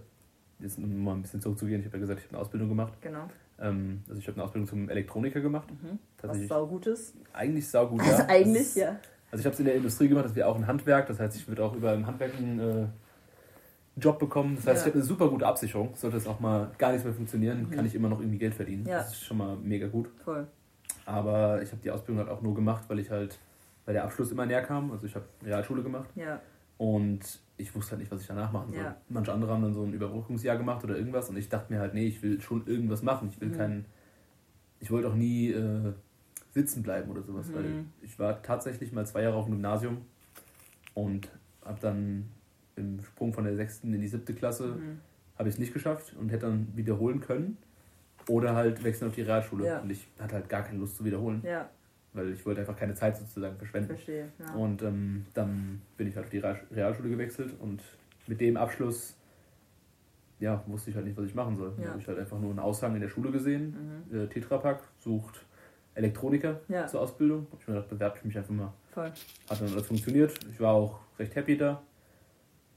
jetzt 0.58 0.78
um 0.78 1.04
mal 1.04 1.14
ein 1.14 1.22
bisschen 1.22 1.40
zurückzugehen, 1.40 1.80
ich 1.80 1.86
habe 1.86 1.98
ja 1.98 2.00
gesagt, 2.00 2.20
ich 2.20 2.26
habe 2.26 2.36
eine 2.36 2.42
Ausbildung 2.42 2.68
gemacht. 2.68 2.94
Genau. 3.02 3.28
Ähm, 3.61 4.02
also 4.08 4.18
ich 4.18 4.26
habe 4.26 4.36
eine 4.36 4.44
Ausbildung 4.44 4.68
zum 4.68 4.88
Elektroniker 4.88 5.40
gemacht. 5.40 5.68
Mhm. 5.70 5.98
Was 6.22 6.48
saugutes? 6.48 7.14
Eigentlich 7.32 7.68
saugut, 7.68 8.02
ja. 8.02 8.12
Also 8.12 8.24
eigentlich, 8.28 8.74
ja. 8.74 8.96
Also 9.30 9.40
ich 9.40 9.46
habe 9.46 9.54
es 9.54 9.61
in 9.61 9.66
der 9.66 9.74
Industrie 9.74 10.08
gemacht, 10.08 10.24
das 10.24 10.34
wäre 10.34 10.48
auch 10.48 10.56
ein 10.56 10.66
Handwerk, 10.66 11.06
das 11.06 11.20
heißt, 11.20 11.36
ich 11.36 11.46
würde 11.46 11.64
auch 11.64 11.74
über 11.74 11.94
im 11.94 12.06
Handwerk 12.06 12.36
einen 12.36 12.58
äh, 12.58 12.86
Job 13.96 14.18
bekommen. 14.18 14.56
Das 14.56 14.66
heißt, 14.66 14.76
ja. 14.76 14.80
ich 14.80 14.86
habe 14.86 14.98
eine 14.98 15.04
super 15.04 15.28
gute 15.28 15.46
Absicherung. 15.46 15.94
Sollte 15.94 16.16
es 16.16 16.26
auch 16.26 16.40
mal 16.40 16.70
gar 16.78 16.90
nichts 16.90 17.04
mehr 17.04 17.14
funktionieren, 17.14 17.62
mhm. 17.62 17.70
kann 17.70 17.86
ich 17.86 17.94
immer 17.94 18.08
noch 18.08 18.20
irgendwie 18.20 18.38
Geld 18.38 18.54
verdienen. 18.54 18.86
Ja. 18.86 18.98
Das 18.98 19.12
ist 19.12 19.24
schon 19.24 19.36
mal 19.36 19.56
mega 19.56 19.86
gut. 19.86 20.11
Voll. 20.24 20.46
Aber 21.06 21.62
ich 21.62 21.70
habe 21.70 21.82
die 21.82 21.90
Ausbildung 21.90 22.24
halt 22.24 22.36
auch 22.36 22.42
nur 22.42 22.54
gemacht, 22.54 22.84
weil 22.88 22.98
ich 22.98 23.11
halt, 23.11 23.38
weil 23.84 23.94
der 23.94 24.04
Abschluss 24.04 24.32
immer 24.32 24.46
näher 24.46 24.62
kam. 24.62 24.90
Also 24.92 25.06
ich 25.06 25.14
habe 25.14 25.26
Realschule 25.44 25.82
gemacht. 25.82 26.08
Ja. 26.14 26.40
Und 26.78 27.20
ich 27.61 27.74
wusste 27.74 27.92
halt 27.92 28.00
nicht, 28.00 28.11
was 28.11 28.22
ich 28.22 28.26
danach 28.26 28.52
machen 28.52 28.72
soll. 28.72 28.82
Ja. 28.82 28.96
Manche 29.08 29.32
andere 29.32 29.52
haben 29.52 29.62
dann 29.62 29.74
so 29.74 29.84
ein 29.84 29.92
Überbrückungsjahr 29.92 30.56
gemacht 30.56 30.84
oder 30.84 30.96
irgendwas 30.96 31.28
und 31.28 31.36
ich 31.36 31.48
dachte 31.48 31.72
mir 31.72 31.80
halt, 31.80 31.94
nee, 31.94 32.06
ich 32.06 32.22
will 32.22 32.40
schon 32.40 32.66
irgendwas 32.66 33.02
machen. 33.02 33.28
Ich 33.32 33.40
will 33.40 33.48
mhm. 33.48 33.56
keinen. 33.56 33.84
Ich 34.80 34.90
wollte 34.90 35.08
auch 35.08 35.14
nie 35.14 35.50
äh, 35.50 35.92
sitzen 36.52 36.82
bleiben 36.82 37.11
oder 37.11 37.22
sowas, 37.22 37.48
mhm. 37.48 37.54
weil 37.54 37.84
ich 38.02 38.18
war 38.18 38.42
tatsächlich 38.42 38.92
mal 38.92 39.06
zwei 39.06 39.22
Jahre 39.22 39.36
auf 39.36 39.44
dem 39.44 39.52
Gymnasium 39.52 39.98
und 40.94 41.28
habe 41.64 41.78
dann 41.80 42.28
im 42.76 43.00
Sprung 43.02 43.32
von 43.32 43.44
der 43.44 43.56
sechsten 43.56 43.92
in 43.92 44.00
die 44.00 44.08
siebte 44.08 44.34
Klasse 44.34 44.68
mhm. 44.68 45.00
habe 45.38 45.48
ich 45.48 45.56
es 45.56 45.58
nicht 45.58 45.72
geschafft 45.72 46.14
und 46.18 46.30
hätte 46.30 46.46
dann 46.46 46.68
wiederholen 46.74 47.20
können. 47.20 47.58
Oder 48.28 48.54
halt 48.54 48.84
wechseln 48.84 49.08
auf 49.08 49.14
die 49.14 49.22
Realschule. 49.22 49.66
Ja. 49.66 49.80
Und 49.80 49.90
ich 49.90 50.06
hatte 50.18 50.36
halt 50.36 50.48
gar 50.48 50.62
keine 50.62 50.78
Lust 50.78 50.96
zu 50.96 51.04
wiederholen. 51.04 51.42
Ja. 51.44 51.68
Weil 52.12 52.32
ich 52.32 52.44
wollte 52.44 52.61
einfach 52.61 52.76
keine 52.76 52.94
Zeit 52.94 53.16
sozusagen 53.16 53.56
verschwenden. 53.56 53.88
Verstehe. 53.88 54.28
Ja. 54.38 54.54
Und 54.54 54.82
ähm, 54.82 55.26
dann 55.34 55.80
bin 55.96 56.08
ich 56.08 56.16
halt 56.16 56.26
auf 56.26 56.30
die 56.30 56.38
Realschule 56.38 57.08
gewechselt 57.08 57.54
und 57.61 57.82
mit 58.26 58.40
dem 58.40 58.56
Abschluss 58.56 59.16
ja, 60.40 60.64
wusste 60.66 60.90
ich 60.90 60.96
halt 60.96 61.06
nicht, 61.06 61.16
was 61.16 61.26
ich 61.26 61.34
machen 61.34 61.56
soll. 61.56 61.68
Ja. 61.76 61.82
Dann 61.82 61.90
habe 61.90 62.00
ich 62.00 62.08
halt 62.08 62.18
einfach 62.18 62.38
nur 62.40 62.50
einen 62.50 62.58
Aushang 62.58 62.94
in 62.94 63.00
der 63.02 63.08
Schule 63.08 63.30
gesehen. 63.30 64.04
Mhm. 64.11 64.16
Äh, 64.16 64.26
Tetrapack 64.26 64.80
sucht 64.98 65.44
Elektroniker 65.94 66.61
Ja. 66.68 66.86
zur 66.86 67.00
Ausbildung. 67.02 67.46
Ich 67.61 67.68
mir 67.68 67.74
gedacht, 67.74 67.90
bewerbe 67.90 68.16
ich 68.18 68.24
mich 68.24 68.38
einfach 68.38 68.54
mal. 68.54 68.72
Voll. 68.92 69.12
Hat 69.50 69.61
dann 69.61 69.68
alles 69.68 69.86
funktioniert. 69.86 70.32
Ich 70.50 70.58
war 70.61 70.72
auch 70.72 71.00
recht 71.18 71.36
happy 71.36 71.56
da. 71.58 71.82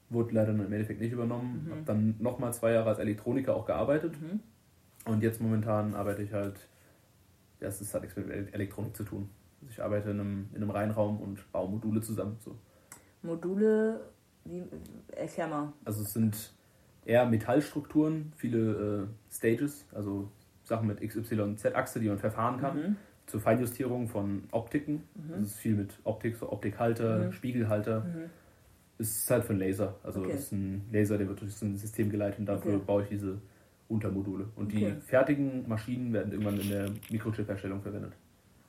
Wurde 0.10 0.36
leider 0.36 0.52
im 0.52 0.60
Endeffekt 0.62 1.00
nicht 1.00 1.14
übernommen. 1.14 1.66
Mhm. 1.66 1.72
Hab 1.72 1.86
dann 1.86 2.16
nochmal 2.20 2.54
zwei 2.54 2.74
Jahre 2.74 2.90
als 2.90 3.00
Elektroniker 3.00 3.56
auch 3.56 3.66
gearbeitet. 3.66 4.14
Mhm. 4.22 4.42
Und 5.06 5.24
jetzt 5.24 5.42
momentan 5.42 5.96
arbeite 5.96 6.22
ich 6.22 6.34
halt, 6.34 6.68
ja, 7.64 7.70
es 7.70 7.82
ist 7.82 7.94
halt 7.94 8.04
nichts 8.04 8.18
mit 8.18 8.28
Ele- 8.28 8.54
Elektronik 8.54 8.96
zu 8.96 9.04
tun. 9.04 9.30
Also 9.62 9.72
ich 9.72 9.82
arbeite 9.82 10.12
in 10.12 10.20
einem, 10.20 10.50
in 10.52 10.58
einem 10.58 10.70
Reinraum 10.70 11.20
und 11.22 11.52
baue 11.52 11.70
Module 11.70 12.02
zusammen. 12.02 12.36
So. 12.40 12.56
Module, 13.22 14.02
wie, 14.46 14.64
erklär 15.16 15.48
mal. 15.48 15.74
Also 15.86 16.04
es 16.04 16.14
sind 16.14 16.54
eher 17.06 17.26
Metallstrukturen, 17.26 18.34
viele 18.36 19.08
äh, 19.32 19.34
Stages, 19.34 19.86
also 19.94 20.30
Sachen 20.64 20.88
mit 20.88 21.02
XYZ-Achse, 21.02 22.00
die 22.00 22.08
man 22.10 22.18
verfahren 22.20 22.60
kann. 22.60 22.78
Mhm. 22.78 22.96
Zur 23.26 23.40
Feinjustierung 23.40 24.10
von 24.10 24.44
Optiken. 24.52 25.04
Mhm. 25.16 25.32
Das 25.40 25.42
ist 25.52 25.56
viel 25.58 25.76
mit 25.76 25.98
Optik, 26.04 26.36
so 26.36 26.52
Optikhalter, 26.52 27.28
Mhm. 27.28 27.32
Spiegelhalter. 27.32 28.02
Mhm. 28.02 28.30
Es 28.98 29.18
ist 29.24 29.32
halt 29.32 29.44
für 29.46 29.52
einen 29.52 29.60
Laser. 29.60 29.96
Also 30.04 30.20
Okay. 30.22 30.32
es 30.34 30.42
ist 30.44 30.52
ein 30.52 30.86
Laser, 30.92 31.18
der 31.18 31.28
wird 31.30 31.40
durch 31.42 31.54
so 31.56 31.66
ein 31.66 31.78
System 31.78 32.10
geleitet 32.10 32.40
und 32.40 32.46
dafür 32.48 32.76
Okay. 32.76 32.84
baue 32.86 33.04
ich 33.04 33.10
diese 33.10 33.38
Untermodule. 33.94 34.48
Und 34.56 34.72
die 34.72 34.86
Okay. 34.86 34.96
fertigen 35.06 35.68
Maschinen 35.68 36.12
werden 36.14 36.32
irgendwann 36.32 36.60
in 36.60 36.70
der 36.70 36.90
Mikrochip-Herstellung 37.10 37.82
verwendet. 37.82 38.14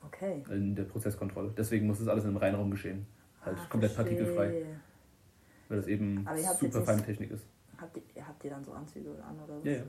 Okay. 0.07 0.43
In 0.51 0.75
der 0.77 0.85
Prozesskontrolle. 0.85 1.53
Deswegen 1.57 1.87
muss 1.87 1.99
das 1.99 2.09
alles 2.09 2.25
in 2.25 2.31
einem 2.31 2.37
Reinraum 2.39 2.71
geschehen. 2.71 3.07
Halt 3.45 3.57
Ah, 3.59 3.67
komplett 3.71 3.93
verstehe. 3.93 4.17
partikelfrei. 4.19 4.65
Weil 5.69 5.77
das 5.79 5.87
eben 5.87 6.27
super 6.61 6.83
feine 6.83 7.03
Technik 7.03 7.31
ist. 7.31 7.45
Habt 7.81 7.97
ihr, 7.97 8.27
habt 8.27 8.45
ihr 8.45 8.51
dann 8.51 8.65
so 8.65 8.73
Anzüge 8.73 9.11
an 9.27 9.37
oder 9.45 9.57
was? 9.59 9.65
Ja, 9.65 9.73
ja. 9.73 9.83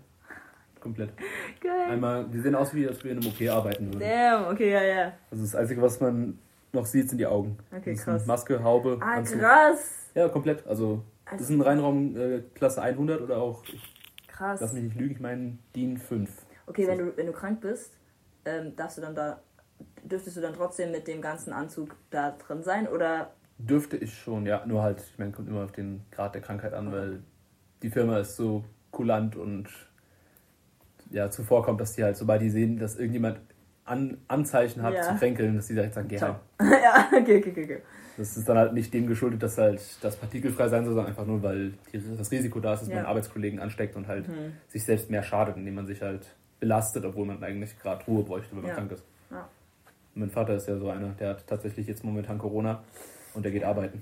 Komplett. 0.79 1.11
Geil. 1.61 1.91
Einmal, 1.91 2.25
die 2.29 2.39
sehen 2.39 2.55
aus 2.55 2.73
wie, 2.73 2.87
als 2.87 3.03
wir 3.03 3.11
in 3.11 3.19
einem 3.19 3.27
OP 3.27 3.41
arbeiten 3.49 3.87
würden. 3.87 3.99
Damn, 3.99 4.53
okay, 4.53 4.71
ja, 4.71 4.83
ja. 4.83 5.13
Also 5.31 5.43
das 5.43 5.55
Einzige, 5.55 5.81
was 5.81 5.99
man 5.99 6.37
noch 6.73 6.85
sieht, 6.85 7.09
sind 7.09 7.17
die 7.17 7.25
Augen. 7.25 7.57
Okay, 7.75 7.93
das 7.93 8.03
krass. 8.03 8.25
Maske, 8.25 8.63
Haube, 8.63 8.97
Ah, 9.01 9.15
Anzug. 9.15 9.39
krass. 9.39 10.11
Ja, 10.15 10.27
komplett. 10.29 10.65
Also 10.67 11.03
das 11.25 11.33
Also- 11.33 11.43
ist 11.45 11.49
ein 11.51 11.61
Reinraum 11.61 12.15
äh, 12.17 12.41
Klasse 12.53 12.81
100 12.81 13.21
oder 13.21 13.37
auch, 13.37 13.63
Krass. 14.35 14.61
lass 14.61 14.73
mich 14.73 14.83
nicht 14.83 14.95
lügen, 14.95 15.11
ich 15.13 15.19
meine 15.19 15.57
DIN 15.75 15.97
5. 15.97 16.29
Okay, 16.67 16.87
wenn 16.87 16.97
du, 16.97 17.17
wenn 17.17 17.27
du 17.27 17.31
krank 17.31 17.61
bist, 17.61 17.93
ähm, 18.45 18.75
darfst 18.75 18.97
du 18.97 19.01
dann 19.01 19.15
da, 19.15 19.39
dürftest 20.03 20.37
du 20.37 20.41
dann 20.41 20.53
trotzdem 20.53 20.91
mit 20.91 21.07
dem 21.07 21.21
ganzen 21.21 21.53
Anzug 21.53 21.95
da 22.09 22.31
drin 22.31 22.63
sein 22.63 22.87
oder? 22.87 23.33
Dürfte 23.57 23.97
ich 23.97 24.17
schon, 24.17 24.45
ja. 24.45 24.65
Nur 24.65 24.81
halt, 24.83 24.99
ich 24.99 25.17
meine, 25.17 25.31
kommt 25.31 25.47
immer 25.47 25.63
auf 25.63 25.71
den 25.71 26.01
Grad 26.11 26.35
der 26.35 26.41
Krankheit 26.41 26.73
an, 26.73 26.91
weil 26.91 27.23
die 27.81 27.89
Firma 27.89 28.19
ist 28.19 28.35
so 28.35 28.65
kulant 28.91 29.35
und 29.35 29.69
ja, 31.11 31.29
zuvorkommt, 31.29 31.79
dass 31.79 31.93
die 31.93 32.03
halt, 32.03 32.17
sobald 32.17 32.41
die 32.41 32.49
sehen, 32.49 32.77
dass 32.77 32.95
irgendjemand 32.95 33.39
an, 33.85 34.17
Anzeichen 34.27 34.81
hat 34.83 34.95
Ja. 34.95 35.01
zu 35.03 35.15
kränkeln, 35.15 35.55
dass 35.55 35.67
die 35.67 35.75
direkt 35.75 35.93
sagen, 35.93 36.07
geh 36.07 36.19
heim. 36.19 36.35
ja, 36.59 37.07
okay, 37.13 37.37
okay, 37.37 37.63
okay. 37.63 37.81
Das 38.17 38.37
ist 38.37 38.47
dann 38.47 38.57
halt 38.57 38.73
nicht 38.73 38.93
dem 38.93 39.07
geschuldet, 39.07 39.43
dass 39.43 39.57
halt 39.57 39.81
das 40.01 40.15
partikelfrei 40.15 40.69
sein 40.69 40.85
soll, 40.85 40.93
sondern 40.93 41.09
einfach 41.11 41.25
nur, 41.25 41.43
weil 41.43 41.73
die, 41.91 42.01
das 42.17 42.31
Risiko 42.31 42.59
da 42.61 42.73
ist, 42.73 42.81
dass 42.81 42.89
Ja. 42.89 42.95
man 42.95 43.05
Arbeitskollegen 43.05 43.59
ansteckt 43.59 43.95
und 43.95 44.07
halt 44.07 44.27
Mhm. 44.27 44.53
sich 44.69 44.83
selbst 44.85 45.09
mehr 45.09 45.21
schadet, 45.23 45.57
indem 45.57 45.75
man 45.75 45.85
sich 45.85 46.01
halt 46.01 46.25
belastet, 46.59 47.03
obwohl 47.03 47.25
man 47.25 47.43
eigentlich 47.43 47.77
gerade 47.79 48.05
Ruhe 48.05 48.23
bräuchte, 48.23 48.55
wenn 48.55 48.61
man 48.61 48.69
Ja. 48.69 48.75
krank 48.75 48.91
ist. 48.93 49.03
Ja. 49.31 49.49
Mein 50.13 50.29
Vater 50.29 50.55
ist 50.55 50.67
ja 50.67 50.77
so 50.77 50.89
einer, 50.89 51.09
der 51.19 51.31
hat 51.31 51.45
tatsächlich 51.47 51.87
jetzt 51.87 52.03
momentan 52.05 52.37
Corona 52.37 52.83
und 53.33 53.43
der 53.43 53.51
geht 53.51 53.63
arbeiten. 53.65 54.01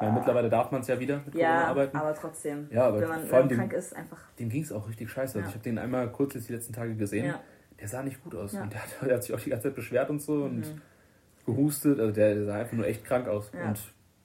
Meine, 0.00 0.12
mittlerweile 0.12 0.48
darf 0.50 0.70
man 0.70 0.82
es 0.82 0.88
ja 0.88 1.00
wieder 1.00 1.16
mit 1.16 1.32
Corona 1.32 1.40
Ja, 1.42 1.64
arbeiten. 1.68 1.96
aber 1.96 2.14
trotzdem. 2.14 2.68
Ja, 2.70 2.86
aber 2.88 3.00
wenn 3.00 3.08
man, 3.08 3.20
vor 3.20 3.26
wenn 3.28 3.34
allem 3.34 3.42
man 3.42 3.48
dem, 3.48 3.58
krank 3.58 3.72
ist, 3.72 3.96
einfach. 3.96 4.18
dem 4.38 4.48
ging 4.50 4.62
es 4.62 4.70
auch 4.70 4.86
richtig 4.88 5.10
scheiße. 5.10 5.38
Also 5.38 5.40
Ja. 5.40 5.48
ich 5.48 5.54
habe 5.54 5.64
den 5.64 5.78
einmal 5.78 6.08
kurz 6.12 6.34
jetzt 6.34 6.48
die 6.48 6.52
letzten 6.52 6.72
Tage 6.74 6.94
gesehen. 6.94 7.26
Ja. 7.26 7.40
Der 7.80 7.88
sah 7.88 8.02
nicht 8.02 8.22
gut 8.22 8.34
aus. 8.34 8.52
Ja. 8.52 8.62
Und 8.62 8.72
der 8.72 8.82
hat, 8.82 8.88
der 9.02 9.14
hat 9.16 9.22
sich 9.24 9.34
auch 9.34 9.40
die 9.40 9.50
ganze 9.50 9.64
Zeit 9.68 9.74
beschwert 9.74 10.10
und 10.10 10.20
so 10.20 10.44
und 10.44 10.58
Mhm. 10.60 10.80
Gehustet. 11.46 11.98
Also 12.00 12.12
der, 12.12 12.44
sah 12.44 12.54
einfach 12.56 12.72
nur 12.76 12.86
echt 12.86 13.04
krank 13.04 13.28
aus. 13.28 13.50
Ja. 13.54 13.68
Und, 13.68 13.78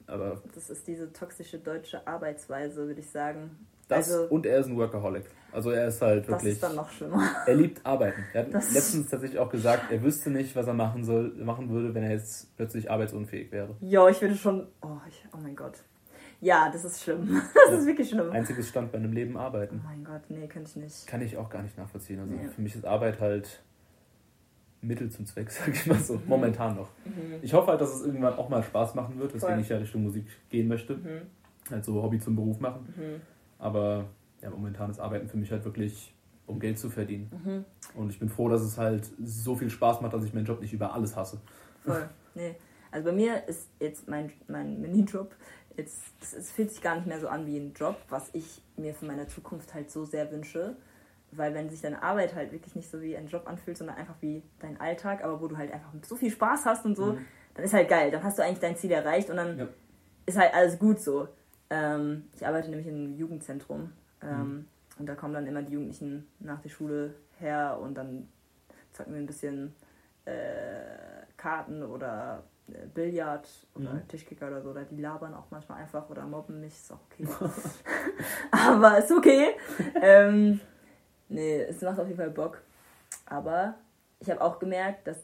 aber 0.06 0.42
Das 0.54 0.68
ist 0.68 0.86
diese 0.86 1.12
toxische 1.12 1.58
deutsche 1.58 2.06
Arbeitsweise, 2.06 2.86
würde 2.86 3.00
ich 3.00 3.10
sagen. 3.10 3.50
das 3.88 4.10
also, 4.12 4.24
und 4.28 4.44
er 4.46 4.58
ist 4.58 4.66
ein 4.66 4.76
Workaholic. 4.76 5.24
Also 5.52 5.70
er 5.70 5.88
ist 5.88 6.00
halt 6.00 6.24
das 6.24 6.28
wirklich. 6.30 6.52
ist 6.54 6.62
dann 6.62 6.74
noch 6.76 6.90
schlimmer. 6.90 7.22
Er 7.46 7.54
liebt 7.54 7.84
Arbeiten. 7.84 8.24
Er 8.32 8.44
hat 8.44 8.54
Das- 8.54 8.72
letztens 8.72 9.08
tatsächlich 9.10 9.38
auch 9.38 9.50
gesagt, 9.50 9.90
er 9.90 10.02
wüsste 10.02 10.30
nicht, 10.30 10.56
was 10.56 10.66
er 10.66 10.72
machen 10.74 11.04
soll, 11.04 11.30
machen 11.36 11.68
würde, 11.70 11.94
wenn 11.94 12.02
er 12.02 12.10
jetzt 12.12 12.54
plötzlich 12.56 12.90
arbeitsunfähig 12.90 13.52
wäre. 13.52 13.76
Jo, 13.80 14.08
ich 14.08 14.20
würde 14.20 14.34
schon. 14.34 14.66
Oh, 14.82 14.96
ich, 15.08 15.24
oh 15.34 15.38
mein 15.42 15.54
Gott. 15.56 15.74
Ja, 16.40 16.70
das 16.72 16.84
ist 16.84 17.02
schlimm. 17.02 17.40
Das 17.68 17.80
ist 17.80 17.86
wirklich 17.86 18.08
schlimm. 18.08 18.30
Einziges 18.32 18.68
Stand 18.68 18.90
bei 18.92 18.98
einem 18.98 19.12
Leben 19.12 19.36
Oh 19.36 19.40
arbeiten. 19.40 19.80
mein 19.84 20.02
Gott, 20.04 20.22
nee, 20.28 20.46
könnte 20.48 20.70
ich 20.70 20.76
nicht. 20.76 21.06
Kann 21.06 21.20
ich 21.22 21.36
auch 21.36 21.48
gar 21.50 21.62
nicht 21.62 21.76
nachvollziehen. 21.78 22.18
Also 22.18 22.34
Nee. 22.34 22.48
für 22.48 22.60
mich 22.62 22.74
ist 22.74 22.84
Arbeit 22.84 23.20
halt 23.20 23.62
Mittel 24.82 25.10
zum 25.10 25.26
Zweck, 25.26 25.50
sag 25.50 25.68
ich 25.68 25.86
mal 25.86 25.98
so. 25.98 26.14
Mhm. 26.14 26.22
Momentan 26.26 26.76
noch. 26.76 26.88
Mhm. 27.04 27.36
Ich 27.42 27.54
hoffe 27.54 27.68
halt, 27.68 27.80
dass 27.80 27.94
es 27.94 28.04
irgendwann 28.04 28.34
auch 28.34 28.48
mal 28.48 28.62
Spaß 28.62 28.94
machen 28.94 29.18
wird, 29.18 29.34
weswegen 29.34 29.60
ich 29.60 29.68
ja 29.68 29.78
Richtung 29.78 30.02
Musik 30.02 30.26
gehen 30.50 30.68
möchte. 30.68 30.96
Mhm. 30.96 31.22
Halt 31.70 31.84
so 31.84 32.02
Hobby 32.02 32.18
zum 32.18 32.36
Beruf 32.36 32.60
machen. 32.60 32.92
Mhm. 32.96 33.20
Aber 33.58 34.06
ja, 34.42 34.50
momentan 34.50 34.90
ist 34.90 34.98
Arbeiten 34.98 35.28
für 35.28 35.36
mich 35.36 35.50
halt 35.52 35.64
wirklich, 35.64 36.12
um 36.46 36.58
Geld 36.58 36.78
zu 36.78 36.90
verdienen. 36.90 37.30
Mhm. 37.44 38.00
Und 38.00 38.10
ich 38.10 38.18
bin 38.18 38.28
froh, 38.28 38.48
dass 38.48 38.62
es 38.62 38.76
halt 38.76 39.08
so 39.22 39.54
viel 39.54 39.70
Spaß 39.70 40.00
macht, 40.00 40.12
dass 40.12 40.24
ich 40.24 40.34
meinen 40.34 40.46
Job 40.46 40.60
nicht 40.60 40.72
über 40.72 40.92
alles 40.92 41.16
hasse. 41.16 41.40
Voll. 41.84 42.08
Nee. 42.34 42.56
Also 42.90 43.06
bei 43.06 43.12
mir 43.12 43.48
ist 43.48 43.68
jetzt 43.80 44.08
mein, 44.08 44.32
mein 44.48 44.80
Minijob, 44.80 45.34
jetzt, 45.76 46.02
es 46.20 46.50
fühlt 46.50 46.70
sich 46.70 46.82
gar 46.82 46.96
nicht 46.96 47.06
mehr 47.06 47.20
so 47.20 47.28
an 47.28 47.46
wie 47.46 47.56
ein 47.56 47.72
Job, 47.72 47.96
was 48.08 48.28
ich 48.32 48.62
mir 48.76 48.94
für 48.94 49.06
meine 49.06 49.26
Zukunft 49.28 49.72
halt 49.74 49.90
so 49.90 50.04
sehr 50.04 50.30
wünsche. 50.30 50.76
Weil 51.34 51.54
wenn 51.54 51.70
sich 51.70 51.80
deine 51.80 52.02
Arbeit 52.02 52.34
halt 52.34 52.52
wirklich 52.52 52.74
nicht 52.74 52.90
so 52.90 53.00
wie 53.00 53.16
ein 53.16 53.26
Job 53.26 53.48
anfühlt, 53.48 53.78
sondern 53.78 53.96
einfach 53.96 54.16
wie 54.20 54.42
dein 54.60 54.78
Alltag, 54.80 55.24
aber 55.24 55.40
wo 55.40 55.48
du 55.48 55.56
halt 55.56 55.72
einfach 55.72 55.90
so 56.02 56.14
viel 56.16 56.30
Spaß 56.30 56.66
hast 56.66 56.84
und 56.84 56.94
so, 56.96 57.12
Mhm. 57.14 57.26
dann 57.54 57.64
ist 57.64 57.72
halt 57.74 57.88
geil. 57.88 58.10
Dann 58.10 58.22
hast 58.22 58.38
du 58.38 58.42
eigentlich 58.42 58.60
dein 58.60 58.76
Ziel 58.76 58.90
erreicht 58.92 59.30
und 59.30 59.36
dann 59.36 59.58
Ja. 59.58 59.68
ist 60.26 60.38
halt 60.38 60.52
alles 60.54 60.78
gut 60.78 61.00
so. 61.00 61.28
Ähm, 61.70 62.28
ich 62.34 62.46
arbeite 62.46 62.68
nämlich 62.68 62.86
im 62.86 63.16
Jugendzentrum 63.16 63.92
ähm, 64.22 64.38
Mhm. 64.38 64.66
und 64.98 65.06
da 65.08 65.14
kommen 65.14 65.32
dann 65.32 65.46
immer 65.46 65.62
die 65.62 65.72
Jugendlichen 65.72 66.26
nach 66.38 66.60
der 66.60 66.68
Schule 66.68 67.14
her 67.38 67.78
und 67.80 67.94
dann 67.94 68.28
zocken 68.92 69.14
wir 69.14 69.20
ein 69.20 69.26
bisschen 69.26 69.74
äh, 70.26 71.24
Karten 71.38 71.82
oder 71.82 72.44
äh, 72.68 72.86
Billard 72.94 73.48
oder 73.74 73.94
Mhm. 73.94 74.08
Tischkicker 74.08 74.48
oder 74.48 74.60
so. 74.60 74.68
Oder 74.70 74.84
die 74.84 75.00
labern 75.00 75.32
auch 75.34 75.46
manchmal 75.50 75.80
einfach 75.80 76.10
oder 76.10 76.26
mobben 76.26 76.60
mich, 76.60 76.74
ist 76.74 76.92
auch 76.92 77.00
okay. 77.10 77.26
Aber 78.50 78.98
ist 78.98 79.10
okay. 79.10 79.54
ähm, 80.00 80.60
nee, 81.34 81.62
es 81.62 81.80
macht 81.82 81.98
auf 81.98 82.06
jeden 82.06 82.18
Fall 82.18 82.30
Bock. 82.30 82.62
Aber 83.26 83.74
ich 84.20 84.30
habe 84.30 84.40
auch 84.40 84.58
gemerkt, 84.58 85.06
dass 85.06 85.18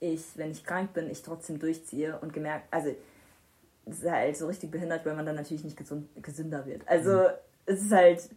ich, 0.00 0.22
wenn 0.36 0.50
ich 0.50 0.64
krank 0.64 0.92
bin, 0.92 1.10
ich 1.10 1.22
trotzdem 1.22 1.58
durchziehe 1.58 2.18
und 2.20 2.32
gemerkt, 2.32 2.66
also 2.70 2.94
es 3.86 4.02
ist 4.02 4.10
halt 4.10 4.36
so 4.36 4.46
richtig 4.46 4.70
behindert, 4.70 5.06
weil 5.06 5.14
man 5.14 5.26
dann 5.26 5.36
natürlich 5.36 5.64
nicht 5.64 5.76
gesund, 5.76 6.08
gesünder 6.22 6.66
wird. 6.66 6.86
Also 6.88 7.10
Mhm. 7.10 7.26
es 7.66 7.82
ist 7.82 7.92
halt, 7.92 8.28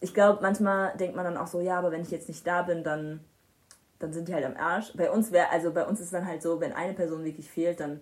ich 0.00 0.14
glaube, 0.14 0.40
manchmal 0.42 0.96
denkt 0.96 1.14
man 1.16 1.24
dann 1.24 1.36
auch 1.36 1.46
so, 1.46 1.60
ja, 1.60 1.78
aber 1.78 1.90
wenn 1.90 2.02
ich 2.02 2.10
jetzt 2.10 2.28
nicht 2.28 2.46
da 2.46 2.62
bin, 2.62 2.82
dann, 2.82 3.20
dann 3.98 4.12
sind 4.12 4.28
die 4.28 4.34
halt 4.34 4.44
am 4.44 4.56
Arsch. 4.56 4.92
Bei 4.96 5.10
uns 5.10 5.32
wäre, 5.32 5.50
also 5.50 5.72
bei 5.72 5.84
uns 5.86 6.00
ist 6.00 6.06
es 6.06 6.12
dann 6.12 6.26
halt 6.26 6.42
so, 6.42 6.60
wenn 6.60 6.72
eine 6.72 6.94
Person 6.94 7.24
wirklich 7.24 7.50
fehlt, 7.50 7.80
dann, 7.80 8.00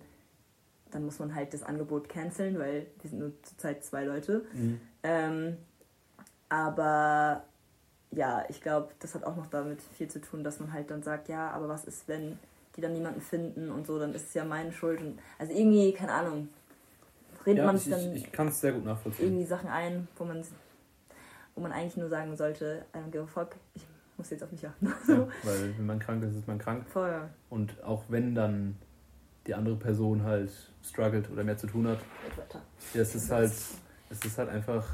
dann 0.91 1.03
muss 1.03 1.19
man 1.19 1.35
halt 1.35 1.53
das 1.53 1.63
Angebot 1.63 2.07
canceln, 2.07 2.57
weil 2.59 2.87
wir 3.01 3.09
sind 3.09 3.19
nur 3.19 3.33
zurzeit 3.43 3.83
zwei 3.83 4.05
Leute. 4.05 4.45
Mhm. 4.53 4.81
Ähm, 5.03 5.57
aber 6.49 7.43
ja, 8.11 8.45
ich 8.49 8.61
glaube, 8.61 8.89
das 8.99 9.15
hat 9.15 9.23
auch 9.23 9.35
noch 9.35 9.47
damit 9.47 9.81
viel 9.81 10.07
zu 10.07 10.21
tun, 10.21 10.43
dass 10.43 10.59
man 10.59 10.71
halt 10.73 10.89
dann 10.89 11.03
sagt, 11.03 11.29
ja, 11.29 11.49
aber 11.51 11.67
was 11.67 11.85
ist, 11.85 12.07
wenn 12.07 12.39
die 12.75 12.81
dann 12.81 12.93
niemanden 12.93 13.21
finden 13.21 13.71
und 13.71 13.87
so, 13.87 13.99
dann 13.99 14.13
ist 14.13 14.27
es 14.29 14.33
ja 14.33 14.45
meine 14.45 14.71
Schuld. 14.71 15.01
Und, 15.01 15.19
also 15.39 15.51
irgendwie, 15.51 15.91
keine 15.93 16.13
Ahnung, 16.13 16.49
redet 17.45 17.59
Ja, 17.59 17.65
man 17.65 17.75
ich, 17.75 17.83
sich 17.83 17.91
dann 17.93 18.15
ich, 18.15 18.25
ich 18.25 18.31
kann 18.31 18.47
es 18.47 18.61
sehr 18.61 18.71
gut 18.73 18.85
nachvollziehen. 18.85 19.25
irgendwie 19.27 19.45
Sachen 19.45 19.69
ein, 19.69 20.07
wo 20.17 20.23
man, 20.25 20.43
wo 21.55 21.61
man 21.61 21.71
eigentlich 21.71 21.97
nur 21.97 22.09
sagen 22.09 22.35
sollte, 22.37 22.85
I 22.95 22.99
don't 22.99 23.11
give 23.11 23.23
a 23.23 23.27
fuck, 23.27 23.55
ich 23.73 23.85
muss 24.17 24.29
jetzt 24.29 24.43
auf 24.43 24.51
mich 24.51 24.65
achten. 24.67 24.87
Ja, 25.07 25.27
weil 25.43 25.77
wenn 25.77 25.85
man 25.85 25.99
krank 25.99 26.23
ist, 26.23 26.35
ist 26.35 26.47
man 26.47 26.59
krank. 26.59 26.85
Voll. 26.87 27.29
Und 27.49 27.83
auch 27.83 28.03
wenn 28.09 28.35
dann 28.35 28.77
die 29.47 29.55
andere 29.55 29.75
Person 29.75 30.23
halt 30.23 30.51
struggelt 30.83 31.29
oder 31.31 31.43
mehr 31.43 31.57
zu 31.57 31.67
tun 31.67 31.87
hat, 31.87 31.99
ja, 32.93 33.01
es 33.01 33.15
ist 33.15 33.31
halt, 33.31 33.51
es 34.09 34.25
ist 34.25 34.37
halt 34.37 34.49
einfach, 34.49 34.85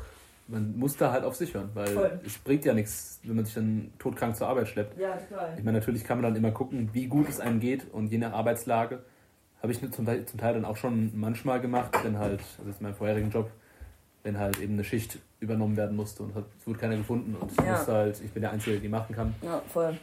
man 0.53 0.77
muss 0.77 0.95
da 0.95 1.11
halt 1.11 1.23
auf 1.25 1.35
sich 1.35 1.53
hören, 1.53 1.69
weil 1.73 1.87
Voll. 1.87 2.19
es 2.25 2.37
bringt 2.37 2.63
ja 2.65 2.73
nichts, 2.73 3.19
wenn 3.23 3.35
man 3.35 3.45
sich 3.45 3.53
dann 3.55 3.91
todkrank 3.99 4.35
zur 4.35 4.47
Arbeit 4.47 4.67
schleppt. 4.69 4.97
Ja, 4.99 5.15
total. 5.17 5.53
Ich 5.57 5.63
meine, 5.63 5.79
natürlich 5.79 6.03
kann 6.03 6.19
man 6.21 6.23
dann 6.31 6.35
immer 6.35 6.51
gucken, 6.51 6.89
wie 6.93 7.07
gut 7.07 7.27
es 7.27 7.39
einem 7.39 7.59
geht 7.59 7.91
und 7.91 8.11
je 8.11 8.17
nach 8.19 8.33
Arbeitslage 8.33 9.03
habe 9.61 9.71
ich 9.71 9.91
zum 9.91 10.05
Teil, 10.05 10.25
zum 10.25 10.39
Teil 10.39 10.53
dann 10.53 10.65
auch 10.65 10.77
schon 10.77 11.11
manchmal 11.17 11.59
gemacht, 11.61 11.97
wenn 12.03 12.17
halt, 12.19 12.41
also 12.41 12.63
das 12.65 12.75
ist 12.75 12.81
mein 12.81 12.93
vorherigen 12.93 13.29
Job, 13.31 13.49
wenn 14.23 14.37
halt 14.37 14.59
eben 14.59 14.73
eine 14.73 14.83
Schicht 14.83 15.19
übernommen 15.39 15.75
werden 15.75 15.95
musste 15.97 16.23
und 16.23 16.35
hat, 16.35 16.45
es 16.59 16.67
wurde 16.67 16.79
keiner 16.79 16.95
gefunden 16.97 17.35
und 17.35 17.51
ich 17.51 17.57
Ja. 17.57 17.71
musste 17.71 17.93
halt, 17.93 18.21
ich 18.23 18.31
bin 18.31 18.41
der 18.41 18.51
Einzige, 18.51 18.71
der 18.73 18.81
die 18.81 18.89
machen 18.89 19.15
kann. 19.15 19.33
Ja, 19.41 19.61
voll. 19.67 19.97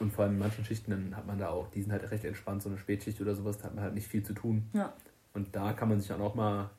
Und 0.00 0.12
vor 0.12 0.24
allem 0.24 0.34
in 0.34 0.40
manchen 0.40 0.64
Schichten, 0.64 0.90
dann 0.90 1.16
hat 1.16 1.26
man 1.26 1.38
da 1.38 1.48
auch, 1.50 1.68
die 1.68 1.82
sind 1.82 1.92
halt 1.92 2.10
recht 2.10 2.24
entspannt, 2.24 2.62
so 2.62 2.68
eine 2.68 2.78
Spätschicht 2.78 3.20
oder 3.20 3.34
sowas, 3.34 3.58
da 3.58 3.64
hat 3.64 3.74
man 3.74 3.84
halt 3.84 3.94
nicht 3.94 4.08
viel 4.08 4.22
zu 4.24 4.32
tun. 4.34 4.68
Ja. 4.72 4.92
Und 5.32 5.54
da 5.54 5.72
kann 5.72 5.88
man 5.88 5.98
sich 6.00 6.08
dann 6.08 6.20
auch 6.20 6.34
mal 6.34 6.70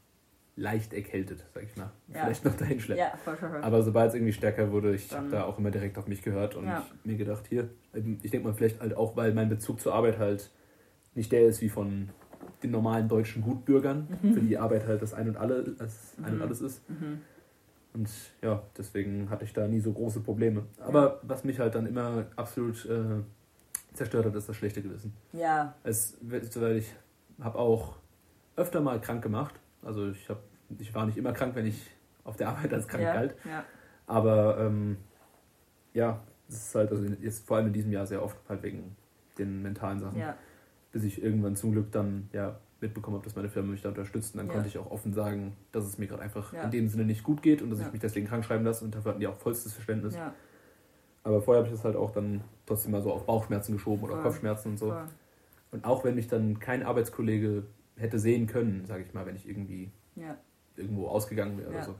leicht 0.57 0.93
erkältet, 0.93 1.45
sag 1.53 1.63
ich 1.63 1.75
mal. 1.75 1.91
Ja. 2.07 2.21
Vielleicht 2.21 2.45
noch 2.45 2.55
dahin 2.55 2.79
schleppen. 2.79 3.03
Ja, 3.03 3.17
voll, 3.17 3.35
voll, 3.35 3.49
voll. 3.49 3.61
Aber 3.61 3.83
sobald 3.83 4.09
es 4.09 4.15
irgendwie 4.15 4.33
stärker 4.33 4.71
wurde, 4.71 4.95
ich 4.95 5.11
habe 5.11 5.29
da 5.29 5.43
auch 5.43 5.57
immer 5.59 5.71
direkt 5.71 5.97
auf 5.97 6.07
mich 6.07 6.21
gehört 6.21 6.55
und 6.55 6.65
Ja. 6.67 6.85
mir 7.03 7.17
gedacht, 7.17 7.45
hier, 7.49 7.69
ähm, 7.93 8.19
ich 8.23 8.31
denke 8.31 8.47
mal 8.47 8.53
vielleicht 8.53 8.79
halt 8.79 8.95
auch, 8.95 9.15
weil 9.17 9.33
mein 9.33 9.49
Bezug 9.49 9.81
zur 9.81 9.93
Arbeit 9.93 10.17
halt 10.17 10.51
nicht 11.13 11.31
der 11.31 11.45
ist 11.45 11.61
wie 11.61 11.69
von 11.69 12.09
den 12.63 12.71
normalen 12.71 13.07
deutschen 13.09 13.41
Gutbürgern, 13.41 14.07
für 14.33 14.39
die 14.41 14.57
Arbeit 14.57 14.85
halt 14.87 15.01
das 15.01 15.13
Ein 15.13 15.29
und, 15.29 15.37
alle, 15.37 15.63
das 15.63 16.13
ein 16.19 16.25
und 16.25 16.35
Mhm. 16.35 16.41
alles 16.41 16.61
ist. 16.61 16.89
Mhm. 16.89 17.21
Und 17.93 18.09
ja, 18.41 18.61
deswegen 18.77 19.29
hatte 19.29 19.45
ich 19.45 19.53
da 19.53 19.67
nie 19.67 19.79
so 19.79 19.91
große 19.93 20.19
Probleme. 20.21 20.63
Aber 20.79 21.19
was 21.23 21.43
mich 21.43 21.59
halt 21.59 21.75
dann 21.75 21.85
immer 21.85 22.25
absolut 22.35 22.85
äh, 22.85 23.23
zerstört 23.93 24.25
hat, 24.25 24.35
ist 24.35 24.49
das 24.49 24.55
schlechte 24.55 24.81
Gewissen. 24.81 25.13
Ja, 25.33 25.75
Es, 25.83 26.17
weil 26.21 26.77
ich 26.77 26.93
habe 27.41 27.57
auch 27.57 27.95
öfter 28.57 28.81
mal 28.81 28.99
krank 28.99 29.21
gemacht. 29.23 29.55
Also 29.85 30.09
ich, 30.09 30.27
hab, 30.29 30.39
ich 30.79 30.93
war 30.93 31.05
nicht 31.05 31.17
immer 31.17 31.31
krank, 31.31 31.55
wenn 31.55 31.65
ich 31.67 31.89
auf 32.23 32.35
der 32.35 32.49
Arbeit 32.49 32.73
als 32.73 32.87
krank 32.87 33.03
ja, 33.03 33.13
galt. 33.13 33.35
ja, 33.45 33.63
Aber 34.07 34.57
ähm, 34.59 34.97
ja, 35.93 36.19
es 36.49 36.55
ist 36.67 36.75
halt 36.75 36.91
also 36.91 37.05
jetzt 37.05 37.47
vor 37.47 37.57
allem 37.57 37.67
in 37.67 37.73
diesem 37.73 37.91
Jahr 37.91 38.05
sehr 38.05 38.21
oft 38.23 38.37
halt 38.49 38.63
wegen 38.63 38.95
den 39.37 39.61
mentalen 39.61 39.99
Sachen. 39.99 40.19
ja, 40.19 40.35
Bis 40.91 41.03
ich 41.03 41.21
irgendwann 41.21 41.55
zum 41.55 41.71
Glück 41.71 41.91
dann 41.91 42.29
ja 42.33 42.57
mitbekommen 42.81 43.15
habe, 43.17 43.23
dass 43.25 43.35
meine 43.35 43.49
Firma 43.49 43.71
mich 43.71 43.81
da 43.83 43.89
unterstützt. 43.89 44.33
Und 44.33 44.39
dann 44.39 44.47
Ja. 44.47 44.53
konnte 44.53 44.67
ich 44.67 44.77
auch 44.77 44.89
offen 44.91 45.13
sagen, 45.13 45.55
dass 45.71 45.85
es 45.85 45.97
mir 45.97 46.07
gerade 46.07 46.21
einfach 46.23 46.51
Ja. 46.51 46.63
in 46.63 46.71
dem 46.71 46.87
Sinne 46.87 47.05
nicht 47.05 47.23
gut 47.23 47.41
geht 47.41 47.61
und 47.61 47.69
dass 47.69 47.79
ich 47.79 47.91
mich 47.91 48.01
deswegen 48.01 48.27
krank 48.27 48.43
schreiben 48.43 48.65
lasse. 48.65 48.83
Und 48.83 48.95
dafür 48.95 49.11
hatten 49.11 49.19
die 49.21 49.27
auch 49.27 49.37
vollstes 49.37 49.73
Verständnis. 49.73 50.17
Aber 51.23 51.41
vorher 51.41 51.63
habe 51.63 51.67
ich 51.71 51.75
das 51.75 51.83
halt 51.85 51.95
auch 51.95 52.11
dann 52.11 52.41
trotzdem 52.65 52.91
mal 52.91 53.01
so 53.01 53.11
auf 53.11 53.25
Bauchschmerzen 53.25 53.73
geschoben 53.73 54.03
oder. 54.03 54.21
Kopfschmerzen 54.21 54.71
und 54.71 54.77
so. 54.77 54.95
Und 55.71 55.85
auch 55.85 56.03
wenn 56.03 56.15
mich 56.15 56.27
dann 56.27 56.59
kein 56.59 56.83
Arbeitskollege 56.83 57.63
hätte 57.97 58.19
sehen 58.19 58.47
können, 58.47 58.85
sage 58.85 59.03
ich 59.07 59.13
mal, 59.13 59.25
wenn 59.25 59.35
ich 59.35 59.47
irgendwie 59.47 59.91
ja, 60.15 60.37
irgendwo 60.75 61.07
ausgegangen 61.07 61.57
wäre 61.57 61.69
Ja. 61.71 61.77
oder 61.77 61.85
so, 61.85 61.95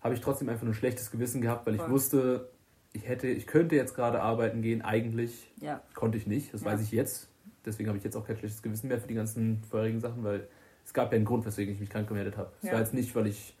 habe 0.00 0.14
ich 0.14 0.20
trotzdem 0.20 0.48
einfach 0.48 0.66
ein 0.66 0.74
schlechtes 0.74 1.10
Gewissen 1.10 1.40
gehabt, 1.40 1.66
weil 1.66 1.74
ich 1.74 1.80
Voll. 1.80 1.90
wusste, 1.90 2.48
ich 2.92 3.08
hätte, 3.08 3.26
ich 3.28 3.46
könnte 3.46 3.74
jetzt 3.76 3.94
gerade 3.94 4.22
arbeiten 4.22 4.62
gehen, 4.62 4.82
eigentlich 4.82 5.52
ja, 5.60 5.82
konnte 5.94 6.16
ich 6.18 6.26
nicht, 6.26 6.54
das 6.54 6.64
weiß 6.64 6.80
ich 6.80 6.92
jetzt. 6.92 7.28
Deswegen 7.64 7.88
habe 7.88 7.98
ich 7.98 8.04
jetzt 8.04 8.16
auch 8.16 8.24
kein 8.24 8.36
schlechtes 8.36 8.62
Gewissen 8.62 8.86
mehr 8.88 9.00
für 9.00 9.08
die 9.08 9.14
ganzen 9.14 9.62
vorherigen 9.68 9.98
Sachen, 10.00 10.22
weil 10.22 10.46
es 10.84 10.94
gab 10.94 11.10
ja 11.10 11.16
einen 11.16 11.24
Grund, 11.24 11.44
weswegen 11.44 11.74
ich 11.74 11.80
mich 11.80 11.90
krank 11.90 12.06
gemeldet 12.06 12.36
habe. 12.36 12.52
Es 12.62 12.70
war 12.70 12.78
jetzt 12.78 12.94
nicht, 12.94 13.12
weil 13.16 13.26
ich 13.26 13.56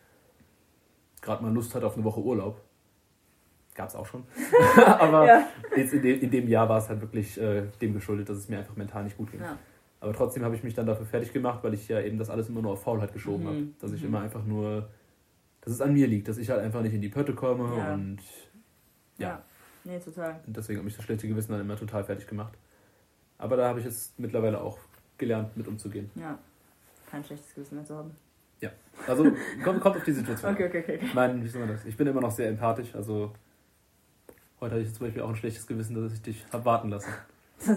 gerade 1.20 1.42
mal 1.42 1.52
Lust 1.52 1.74
hatte 1.74 1.84
auf 1.86 1.94
eine 1.94 2.04
Woche 2.04 2.20
Urlaub. 2.20 2.60
Gab 3.74 3.88
es 3.88 3.96
auch 3.96 4.06
schon. 4.06 4.22
Aber 4.86 5.26
ja, 5.26 5.48
jetzt 5.76 5.92
in, 5.92 6.02
dem, 6.02 6.20
in 6.20 6.30
dem 6.30 6.48
Jahr 6.48 6.68
war 6.68 6.78
es 6.78 6.88
halt 6.88 7.00
wirklich 7.00 7.38
äh, 7.38 7.64
dem 7.80 7.92
geschuldet, 7.94 8.28
dass 8.28 8.38
es 8.38 8.48
mir 8.48 8.58
einfach 8.58 8.76
mental 8.76 9.02
nicht 9.04 9.16
gut 9.18 9.32
ging. 9.32 9.40
ja, 9.40 9.58
Aber 10.00 10.12
trotzdem 10.12 10.44
habe 10.44 10.54
ich 10.54 10.62
mich 10.62 10.74
dann 10.74 10.86
dafür 10.86 11.06
fertig 11.06 11.32
gemacht, 11.32 11.64
weil 11.64 11.74
ich 11.74 11.88
ja 11.88 12.00
eben 12.00 12.18
das 12.18 12.28
alles 12.30 12.48
immer 12.48 12.62
nur 12.62 12.72
auf 12.72 12.82
Faulheit 12.82 13.12
geschoben 13.12 13.44
Mhm. 13.44 13.48
habe. 13.48 13.66
Dass 13.80 13.92
ich 13.92 14.02
Mhm. 14.02 14.08
immer 14.08 14.20
einfach 14.20 14.44
nur, 14.44 14.88
dass 15.62 15.72
es 15.72 15.80
an 15.80 15.92
mir 15.94 16.06
liegt, 16.06 16.28
dass 16.28 16.38
ich 16.38 16.50
halt 16.50 16.60
einfach 16.60 16.82
nicht 16.82 16.94
in 16.94 17.00
die 17.00 17.08
Pötte 17.08 17.34
komme 17.34 17.76
Ja. 17.76 17.94
und 17.94 18.18
Ja. 19.18 19.28
ja. 19.28 19.42
Nee, 19.84 19.98
total. 20.00 20.40
und 20.46 20.56
deswegen 20.56 20.78
hat 20.78 20.84
mich 20.84 20.96
das 20.96 21.04
schlechte 21.04 21.28
Gewissen 21.28 21.52
dann 21.52 21.60
immer 21.60 21.76
total 21.76 22.04
fertig 22.04 22.26
gemacht. 22.26 22.54
Aber 23.38 23.56
da 23.56 23.68
habe 23.68 23.78
ich 23.78 23.84
jetzt 23.84 24.18
mittlerweile 24.18 24.60
auch 24.60 24.78
gelernt, 25.18 25.56
mit 25.56 25.66
umzugehen. 25.68 26.10
Ja. 26.14 26.38
Kein 27.10 27.24
schlechtes 27.24 27.54
Gewissen 27.54 27.76
mehr 27.76 27.84
zu 27.84 27.96
haben. 27.96 28.10
Also 29.06 29.24
kommt, 29.62 29.80
kommt 29.82 29.96
auf 29.98 30.04
die 30.04 30.12
Situation. 30.12 30.50
Okay, 30.54 30.66
okay, 30.68 30.80
okay. 30.80 30.98
Ich 31.02 31.12
meine, 31.14 31.44
wie 31.44 31.46
soll 31.48 31.60
man 31.60 31.68
das? 31.68 31.84
Ich 31.84 31.96
bin 31.98 32.06
immer 32.06 32.22
noch 32.22 32.30
sehr 32.30 32.48
empathisch, 32.48 32.94
also 32.94 33.30
heute 34.58 34.74
hatte 34.76 34.84
ich 34.84 34.94
zum 34.94 35.04
Beispiel 35.06 35.20
auch 35.20 35.28
ein 35.28 35.36
schlechtes 35.36 35.66
Gewissen, 35.66 35.94
dass 36.02 36.14
ich 36.14 36.22
dich 36.22 36.44
habe 36.50 36.64
warten 36.64 36.88
lassen. 36.88 37.12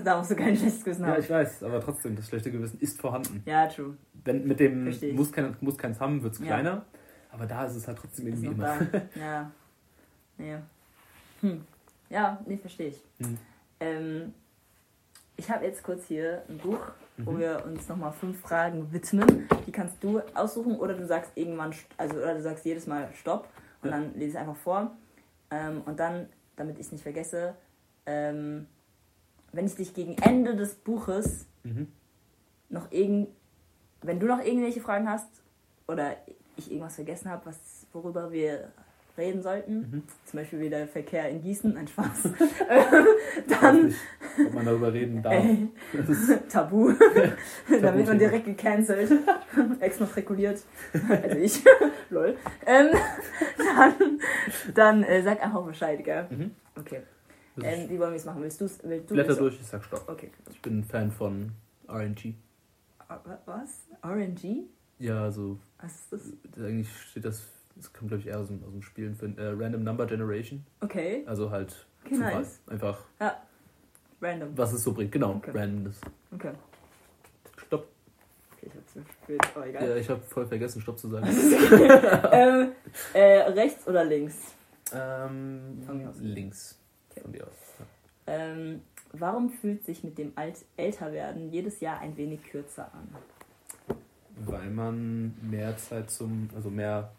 Da 0.04 0.18
musst 0.18 0.32
du 0.32 0.36
kein 0.36 0.56
schlechtes 0.56 0.84
Gewissen 0.84 1.04
Ja, 1.04 1.10
haben. 1.14 1.20
ich 1.22 1.30
weiß, 1.30 1.64
aber 1.64 1.80
trotzdem, 1.82 2.16
das 2.16 2.28
schlechte 2.28 2.52
Gewissen 2.52 2.80
ist 2.80 3.00
vorhanden. 3.00 3.42
Ja, 3.46 3.66
true. 3.68 3.96
Wenn 4.26 4.46
mit 4.46 4.60
dem 4.60 4.94
muss, 5.16 5.32
kein, 5.32 5.56
muss 5.62 5.78
keins 5.78 6.00
haben, 6.00 6.22
wird 6.22 6.34
es 6.34 6.40
Ja. 6.40 6.46
kleiner. 6.48 6.86
Aber 7.32 7.46
da 7.46 7.66
ist 7.66 7.76
es 7.76 7.88
halt 7.88 7.98
trotzdem 7.98 8.28
irgendwie 8.28 8.48
immer. 8.48 8.66
da. 8.66 9.02
Ja. 9.20 9.52
Nee. 10.38 10.56
Hm. 11.42 11.64
Ja, 12.10 12.40
nee, 12.46 12.58
verstehe 12.58 12.88
ich. 12.90 13.02
Hm. 13.20 13.38
Ähm, 13.80 14.34
ich 15.38 15.50
habe 15.50 15.66
jetzt 15.66 15.84
kurz 15.84 16.06
hier 16.08 16.44
ein 16.50 16.58
Buch, 16.58 16.80
wo 17.18 17.32
Mhm. 17.32 17.40
wir 17.40 17.64
uns 17.66 17.88
nochmal 17.88 18.12
fünf 18.12 18.40
Fragen 18.42 18.92
widmen. 18.92 19.48
Die 19.66 19.72
kannst 19.72 20.04
du 20.04 20.22
aussuchen 20.34 20.76
oder 20.78 20.94
du 20.94 21.06
sagst 21.06 21.32
irgendwann, 21.36 21.74
also 21.98 22.16
oder 22.18 22.34
du 22.36 22.42
sagst 22.42 22.66
jedes 22.66 22.88
Mal 22.88 23.10
Stopp 23.14 23.48
und 23.82 23.90
Ja. 23.92 23.98
dann 23.98 24.14
lese 24.16 24.32
ich 24.32 24.38
einfach 24.38 24.56
vor. 24.58 24.92
Ähm, 25.52 25.82
und 25.86 26.00
dann, 26.00 26.28
damit 26.58 26.76
ich 26.80 26.88
es 26.88 26.92
nicht 26.92 27.04
vergesse, 27.04 27.56
ähm, 28.06 28.68
wenn 29.52 29.66
ich 29.66 29.76
dich 29.76 29.94
gegen 29.94 30.16
Ende 30.22 30.56
des 30.56 30.76
Buches 30.76 31.46
Mhm. 31.64 31.88
noch 32.70 32.92
irgend, 32.92 33.28
wenn 34.02 34.20
du 34.20 34.28
noch 34.28 34.40
irgendwelche 34.44 34.80
Fragen 34.82 35.10
hast 35.10 35.28
oder 35.88 36.16
ich 36.56 36.70
irgendwas 36.72 36.96
vergessen 36.96 37.30
habe, 37.30 37.46
was 37.48 37.58
worüber 37.94 38.32
wir 38.32 38.72
reden 39.18 39.42
sollten, 39.42 39.80
Mhm. 39.80 40.04
zum 40.26 40.40
Beispiel 40.40 40.60
wie 40.62 40.70
der 40.70 40.88
Verkehr 40.88 41.28
in 41.30 41.42
Gießen, 41.42 41.76
ein 41.76 41.88
Spaß, 41.88 42.24
dann 43.62 43.86
nicht, 43.88 43.98
ob 44.46 44.54
man 44.54 44.66
darüber 44.66 44.94
reden 44.94 45.22
darf. 45.24 45.44
ist, 46.08 46.50
Tabu, 46.50 46.94
da 47.82 47.96
wird 47.96 48.08
man 48.08 48.18
direkt 48.20 48.46
gecancelt, 48.46 49.12
exmatrikuliert, 49.82 50.62
also 51.22 51.38
ich, 51.38 51.64
lol. 52.10 52.38
Ähm, 52.66 52.88
dann 53.58 54.20
dann 54.74 55.04
äh, 55.04 55.22
sag 55.24 55.44
einfach 55.44 55.64
Bescheid, 55.66 56.02
gell? 56.04 56.28
Mhm. 56.30 56.52
Okay. 56.78 57.02
Ähm, 57.62 57.90
wie 57.90 58.00
wollen 58.00 58.12
wir 58.12 58.18
es 58.18 58.26
machen? 58.26 58.42
Willst, 58.42 58.62
du's, 58.62 58.80
willst 58.84 59.10
du 59.10 59.14
Blätter 59.16 59.32
es- 59.32 59.38
durch, 59.38 59.60
ich 59.60 59.68
sag 59.68 59.84
Stopp. 59.84 60.08
Okay. 60.08 60.32
Ich 60.52 60.62
bin 60.62 60.80
ein 60.80 60.84
Fan 60.84 61.12
von 61.12 61.52
RNG. 61.88 62.36
Ah, 63.08 63.20
wa- 63.24 63.40
Was? 63.46 63.82
RNG? 64.04 64.64
Ja, 65.00 65.24
also 65.24 65.58
Was 65.82 65.94
ist 65.96 66.14
das? 66.14 66.22
eigentlich 66.64 66.90
steht 67.02 67.26
das, 67.26 67.42
das 67.76 67.92
kommt 67.94 68.10
glaube 68.10 68.22
ich 68.22 68.28
eher 68.28 68.40
aus 68.40 68.48
dem, 68.48 68.64
aus 68.64 68.72
dem 68.72 68.82
Spielen 68.82 69.16
für 69.16 69.26
äh, 69.28 69.50
Random 69.58 69.84
Number 69.84 70.06
Generation. 70.06 70.66
Okay. 70.82 71.24
Also 71.26 71.50
halt 71.52 71.86
Okay, 72.06 72.16
Zufall. 72.16 72.34
nice. 72.36 72.60
Einfach, 72.68 73.00
Random. 74.22 74.58
was 74.58 74.74
es 74.74 74.84
so 74.84 74.94
bringt. 74.94 75.12
Genau, 75.12 75.36
Okay. 75.36 75.52
Randomness. 75.52 76.00
Okay. 76.34 76.52
Stopp. 77.58 77.88
Okay, 78.58 78.68
ich 78.68 78.76
hab's 78.76 78.94
zu 78.94 79.02
spät. 79.24 79.40
Oh, 79.58 79.62
egal. 79.62 79.90
Ja, 79.90 79.96
ich 79.96 80.10
habe 80.10 80.22
voll 80.22 80.46
vergessen, 80.48 80.82
Stopp 80.82 80.98
zu 81.00 81.10
sagen. 81.10 81.28
ähm, 82.32 82.72
äh, 83.14 83.42
rechts 83.52 83.88
oder 83.88 84.04
links? 84.06 84.36
ähm, 84.94 85.82
links. 86.22 86.79
Okay. 87.20 87.24
Von 87.24 87.34
dir 87.34 87.48
aus. 87.48 87.74
Ja. 87.80 87.86
Ähm, 88.34 88.82
warum 89.14 89.50
fühlt 89.50 89.86
sich 89.86 90.04
mit 90.04 90.18
dem 90.18 90.32
Alt 90.36 90.66
Älterwerden 90.78 91.52
jedes 91.52 91.80
Jahr 91.80 92.00
ein 92.00 92.16
wenig 92.18 92.44
kürzer 92.44 92.92
an? 92.94 93.08
Weil 94.46 94.70
man 94.70 95.34
mehr 95.42 95.76
Zeit 95.78 96.10
zum, 96.10 96.50
also 96.56 96.70
mehr 96.70 97.12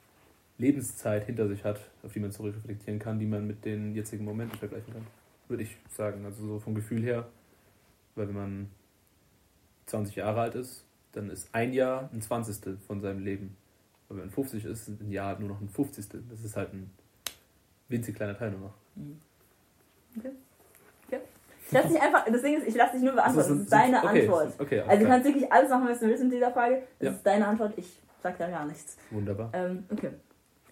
Lebenszeit 0.58 1.26
hinter 1.26 1.48
sich 1.48 1.64
hat, 1.64 1.80
auf 2.02 2.12
die 2.12 2.20
man 2.20 2.32
zurückreflektieren 2.32 2.98
kann, 2.98 3.18
die 3.18 3.26
man 3.26 3.46
mit 3.46 3.64
den 3.64 3.94
jetzigen 3.94 4.24
Momenten 4.24 4.58
vergleichen 4.58 4.92
kann. 4.92 5.06
Würde 5.48 5.62
ich 5.64 5.76
sagen. 5.88 6.24
Also 6.24 6.46
so 6.46 6.58
vom 6.58 6.74
Gefühl 6.74 7.02
her. 7.02 7.28
Weil 8.14 8.28
wenn 8.28 8.34
man 8.34 8.70
20 9.86 10.16
Jahre 10.16 10.40
alt 10.40 10.54
ist, 10.54 10.84
dann 11.12 11.30
ist 11.30 11.48
ein 11.52 11.72
Jahr 11.72 12.08
ein 12.12 12.22
Zwanzigstel 12.22 12.78
von 12.86 13.00
seinem 13.00 13.24
Leben. 13.24 13.56
Aber 14.08 14.18
wenn 14.18 14.26
man 14.26 14.34
50 14.34 14.64
ist, 14.64 14.88
ist 14.88 15.00
ein 15.00 15.10
Jahr 15.10 15.38
nur 15.38 15.48
noch 15.48 15.60
ein 15.60 15.68
Fünfzigstel. 15.68 16.22
Das 16.28 16.44
ist 16.44 16.56
halt 16.56 16.72
ein 16.72 16.90
winzig 17.88 18.14
kleiner 18.14 18.36
Teil 18.36 18.52
nur 18.52 18.60
noch. 18.60 18.74
Ich 21.66 21.72
lasse 21.72 21.88
dich 21.88 22.02
einfach, 22.02 22.24
das 22.24 22.42
Ding 22.42 22.56
ist, 22.58 22.66
ich 22.66 22.74
lasse 22.74 22.94
dich 22.94 23.02
nur 23.02 23.12
beantworten. 23.12 23.48
Das 23.50 23.58
ist 23.60 23.72
deine 23.72 23.98
okay, 24.02 24.22
Antwort. 24.22 24.52
Okay, 24.58 24.80
Also 24.80 25.04
du 25.04 25.08
kannst 25.08 25.26
wirklich 25.26 25.52
alles 25.52 25.70
machen, 25.70 25.88
was 25.88 26.00
du 26.00 26.06
willst 26.08 26.24
mit 26.24 26.32
dieser 26.32 26.50
Frage. 26.50 26.82
Das 26.98 27.06
Ja. 27.06 27.12
ist 27.14 27.22
deine 27.22 27.46
Antwort. 27.46 27.74
Ich 27.76 28.00
sag 28.22 28.36
da 28.38 28.50
gar 28.50 28.66
nichts. 28.66 28.96
Wunderbar. 29.10 29.50
Ähm, 29.52 29.84
okay. 29.88 30.10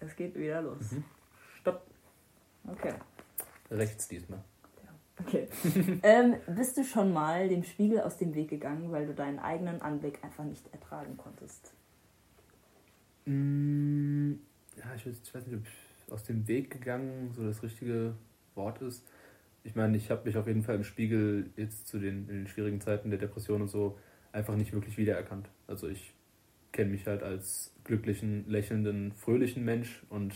Es 0.01 0.13
geht 0.17 0.35
wieder 0.35 0.61
los. 0.61 0.91
Mhm. 0.91 1.03
Stopp. 1.61 1.83
Okay. 2.67 2.93
Rechts 3.71 4.09
diesmal. 4.09 4.39
Okay. 5.25 5.47
ähm, 6.03 6.35
bist 6.47 6.77
du 6.77 6.83
schon 6.83 7.13
mal 7.13 7.47
dem 7.47 7.63
Spiegel 7.63 8.01
aus 8.01 8.17
dem 8.17 8.35
Weg 8.35 8.49
gegangen, 8.49 8.91
weil 8.91 9.05
du 9.05 9.13
deinen 9.13 9.39
eigenen 9.39 9.81
Anblick 9.81 10.21
einfach 10.21 10.43
nicht 10.43 10.65
ertragen 10.73 11.15
konntest? 11.15 11.71
Mm, 13.25 14.33
Ja, 14.77 14.83
ich 14.95 15.05
weiß, 15.05 15.15
ich 15.23 15.33
weiß 15.33 15.47
nicht, 15.47 15.57
ob 16.07 16.13
aus 16.13 16.23
dem 16.23 16.47
Weg 16.47 16.71
gegangen 16.71 17.31
so 17.33 17.45
das 17.45 17.61
richtige 17.63 18.15
Wort 18.55 18.81
ist. 18.81 19.05
Ich 19.63 19.75
meine, 19.75 19.97
ich 19.97 20.09
habe 20.09 20.25
mich 20.25 20.37
auf 20.37 20.47
jeden 20.47 20.63
Fall 20.63 20.75
im 20.75 20.83
Spiegel 20.83 21.49
jetzt 21.55 21.87
zu 21.87 21.99
den, 21.99 22.29
in 22.29 22.35
den 22.35 22.47
schwierigen 22.47 22.81
Zeiten 22.81 23.09
der 23.09 23.19
Depression 23.19 23.61
und 23.61 23.67
so 23.67 23.97
einfach 24.31 24.55
nicht 24.55 24.73
wirklich 24.73 24.97
wiedererkannt. 24.97 25.49
Also 25.67 25.87
ich 25.87 26.13
kenne 26.71 26.91
mich 26.91 27.07
halt 27.07 27.23
als 27.23 27.73
glücklichen, 27.83 28.47
lächelnden, 28.47 29.11
fröhlichen 29.13 29.65
Mensch 29.65 30.03
und 30.09 30.33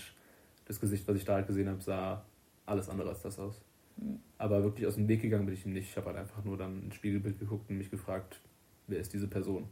das 0.65 0.79
Gesicht, 0.79 1.07
was 1.07 1.17
ich 1.17 1.25
da 1.25 1.35
halt 1.35 1.47
gesehen 1.47 1.69
habe, 1.69 1.81
sah 1.81 2.25
alles 2.65 2.89
andere 2.89 3.09
als 3.09 3.21
das 3.21 3.39
aus. 3.39 3.61
Mhm. 3.97 4.19
Aber 4.37 4.63
wirklich 4.63 4.87
aus 4.87 4.95
dem 4.95 5.07
Weg 5.07 5.21
gegangen 5.21 5.45
bin 5.45 5.53
ich 5.53 5.65
ihm 5.65 5.73
nicht. 5.73 5.89
Ich 5.89 5.97
habe 5.97 6.07
halt 6.07 6.17
einfach 6.17 6.43
nur 6.43 6.57
dann 6.57 6.83
ins 6.83 6.95
Spiegelbild 6.95 7.39
geguckt 7.39 7.69
und 7.69 7.77
mich 7.77 7.91
gefragt, 7.91 8.39
wer 8.87 8.99
ist 8.99 9.13
diese 9.13 9.27
Person? 9.27 9.67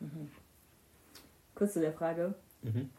Mhm. 0.00 0.30
Kurz 1.54 1.72
zu 1.72 1.80
der 1.80 1.92
Frage. 1.92 2.34
Mhm. 2.62 2.90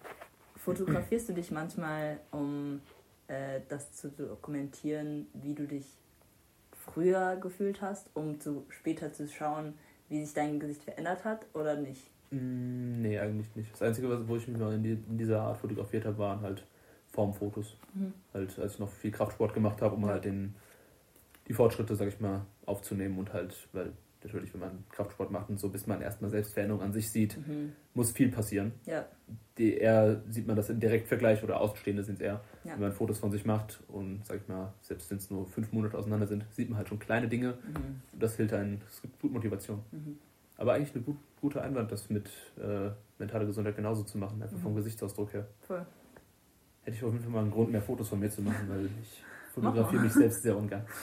Fotografierst 0.55 1.29
du 1.29 1.33
dich 1.33 1.51
manchmal, 1.51 2.19
um 2.31 2.81
äh, 3.27 3.61
das 3.69 3.93
zu 3.93 4.09
dokumentieren, 4.09 5.27
wie 5.33 5.53
du 5.53 5.67
dich 5.67 5.85
früher 6.71 7.35
gefühlt 7.37 7.81
hast, 7.81 8.09
um 8.13 8.39
zu 8.39 8.65
später 8.69 9.13
zu 9.13 9.27
schauen, 9.27 9.73
wie 10.09 10.23
sich 10.23 10.33
dein 10.33 10.59
Gesicht 10.59 10.83
verändert 10.83 11.25
hat 11.25 11.45
oder 11.53 11.75
nicht? 11.75 12.09
Mm, 12.31 13.01
nee, 13.01 13.19
eigentlich 13.19 13.53
nicht. 13.55 13.71
Das 13.73 13.81
Einzige, 13.81 14.09
was, 14.09 14.27
wo 14.27 14.35
ich 14.37 14.47
mich 14.47 14.57
mal 14.57 14.73
in, 14.73 14.83
die, 14.83 14.91
in 14.91 15.17
dieser 15.17 15.41
Art 15.41 15.57
fotografiert 15.57 16.05
habe, 16.05 16.17
waren 16.17 16.41
halt 16.41 16.63
Formfotos. 17.11 17.77
Mhm. 17.93 18.13
Halt, 18.33 18.57
als 18.59 18.73
ich 18.73 18.79
noch 18.79 18.89
viel 18.89 19.11
Kraftsport 19.11 19.53
gemacht 19.53 19.81
habe, 19.81 19.95
um 19.95 20.05
halt 20.05 20.25
den, 20.25 20.55
die 21.47 21.53
Fortschritte, 21.53 21.95
sag 21.95 22.07
ich 22.07 22.19
mal, 22.19 22.45
aufzunehmen 22.65 23.17
und 23.17 23.33
halt, 23.33 23.55
weil 23.73 23.93
natürlich, 24.27 24.53
wenn 24.53 24.61
man 24.61 24.83
Kraftsport 24.91 25.31
macht 25.31 25.49
und 25.49 25.59
so, 25.59 25.69
bis 25.69 25.87
man 25.87 26.01
erstmal 26.01 26.29
Selbstveränderung 26.29 26.81
an 26.83 26.93
sich 26.93 27.09
sieht, 27.11 27.37
Mhm. 27.47 27.73
muss 27.93 28.11
viel 28.11 28.29
passieren. 28.29 28.73
Ja. 28.85 29.05
Die, 29.57 29.73
eher 29.73 30.21
sieht 30.29 30.45
man 30.45 30.55
das 30.55 30.69
im 30.69 30.79
Direktvergleich 30.79 31.43
oder 31.43 31.59
Außenstehende 31.59 32.03
sind 32.03 32.15
es 32.15 32.21
eher. 32.21 32.41
Ja. 32.63 32.73
Wenn 32.73 32.81
man 32.81 32.93
Fotos 32.93 33.17
von 33.19 33.31
sich 33.31 33.45
macht 33.45 33.81
und, 33.87 34.23
sag 34.25 34.41
ich 34.41 34.47
mal, 34.47 34.73
selbst 34.81 35.09
wenn 35.09 35.17
es 35.17 35.29
nur 35.31 35.47
fünf 35.47 35.71
Monate 35.73 35.97
auseinander 35.97 36.27
sind, 36.27 36.45
sieht 36.51 36.69
man 36.69 36.77
halt 36.77 36.89
schon 36.89 36.99
kleine 36.99 37.27
Dinge. 37.27 37.57
Mhm. 37.67 38.01
Und 38.13 38.23
das 38.23 38.35
hilft 38.35 38.53
einen, 38.53 38.79
das 38.81 39.01
gibt 39.01 39.19
gut 39.19 39.31
Motivation. 39.33 39.79
Mhm. 39.91 40.17
Aber 40.57 40.73
eigentlich 40.73 40.95
ein 40.95 41.03
gut, 41.05 41.17
guter 41.41 41.63
Einwand, 41.63 41.91
das 41.91 42.09
mit 42.09 42.29
äh, 42.59 42.89
mentaler 43.19 43.45
Gesundheit 43.45 43.75
genauso 43.75 44.03
zu 44.03 44.17
machen, 44.17 44.41
einfach 44.43 44.57
Mhm. 44.57 44.61
vom 44.61 44.75
Gesichtsausdruck 44.75 45.33
her. 45.33 45.47
Voll. 45.61 45.85
Hätte 46.83 46.97
ich 46.97 47.03
auf 47.03 47.11
jeden 47.11 47.23
Fall 47.23 47.33
mal 47.33 47.41
einen 47.41 47.51
Grund, 47.51 47.71
mehr 47.71 47.81
Fotos 47.81 48.09
von 48.09 48.19
mir 48.19 48.29
zu 48.29 48.41
machen, 48.41 48.69
weil 48.69 48.85
ich 49.01 49.23
fotografiere 49.53 50.03
mich 50.03 50.13
selbst 50.13 50.41
sehr 50.43 50.55
ungern. 50.55 50.85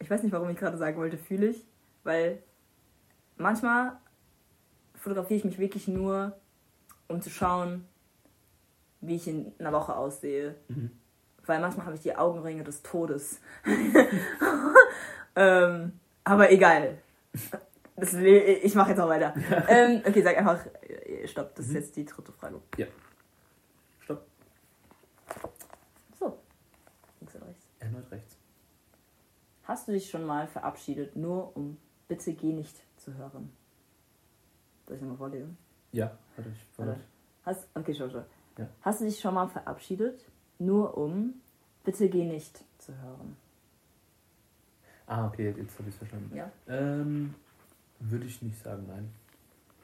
Ich 0.00 0.10
weiß 0.10 0.22
nicht, 0.22 0.32
warum 0.32 0.48
ich 0.50 0.56
gerade 0.56 0.76
sagen 0.76 0.96
wollte, 0.98 1.18
fühle 1.18 1.46
ich, 1.48 1.64
weil 2.04 2.42
manchmal 3.36 3.96
fotografiere 4.94 5.38
ich 5.38 5.44
mich 5.44 5.58
wirklich 5.58 5.88
nur, 5.88 6.36
um 7.08 7.20
zu 7.20 7.30
schauen, 7.30 7.86
wie 9.00 9.16
ich 9.16 9.28
in 9.28 9.52
einer 9.58 9.72
Woche 9.72 9.94
aussehe. 9.96 10.54
Mhm. 10.68 10.90
Weil 11.46 11.60
manchmal 11.60 11.86
habe 11.86 11.96
ich 11.96 12.02
die 12.02 12.14
Augenringe 12.16 12.62
des 12.64 12.82
Todes. 12.82 13.40
ähm, 15.36 15.98
aber 16.24 16.50
egal. 16.50 16.98
Das, 17.96 18.12
ich 18.14 18.74
mache 18.74 18.90
jetzt 18.90 19.00
auch 19.00 19.08
weiter. 19.08 19.34
Ähm, 19.68 20.02
okay, 20.06 20.22
sag 20.22 20.36
einfach, 20.36 20.64
äh, 20.82 21.26
stopp, 21.26 21.54
das 21.56 21.66
ist 21.66 21.70
Mhm. 21.72 21.76
jetzt 21.78 21.96
die 21.96 22.04
dritte 22.04 22.32
Frage. 22.32 22.60
Stopp, 24.00 24.26
So. 26.18 26.38
Links 27.20 27.34
oder 27.36 27.46
rechts. 27.48 27.66
erneut 27.80 28.10
rechts. 28.12 28.36
Hast 29.68 29.86
du 29.86 29.92
dich 29.92 30.08
schon 30.08 30.24
mal 30.24 30.48
verabschiedet, 30.48 31.14
nur 31.14 31.54
um 31.54 31.76
Bitte 32.08 32.32
geh 32.32 32.54
nicht 32.54 32.74
zu 32.96 33.12
hören? 33.12 33.52
Soll 34.86 34.96
ich 34.96 35.02
nochmal 35.02 35.18
vorlesen? 35.18 35.58
Ja, 35.92 36.16
hatte 36.38 36.48
ich. 36.48 36.78
Warte. 36.78 36.98
Hast, 37.44 37.68
okay, 37.74 37.94
schau, 37.94 38.08
schau. 38.08 38.24
Ja. 38.56 38.66
Hast 38.80 39.02
du 39.02 39.04
dich 39.04 39.20
schon 39.20 39.34
mal 39.34 39.46
verabschiedet, 39.46 40.24
nur 40.58 40.96
um 40.96 41.34
Bitte 41.84 42.08
geh 42.08 42.24
nicht 42.24 42.64
zu 42.78 42.96
hören? 42.98 43.36
Ah, 45.06 45.26
okay, 45.26 45.54
jetzt 45.54 45.78
habe 45.78 45.90
ich 45.90 45.94
es 45.94 45.98
verstanden. 45.98 46.34
Ja. 46.34 46.50
Ähm, 46.66 47.34
würde 48.00 48.24
ich 48.24 48.40
nicht 48.40 48.58
sagen, 48.62 48.86
nein. 48.88 49.10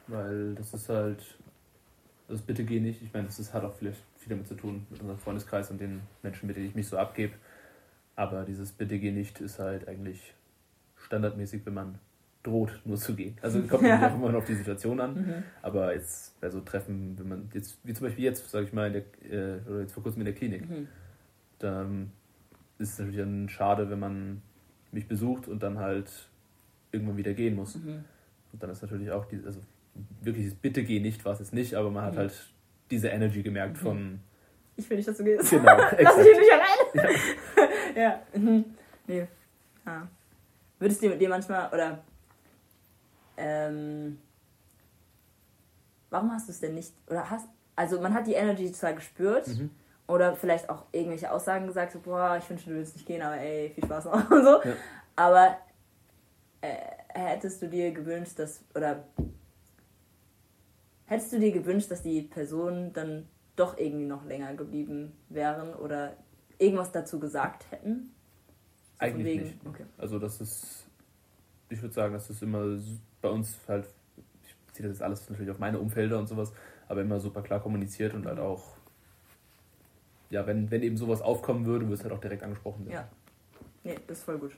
Weil 0.06 0.55
das 0.55 0.73
ist 0.73 0.89
halt. 0.89 1.39
Das 2.27 2.40
bitte 2.40 2.65
geh 2.65 2.81
nicht. 2.81 3.02
Ich 3.02 3.12
meine, 3.12 3.27
das 3.27 3.39
ist, 3.39 3.52
hat 3.52 3.65
auch 3.65 3.74
vielleicht 3.74 4.02
viel 4.16 4.31
damit 4.31 4.48
zu 4.48 4.55
tun, 4.55 4.86
mit 4.89 5.01
unserem 5.01 5.19
Freundeskreis 5.19 5.70
und 5.70 5.78
den 5.78 6.01
Menschen, 6.23 6.47
mit 6.47 6.56
denen 6.56 6.69
ich 6.69 6.74
mich 6.74 6.89
so 6.89 6.97
abgebe. 6.97 7.35
Aber 8.16 8.45
dieses 8.45 8.73
bitte 8.73 8.99
geh 8.99 9.11
nicht 9.11 9.41
ist 9.41 9.59
halt 9.59 9.89
eigentlich 9.89 10.35
standardmäßig, 10.97 11.66
wenn 11.66 11.74
man 11.74 11.99
droht, 12.43 12.81
nur 12.85 12.97
zu 12.97 13.15
gehen. 13.15 13.36
Also 13.43 13.62
kommt 13.62 13.82
Ja. 13.89 14.09
auch 14.11 14.15
immer 14.15 14.31
noch 14.31 14.39
auf 14.39 14.45
die 14.45 14.55
Situation 14.55 15.01
an. 15.01 15.15
Mhm. 15.15 15.43
Aber 15.62 15.95
jetzt 15.95 16.39
bei 16.41 16.51
so 16.51 16.61
Treffen, 16.61 17.19
wenn 17.19 17.28
man 17.28 17.51
jetzt, 17.55 17.78
wie 17.85 17.93
zum 17.95 18.07
Beispiel 18.07 18.24
jetzt, 18.24 18.51
sage 18.51 18.66
ich 18.66 18.73
mal, 18.73 18.86
in 18.89 18.93
der, 18.93 19.32
äh, 19.32 19.61
oder 19.69 19.81
jetzt 19.81 19.93
vor 19.93 20.03
kurzem 20.03 20.20
in 20.20 20.27
der 20.27 20.35
Klinik, 20.35 20.69
Mhm. 20.69 20.89
dann 21.59 22.12
ist 22.78 22.93
es 22.95 22.99
natürlich 22.99 23.19
dann 23.20 23.49
schade, 23.49 23.89
wenn 23.91 23.99
man 23.99 24.43
mich 24.93 25.09
besucht 25.09 25.49
und 25.49 25.62
dann 25.62 25.78
halt 25.78 26.11
irgendwann 26.93 27.16
wieder 27.16 27.35
gehen 27.35 27.55
muss. 27.57 27.77
Mhm. 27.77 28.05
Und 28.53 28.62
dann 28.62 28.70
ist 28.70 28.82
natürlich 28.82 29.11
auch 29.11 29.24
die, 29.24 29.41
also 29.45 29.61
wirklich 30.23 30.47
das 30.47 30.55
Bitte 30.55 30.85
geh 30.85 31.01
nicht, 31.01 31.24
war 31.24 31.32
es 31.32 31.39
jetzt 31.41 31.55
nicht, 31.55 31.74
aber 31.74 31.91
man 31.91 32.05
hat 32.05 32.15
Mhm. 32.15 32.19
halt 32.19 32.51
diese 32.91 33.09
Energy 33.09 33.43
gemerkt 33.43 33.74
Mhm. 33.78 33.81
von 33.81 34.20
Ich 34.77 34.89
will 34.91 34.97
nicht, 34.97 35.09
dass 35.09 35.17
du 35.17 35.25
gehst. 35.25 35.51
genau, 35.51 35.65
Lass 35.77 35.93
exakt. 35.93 36.19
dich 36.19 36.39
nicht 36.39 36.53
allein. 36.53 37.17
Ja. 37.95 38.21
Mhm. 38.35 38.65
Nee. 39.07 39.27
Ja. 39.87 40.09
Würdest 40.81 41.03
du 41.03 41.17
dir 41.17 41.29
manchmal, 41.29 41.69
oder 41.73 42.03
ähm, 43.37 44.19
warum 46.11 46.33
hast 46.33 46.49
du 46.49 46.53
es 46.53 46.61
denn 46.61 46.75
nicht, 46.75 46.93
oder 47.09 47.29
hast, 47.31 47.47
also 47.77 48.01
man 48.01 48.15
hat 48.15 48.27
die 48.27 48.35
Energy 48.35 48.71
zwar 48.73 48.93
gespürt, 48.95 49.47
Mhm. 49.47 49.71
oder 50.09 50.35
vielleicht 50.37 50.69
auch 50.69 50.85
irgendwelche 50.93 51.31
Aussagen 51.31 51.67
gesagt, 51.69 51.93
so, 51.93 52.01
boah, 52.01 52.37
ich 52.37 52.49
wünsche, 52.51 52.69
du 52.71 52.77
willst 52.77 52.97
nicht 52.97 53.07
gehen, 53.07 53.23
aber 53.23 53.37
ey, 53.39 53.71
viel 53.71 53.85
Spaß 53.85 54.07
noch 54.07 54.13
und 54.31 54.45
so. 54.45 54.63
Ja. 54.63 54.75
Aber 55.17 55.57
äh, 56.61 56.75
hättest 57.09 57.63
du 57.63 57.69
dir 57.69 57.93
gewünscht, 57.93 58.39
dass, 58.39 58.61
oder 58.75 59.05
hättest 61.07 61.33
du 61.33 61.39
dir 61.39 61.53
gewünscht, 61.53 61.91
dass 61.91 62.03
die 62.03 62.23
Personen 62.23 62.93
dann 62.93 63.29
doch 63.57 63.79
irgendwie 63.79 64.07
noch 64.07 64.25
länger 64.25 64.55
geblieben 64.55 65.13
wären 65.29 65.75
oder 65.75 66.17
irgendwas 66.59 66.93
dazu 66.93 67.19
gesagt 67.19 67.71
hätten? 67.71 68.13
So 68.99 69.07
Eigentlich 69.07 69.41
nicht. 69.41 69.67
Okay. 69.67 69.85
Also 69.99 70.19
das 70.19 70.41
ist, 70.41 70.87
ich 71.69 71.81
würde 71.83 71.95
sagen, 71.95 72.15
das 72.15 72.31
ist 72.31 72.43
immer 72.43 72.79
bei 73.21 73.29
uns 73.29 73.57
halt, 73.69 73.89
ich 74.43 74.75
ziehe 74.75 74.89
das 74.89 74.99
jetzt 74.99 75.03
alles 75.03 75.29
natürlich 75.29 75.51
auf 75.51 75.59
meine 75.59 75.79
Umfelder 75.79 76.19
und 76.19 76.29
sowas, 76.29 76.53
aber 76.89 77.03
immer 77.03 77.21
super 77.21 77.43
klar 77.43 77.61
kommuniziert 77.61 78.15
und 78.15 78.27
halt 78.27 78.39
auch, 78.39 78.77
ja, 80.31 80.47
wenn, 80.47 80.71
wenn 80.71 80.83
eben 80.83 80.97
sowas 80.97 81.23
aufkommen 81.23 81.67
würde, 81.67 81.87
würde 81.87 81.95
es 81.95 82.03
halt 82.03 82.13
auch 82.13 82.21
direkt 82.21 82.43
angesprochen 82.43 82.87
werden. 82.87 82.95
Ja. 82.95 83.09
Nee, 83.85 83.99
das 84.07 84.19
ist 84.19 84.25
voll 84.25 84.39
gut. 84.39 84.57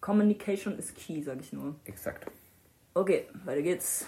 Communication 0.00 0.78
is 0.78 0.92
key, 0.94 1.22
sag 1.22 1.40
ich 1.40 1.52
nur. 1.52 1.76
Exakt. 1.84 2.26
Okay, 2.94 3.28
weiter 3.44 3.62
geht's. 3.62 4.06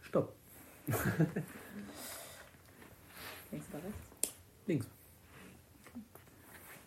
Stopp. 0.00 0.32
Links 3.50 3.66
oder 3.72 3.82
rechts? 3.84 4.34
Links. 4.66 4.86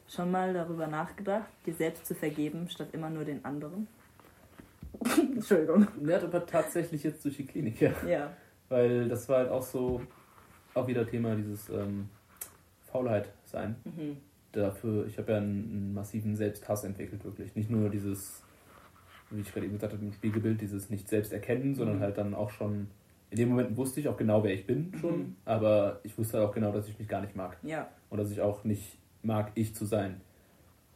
Schon 0.07 0.32
mal 0.32 0.53
darüber 0.53 0.88
nachgedacht, 0.88 1.48
dir 1.65 1.73
selbst 1.73 2.06
zu 2.06 2.14
vergeben, 2.15 2.69
statt 2.69 2.90
immer 2.91 3.10
nur 3.10 3.23
den 3.23 3.44
anderen? 3.45 3.88
Entschuldigung. 5.36 5.88
Ja, 6.06 6.22
aber 6.22 6.45
tatsächlich 6.45 7.03
jetzt 7.03 7.23
durch 7.23 7.38
die 7.38 7.45
Klinik, 7.45 7.80
ja. 7.80 7.94
Ja. 8.06 8.34
Weil 8.69 9.07
das 9.07 9.28
war 9.30 9.40
halt 9.40 9.49
auch 9.49 9.61
so, 9.64 10.02
auch 10.73 10.88
wieder 10.88 11.07
Thema 11.07 11.36
dieses 11.36 11.69
ähm, 11.69 12.10
Faulheit 12.91 13.30
sein. 13.45 13.76
Mhm. 13.86 14.18
Dafür, 14.52 15.06
ich 15.07 15.18
habe 15.18 15.32
ja 15.32 15.38
einen, 15.38 15.72
einen 15.72 15.94
massiven 15.94 16.36
Selbsthass 16.36 16.84
entwickelt, 16.84 17.23
wirklich. 17.23 17.56
Nicht 17.56 17.69
nur 17.69 17.90
dieses, 17.90 18.44
wie 19.30 19.40
ich 19.40 19.52
gerade 19.53 19.65
eben 19.65 19.76
gesagt 19.76 19.94
habe, 19.94 20.03
im 20.03 20.11
Spiegelbild, 20.11 20.60
dieses 20.60 20.90
nicht 20.90 21.07
selbst 21.07 21.32
erkennen, 21.32 21.73
sondern 21.73 21.98
Mhm. 21.98 22.02
halt 22.02 22.18
dann 22.18 22.34
auch 22.34 22.49
schon, 22.49 22.90
in 23.32 23.38
dem 23.38 23.49
Moment 23.49 23.76
wusste 23.78 23.99
ich 23.99 24.08
auch 24.08 24.18
genau, 24.18 24.44
wer 24.44 24.53
ich 24.53 24.68
bin 24.68 24.94
schon, 24.99 25.18
Mhm. 25.20 25.36
aber 25.45 25.99
ich 26.03 26.16
wusste 26.18 26.38
halt 26.38 26.48
auch 26.49 26.53
genau, 26.53 26.72
dass 26.72 26.88
ich 26.88 26.99
mich 26.99 27.08
gar 27.08 27.22
nicht 27.22 27.36
mag. 27.36 27.58
Ja. 27.64 27.88
Und 28.10 28.18
dass 28.20 28.30
ich 28.30 28.41
auch 28.41 28.64
nicht 28.64 28.98
mag, 29.24 29.52
ich 29.56 29.74
zu 29.74 29.86
sein. 29.86 30.22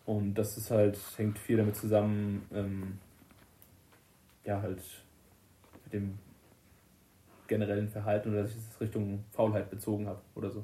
Und 0.06 0.36
das 0.36 0.58
ist 0.58 0.70
halt, 0.70 0.98
hängt 1.18 1.40
viel 1.40 1.58
damit 1.58 1.76
zusammen, 1.76 2.46
ähm, 2.54 3.00
ja, 4.44 4.62
halt 4.62 4.82
mit 5.86 5.94
dem 5.94 6.20
generellen 7.48 7.88
Verhalten 7.88 8.30
oder 8.32 8.42
dass 8.44 8.52
ich 8.52 8.58
es 8.58 8.82
Richtung 8.82 9.24
Faulheit 9.32 9.70
bezogen 9.70 10.08
habe 10.08 10.20
oder 10.36 10.50
so. 10.52 10.64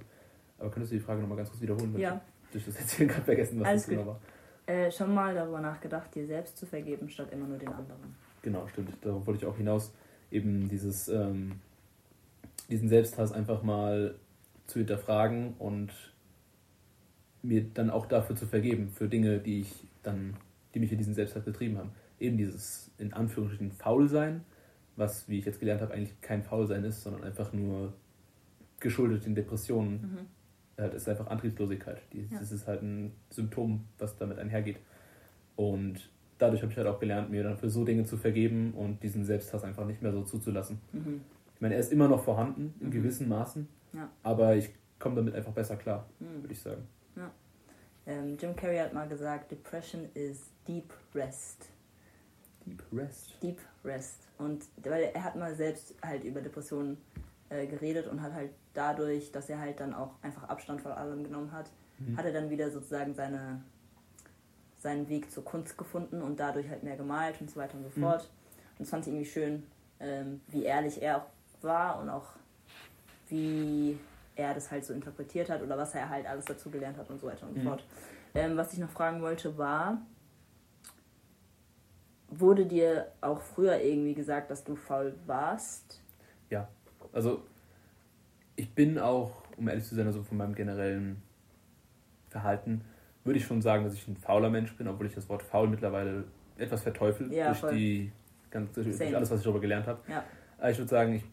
Aber 0.60 0.70
könntest 0.70 0.92
du 0.92 0.98
die 0.98 1.02
Frage 1.04 1.22
nochmal 1.22 1.38
ganz 1.38 1.50
kurz 1.50 1.62
wiederholen? 1.62 1.94
Weil 1.94 2.02
Ja. 2.02 2.22
Ich 2.46 2.52
durch 2.52 2.66
das 2.66 2.76
Erzählen 2.76 3.08
gerade 3.10 3.24
vergessen, 3.24 3.60
was 3.62 3.68
Alles 3.68 3.82
das 3.84 3.90
genau 3.90 4.06
war. 4.08 4.20
Äh, 4.68 4.92
schon 4.92 5.14
mal 5.14 5.34
darüber 5.34 5.62
nachgedacht, 5.62 6.14
dir 6.14 6.28
selbst 6.28 6.58
zu 6.58 6.66
vergeben, 6.66 7.10
statt 7.10 7.30
immer 7.32 7.48
nur 7.48 7.58
den 7.58 7.70
anderen. 7.70 8.16
Genau, 8.42 8.68
stimmt. 8.68 8.94
Darauf 9.02 9.26
wollte 9.26 9.40
ich 9.40 9.46
auch 9.46 9.56
hinaus. 9.58 9.94
Eben 10.32 10.70
dieses, 10.70 11.08
ähm, 11.10 11.54
diesen 12.70 12.90
Selbsthass 12.90 13.32
einfach 13.32 13.64
mal 13.64 14.16
zu 14.68 14.80
hinterfragen 14.80 15.54
und 15.60 15.92
mir 17.44 17.66
dann 17.74 17.90
auch 17.90 18.06
dafür 18.06 18.36
zu 18.36 18.46
vergeben, 18.46 18.90
für 18.90 19.08
Dinge, 19.08 19.40
die 19.40 19.62
ich 19.62 19.88
dann, 20.04 20.36
die 20.74 20.80
mich 20.80 20.92
in 20.92 20.98
diesen 20.98 21.14
Selbsthass 21.14 21.44
betrieben 21.44 21.78
haben. 21.78 21.92
Eben 22.20 22.38
dieses 22.38 22.92
in 22.98 23.14
Anführungsstrichen 23.14 23.72
Faulsein, 23.72 24.44
was, 24.96 25.28
wie 25.28 25.40
ich 25.40 25.46
jetzt 25.46 25.60
gelernt 25.60 25.82
habe, 25.82 25.94
eigentlich 25.94 26.20
kein 26.22 26.44
Faulsein 26.44 26.84
ist, 26.84 27.02
sondern 27.02 27.24
einfach 27.24 27.52
nur 27.54 27.94
geschuldet 28.80 29.26
in 29.26 29.36
Depressionen. 29.36 29.94
Mhm. 29.94 30.82
Halt, 30.82 30.94
ist 30.94 31.10
einfach 31.10 31.28
Antriebslosigkeit. 31.28 32.02
Die, 32.14 32.28
Ja. 32.32 32.40
Das 32.40 32.52
ist 32.52 32.68
halt 32.68 32.82
ein 32.82 33.12
Symptom, 33.30 33.86
was 33.98 34.18
damit 34.18 34.40
einhergeht. 34.40 34.78
Und 35.56 36.10
dadurch 36.42 36.62
habe 36.62 36.72
ich 36.72 36.78
halt 36.78 36.88
auch 36.88 37.00
gelernt, 37.00 37.30
mir 37.30 37.44
dann 37.44 37.58
für 37.58 37.70
so 37.70 37.86
Dinge 37.86 38.04
zu 38.06 38.18
vergeben 38.18 38.74
und 38.74 39.02
diesen 39.04 39.24
Selbsthass 39.26 39.64
einfach 39.64 39.86
nicht 39.86 40.02
mehr 40.02 40.12
so 40.12 40.24
zuzulassen. 40.24 40.80
Mhm. 40.92 41.22
Ich 41.56 41.62
meine, 41.62 41.76
er 41.76 41.80
ist 41.80 41.92
immer 41.92 42.08
noch 42.08 42.24
vorhanden, 42.24 42.74
in 42.80 42.88
Mhm. 42.88 42.92
gewissen 42.92 43.30
Maßen, 43.30 43.68
Ja. 43.94 44.10
aber 44.24 44.56
ich 44.56 44.72
komme 45.00 45.16
damit 45.16 45.36
einfach 45.36 45.52
besser 45.54 45.76
klar, 45.76 46.08
Mhm. 46.20 46.42
würde 46.44 46.54
ich 46.54 46.60
sagen. 46.62 46.88
Ähm, 48.08 48.36
Jim 48.42 48.56
Carrey 48.56 48.78
hat 48.78 48.94
mal 48.94 49.08
gesagt, 49.08 49.52
Depression 49.52 50.10
is 50.16 50.50
deep 50.68 50.92
rest. 51.14 51.70
Deep 52.66 52.82
Rest. 52.92 53.36
Deep 53.44 53.60
Rest. 53.86 54.28
Und 54.40 54.66
weil 54.84 55.12
er 55.14 55.24
hat 55.24 55.36
mal 55.36 55.54
selbst 55.56 55.94
halt 56.04 56.24
über 56.24 56.42
Depressionen 56.42 56.98
äh, 57.50 57.68
geredet 57.68 58.08
und 58.08 58.22
hat 58.24 58.34
halt 58.34 58.50
dadurch, 58.74 59.32
dass 59.32 59.50
er 59.52 59.60
halt 59.60 59.80
dann 59.80 59.94
auch 59.94 60.16
einfach 60.24 60.50
Abstand 60.50 60.82
von 60.82 60.94
allem 60.94 61.24
genommen 61.24 61.52
hat, 61.52 61.70
Mhm. 62.00 62.18
hat 62.18 62.26
er 62.26 62.32
dann 62.34 62.50
wieder 62.50 62.72
sozusagen 62.72 63.14
seine 63.14 63.62
seinen 64.82 65.08
Weg 65.10 65.32
zur 65.32 65.46
Kunst 65.46 65.78
gefunden 65.78 66.22
und 66.22 66.40
dadurch 66.40 66.68
halt 66.70 66.84
mehr 66.84 66.98
gemalt 66.98 67.40
und 67.40 67.50
so 67.50 67.60
weiter 67.60 67.78
und 67.78 67.84
so 67.84 68.00
Mhm. 68.00 68.04
fort. 68.04 68.30
Und 68.78 68.80
das 68.80 68.90
fand 68.90 69.06
ich 69.06 69.14
irgendwie 69.14 69.30
schön, 69.30 69.64
ähm, 70.00 70.42
wie 70.48 70.64
ehrlich 70.64 71.02
er 71.02 71.18
auch 71.18 71.26
war 71.62 72.00
und 72.02 72.10
auch 72.10 72.30
wie 73.30 74.00
er 74.36 74.54
das 74.54 74.72
halt 74.72 74.84
so 74.84 74.94
interpretiert 74.94 75.50
hat 75.50 75.62
oder 75.62 75.78
was 75.78 75.94
er 75.94 76.10
halt 76.10 76.26
alles 76.26 76.46
dazu 76.46 76.70
gelernt 76.72 76.98
hat 76.98 77.10
und 77.10 77.20
so 77.20 77.28
weiter 77.28 77.46
und 77.48 77.54
so 77.54 77.60
Mhm. 77.60 77.64
fort. 77.64 77.86
Ähm, 78.34 78.58
was 78.58 78.74
ich 78.74 78.80
noch 78.80 78.90
fragen 78.90 79.22
wollte 79.22 79.58
war, 79.58 80.02
wurde 82.30 82.66
dir 82.66 83.12
auch 83.22 83.42
früher 83.42 83.80
irgendwie 83.80 84.16
gesagt, 84.16 84.50
dass 84.50 84.64
du 84.64 84.76
faul 84.76 85.14
warst? 85.28 86.02
Also, 87.14 87.44
ich 88.56 88.74
bin 88.74 88.98
auch, 88.98 89.44
um 89.58 89.68
ehrlich 89.68 89.86
zu 89.86 89.96
sein, 89.96 90.08
also 90.08 90.24
von 90.24 90.38
meinem 90.38 90.56
generellen 90.56 91.22
Verhalten, 92.30 92.86
würde 93.24 93.40
ich 93.40 93.46
schon 93.46 93.62
sagen, 93.62 93.84
dass 93.84 93.94
ich 93.94 94.08
ein 94.08 94.18
fauler 94.18 94.50
Mensch 94.50 94.76
bin, 94.78 94.88
obwohl 94.88 95.06
ich 95.08 95.14
das 95.16 95.30
Wort 95.30 95.44
faul 95.44 95.68
mittlerweile 95.68 96.24
etwas 96.58 96.82
verteufel 96.84 97.32
Ja, 97.34 97.48
durch, 97.48 97.60
voll. 97.60 97.74
die, 97.76 98.12
ganz, 98.50 98.72
durch 98.74 98.88
alles, 99.16 99.30
was 99.32 99.40
ich 99.40 99.44
darüber 99.44 99.62
gelernt 99.62 99.88
habe. 99.88 100.00
Ja. 100.08 100.24
Aber 100.58 100.70
ich 100.72 100.78
würde 100.78 100.90
sagen, 100.90 101.14
ich 101.14 101.24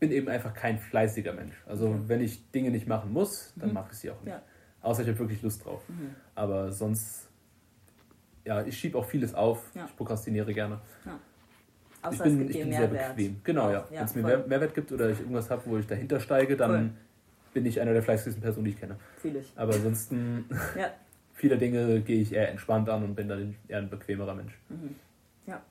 bin 0.00 0.10
eben 0.12 0.28
einfach 0.28 0.54
kein 0.54 0.78
fleißiger 0.78 1.32
Mensch. 1.32 1.54
Also, 1.66 1.88
Mhm. 1.88 2.08
wenn 2.08 2.20
ich 2.20 2.50
Dinge 2.52 2.70
nicht 2.70 2.86
machen 2.86 3.12
muss, 3.12 3.52
dann 3.56 3.68
Mhm. 3.70 3.74
mache 3.74 3.88
ich 3.92 3.98
sie 3.98 4.10
auch 4.10 4.20
nicht. 4.22 4.32
Ja. 4.32 4.42
Außer 4.80 5.02
ich 5.02 5.08
habe 5.08 5.18
wirklich 5.18 5.42
Lust 5.42 5.64
drauf. 5.64 5.82
Mhm. 5.88 6.14
Aber 6.34 6.70
sonst, 6.72 7.28
ja, 8.44 8.62
ich 8.64 8.78
schiebe 8.78 8.96
auch 8.96 9.04
vieles 9.04 9.34
auf. 9.34 9.70
Ich 9.74 9.96
prokrastiniere 9.96 10.54
gerne. 10.54 10.78
Außer 12.00 12.12
ich 12.12 12.20
es 12.20 12.22
bin, 12.24 12.38
gibt 12.38 12.50
ich 12.50 12.60
bin 12.62 12.70
sehr 12.70 12.80
Mehrwert. 12.88 13.16
bequem. 13.16 13.40
Genau, 13.42 13.70
ja. 13.72 13.84
Wenn 13.90 14.04
es 14.04 14.14
mir 14.14 14.22
voll. 14.22 14.44
Mehrwert 14.46 14.74
gibt 14.74 14.92
oder 14.92 15.10
ich 15.10 15.18
irgendwas 15.18 15.50
habe, 15.50 15.62
wo 15.66 15.78
ich 15.78 15.86
dahinter 15.86 16.20
steige, 16.20 16.56
dann 16.56 16.70
Voll. 16.70 16.90
Bin 17.52 17.66
ich 17.66 17.80
einer 17.80 17.92
der 17.92 18.02
fleißigsten 18.02 18.42
Personen, 18.42 18.64
die 18.66 18.70
ich 18.72 18.78
kenne. 18.80 18.96
Fühl 19.16 19.36
ich. 19.36 19.52
Aber 19.56 19.74
ansonsten, 19.74 20.44
Ja. 20.78 20.90
viele 21.34 21.56
Dinge 21.58 22.00
gehe 22.00 22.20
ich 22.20 22.32
eher 22.32 22.50
entspannt 22.50 22.88
an 22.88 23.04
und 23.04 23.14
bin 23.14 23.28
dann 23.28 23.54
eher 23.68 23.78
ein 23.78 23.90
bequemerer 23.90 24.34
Mensch. 24.34 24.58
Mhm. 24.68 24.94
Ja. 25.46 25.62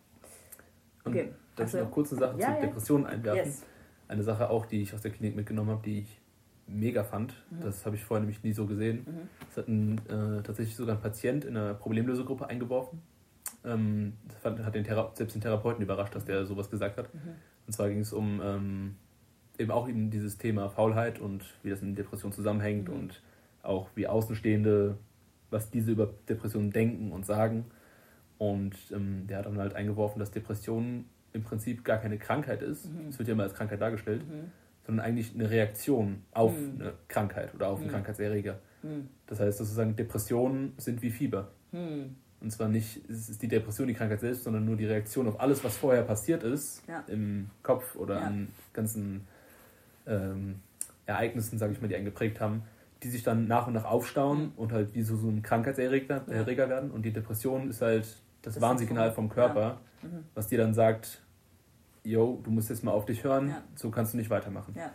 Und 1.04 1.12
Okay. 1.14 1.30
Darf 1.56 1.68
ich 1.70 1.74
Also- 1.76 1.86
noch 1.86 1.92
kurz 1.92 2.12
eine 2.12 2.20
Sache 2.20 2.40
Ja, 2.40 2.48
zu 2.48 2.54
ja. 2.54 2.62
Depressionen 2.62 3.06
einwerfen? 3.08 3.46
Yes. 3.46 3.64
Eine 4.08 4.24
Sache 4.24 4.50
auch, 4.50 4.66
die 4.66 4.82
ich 4.84 4.94
aus 4.94 5.02
der 5.02 5.12
Klinik 5.12 5.36
mitgenommen 5.36 5.70
habe, 5.72 5.82
die 5.84 6.00
ich 6.00 6.22
mega 6.68 7.04
fand. 7.04 7.34
Mhm. 7.50 7.62
Das 7.62 7.86
habe 7.86 7.96
ich 7.96 8.04
vorher 8.04 8.22
nämlich 8.22 8.44
nie 8.44 8.54
so 8.54 8.66
gesehen. 8.68 9.06
Mhm. 9.06 9.30
Es 9.50 9.58
hat 9.58 9.68
ein, 9.68 9.98
äh, 10.08 10.44
tatsächlich 10.44 10.76
sogar 10.76 10.96
ein 10.96 11.02
Patient 11.02 11.46
in 11.46 11.58
einer 11.58 11.74
Problemlösegruppe 11.74 12.48
eingeworfen. 12.48 13.02
Ähm, 13.66 14.14
das 14.28 14.38
fand, 14.38 14.64
hat 14.64 14.76
den 14.76 14.84
Thera 14.84 15.12
selbst 15.16 15.34
den 15.34 15.42
Therapeuten 15.42 15.82
überrascht, 15.82 16.14
dass 16.16 16.26
der 16.26 16.46
sowas 16.46 16.70
gesagt 16.70 16.98
hat. 16.98 17.14
Mhm. 17.14 17.20
Und 17.66 17.74
zwar 17.74 17.90
ging 17.90 18.00
es 18.00 18.14
um 18.14 18.40
ähm, 18.44 18.96
eben 19.58 19.72
auch 19.72 19.88
eben 19.90 20.10
dieses 20.10 20.38
Thema 20.38 20.70
Faulheit 20.70 21.20
und 21.20 21.44
wie 21.64 21.70
das 21.70 21.82
in 21.82 21.96
Depression 21.96 22.32
zusammenhängt 22.32 22.90
Mhm. 22.90 22.94
und 22.96 23.22
auch 23.64 23.90
wie 23.96 24.08
Außenstehende, 24.08 24.98
was 25.50 25.70
diese 25.72 25.92
über 25.92 26.10
Depressionen 26.30 26.72
denken 26.72 27.12
und 27.12 27.26
sagen. 27.26 27.66
Und 28.38 28.76
ähm, 28.92 29.26
der 29.28 29.40
hat 29.40 29.46
dann 29.46 29.58
halt 29.58 29.76
eingeworfen, 29.76 30.20
dass 30.20 30.32
Depression 30.32 31.06
im 31.34 31.44
Prinzip 31.44 31.84
gar 31.84 31.98
keine 31.98 32.18
Krankheit 32.18 32.62
ist. 32.62 32.86
Mhm. 32.92 33.08
Es 33.10 33.18
wird 33.20 33.28
ja 33.28 33.34
immer 33.34 33.44
als 33.44 33.54
Krankheit 33.54 33.82
dargestellt, 33.82 34.22
Mhm. 34.28 34.52
sondern 34.86 35.06
eigentlich 35.06 35.34
eine 35.34 35.50
Reaktion 35.50 36.24
auf 36.32 36.56
Mhm. 36.58 36.80
eine 36.82 36.94
Krankheit 37.08 37.54
oder 37.56 37.68
auf 37.70 37.80
einen 37.80 37.88
Mhm. 37.88 37.92
Krankheitserreger. 37.94 38.60
Mhm. 38.84 39.08
Das 39.26 39.40
heißt 39.40 39.58
sozusagen, 39.58 39.96
Depressionen 39.96 40.74
sind 40.78 41.02
wie 41.02 41.10
Fieber. 41.10 41.52
Mhm. 41.72 42.16
Und 42.40 42.52
zwar 42.52 42.70
nicht, 42.70 43.02
es 43.10 43.30
ist 43.30 43.42
die 43.42 43.48
Depression 43.48 43.88
die 43.88 43.96
Krankheit 43.96 44.20
selbst, 44.20 44.44
sondern 44.44 44.64
nur 44.64 44.76
die 44.76 44.86
Reaktion 44.86 45.28
auf 45.28 45.40
alles, 45.40 45.64
was 45.64 45.76
vorher 45.76 46.04
passiert 46.04 46.44
ist, 46.44 46.84
Ja. 46.88 47.04
im 47.08 47.50
Kopf 47.64 47.96
oder 47.96 48.16
Ja. 48.20 48.28
an 48.28 48.50
ganzen 48.74 49.22
ähm, 50.08 50.60
Ereignissen, 51.06 51.58
sage 51.58 51.74
ich 51.74 51.82
mal, 51.82 51.88
die 51.88 51.96
einen 51.96 52.06
geprägt 52.06 52.40
haben, 52.42 52.64
die 53.04 53.10
sich 53.10 53.24
dann 53.24 53.48
nach 53.48 53.68
und 53.68 53.74
nach 53.74 53.86
aufstauen 53.86 54.46
Mhm. 54.48 54.52
und 54.58 54.72
halt 54.72 54.94
wie 54.96 55.02
so, 55.04 55.16
so 55.16 55.30
ein 55.30 55.42
Krankheitserreger 55.42 56.24
Ja. 56.28 56.34
Erreger 56.34 56.70
werden. 56.70 56.92
Und 56.92 57.04
die 57.04 57.12
Depression 57.14 57.70
ist 57.70 57.82
halt 57.82 58.06
das, 58.42 58.56
Das 58.56 58.62
Warnsignal 58.62 59.12
vom 59.12 59.30
Körper, 59.30 59.80
Mhm. 60.02 60.24
was 60.34 60.48
dir 60.48 60.58
dann 60.58 60.74
sagt, 60.74 61.22
yo, 62.04 62.40
du 62.44 62.52
musst 62.52 62.70
jetzt 62.70 62.84
mal 62.84 62.92
auf 62.92 63.06
dich 63.06 63.24
hören, 63.24 63.50
Ja. 63.50 63.64
so 63.76 63.90
kannst 63.92 64.14
du 64.14 64.18
nicht 64.18 64.30
weitermachen. 64.30 64.74
Ja. 64.78 64.92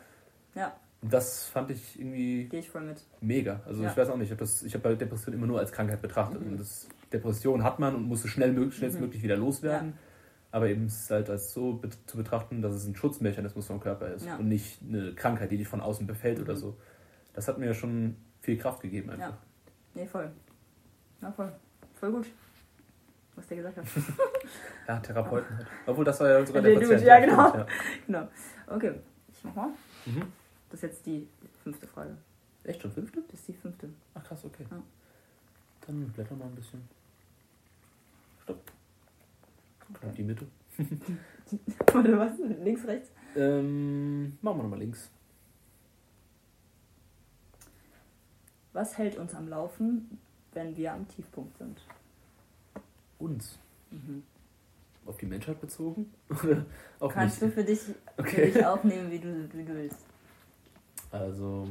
Ja. 0.55 0.73
Und 1.03 1.13
das 1.13 1.47
fand 1.49 1.71
ich 1.71 1.99
irgendwie 1.99 2.49
ich 2.53 2.71
voll 2.71 2.83
mit. 2.83 3.03
mega. 3.21 3.61
Also 3.67 3.83
Ja. 3.83 3.91
ich 3.91 3.97
weiß 3.97 4.09
auch 4.11 4.17
nicht, 4.17 4.31
ich 4.31 4.39
habe 4.39 4.45
habe 4.75 4.89
halt 4.89 5.01
Depression 5.01 5.35
immer 5.35 5.47
nur 5.47 5.59
als 5.59 5.73
Krankheit 5.73 6.01
betrachtet. 6.01 6.41
Mhm. 6.41 6.53
Und 6.53 6.61
das, 6.61 6.89
Depression 7.13 7.63
hat 7.63 7.79
man 7.79 7.95
und 7.95 8.05
muss 8.05 8.25
es 8.25 8.31
schnell, 8.31 8.53
mög- 8.53 8.73
schnellstmöglich 8.73 9.23
wieder 9.23 9.37
loswerden. 9.37 9.95
Aber 10.53 10.69
eben 10.69 10.87
ist 10.87 11.05
es 11.05 11.11
halt 11.11 11.29
als 11.31 11.53
so 11.53 11.81
zu 12.07 12.17
betrachten, 12.17 12.63
dass 12.63 12.75
es 12.75 12.87
ein 12.87 12.95
Schutzmechanismus 12.95 13.67
vom 13.67 13.81
Körper 13.81 14.09
ist 14.09 14.27
Ja. 14.27 14.37
und 14.37 14.49
nicht 14.49 14.81
eine 14.83 15.13
Krankheit, 15.15 15.51
die 15.51 15.57
dich 15.57 15.67
von 15.67 15.81
außen 15.81 16.07
befällt 16.07 16.39
oder 16.41 16.53
Mhm. 16.53 16.59
so. 16.59 16.77
Das 17.33 17.49
hat 17.49 17.59
mir 17.59 17.73
schon 17.75 18.17
viel 18.43 18.59
Kraft 18.59 18.81
gegeben 18.83 19.11
einfach. 19.11 19.31
Ja. 19.31 19.39
Nee, 19.95 20.07
voll. 20.07 20.31
Ja, 21.23 21.33
voll. 21.33 21.53
Voll 21.95 22.13
gut. 22.13 22.27
Was 23.35 23.47
der 23.47 23.57
gesagt 23.57 23.79
hat. 23.79 23.87
Ja, 24.89 24.99
Therapeuten 24.99 25.57
halt. 25.57 25.67
Obwohl 25.87 26.05
das 26.05 26.19
war 26.21 26.29
ja 26.29 26.45
sogar 26.45 26.61
Der 26.63 26.73
der 26.73 26.81
Patient. 26.81 27.03
ja, 27.03 27.17
stimmt, 27.19 27.31
genau. 27.31 27.57
ja. 27.57 27.67
genau. 28.07 28.29
Okay. 28.67 28.93
Ich 29.33 29.45
mach 29.45 29.55
mal. 29.55 29.69
Mhm. 30.05 30.23
Das 30.69 30.79
ist 30.79 30.83
jetzt 30.83 31.07
die 31.07 31.29
fünfte 31.63 31.87
Frage. 31.87 32.17
Echt 32.65 32.83
schon 32.83 32.91
fünfte? 32.93 33.23
Das 33.31 33.39
ist 33.41 33.49
die 33.49 33.53
fünfte. 33.55 33.89
Ach 34.15 34.23
krass, 34.25 34.45
okay. 34.45 34.67
Ja. 34.71 34.83
Dann 35.87 36.09
blätter 36.11 36.35
mal 36.35 36.47
ein 36.47 36.55
bisschen. 36.57 36.83
Stopp. 38.43 38.72
Und 40.01 40.17
die 40.19 40.23
Mitte. 40.23 40.47
Warte, 41.93 42.19
was? 42.19 42.33
Links, 42.63 42.87
rechts? 42.87 43.11
Ähm, 43.37 44.39
machen 44.41 44.59
wir 44.59 44.63
nochmal 44.65 44.79
links. 44.79 45.11
Was 48.73 48.97
hält 48.97 49.17
uns 49.19 49.35
am 49.35 49.49
Laufen, 49.49 50.19
wenn 50.55 50.77
wir 50.77 50.93
am 50.93 51.07
Tiefpunkt 51.09 51.57
sind? 51.59 51.81
Uns. 53.19 53.59
Mhm. 53.91 54.23
Auf 55.05 55.19
die 55.19 55.27
Menschheit 55.27 55.61
bezogen? 55.61 56.13
Oder 56.43 56.65
auf 57.01 57.13
Kannst 57.13 57.43
mich? 57.43 57.51
du 57.51 57.55
für 57.61 57.65
dich, 57.65 57.81
Okay. 58.17 58.47
für 58.47 58.53
dich 58.53 58.67
aufnehmen, 58.67 59.11
wie 59.11 59.19
du, 59.19 59.49
wie 59.53 59.65
du 59.65 59.75
willst. 59.75 59.99
Also, 61.11 61.69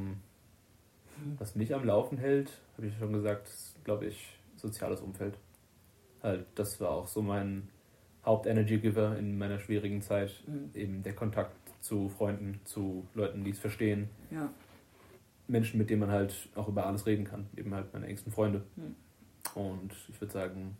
was 1.40 1.56
mich 1.56 1.74
am 1.74 1.86
Laufen 1.86 2.18
hält, 2.20 2.52
habe 2.78 2.88
ich 2.88 2.98
schon 2.98 3.14
gesagt, 3.14 3.50
glaube 3.84 4.06
ich, 4.06 4.38
soziales 4.56 5.02
Umfeld. 5.02 5.38
Halt, 6.22 6.46
das 6.54 6.80
war 6.80 6.92
auch 6.92 7.08
so 7.08 7.24
mein 7.24 7.68
Haupt-Energy-Giver 8.26 9.18
in 9.18 9.38
meiner 9.38 9.60
schwierigen 9.60 10.02
Zeit. 10.02 10.44
Mhm. 10.48 10.70
Eben 10.74 11.04
der 11.04 11.14
Kontakt 11.14 11.56
zu 11.82 12.10
Freunden, 12.10 12.60
zu 12.64 13.08
Leuten, 13.14 13.44
die 13.44 13.52
es 13.52 13.60
verstehen. 13.60 14.10
Ja. 14.30 14.52
Menschen, 15.48 15.78
mit 15.78 15.90
denen 15.90 16.02
man 16.02 16.12
halt 16.12 16.34
auch 16.56 16.68
über 16.68 16.86
alles 16.86 17.06
reden 17.06 17.26
kann. 17.26 17.48
Eben 17.58 17.74
halt 17.74 17.92
meine 17.94 18.08
engsten 18.08 18.32
Freunde. 18.32 18.64
Mhm. 18.76 18.96
Und 19.56 19.94
ich 20.08 20.22
würde 20.22 20.34
sagen, 20.34 20.78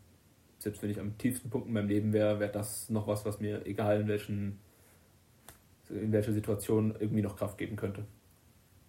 selbst 0.60 0.84
wenn 0.84 0.92
ich 0.92 1.00
am 1.00 1.18
tiefsten 1.18 1.50
Punkt 1.50 1.68
in 1.68 1.74
meinem 1.74 1.90
Leben 1.90 2.14
wäre, 2.14 2.40
wäre 2.40 2.52
das 2.52 2.90
noch 2.90 3.08
was, 3.08 3.26
was 3.26 3.40
mir, 3.40 3.66
egal 3.66 4.02
in 4.02 4.08
welchen 4.08 4.60
in 5.92 6.12
welcher 6.12 6.34
Situation, 6.34 6.96
irgendwie 7.00 7.22
noch 7.22 7.36
Kraft 7.36 7.58
geben 7.58 7.76
könnte. 7.76 8.06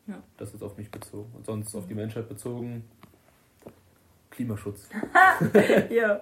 Ja. 0.06 0.22
Das 0.36 0.54
ist 0.54 0.62
auf 0.62 0.76
mich 0.76 0.90
bezogen. 0.90 1.32
Und 1.34 1.46
sonst 1.46 1.74
auf 1.74 1.86
die 1.86 1.94
Menschheit 1.94 2.28
bezogen, 2.28 2.84
Klimaschutz. 4.30 4.88
ja. 5.90 6.20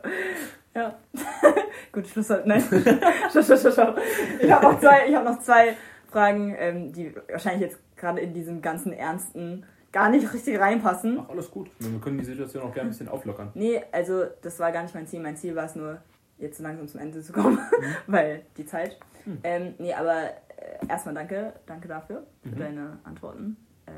Ja. 0.75 0.95
Gut, 1.93 2.07
Schluss. 2.07 2.29
Nein. 2.45 2.63
schau, 3.33 3.43
schau, 3.43 3.57
schau, 3.57 3.71
schau. 3.71 3.95
Ich 4.41 4.51
habe 4.51 4.65
noch 4.67 4.81
zwei, 4.81 5.09
ich 5.09 5.15
hab 5.15 5.25
noch 5.25 5.41
zwei 5.41 5.77
Fragen, 6.11 6.55
ähm, 6.59 6.93
die 6.93 7.15
wahrscheinlich 7.29 7.63
jetzt 7.71 7.79
gerade 7.97 8.21
in 8.21 8.33
diesem 8.33 8.63
ganzen 8.63 8.93
Ernsten 8.93 9.65
gar 9.93 10.09
nicht 10.09 10.33
richtig 10.33 10.61
reinpassen. 10.61 11.21
Ach, 11.25 11.31
alles 11.31 11.51
gut. 11.51 11.71
Wir 11.81 12.01
können 12.01 12.19
die 12.19 12.25
Situation 12.25 12.63
auch 12.63 12.73
gerne 12.73 12.89
ein 12.89 12.93
bisschen 12.93 13.09
auflockern. 13.09 13.51
Nee, 13.55 13.83
also 13.91 14.25
das 14.43 14.59
war 14.61 14.71
gar 14.71 14.83
nicht 14.83 14.95
mein 14.95 15.07
Ziel. 15.09 15.21
Mein 15.21 15.37
Ziel 15.37 15.57
war 15.57 15.65
es 15.65 15.75
nur, 15.75 15.99
jetzt 16.39 16.59
so 16.59 16.63
langsam 16.63 16.87
zum 16.87 17.01
Ende 17.01 17.21
zu 17.21 17.33
kommen, 17.33 17.59
weil 18.07 18.43
die 18.57 18.67
Zeit. 18.67 18.99
Mhm. 19.27 19.39
Ähm, 19.43 19.75
nee, 19.79 19.93
aber 19.93 20.23
äh, 20.23 20.87
erstmal 20.89 21.15
danke, 21.17 21.53
danke 21.67 21.89
dafür, 21.89 22.23
für 22.43 22.49
Mhm. 22.51 22.59
deine 22.59 22.99
Antworten. 23.05 23.57
Äh, 23.87 23.91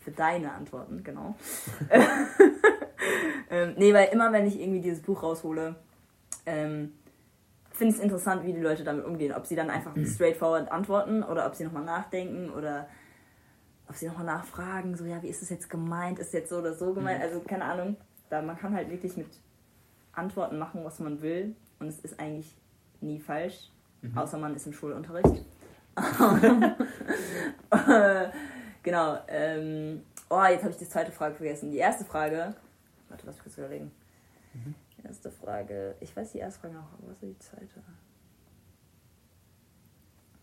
für 0.00 0.10
deine 0.12 0.52
Antworten, 0.52 1.02
genau. 1.02 1.34
ähm, 3.50 3.74
nee, 3.76 3.92
weil 3.92 4.08
immer, 4.12 4.32
wenn 4.32 4.46
ich 4.46 4.60
irgendwie 4.60 4.80
dieses 4.80 5.00
Buch 5.02 5.22
raushole, 5.22 5.74
ähm, 6.46 6.92
finde 7.72 7.94
es 7.94 8.00
interessant, 8.00 8.44
wie 8.44 8.52
die 8.52 8.60
Leute 8.60 8.84
damit 8.84 9.04
umgehen. 9.04 9.32
Ob 9.32 9.46
sie 9.46 9.56
dann 9.56 9.70
einfach 9.70 9.92
straightforward 10.04 10.70
antworten 10.70 11.22
oder 11.22 11.46
ob 11.46 11.54
sie 11.54 11.64
nochmal 11.64 11.84
nachdenken 11.84 12.50
oder 12.50 12.88
ob 13.88 13.96
sie 13.96 14.06
nochmal 14.06 14.26
nachfragen, 14.26 14.96
so, 14.96 15.04
ja, 15.04 15.22
wie 15.22 15.28
ist 15.28 15.42
es 15.42 15.48
jetzt 15.48 15.70
gemeint? 15.70 16.18
Ist 16.18 16.28
es 16.28 16.32
jetzt 16.32 16.50
so 16.50 16.58
oder 16.58 16.74
so 16.74 16.92
gemeint? 16.92 17.18
Mhm. 17.18 17.24
Also, 17.24 17.40
keine 17.40 17.64
Ahnung. 17.64 17.96
Da, 18.28 18.42
man 18.42 18.58
kann 18.58 18.74
halt 18.74 18.90
wirklich 18.90 19.16
mit 19.16 19.28
Antworten 20.12 20.58
machen, 20.58 20.84
was 20.84 20.98
man 20.98 21.22
will. 21.22 21.54
Und 21.78 21.88
es 21.88 22.00
ist 22.00 22.20
eigentlich 22.20 22.54
nie 23.00 23.20
falsch. 23.20 23.70
Mhm. 24.02 24.18
Außer 24.18 24.38
man 24.38 24.54
ist 24.54 24.66
im 24.66 24.72
Schulunterricht. 24.72 25.44
Genau. 28.88 29.18
Ähm, 29.28 30.00
oh, 30.30 30.42
jetzt 30.44 30.62
habe 30.62 30.70
ich 30.70 30.78
die 30.78 30.88
zweite 30.88 31.12
Frage 31.12 31.34
vergessen. 31.34 31.70
Die 31.70 31.76
erste 31.76 32.06
Frage. 32.06 32.54
Warte, 33.10 33.26
lass 33.26 33.34
mich 33.34 33.42
kurz 33.42 33.58
überlegen. 33.58 33.90
Mhm. 34.54 34.74
Erste 35.08 35.30
Frage. 35.30 35.94
Ich 36.00 36.14
weiß 36.14 36.32
die 36.32 36.38
erste 36.38 36.60
Frage 36.60 36.74
noch, 36.74 36.92
aber 36.92 37.06
was 37.08 37.14
ist 37.14 37.22
die 37.22 37.38
zweite? 37.38 37.82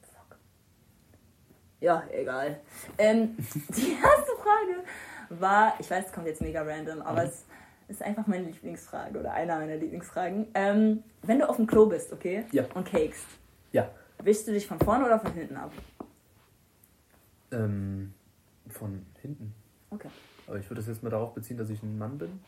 Fuck. 0.01 0.37
Ja, 1.81 2.03
egal. 2.11 2.59
Ähm, 2.97 3.37
die 3.69 3.93
erste 3.93 4.31
Frage 4.41 4.83
war, 5.29 5.73
ich 5.79 5.89
weiß, 5.89 6.07
es 6.07 6.11
kommt 6.11 6.25
jetzt 6.25 6.41
mega 6.41 6.63
random, 6.63 7.01
aber 7.03 7.21
Mhm. 7.21 7.27
es 7.27 7.45
ist 7.89 8.01
einfach 8.01 8.25
meine 8.25 8.45
Lieblingsfrage 8.45 9.19
oder 9.19 9.33
einer 9.33 9.57
meiner 9.59 9.75
Lieblingsfragen. 9.75 10.47
Ähm, 10.55 11.03
wenn 11.21 11.37
du 11.37 11.47
auf 11.47 11.57
dem 11.57 11.67
Klo 11.67 11.85
bist, 11.85 12.11
okay? 12.11 12.45
Ja. 12.51 12.65
Und 12.73 12.87
cakest, 12.87 13.27
Ja. 13.71 13.87
wischst 14.23 14.47
du 14.47 14.51
dich 14.51 14.65
von 14.65 14.79
vorne 14.79 15.05
oder 15.05 15.19
von 15.19 15.31
hinten 15.33 15.57
ab? 15.57 15.71
Ähm, 17.51 18.15
von 18.69 19.05
hinten. 19.21 19.53
Okay. 19.91 20.09
Aber 20.47 20.57
ich 20.57 20.67
würde 20.71 20.81
das 20.81 20.87
jetzt 20.87 21.03
mal 21.03 21.11
darauf 21.11 21.35
beziehen, 21.35 21.57
dass 21.57 21.69
ich 21.69 21.83
ein 21.83 21.99
Mann 21.99 22.17
bin. 22.17 22.43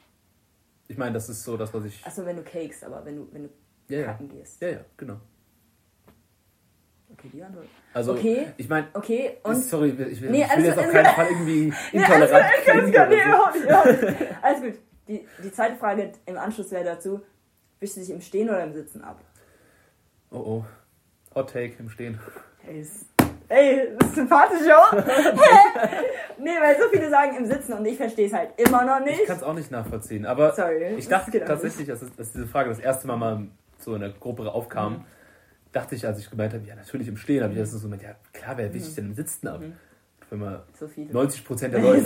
Ich 0.87 0.97
meine, 0.97 1.13
das 1.13 1.27
ist 1.29 1.43
so 1.43 1.57
das, 1.57 1.73
was 1.73 1.85
ich. 1.85 2.05
Achso, 2.05 2.25
wenn 2.25 2.37
du 2.37 2.43
cakest, 2.43 2.83
aber 2.83 3.03
wenn 3.05 3.15
du, 3.17 3.27
wenn 3.33 3.43
du 3.43 3.49
Ja, 3.89 3.99
ja. 3.99 4.05
kacken 4.07 4.29
gehst. 4.29 4.61
Ja, 4.61 4.69
ja, 4.69 4.79
genau. 4.95 5.19
Okay, 7.11 7.29
die 7.33 7.41
Antwort. 7.43 7.65
Also, 7.93 8.13
Okay. 8.13 8.47
ich 8.57 8.69
meine, 8.69 8.87
Okay, 8.93 9.37
und. 9.43 9.55
sorry, 9.63 9.89
ich 9.89 9.97
will, 9.97 10.07
ich 10.07 10.21
will 10.21 10.29
Nee, 10.29 10.41
jetzt 10.41 10.77
auf 10.77 10.89
keinen 10.91 11.05
Fall 11.05 11.27
irgendwie 11.29 11.73
Nee, 11.93 11.99
intolerant 11.99 12.33
alles 12.33 12.65
gut, 12.65 12.73
alles 12.75 12.85
gut, 12.85 13.09
nee, 13.09 13.23
überhaupt 13.23 13.55
nicht, 13.55 13.63
überhaupt 13.65 14.01
nicht. 14.19 14.35
Alles 14.43 14.61
gut. 14.61 14.73
Die, 15.07 15.27
die 15.41 15.51
zweite 15.51 15.77
Frage 15.77 16.11
im 16.25 16.37
Anschluss 16.37 16.69
wäre 16.71 16.83
dazu: 16.83 17.21
Wischst 17.79 17.95
du 17.95 18.01
dich 18.01 18.09
im 18.09 18.19
Stehen 18.21 18.49
oder 18.49 18.63
im 18.63 18.73
Sitzen 18.73 19.01
ab? 19.01 19.21
Oh 20.31 20.37
oh. 20.37 20.65
Hot 21.33 21.49
Take 21.51 21.75
im 21.79 21.89
Stehen. 21.89 22.19
Ey, 22.67 22.81
ist, 22.81 23.05
ey, 23.49 23.89
das 23.97 24.09
ist 24.09 24.15
sympathisch, 24.15 24.61
oder? 24.61 25.03
nee, 26.37 26.49
weil 26.59 26.75
so 26.77 26.89
viele 26.91 27.09
sagen 27.09 27.37
im 27.37 27.45
Sitzen 27.45 27.73
und 27.73 27.85
ich 27.85 27.97
verstehe 27.97 28.27
es 28.27 28.33
halt 28.33 28.49
immer 28.57 28.83
noch 28.85 28.99
Ich 29.05 29.17
nicht. 29.17 29.25
kann 29.25 29.37
es 29.37 29.43
auch 29.43 29.53
nicht 29.53 29.71
nachvollziehen, 29.71 30.25
aber 30.25 30.53
Sorry. 30.53 30.95
ich 30.97 31.07
das 31.07 31.25
dachte 31.25 31.41
auch 31.43 31.47
tatsächlich, 31.47 31.89
als, 31.89 32.01
es- 32.01 32.11
als 32.17 32.31
diese 32.31 32.47
Frage 32.47 32.69
das 32.69 32.79
erste 32.79 33.07
Mal 33.07 33.15
mal 33.17 33.47
so 33.79 33.93
in 33.95 34.01
der 34.01 34.09
Gruppe 34.11 34.51
aufkam, 34.51 34.93
Mhm. 34.93 35.03
dachte 35.71 35.95
ich, 35.95 36.05
als 36.05 36.19
ich 36.19 36.29
gemeint 36.29 36.53
habe, 36.53 36.63
ja, 36.65 36.75
natürlich 36.75 37.07
im 37.07 37.17
Stehen, 37.17 37.43
habe 37.43 37.53
ich 37.53 37.59
erst 37.59 37.73
so 37.73 37.79
gemeint, 37.79 38.01
ja, 38.03 38.15
klar, 38.33 38.57
wer 38.57 38.73
wischt 38.73 38.85
sich 38.85 38.95
denn 38.95 39.05
im 39.07 39.13
Sitzen 39.13 39.47
ab? 39.47 39.59
Mhm. 39.61 39.73
Wenn 40.29 40.39
man. 40.39 40.59
So 40.77 40.87
viele. 40.87 41.13
90 41.13 41.45
Prozent 41.45 41.73
der 41.73 41.81
Leute. 41.83 42.03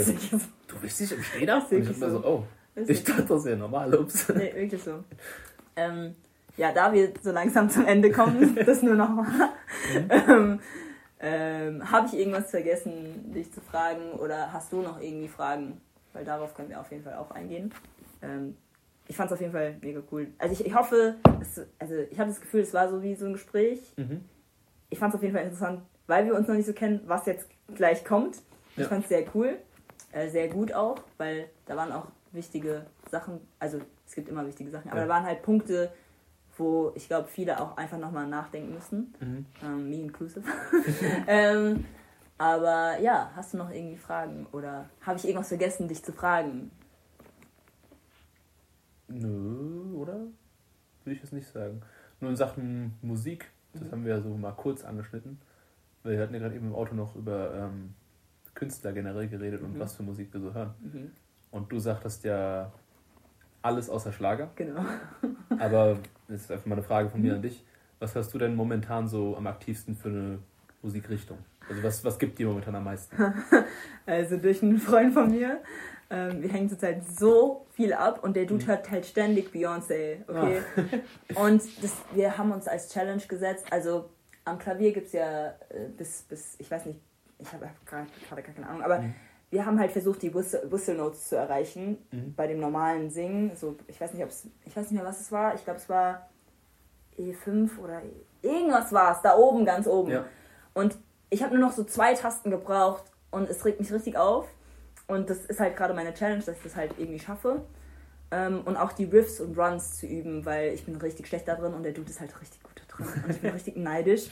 Du 0.68 0.82
wischst 0.82 1.00
dich 1.00 1.12
im 1.12 1.24
Stehen 1.24 1.50
ab? 1.50 1.66
Und 1.72 1.78
ich 1.90 1.98
so, 1.98 2.10
so. 2.10 2.24
oh, 2.24 2.44
Ist 2.76 2.90
ich 2.90 3.04
dachte, 3.04 3.24
das 3.24 3.46
wäre 3.46 3.58
normal, 3.58 3.96
ups. 3.96 4.30
Nee, 4.30 4.52
wirklich 4.56 4.84
so. 4.84 5.04
Ähm, 5.76 6.16
ja, 6.58 6.72
da 6.72 6.94
wir 6.94 7.14
so 7.24 7.32
langsam 7.32 7.70
zum 7.70 7.86
Ende 7.88 8.12
kommen, 8.12 8.56
das 8.66 8.84
nur 8.84 8.94
noch 8.96 9.10
mal. 9.10 9.26
Ähm, 10.10 10.60
ähm, 11.22 11.90
Habe 11.92 12.08
ich 12.08 12.14
irgendwas 12.18 12.50
vergessen, 12.50 13.32
dich 13.34 13.52
zu 13.54 13.62
fragen 13.62 14.14
oder 14.14 14.52
hast 14.52 14.72
du 14.74 14.82
noch 14.82 15.00
irgendwie 15.00 15.28
Fragen? 15.28 15.80
Weil 16.14 16.26
darauf 16.26 16.54
können 16.56 16.70
wir 16.70 16.80
auf 16.82 16.92
jeden 16.92 17.04
Fall 17.04 17.16
auch 17.16 17.32
eingehen. 17.32 17.74
Ähm, 18.22 18.58
ich 19.08 19.16
fand 19.16 19.30
es 19.30 19.34
auf 19.36 19.42
jeden 19.42 19.54
Fall 19.54 19.76
mega 19.82 20.02
cool. 20.12 20.28
Also 20.38 20.54
ich, 20.54 20.66
ich 20.66 20.76
hoffe, 20.76 21.16
es, 21.42 21.62
also 21.80 21.96
ich 21.96 22.20
habe 22.20 22.30
das 22.30 22.42
Gefühl, 22.42 22.62
es 22.62 22.74
war 22.74 22.90
so 22.90 23.02
wie 23.02 23.16
so 23.16 23.26
ein 23.26 23.34
Gespräch. 23.34 23.94
Mhm. 23.98 24.26
Ich 24.90 25.00
fand 25.00 25.14
es 25.14 25.18
auf 25.18 25.22
jeden 25.24 25.34
Fall 25.36 25.44
interessant, 25.44 25.82
weil 26.08 26.26
wir 26.26 26.36
uns 26.36 26.48
noch 26.48 26.56
nicht 26.56 26.66
so 26.66 26.74
kennen, 26.74 27.02
was 27.06 27.26
jetzt 27.26 27.48
gleich 27.76 28.04
kommt. 28.04 28.38
Ich 28.74 28.80
Ja. 28.84 28.88
fand 28.88 29.04
es 29.04 29.10
sehr 29.10 29.26
cool, 29.36 29.58
äh, 30.12 30.28
sehr 30.30 30.48
gut 30.50 30.74
auch, 30.74 30.98
weil 31.18 31.50
da 31.66 31.76
waren 31.76 31.92
auch 31.92 32.08
wichtige 32.32 32.86
Sachen, 33.10 33.40
also 33.60 33.80
es 34.08 34.16
gibt 34.16 34.28
immer 34.30 34.46
wichtige 34.48 34.70
Sachen, 34.70 34.90
aber 34.90 35.02
Ja. 35.02 35.06
da 35.08 35.14
waren 35.14 35.26
halt 35.26 35.44
Punkte, 35.44 35.92
wo 36.58 36.92
ich 36.96 37.08
glaube, 37.08 37.28
viele 37.28 37.60
auch 37.60 37.78
einfach 37.78 37.98
nochmal 37.98 38.28
nachdenken 38.28 38.74
müssen. 38.74 39.14
Mhm. 39.20 39.46
Ähm, 39.64 39.90
me 39.90 39.96
inclusive. 39.96 40.44
ähm, 41.28 41.86
aber 42.38 43.00
ja, 43.00 43.32
hast 43.36 43.54
du 43.54 43.58
noch 43.58 43.70
irgendwie 43.70 43.98
Fragen 43.98 44.48
oder 44.52 44.90
habe 45.02 45.18
ich 45.18 45.26
irgendwas 45.26 45.50
vergessen, 45.50 45.88
dich 45.88 46.04
zu 46.04 46.12
fragen? 46.12 46.72
Nö, 49.08 49.94
oder? 49.96 50.14
Würde 51.04 51.16
ich 51.16 51.22
jetzt 51.22 51.34
nicht 51.34 51.48
sagen. 51.48 51.82
Nur 52.20 52.30
in 52.32 52.36
Sachen 52.36 52.94
Musik, 53.02 53.50
das 53.74 53.82
Mhm. 53.84 53.92
haben 53.92 54.06
wir 54.06 54.16
ja 54.16 54.22
so 54.22 54.30
mal 54.38 54.52
kurz 54.54 54.84
angeschnitten. 54.84 55.40
Weil 56.04 56.14
wir 56.14 56.24
hatten 56.24 56.34
ja 56.34 56.40
gerade 56.40 56.56
eben 56.56 56.68
im 56.68 56.76
Auto 56.76 56.96
noch 56.96 57.16
über 57.16 57.54
ähm, 57.54 57.94
Künstler 58.56 58.92
generell 58.94 59.28
geredet 59.28 59.62
und 59.62 59.76
Mhm. 59.76 59.80
was 59.80 59.96
für 59.96 60.04
Musik 60.04 60.34
wir 60.34 60.42
so 60.42 60.54
hören. 60.54 60.74
Mhm. 60.82 61.12
Und 61.52 61.72
du 61.72 61.80
sagtest 61.80 62.24
ja 62.24 62.72
alles 63.62 63.90
außer 63.90 64.12
Schlager. 64.14 64.50
Genau. 64.56 64.84
Aber 65.60 65.98
das 66.32 66.42
ist 66.42 66.52
einfach 66.52 66.66
mal 66.66 66.76
eine 66.76 66.84
Frage 66.84 67.10
von 67.10 67.22
Mhm. 67.22 67.28
mir 67.28 67.36
an 67.36 67.42
dich. 67.42 67.64
Was 68.00 68.16
hörst 68.16 68.34
du 68.34 68.38
denn 68.40 68.56
momentan 68.56 69.08
so 69.08 69.38
am 69.38 69.48
aktivsten 69.48 69.96
für 69.96 70.10
eine 70.10 70.40
Musikrichtung? 70.82 71.38
Also 71.70 71.84
was, 71.84 72.04
was 72.04 72.18
gibt 72.18 72.40
dir 72.40 72.48
momentan 72.48 72.76
am 72.76 72.84
meisten? 72.84 73.16
Also 74.08 74.38
durch 74.38 74.64
einen 74.64 74.80
Freund 74.80 75.14
von 75.14 75.30
mir. 75.30 75.62
Ähm, 76.10 76.42
wir 76.42 76.50
hängen 76.50 76.68
zurzeit 76.68 77.04
so 77.08 77.66
viel 77.72 77.94
ab 77.94 78.24
und 78.24 78.36
der 78.36 78.46
Dude 78.46 78.64
Mhm. 78.64 78.68
hört 78.68 78.90
halt 78.92 79.06
ständig 79.06 79.54
Beyoncé, 79.54 80.18
okay? 80.28 80.62
Und 81.36 81.62
das, 81.82 81.94
wir 82.14 82.38
haben 82.38 82.52
uns 82.52 82.68
als 82.68 82.90
Challenge 82.92 83.22
gesetzt, 83.26 83.66
also 83.70 84.10
am 84.44 84.58
Klavier 84.58 84.92
gibt 84.92 85.08
es 85.08 85.14
ja 85.14 85.50
äh, 85.70 85.88
bis, 85.98 86.24
bis, 86.24 86.56
ich 86.60 86.70
weiß 86.70 86.88
nicht, 86.88 87.00
ich 87.40 87.54
habe 87.54 87.70
gerade 87.86 88.08
gerade 88.28 88.42
gar 88.42 88.54
keine 88.56 88.68
Ahnung, 88.68 88.82
aber 88.82 89.00
Mhm. 89.00 89.14
Wir 89.52 89.66
haben 89.66 89.80
halt 89.80 89.92
versucht, 89.92 90.22
die 90.24 90.34
Whistle, 90.34 90.72
Whistle 90.72 90.96
Notes 90.96 91.28
zu 91.30 91.36
erreichen 91.36 91.98
Mhm. 92.12 92.34
bei 92.36 92.48
dem 92.48 92.60
normalen 92.60 93.10
Singen. 93.12 93.56
So, 93.56 93.76
ich 93.88 94.00
weiß 94.02 94.14
nicht, 94.14 94.24
ob's, 94.24 94.48
ich 94.66 94.76
weiß 94.76 94.90
nicht 94.90 95.00
mehr, 95.00 95.08
was 95.08 95.22
es 95.22 95.32
war. 95.32 95.54
Ich 95.56 95.64
glaube, 95.64 95.80
es 95.80 95.88
war 95.90 96.30
E5 97.20 97.78
oder 97.80 98.02
E- 98.04 98.48
irgendwas 98.48 98.92
war 98.92 99.16
es, 99.16 99.22
da 99.22 99.36
oben, 99.38 99.66
ganz 99.66 99.88
oben. 99.88 100.12
Ja. 100.12 100.26
Und 100.74 100.98
ich 101.30 101.44
habe 101.44 101.56
nur 101.58 101.68
noch 101.68 101.76
so 101.76 101.84
zwei 101.84 102.14
Tasten 102.14 102.50
gebraucht 102.50 103.04
und 103.30 103.50
es 103.50 103.64
regt 103.66 103.80
mich 103.80 103.92
richtig 103.92 104.18
auf. 104.18 104.48
Und 105.08 105.30
das 105.30 105.46
ist 105.46 105.60
halt 105.60 105.76
gerade 105.76 105.94
meine 105.94 106.14
Challenge, 106.14 106.42
dass 106.44 106.56
ich 106.58 106.64
das 106.64 106.76
halt 106.76 106.94
irgendwie 106.98 107.20
schaffe. 107.20 107.62
Ähm, 108.32 108.62
und 108.64 108.78
auch 108.78 108.94
die 108.94 109.04
Riffs 109.04 109.42
und 109.42 109.58
Runs 109.60 109.98
zu 109.98 110.08
üben, 110.08 110.46
weil 110.46 110.74
ich 110.74 110.86
bin 110.86 110.96
richtig 110.96 111.28
schlecht 111.28 111.48
da 111.50 111.56
drin 111.56 111.74
und 111.74 111.84
der 111.84 111.92
Dude 111.92 112.10
ist 112.10 112.22
halt 112.22 112.40
richtig 112.40 112.64
gut 112.64 112.72
da 112.88 112.96
drin. 112.96 113.08
Und 113.26 113.30
ich 113.32 113.42
bin 113.42 113.52
richtig 113.54 113.76
neidisch. 113.76 114.30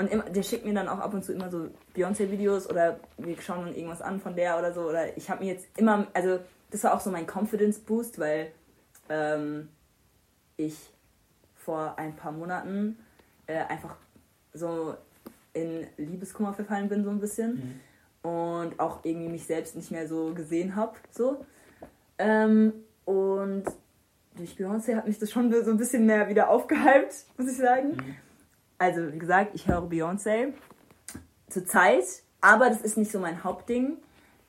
Und 0.00 0.10
immer, 0.10 0.22
der 0.22 0.42
schickt 0.42 0.64
mir 0.64 0.72
dann 0.72 0.88
auch 0.88 0.98
ab 0.98 1.12
und 1.12 1.22
zu 1.22 1.30
immer 1.34 1.50
so 1.50 1.68
Beyoncé-Videos 1.94 2.70
oder 2.70 2.98
wir 3.18 3.38
schauen 3.38 3.66
dann 3.66 3.74
irgendwas 3.74 4.00
an 4.00 4.18
von 4.18 4.34
der 4.34 4.58
oder 4.58 4.72
so. 4.72 4.88
Oder 4.88 5.14
ich 5.14 5.28
habe 5.28 5.44
mir 5.44 5.52
jetzt 5.52 5.68
immer, 5.76 6.06
also 6.14 6.38
das 6.70 6.82
war 6.84 6.94
auch 6.94 7.00
so 7.00 7.10
mein 7.10 7.26
Confidence-Boost, 7.26 8.18
weil 8.18 8.50
ähm, 9.10 9.68
ich 10.56 10.90
vor 11.54 11.98
ein 11.98 12.16
paar 12.16 12.32
Monaten 12.32 12.98
äh, 13.46 13.58
einfach 13.58 13.94
so 14.54 14.94
in 15.52 15.86
Liebeskummer 15.98 16.54
verfallen 16.54 16.88
bin, 16.88 17.04
so 17.04 17.10
ein 17.10 17.20
bisschen. 17.20 17.80
Mhm. 18.22 18.30
Und 18.30 18.80
auch 18.80 19.04
irgendwie 19.04 19.28
mich 19.28 19.44
selbst 19.44 19.76
nicht 19.76 19.90
mehr 19.90 20.08
so 20.08 20.32
gesehen 20.32 20.76
habe. 20.76 20.96
So. 21.10 21.44
Ähm, 22.16 22.72
und 23.04 23.64
durch 24.34 24.54
Beyoncé 24.54 24.96
hat 24.96 25.06
mich 25.06 25.18
das 25.18 25.30
schon 25.30 25.52
so 25.62 25.70
ein 25.70 25.76
bisschen 25.76 26.06
mehr 26.06 26.26
wieder 26.30 26.48
aufgehypt, 26.48 27.26
muss 27.36 27.50
ich 27.50 27.58
sagen. 27.58 27.96
Mhm. 27.96 28.16
Also, 28.80 29.12
wie 29.12 29.18
gesagt, 29.18 29.50
ich 29.54 29.68
höre 29.68 29.82
Beyoncé 29.82 30.54
zurzeit, 31.50 32.04
aber 32.40 32.70
das 32.70 32.80
ist 32.80 32.96
nicht 32.96 33.12
so 33.12 33.18
mein 33.20 33.44
Hauptding. 33.44 33.98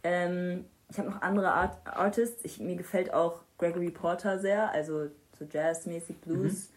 Ähm, 0.04 0.64
ich 0.90 0.98
habe 0.98 1.10
noch 1.10 1.22
andere 1.22 1.52
Art 1.52 1.78
Artists. 1.86 2.40
Ich, 2.46 2.58
mir 2.62 2.78
gefällt 2.78 3.14
auch 3.14 3.42
Gregory 3.58 3.92
Porter 3.92 4.40
sehr, 4.40 4.72
also 4.72 5.10
so 5.38 5.46
jazzmäßig 5.52 6.22
Blues. 6.22 6.70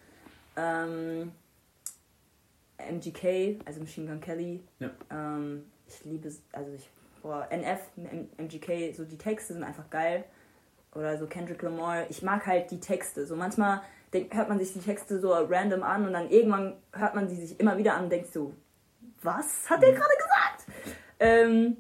Ähm, 0.57 1.31
MGK, 2.79 3.61
also 3.65 3.81
Machine 3.81 4.09
Gun 4.09 4.21
Kelly. 4.21 4.61
Ja. 4.81 4.91
Ähm, 5.13 5.65
ich 5.87 6.05
liebe 6.05 6.29
also 6.51 6.73
ich, 6.73 6.91
boah, 7.23 7.47
NF, 7.51 7.79
M- 7.97 8.29
MGK, 8.37 8.95
so 8.97 9.05
die 9.05 9.17
Texte 9.19 9.53
sind 9.55 9.63
einfach 9.63 9.89
geil. 9.91 10.25
Oder 10.93 11.19
so 11.19 11.27
Kendrick 11.29 11.63
Lamar. 11.63 12.11
Ich 12.11 12.23
mag 12.23 12.47
halt 12.47 12.73
die 12.73 12.81
Texte. 12.81 13.27
So 13.27 13.37
manchmal 13.37 13.81
hört 14.31 14.49
man 14.49 14.59
sich 14.59 14.73
die 14.73 14.81
Texte 14.81 15.21
so 15.21 15.33
random 15.33 15.83
an 15.83 16.07
und 16.07 16.13
dann 16.13 16.31
irgendwann 16.31 16.77
hört 16.93 17.15
man 17.15 17.29
sie 17.29 17.37
sich 17.37 17.59
immer 17.59 17.77
wieder 17.77 17.95
an 17.95 18.05
und 18.05 18.11
denkt 18.11 18.33
so, 18.33 18.55
was 19.23 19.69
hat 19.69 19.83
der 19.83 19.93
gerade 19.93 20.17
gesagt? 20.17 20.67
Ähm, 21.21 21.77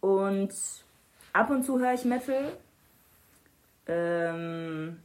und 0.00 0.52
ab 1.32 1.50
und 1.50 1.62
zu 1.62 1.78
höre 1.78 1.94
ich 1.94 2.04
Metal. 2.04 2.56
Ähm, 3.86 4.98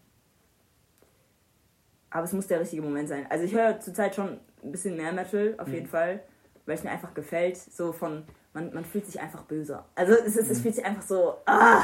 aber 2.10 2.24
es 2.24 2.34
muss 2.34 2.48
der 2.48 2.60
richtige 2.60 2.82
Moment 2.82 3.10
sein. 3.10 3.26
Also 3.30 3.46
ich 3.46 3.54
höre 3.54 3.80
zurzeit 3.80 4.16
schon 4.16 4.40
ein 4.64 4.72
bisschen 4.72 4.96
mehr 4.96 5.12
Metal, 5.12 5.56
auf 5.58 5.68
jeden 5.68 5.88
Fall, 5.88 6.24
weil 6.66 6.76
es 6.76 6.84
mir 6.84 6.92
einfach 6.92 7.14
gefällt. 7.14 7.58
So 7.58 7.92
von, 7.92 8.24
man, 8.54 8.74
man 8.74 8.86
fühlt 8.86 9.06
sich 9.06 9.20
einfach 9.20 9.44
böser. 9.44 9.86
Also 9.96 10.14
es, 10.14 10.36
ist, 10.36 10.50
es 10.50 10.62
fühlt 10.62 10.76
sich 10.76 10.86
einfach 10.86 11.04
so, 11.04 11.36
ah, 11.46 11.82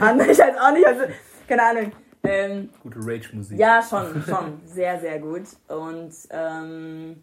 an. 0.00 0.20
Ich 0.20 0.38
weiß 0.38 0.58
auch 0.58 0.72
nicht, 0.72 0.86
also, 0.86 1.04
keine 1.46 1.62
Ahnung. 1.62 1.92
Ähm, 2.28 2.70
Gute 2.82 2.98
Rage-Musik. 3.00 3.58
ja, 3.58 3.82
schon, 3.82 4.22
schon. 4.22 4.60
Sehr, 4.66 5.00
sehr 5.00 5.18
gut. 5.18 5.44
Und, 5.68 6.14
ähm, 6.30 7.22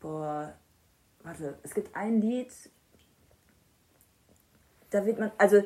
boah, 0.00 0.52
warte, 1.22 1.58
es 1.62 1.74
gibt 1.74 1.94
ein 1.94 2.20
Lied, 2.20 2.52
da 4.90 5.06
wird 5.06 5.18
man, 5.18 5.32
also, 5.38 5.62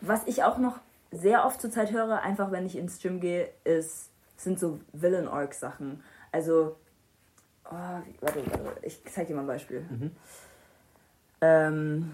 was 0.00 0.26
ich 0.26 0.42
auch 0.44 0.58
noch 0.58 0.78
sehr 1.10 1.44
oft 1.44 1.60
zurzeit 1.60 1.92
höre, 1.92 2.22
einfach 2.22 2.52
wenn 2.52 2.66
ich 2.66 2.76
ins 2.76 3.00
Gym 3.00 3.20
gehe, 3.20 3.48
ist, 3.64 4.10
sind 4.36 4.58
so 4.58 4.80
Villain 4.92 5.28
Org 5.28 5.54
Sachen. 5.54 6.02
Also, 6.30 6.76
oh, 7.64 7.70
warte, 7.70 8.44
warte, 8.46 8.86
ich 8.86 9.02
zeig 9.06 9.26
dir 9.26 9.34
mal 9.34 9.42
ein 9.42 9.46
Beispiel. 9.46 9.80
Mhm. 9.80 10.10
Ähm, 11.40 12.12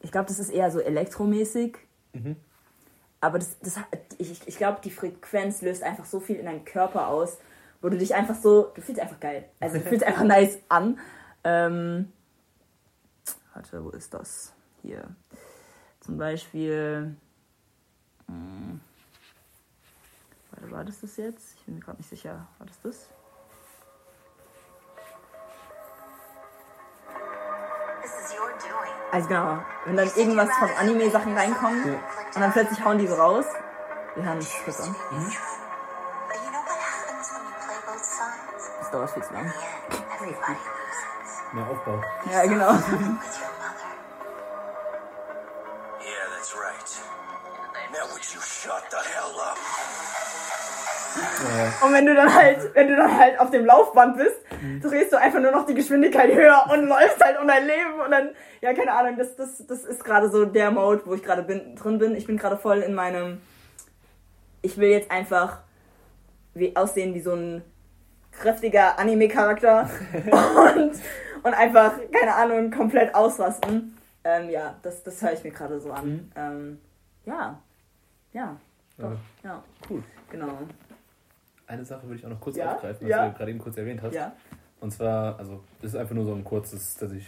ich 0.00 0.12
glaube, 0.12 0.26
das 0.26 0.38
ist 0.38 0.50
eher 0.50 0.70
so 0.70 0.80
elektromäßig. 0.80 1.78
Mhm. 2.12 2.36
Aber 3.24 3.38
das, 3.38 3.58
das, 3.60 3.78
ich, 4.18 4.46
ich 4.46 4.56
glaube, 4.58 4.82
die 4.84 4.90
Frequenz 4.90 5.62
löst 5.62 5.82
einfach 5.82 6.04
so 6.04 6.20
viel 6.20 6.36
in 6.36 6.44
deinem 6.44 6.66
Körper 6.66 7.08
aus, 7.08 7.38
wo 7.80 7.88
du 7.88 7.96
dich 7.96 8.14
einfach 8.14 8.34
so, 8.34 8.70
du 8.74 8.82
fühlst 8.82 9.00
einfach 9.00 9.18
geil. 9.18 9.48
Also 9.60 9.78
du 9.78 9.84
fühlst 9.84 10.04
einfach 10.04 10.24
nice 10.24 10.58
an. 10.68 10.98
Ähm, 11.42 12.12
warte, 13.54 13.82
wo 13.82 13.88
ist 13.90 14.12
das? 14.12 14.52
Hier. 14.82 15.08
Zum 16.00 16.18
Beispiel. 16.18 17.16
hm, 18.26 18.80
Warte, 20.50 20.70
war 20.70 20.84
das 20.84 21.00
das 21.00 21.16
jetzt? 21.16 21.54
Ich 21.56 21.64
bin 21.64 21.76
mir 21.76 21.80
gerade 21.80 21.96
nicht 21.96 22.10
sicher. 22.10 22.46
War 22.58 22.66
das 22.66 22.78
das? 22.82 23.08
Also 29.14 29.28
genau, 29.28 29.58
wenn 29.84 29.96
dann 29.96 30.10
irgendwas 30.16 30.48
von 30.58 30.68
Anime-Sachen 30.76 31.38
reinkommt 31.38 31.86
Ja. 31.86 31.92
und 32.34 32.40
dann 32.40 32.52
plötzlich 32.52 32.84
hauen 32.84 32.98
die 32.98 33.06
so 33.06 33.14
raus. 33.14 33.44
Wir 34.16 34.24
hören 34.24 34.38
uns 34.38 34.50
kurz 34.64 34.80
an. 34.80 34.96
Das 38.80 38.90
dauert 38.90 39.10
viel 39.10 39.22
zu 39.22 39.32
lang. 39.34 39.52
Mehr 41.52 41.66
Aufbau. 41.70 42.02
Ja, 42.32 42.42
genau. 42.42 42.70
Yeah, 42.72 42.78
that's 46.36 46.54
right. 46.56 46.90
Now 47.92 48.06
would 48.12 48.24
you 48.34 48.40
shut 48.40 48.82
the 48.90 48.96
hell 48.96 49.40
up? 49.40 49.56
Und 51.82 51.92
wenn 51.92 52.06
du 52.06 52.14
dann 52.16 52.34
halt, 52.34 52.74
wenn 52.74 52.88
du 52.88 52.96
dann 52.96 53.16
halt 53.16 53.38
auf 53.38 53.50
dem 53.50 53.64
Laufband 53.64 54.16
bist, 54.16 54.34
drehst 54.82 55.12
du 55.12 55.16
einfach 55.18 55.38
nur 55.38 55.52
noch 55.52 55.66
die 55.66 55.74
Geschwindigkeit 55.74 56.32
höher 56.32 56.64
und 56.72 56.86
läufst 56.88 57.22
halt 57.22 57.38
um 57.40 57.46
dein 57.46 57.64
Leben 57.66 58.00
und 58.04 58.10
dann, 58.10 58.34
ja, 58.64 58.72
keine 58.72 58.92
Ahnung, 58.94 59.18
das, 59.18 59.36
das, 59.36 59.66
das 59.66 59.84
ist 59.84 60.02
gerade 60.02 60.30
so 60.30 60.46
der 60.46 60.70
Mode, 60.70 61.02
wo 61.04 61.12
ich 61.12 61.22
gerade 61.22 61.42
bin, 61.42 61.76
drin 61.76 61.98
bin. 61.98 62.16
Ich 62.16 62.26
bin 62.26 62.38
gerade 62.38 62.56
voll 62.56 62.78
in 62.78 62.94
meinem, 62.94 63.42
ich 64.62 64.78
will 64.78 64.88
jetzt 64.88 65.10
einfach 65.10 65.58
wie, 66.54 66.74
aussehen 66.74 67.12
wie 67.12 67.20
so 67.20 67.34
ein 67.34 67.62
kräftiger 68.32 68.98
Anime-Charakter 68.98 69.82
und, 70.76 70.92
und 71.42 71.54
einfach, 71.54 71.92
keine 72.10 72.34
Ahnung, 72.34 72.70
komplett 72.70 73.14
ausrasten. 73.14 73.98
Ähm, 74.24 74.48
ja, 74.48 74.74
das, 74.80 75.02
das 75.02 75.20
höre 75.20 75.34
ich 75.34 75.44
mir 75.44 75.50
gerade 75.50 75.78
so 75.78 75.92
an. 75.92 76.06
Mhm. 76.08 76.30
Ähm, 76.34 76.78
ja, 77.26 77.60
ja, 78.32 78.56
doch, 78.96 79.10
Ja. 79.10 79.18
ja, 79.44 79.64
Cool. 79.90 80.02
genau. 80.30 80.58
Eine 81.66 81.84
Sache 81.84 82.04
würde 82.04 82.16
ich 82.16 82.24
auch 82.24 82.30
noch 82.30 82.40
kurz 82.40 82.56
Ja, 82.56 82.72
aufgreifen, 82.76 83.02
was 83.06 83.10
ja. 83.10 83.28
du 83.28 83.34
gerade 83.36 83.50
eben 83.50 83.58
kurz 83.58 83.76
erwähnt 83.76 84.00
hast. 84.00 84.14
Ja. 84.14 84.32
Und 84.80 84.90
zwar, 84.90 85.38
also 85.38 85.62
das 85.82 85.90
ist 85.92 85.96
einfach 85.96 86.14
nur 86.14 86.24
so 86.24 86.32
ein 86.32 86.44
kurzes, 86.44 86.94
dass 86.96 87.12
ich 87.12 87.26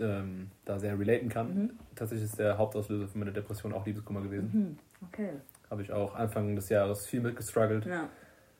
ähm, 0.00 0.50
da 0.64 0.78
sehr 0.78 0.98
relaten 0.98 1.28
kann. 1.28 1.54
Mhm. 1.54 1.70
Tatsächlich 1.94 2.26
ist 2.28 2.38
der 2.38 2.58
Hauptauslöser 2.58 3.08
für 3.08 3.18
meine 3.18 3.32
Depression 3.32 3.72
auch 3.72 3.86
Liebeskummer 3.86 4.20
gewesen. 4.22 4.52
Hm, 4.52 4.78
okay. 5.08 5.30
Habe 5.70 5.82
ich 5.82 5.92
auch 5.92 6.14
Anfang 6.14 6.54
des 6.54 6.68
Jahres 6.68 7.06
viel 7.06 7.20
mit 7.20 7.36
gestruggelt, 7.36 7.86
Ja, 7.86 8.08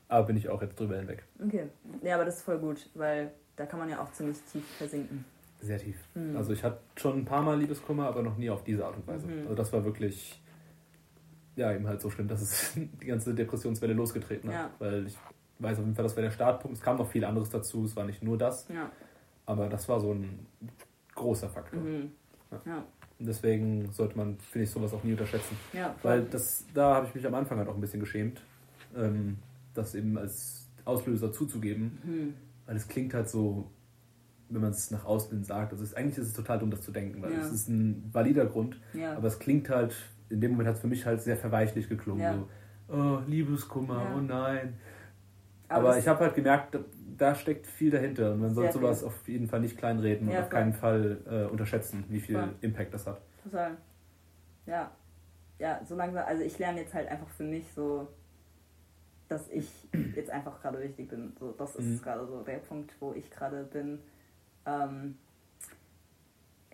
aber 0.09 0.27
bin 0.27 0.37
ich 0.37 0.49
auch 0.49 0.61
jetzt 0.63 0.79
drüber 0.79 0.97
hinweg. 0.97 1.25
okay. 1.45 1.67
Ja, 2.03 2.15
aber 2.17 2.25
das 2.25 2.37
ist 2.37 2.43
voll 2.43 2.59
gut, 2.59 2.89
weil 2.95 3.31
da 3.57 3.67
kann 3.67 3.79
man 3.79 3.89
ja 3.89 4.03
auch 4.03 4.11
ziemlich 4.13 4.39
tief 4.53 4.65
versinken. 4.77 5.25
Sehr 5.61 5.79
tief. 5.79 5.97
Mhm. 6.15 6.37
Also 6.37 6.53
ich 6.53 6.63
hatte 6.65 6.79
schon 6.97 7.19
ein 7.19 7.25
paar 7.25 7.43
Mal 7.43 7.59
Liebeskummer, 7.59 8.07
aber 8.09 8.23
noch 8.23 8.37
nie 8.37 8.51
auf 8.51 8.63
diese 8.65 8.85
Art 8.85 8.97
und 8.97 9.07
Weise. 9.07 9.27
Mhm. 9.27 9.43
Also 9.43 9.55
das 9.55 9.73
war 9.73 9.85
wirklich, 9.85 10.41
ja, 11.57 11.73
eben 11.73 11.87
halt 11.87 12.01
so 12.01 12.11
schlimm, 12.11 12.29
dass 12.29 12.43
es 12.43 12.75
die 13.03 13.07
ganze 13.07 13.35
Depressionswelle 13.35 13.95
losgetreten 13.95 14.51
hat. 14.51 14.55
Ja. 14.57 14.71
Weil 14.79 15.07
ich 15.07 15.17
weiß 15.59 15.79
auf 15.79 15.85
jeden 15.85 15.95
Fall, 15.95 16.03
das 16.05 16.15
war 16.17 16.23
der 16.23 16.31
Startpunkt. 16.31 16.77
Es 16.77 16.83
kam 16.83 16.99
noch 16.99 17.09
viel 17.09 17.25
anderes 17.25 17.49
dazu, 17.49 17.85
es 17.85 17.97
war 17.97 18.05
nicht 18.05 18.23
nur 18.23 18.37
das, 18.37 18.69
Ja. 18.69 18.91
aber 19.47 19.69
das 19.69 19.89
war 19.89 19.99
so 20.01 20.13
ein 20.13 20.47
großer 21.17 21.49
Faktor. 21.49 21.81
Mhm. 21.81 22.13
Ja. 22.53 22.61
Ja. 22.65 22.85
Und 23.19 23.27
deswegen 23.27 23.91
sollte 23.93 24.17
man, 24.17 24.37
finde 24.39 24.65
ich, 24.65 24.71
sowas 24.71 24.93
auch 24.93 25.03
nie 25.03 25.13
unterschätzen. 25.13 25.57
Ja, 25.73 25.95
Weil 26.03 26.23
das, 26.25 26.65
da 26.75 26.95
habe 26.97 27.07
ich 27.07 27.15
mich 27.15 27.27
am 27.27 27.35
Anfang 27.35 27.59
halt 27.59 27.69
auch 27.69 27.75
ein 27.75 27.81
bisschen 27.81 28.01
geschämt, 28.01 28.41
ähm, 28.97 29.39
das 29.75 29.95
eben 29.95 30.17
als 30.19 30.69
Auslöser 30.85 31.33
zuzugeben. 31.33 31.99
Hm. 32.05 32.35
Weil 32.67 32.77
es 32.77 32.87
klingt 32.89 33.15
halt 33.15 33.29
so, 33.29 33.71
wenn 34.51 34.61
man 34.61 34.71
es 34.71 34.91
nach 34.91 35.05
außen 35.05 35.43
sagt, 35.45 35.73
also 35.73 35.83
es, 35.83 35.95
eigentlich 35.95 36.19
ist 36.19 36.29
es 36.29 36.33
total 36.35 36.59
dumm, 36.59 36.71
das 36.71 36.83
zu 36.83 36.93
denken, 36.93 37.23
weil 37.23 37.33
Ja. 37.33 37.39
es 37.41 37.51
ist 37.51 37.69
ein 37.69 38.09
valider 38.13 38.47
Grund, 38.47 38.79
Ja. 38.93 39.17
aber 39.17 39.29
es 39.29 39.39
klingt 39.39 39.71
halt, 39.71 39.97
in 40.29 40.41
dem 40.41 40.53
Moment 40.53 40.69
hat 40.69 40.75
es 40.77 40.81
für 40.83 40.87
mich 40.89 41.07
halt 41.07 41.23
sehr 41.23 41.37
verweichlich 41.37 41.89
geklungen. 41.89 42.23
Ja. 42.23 42.35
So, 42.89 42.95
oh, 42.95 43.19
Liebeskummer, 43.27 44.15
oh 44.17 44.21
nein. 44.21 44.75
Aber 45.69 45.89
Aber, 45.89 45.99
ich 45.99 46.07
habe 46.07 46.21
halt 46.21 46.35
gemerkt, 46.35 46.79
da, 47.17 47.35
steckt 47.35 47.67
viel 47.67 47.91
dahinter 47.91 48.33
und 48.33 48.41
man 48.41 48.55
sollte 48.55 48.75
sowas 48.75 49.05
auf 49.05 49.27
jeden 49.29 49.49
Fall 49.49 49.61
nicht 49.61 49.77
kleinreden 49.79 50.29
Ja, 50.29 50.39
und 50.39 50.43
auf 50.45 50.51
keinen 50.51 50.73
Fall 50.75 51.19
äh, 51.27 51.51
unterschätzen, 51.51 52.05
wie 52.09 52.21
viel 52.21 52.35
Voll. 52.37 52.55
Impact 52.61 52.95
das 52.95 53.07
hat. 53.07 53.21
Total. 53.43 53.77
Ja. 54.67 54.91
Ja, 55.59 55.81
so 55.85 55.95
langsam, 55.97 56.25
also 56.27 56.43
ich 56.43 56.59
lerne 56.59 56.81
jetzt 56.81 56.93
halt 56.93 57.09
einfach 57.09 57.29
für 57.31 57.45
mich 57.45 57.73
so, 57.73 58.09
dass 59.29 59.49
ich 59.49 59.89
jetzt 60.17 60.31
einfach 60.31 60.61
gerade 60.61 60.81
wichtig 60.81 61.09
bin. 61.09 61.35
So, 61.39 61.53
das 61.53 61.77
ist 61.77 61.85
Mhm. 61.85 62.03
gerade 62.03 62.27
so 62.27 62.43
der 62.43 62.59
Punkt, 62.59 62.95
wo 63.01 63.13
ich 63.15 63.31
gerade 63.31 63.65
bin. 63.65 64.01
Ähm, 64.67 65.17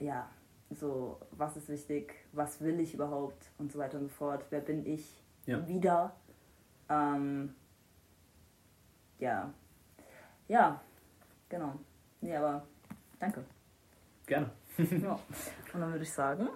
ja, 0.00 0.28
so, 0.70 1.20
was 1.32 1.56
ist 1.56 1.68
wichtig, 1.68 2.14
was 2.32 2.60
will 2.60 2.80
ich 2.80 2.94
überhaupt 2.94 3.50
und 3.58 3.70
so 3.70 3.78
weiter 3.78 3.98
und 3.98 4.04
so 4.04 4.08
fort. 4.08 4.44
Wer 4.50 4.60
bin 4.60 4.84
ich 4.86 5.22
Ja. 5.46 5.66
wieder? 5.68 6.14
Ähm, 6.88 7.54
ja. 9.18 9.52
Ja, 10.48 10.80
genau. 11.48 11.74
Nee, 12.20 12.36
aber 12.36 12.62
danke. 13.18 13.44
Gerne. 14.26 14.50
Ja. 14.78 15.18
Und 15.74 15.80
dann 15.80 15.90
würde 15.92 16.02
ich 16.04 16.12
sagen, 16.12 16.48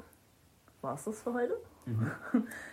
war 0.80 0.94
es 0.94 1.04
das 1.04 1.20
für 1.22 1.34
heute? 1.34 1.54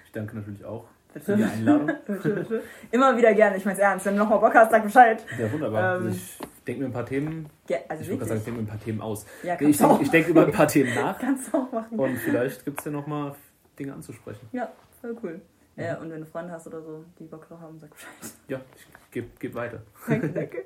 Ich 0.05 0.11
danke 0.13 0.37
natürlich 0.37 0.63
auch 0.63 0.85
für 1.13 1.19
die 1.37 1.43
Einladung. 1.43 1.89
Immer 2.91 3.17
wieder 3.17 3.33
gerne, 3.33 3.57
ich 3.57 3.65
meine 3.65 3.77
es 3.77 3.83
ernst. 3.83 4.05
Wenn 4.05 4.13
du 4.15 4.23
nochmal 4.23 4.39
Bock 4.39 4.53
hast, 4.55 4.71
sag 4.71 4.83
Bescheid. 4.83 5.23
Ja, 5.37 5.51
wunderbar. 5.51 5.97
Ähm, 5.97 6.03
Also 6.07 6.17
ich 6.17 6.37
denke 6.65 6.81
mir 6.81 6.87
ein 6.87 6.93
paar 6.93 7.05
Themen, 7.05 7.49
Ja, 7.67 7.77
also 7.89 8.03
ich 8.03 8.09
würde 8.09 8.25
sagen, 8.25 8.39
ich 8.39 8.45
denke 8.45 8.61
mir 8.61 8.65
ein 8.65 8.69
paar 8.69 8.79
Themen 8.79 9.01
aus. 9.01 9.25
Ja, 9.43 9.53
ich 9.59 9.77
denke 9.77 10.09
denk 10.09 10.27
über 10.29 10.45
ein 10.45 10.51
paar 10.53 10.67
Themen 10.67 10.95
nach 10.95 11.19
Kannst 11.19 11.51
du 11.53 11.57
auch 11.57 11.71
machen. 11.71 11.99
und 11.99 12.17
vielleicht 12.17 12.63
gibt 12.65 12.79
es 12.79 12.85
ja 12.85 12.91
nochmal 12.91 13.35
Dinge 13.77 13.93
anzusprechen. 13.93 14.47
Ja, 14.53 14.71
voll 15.01 15.17
cool. 15.23 15.41
Ja, 15.75 15.97
und 15.97 16.09
wenn 16.11 16.21
du 16.21 16.25
Freunde 16.25 16.51
hast 16.53 16.67
oder 16.67 16.81
so, 16.81 17.03
die 17.19 17.25
Bock 17.25 17.47
drauf 17.47 17.59
haben, 17.59 17.77
sag 17.79 17.89
Bescheid. 17.89 18.13
Ja, 18.47 18.61
ich 18.75 18.87
gebe 19.11 19.27
geb 19.39 19.55
weiter. 19.55 19.81
Danke, 20.07 20.29
danke. 20.29 20.65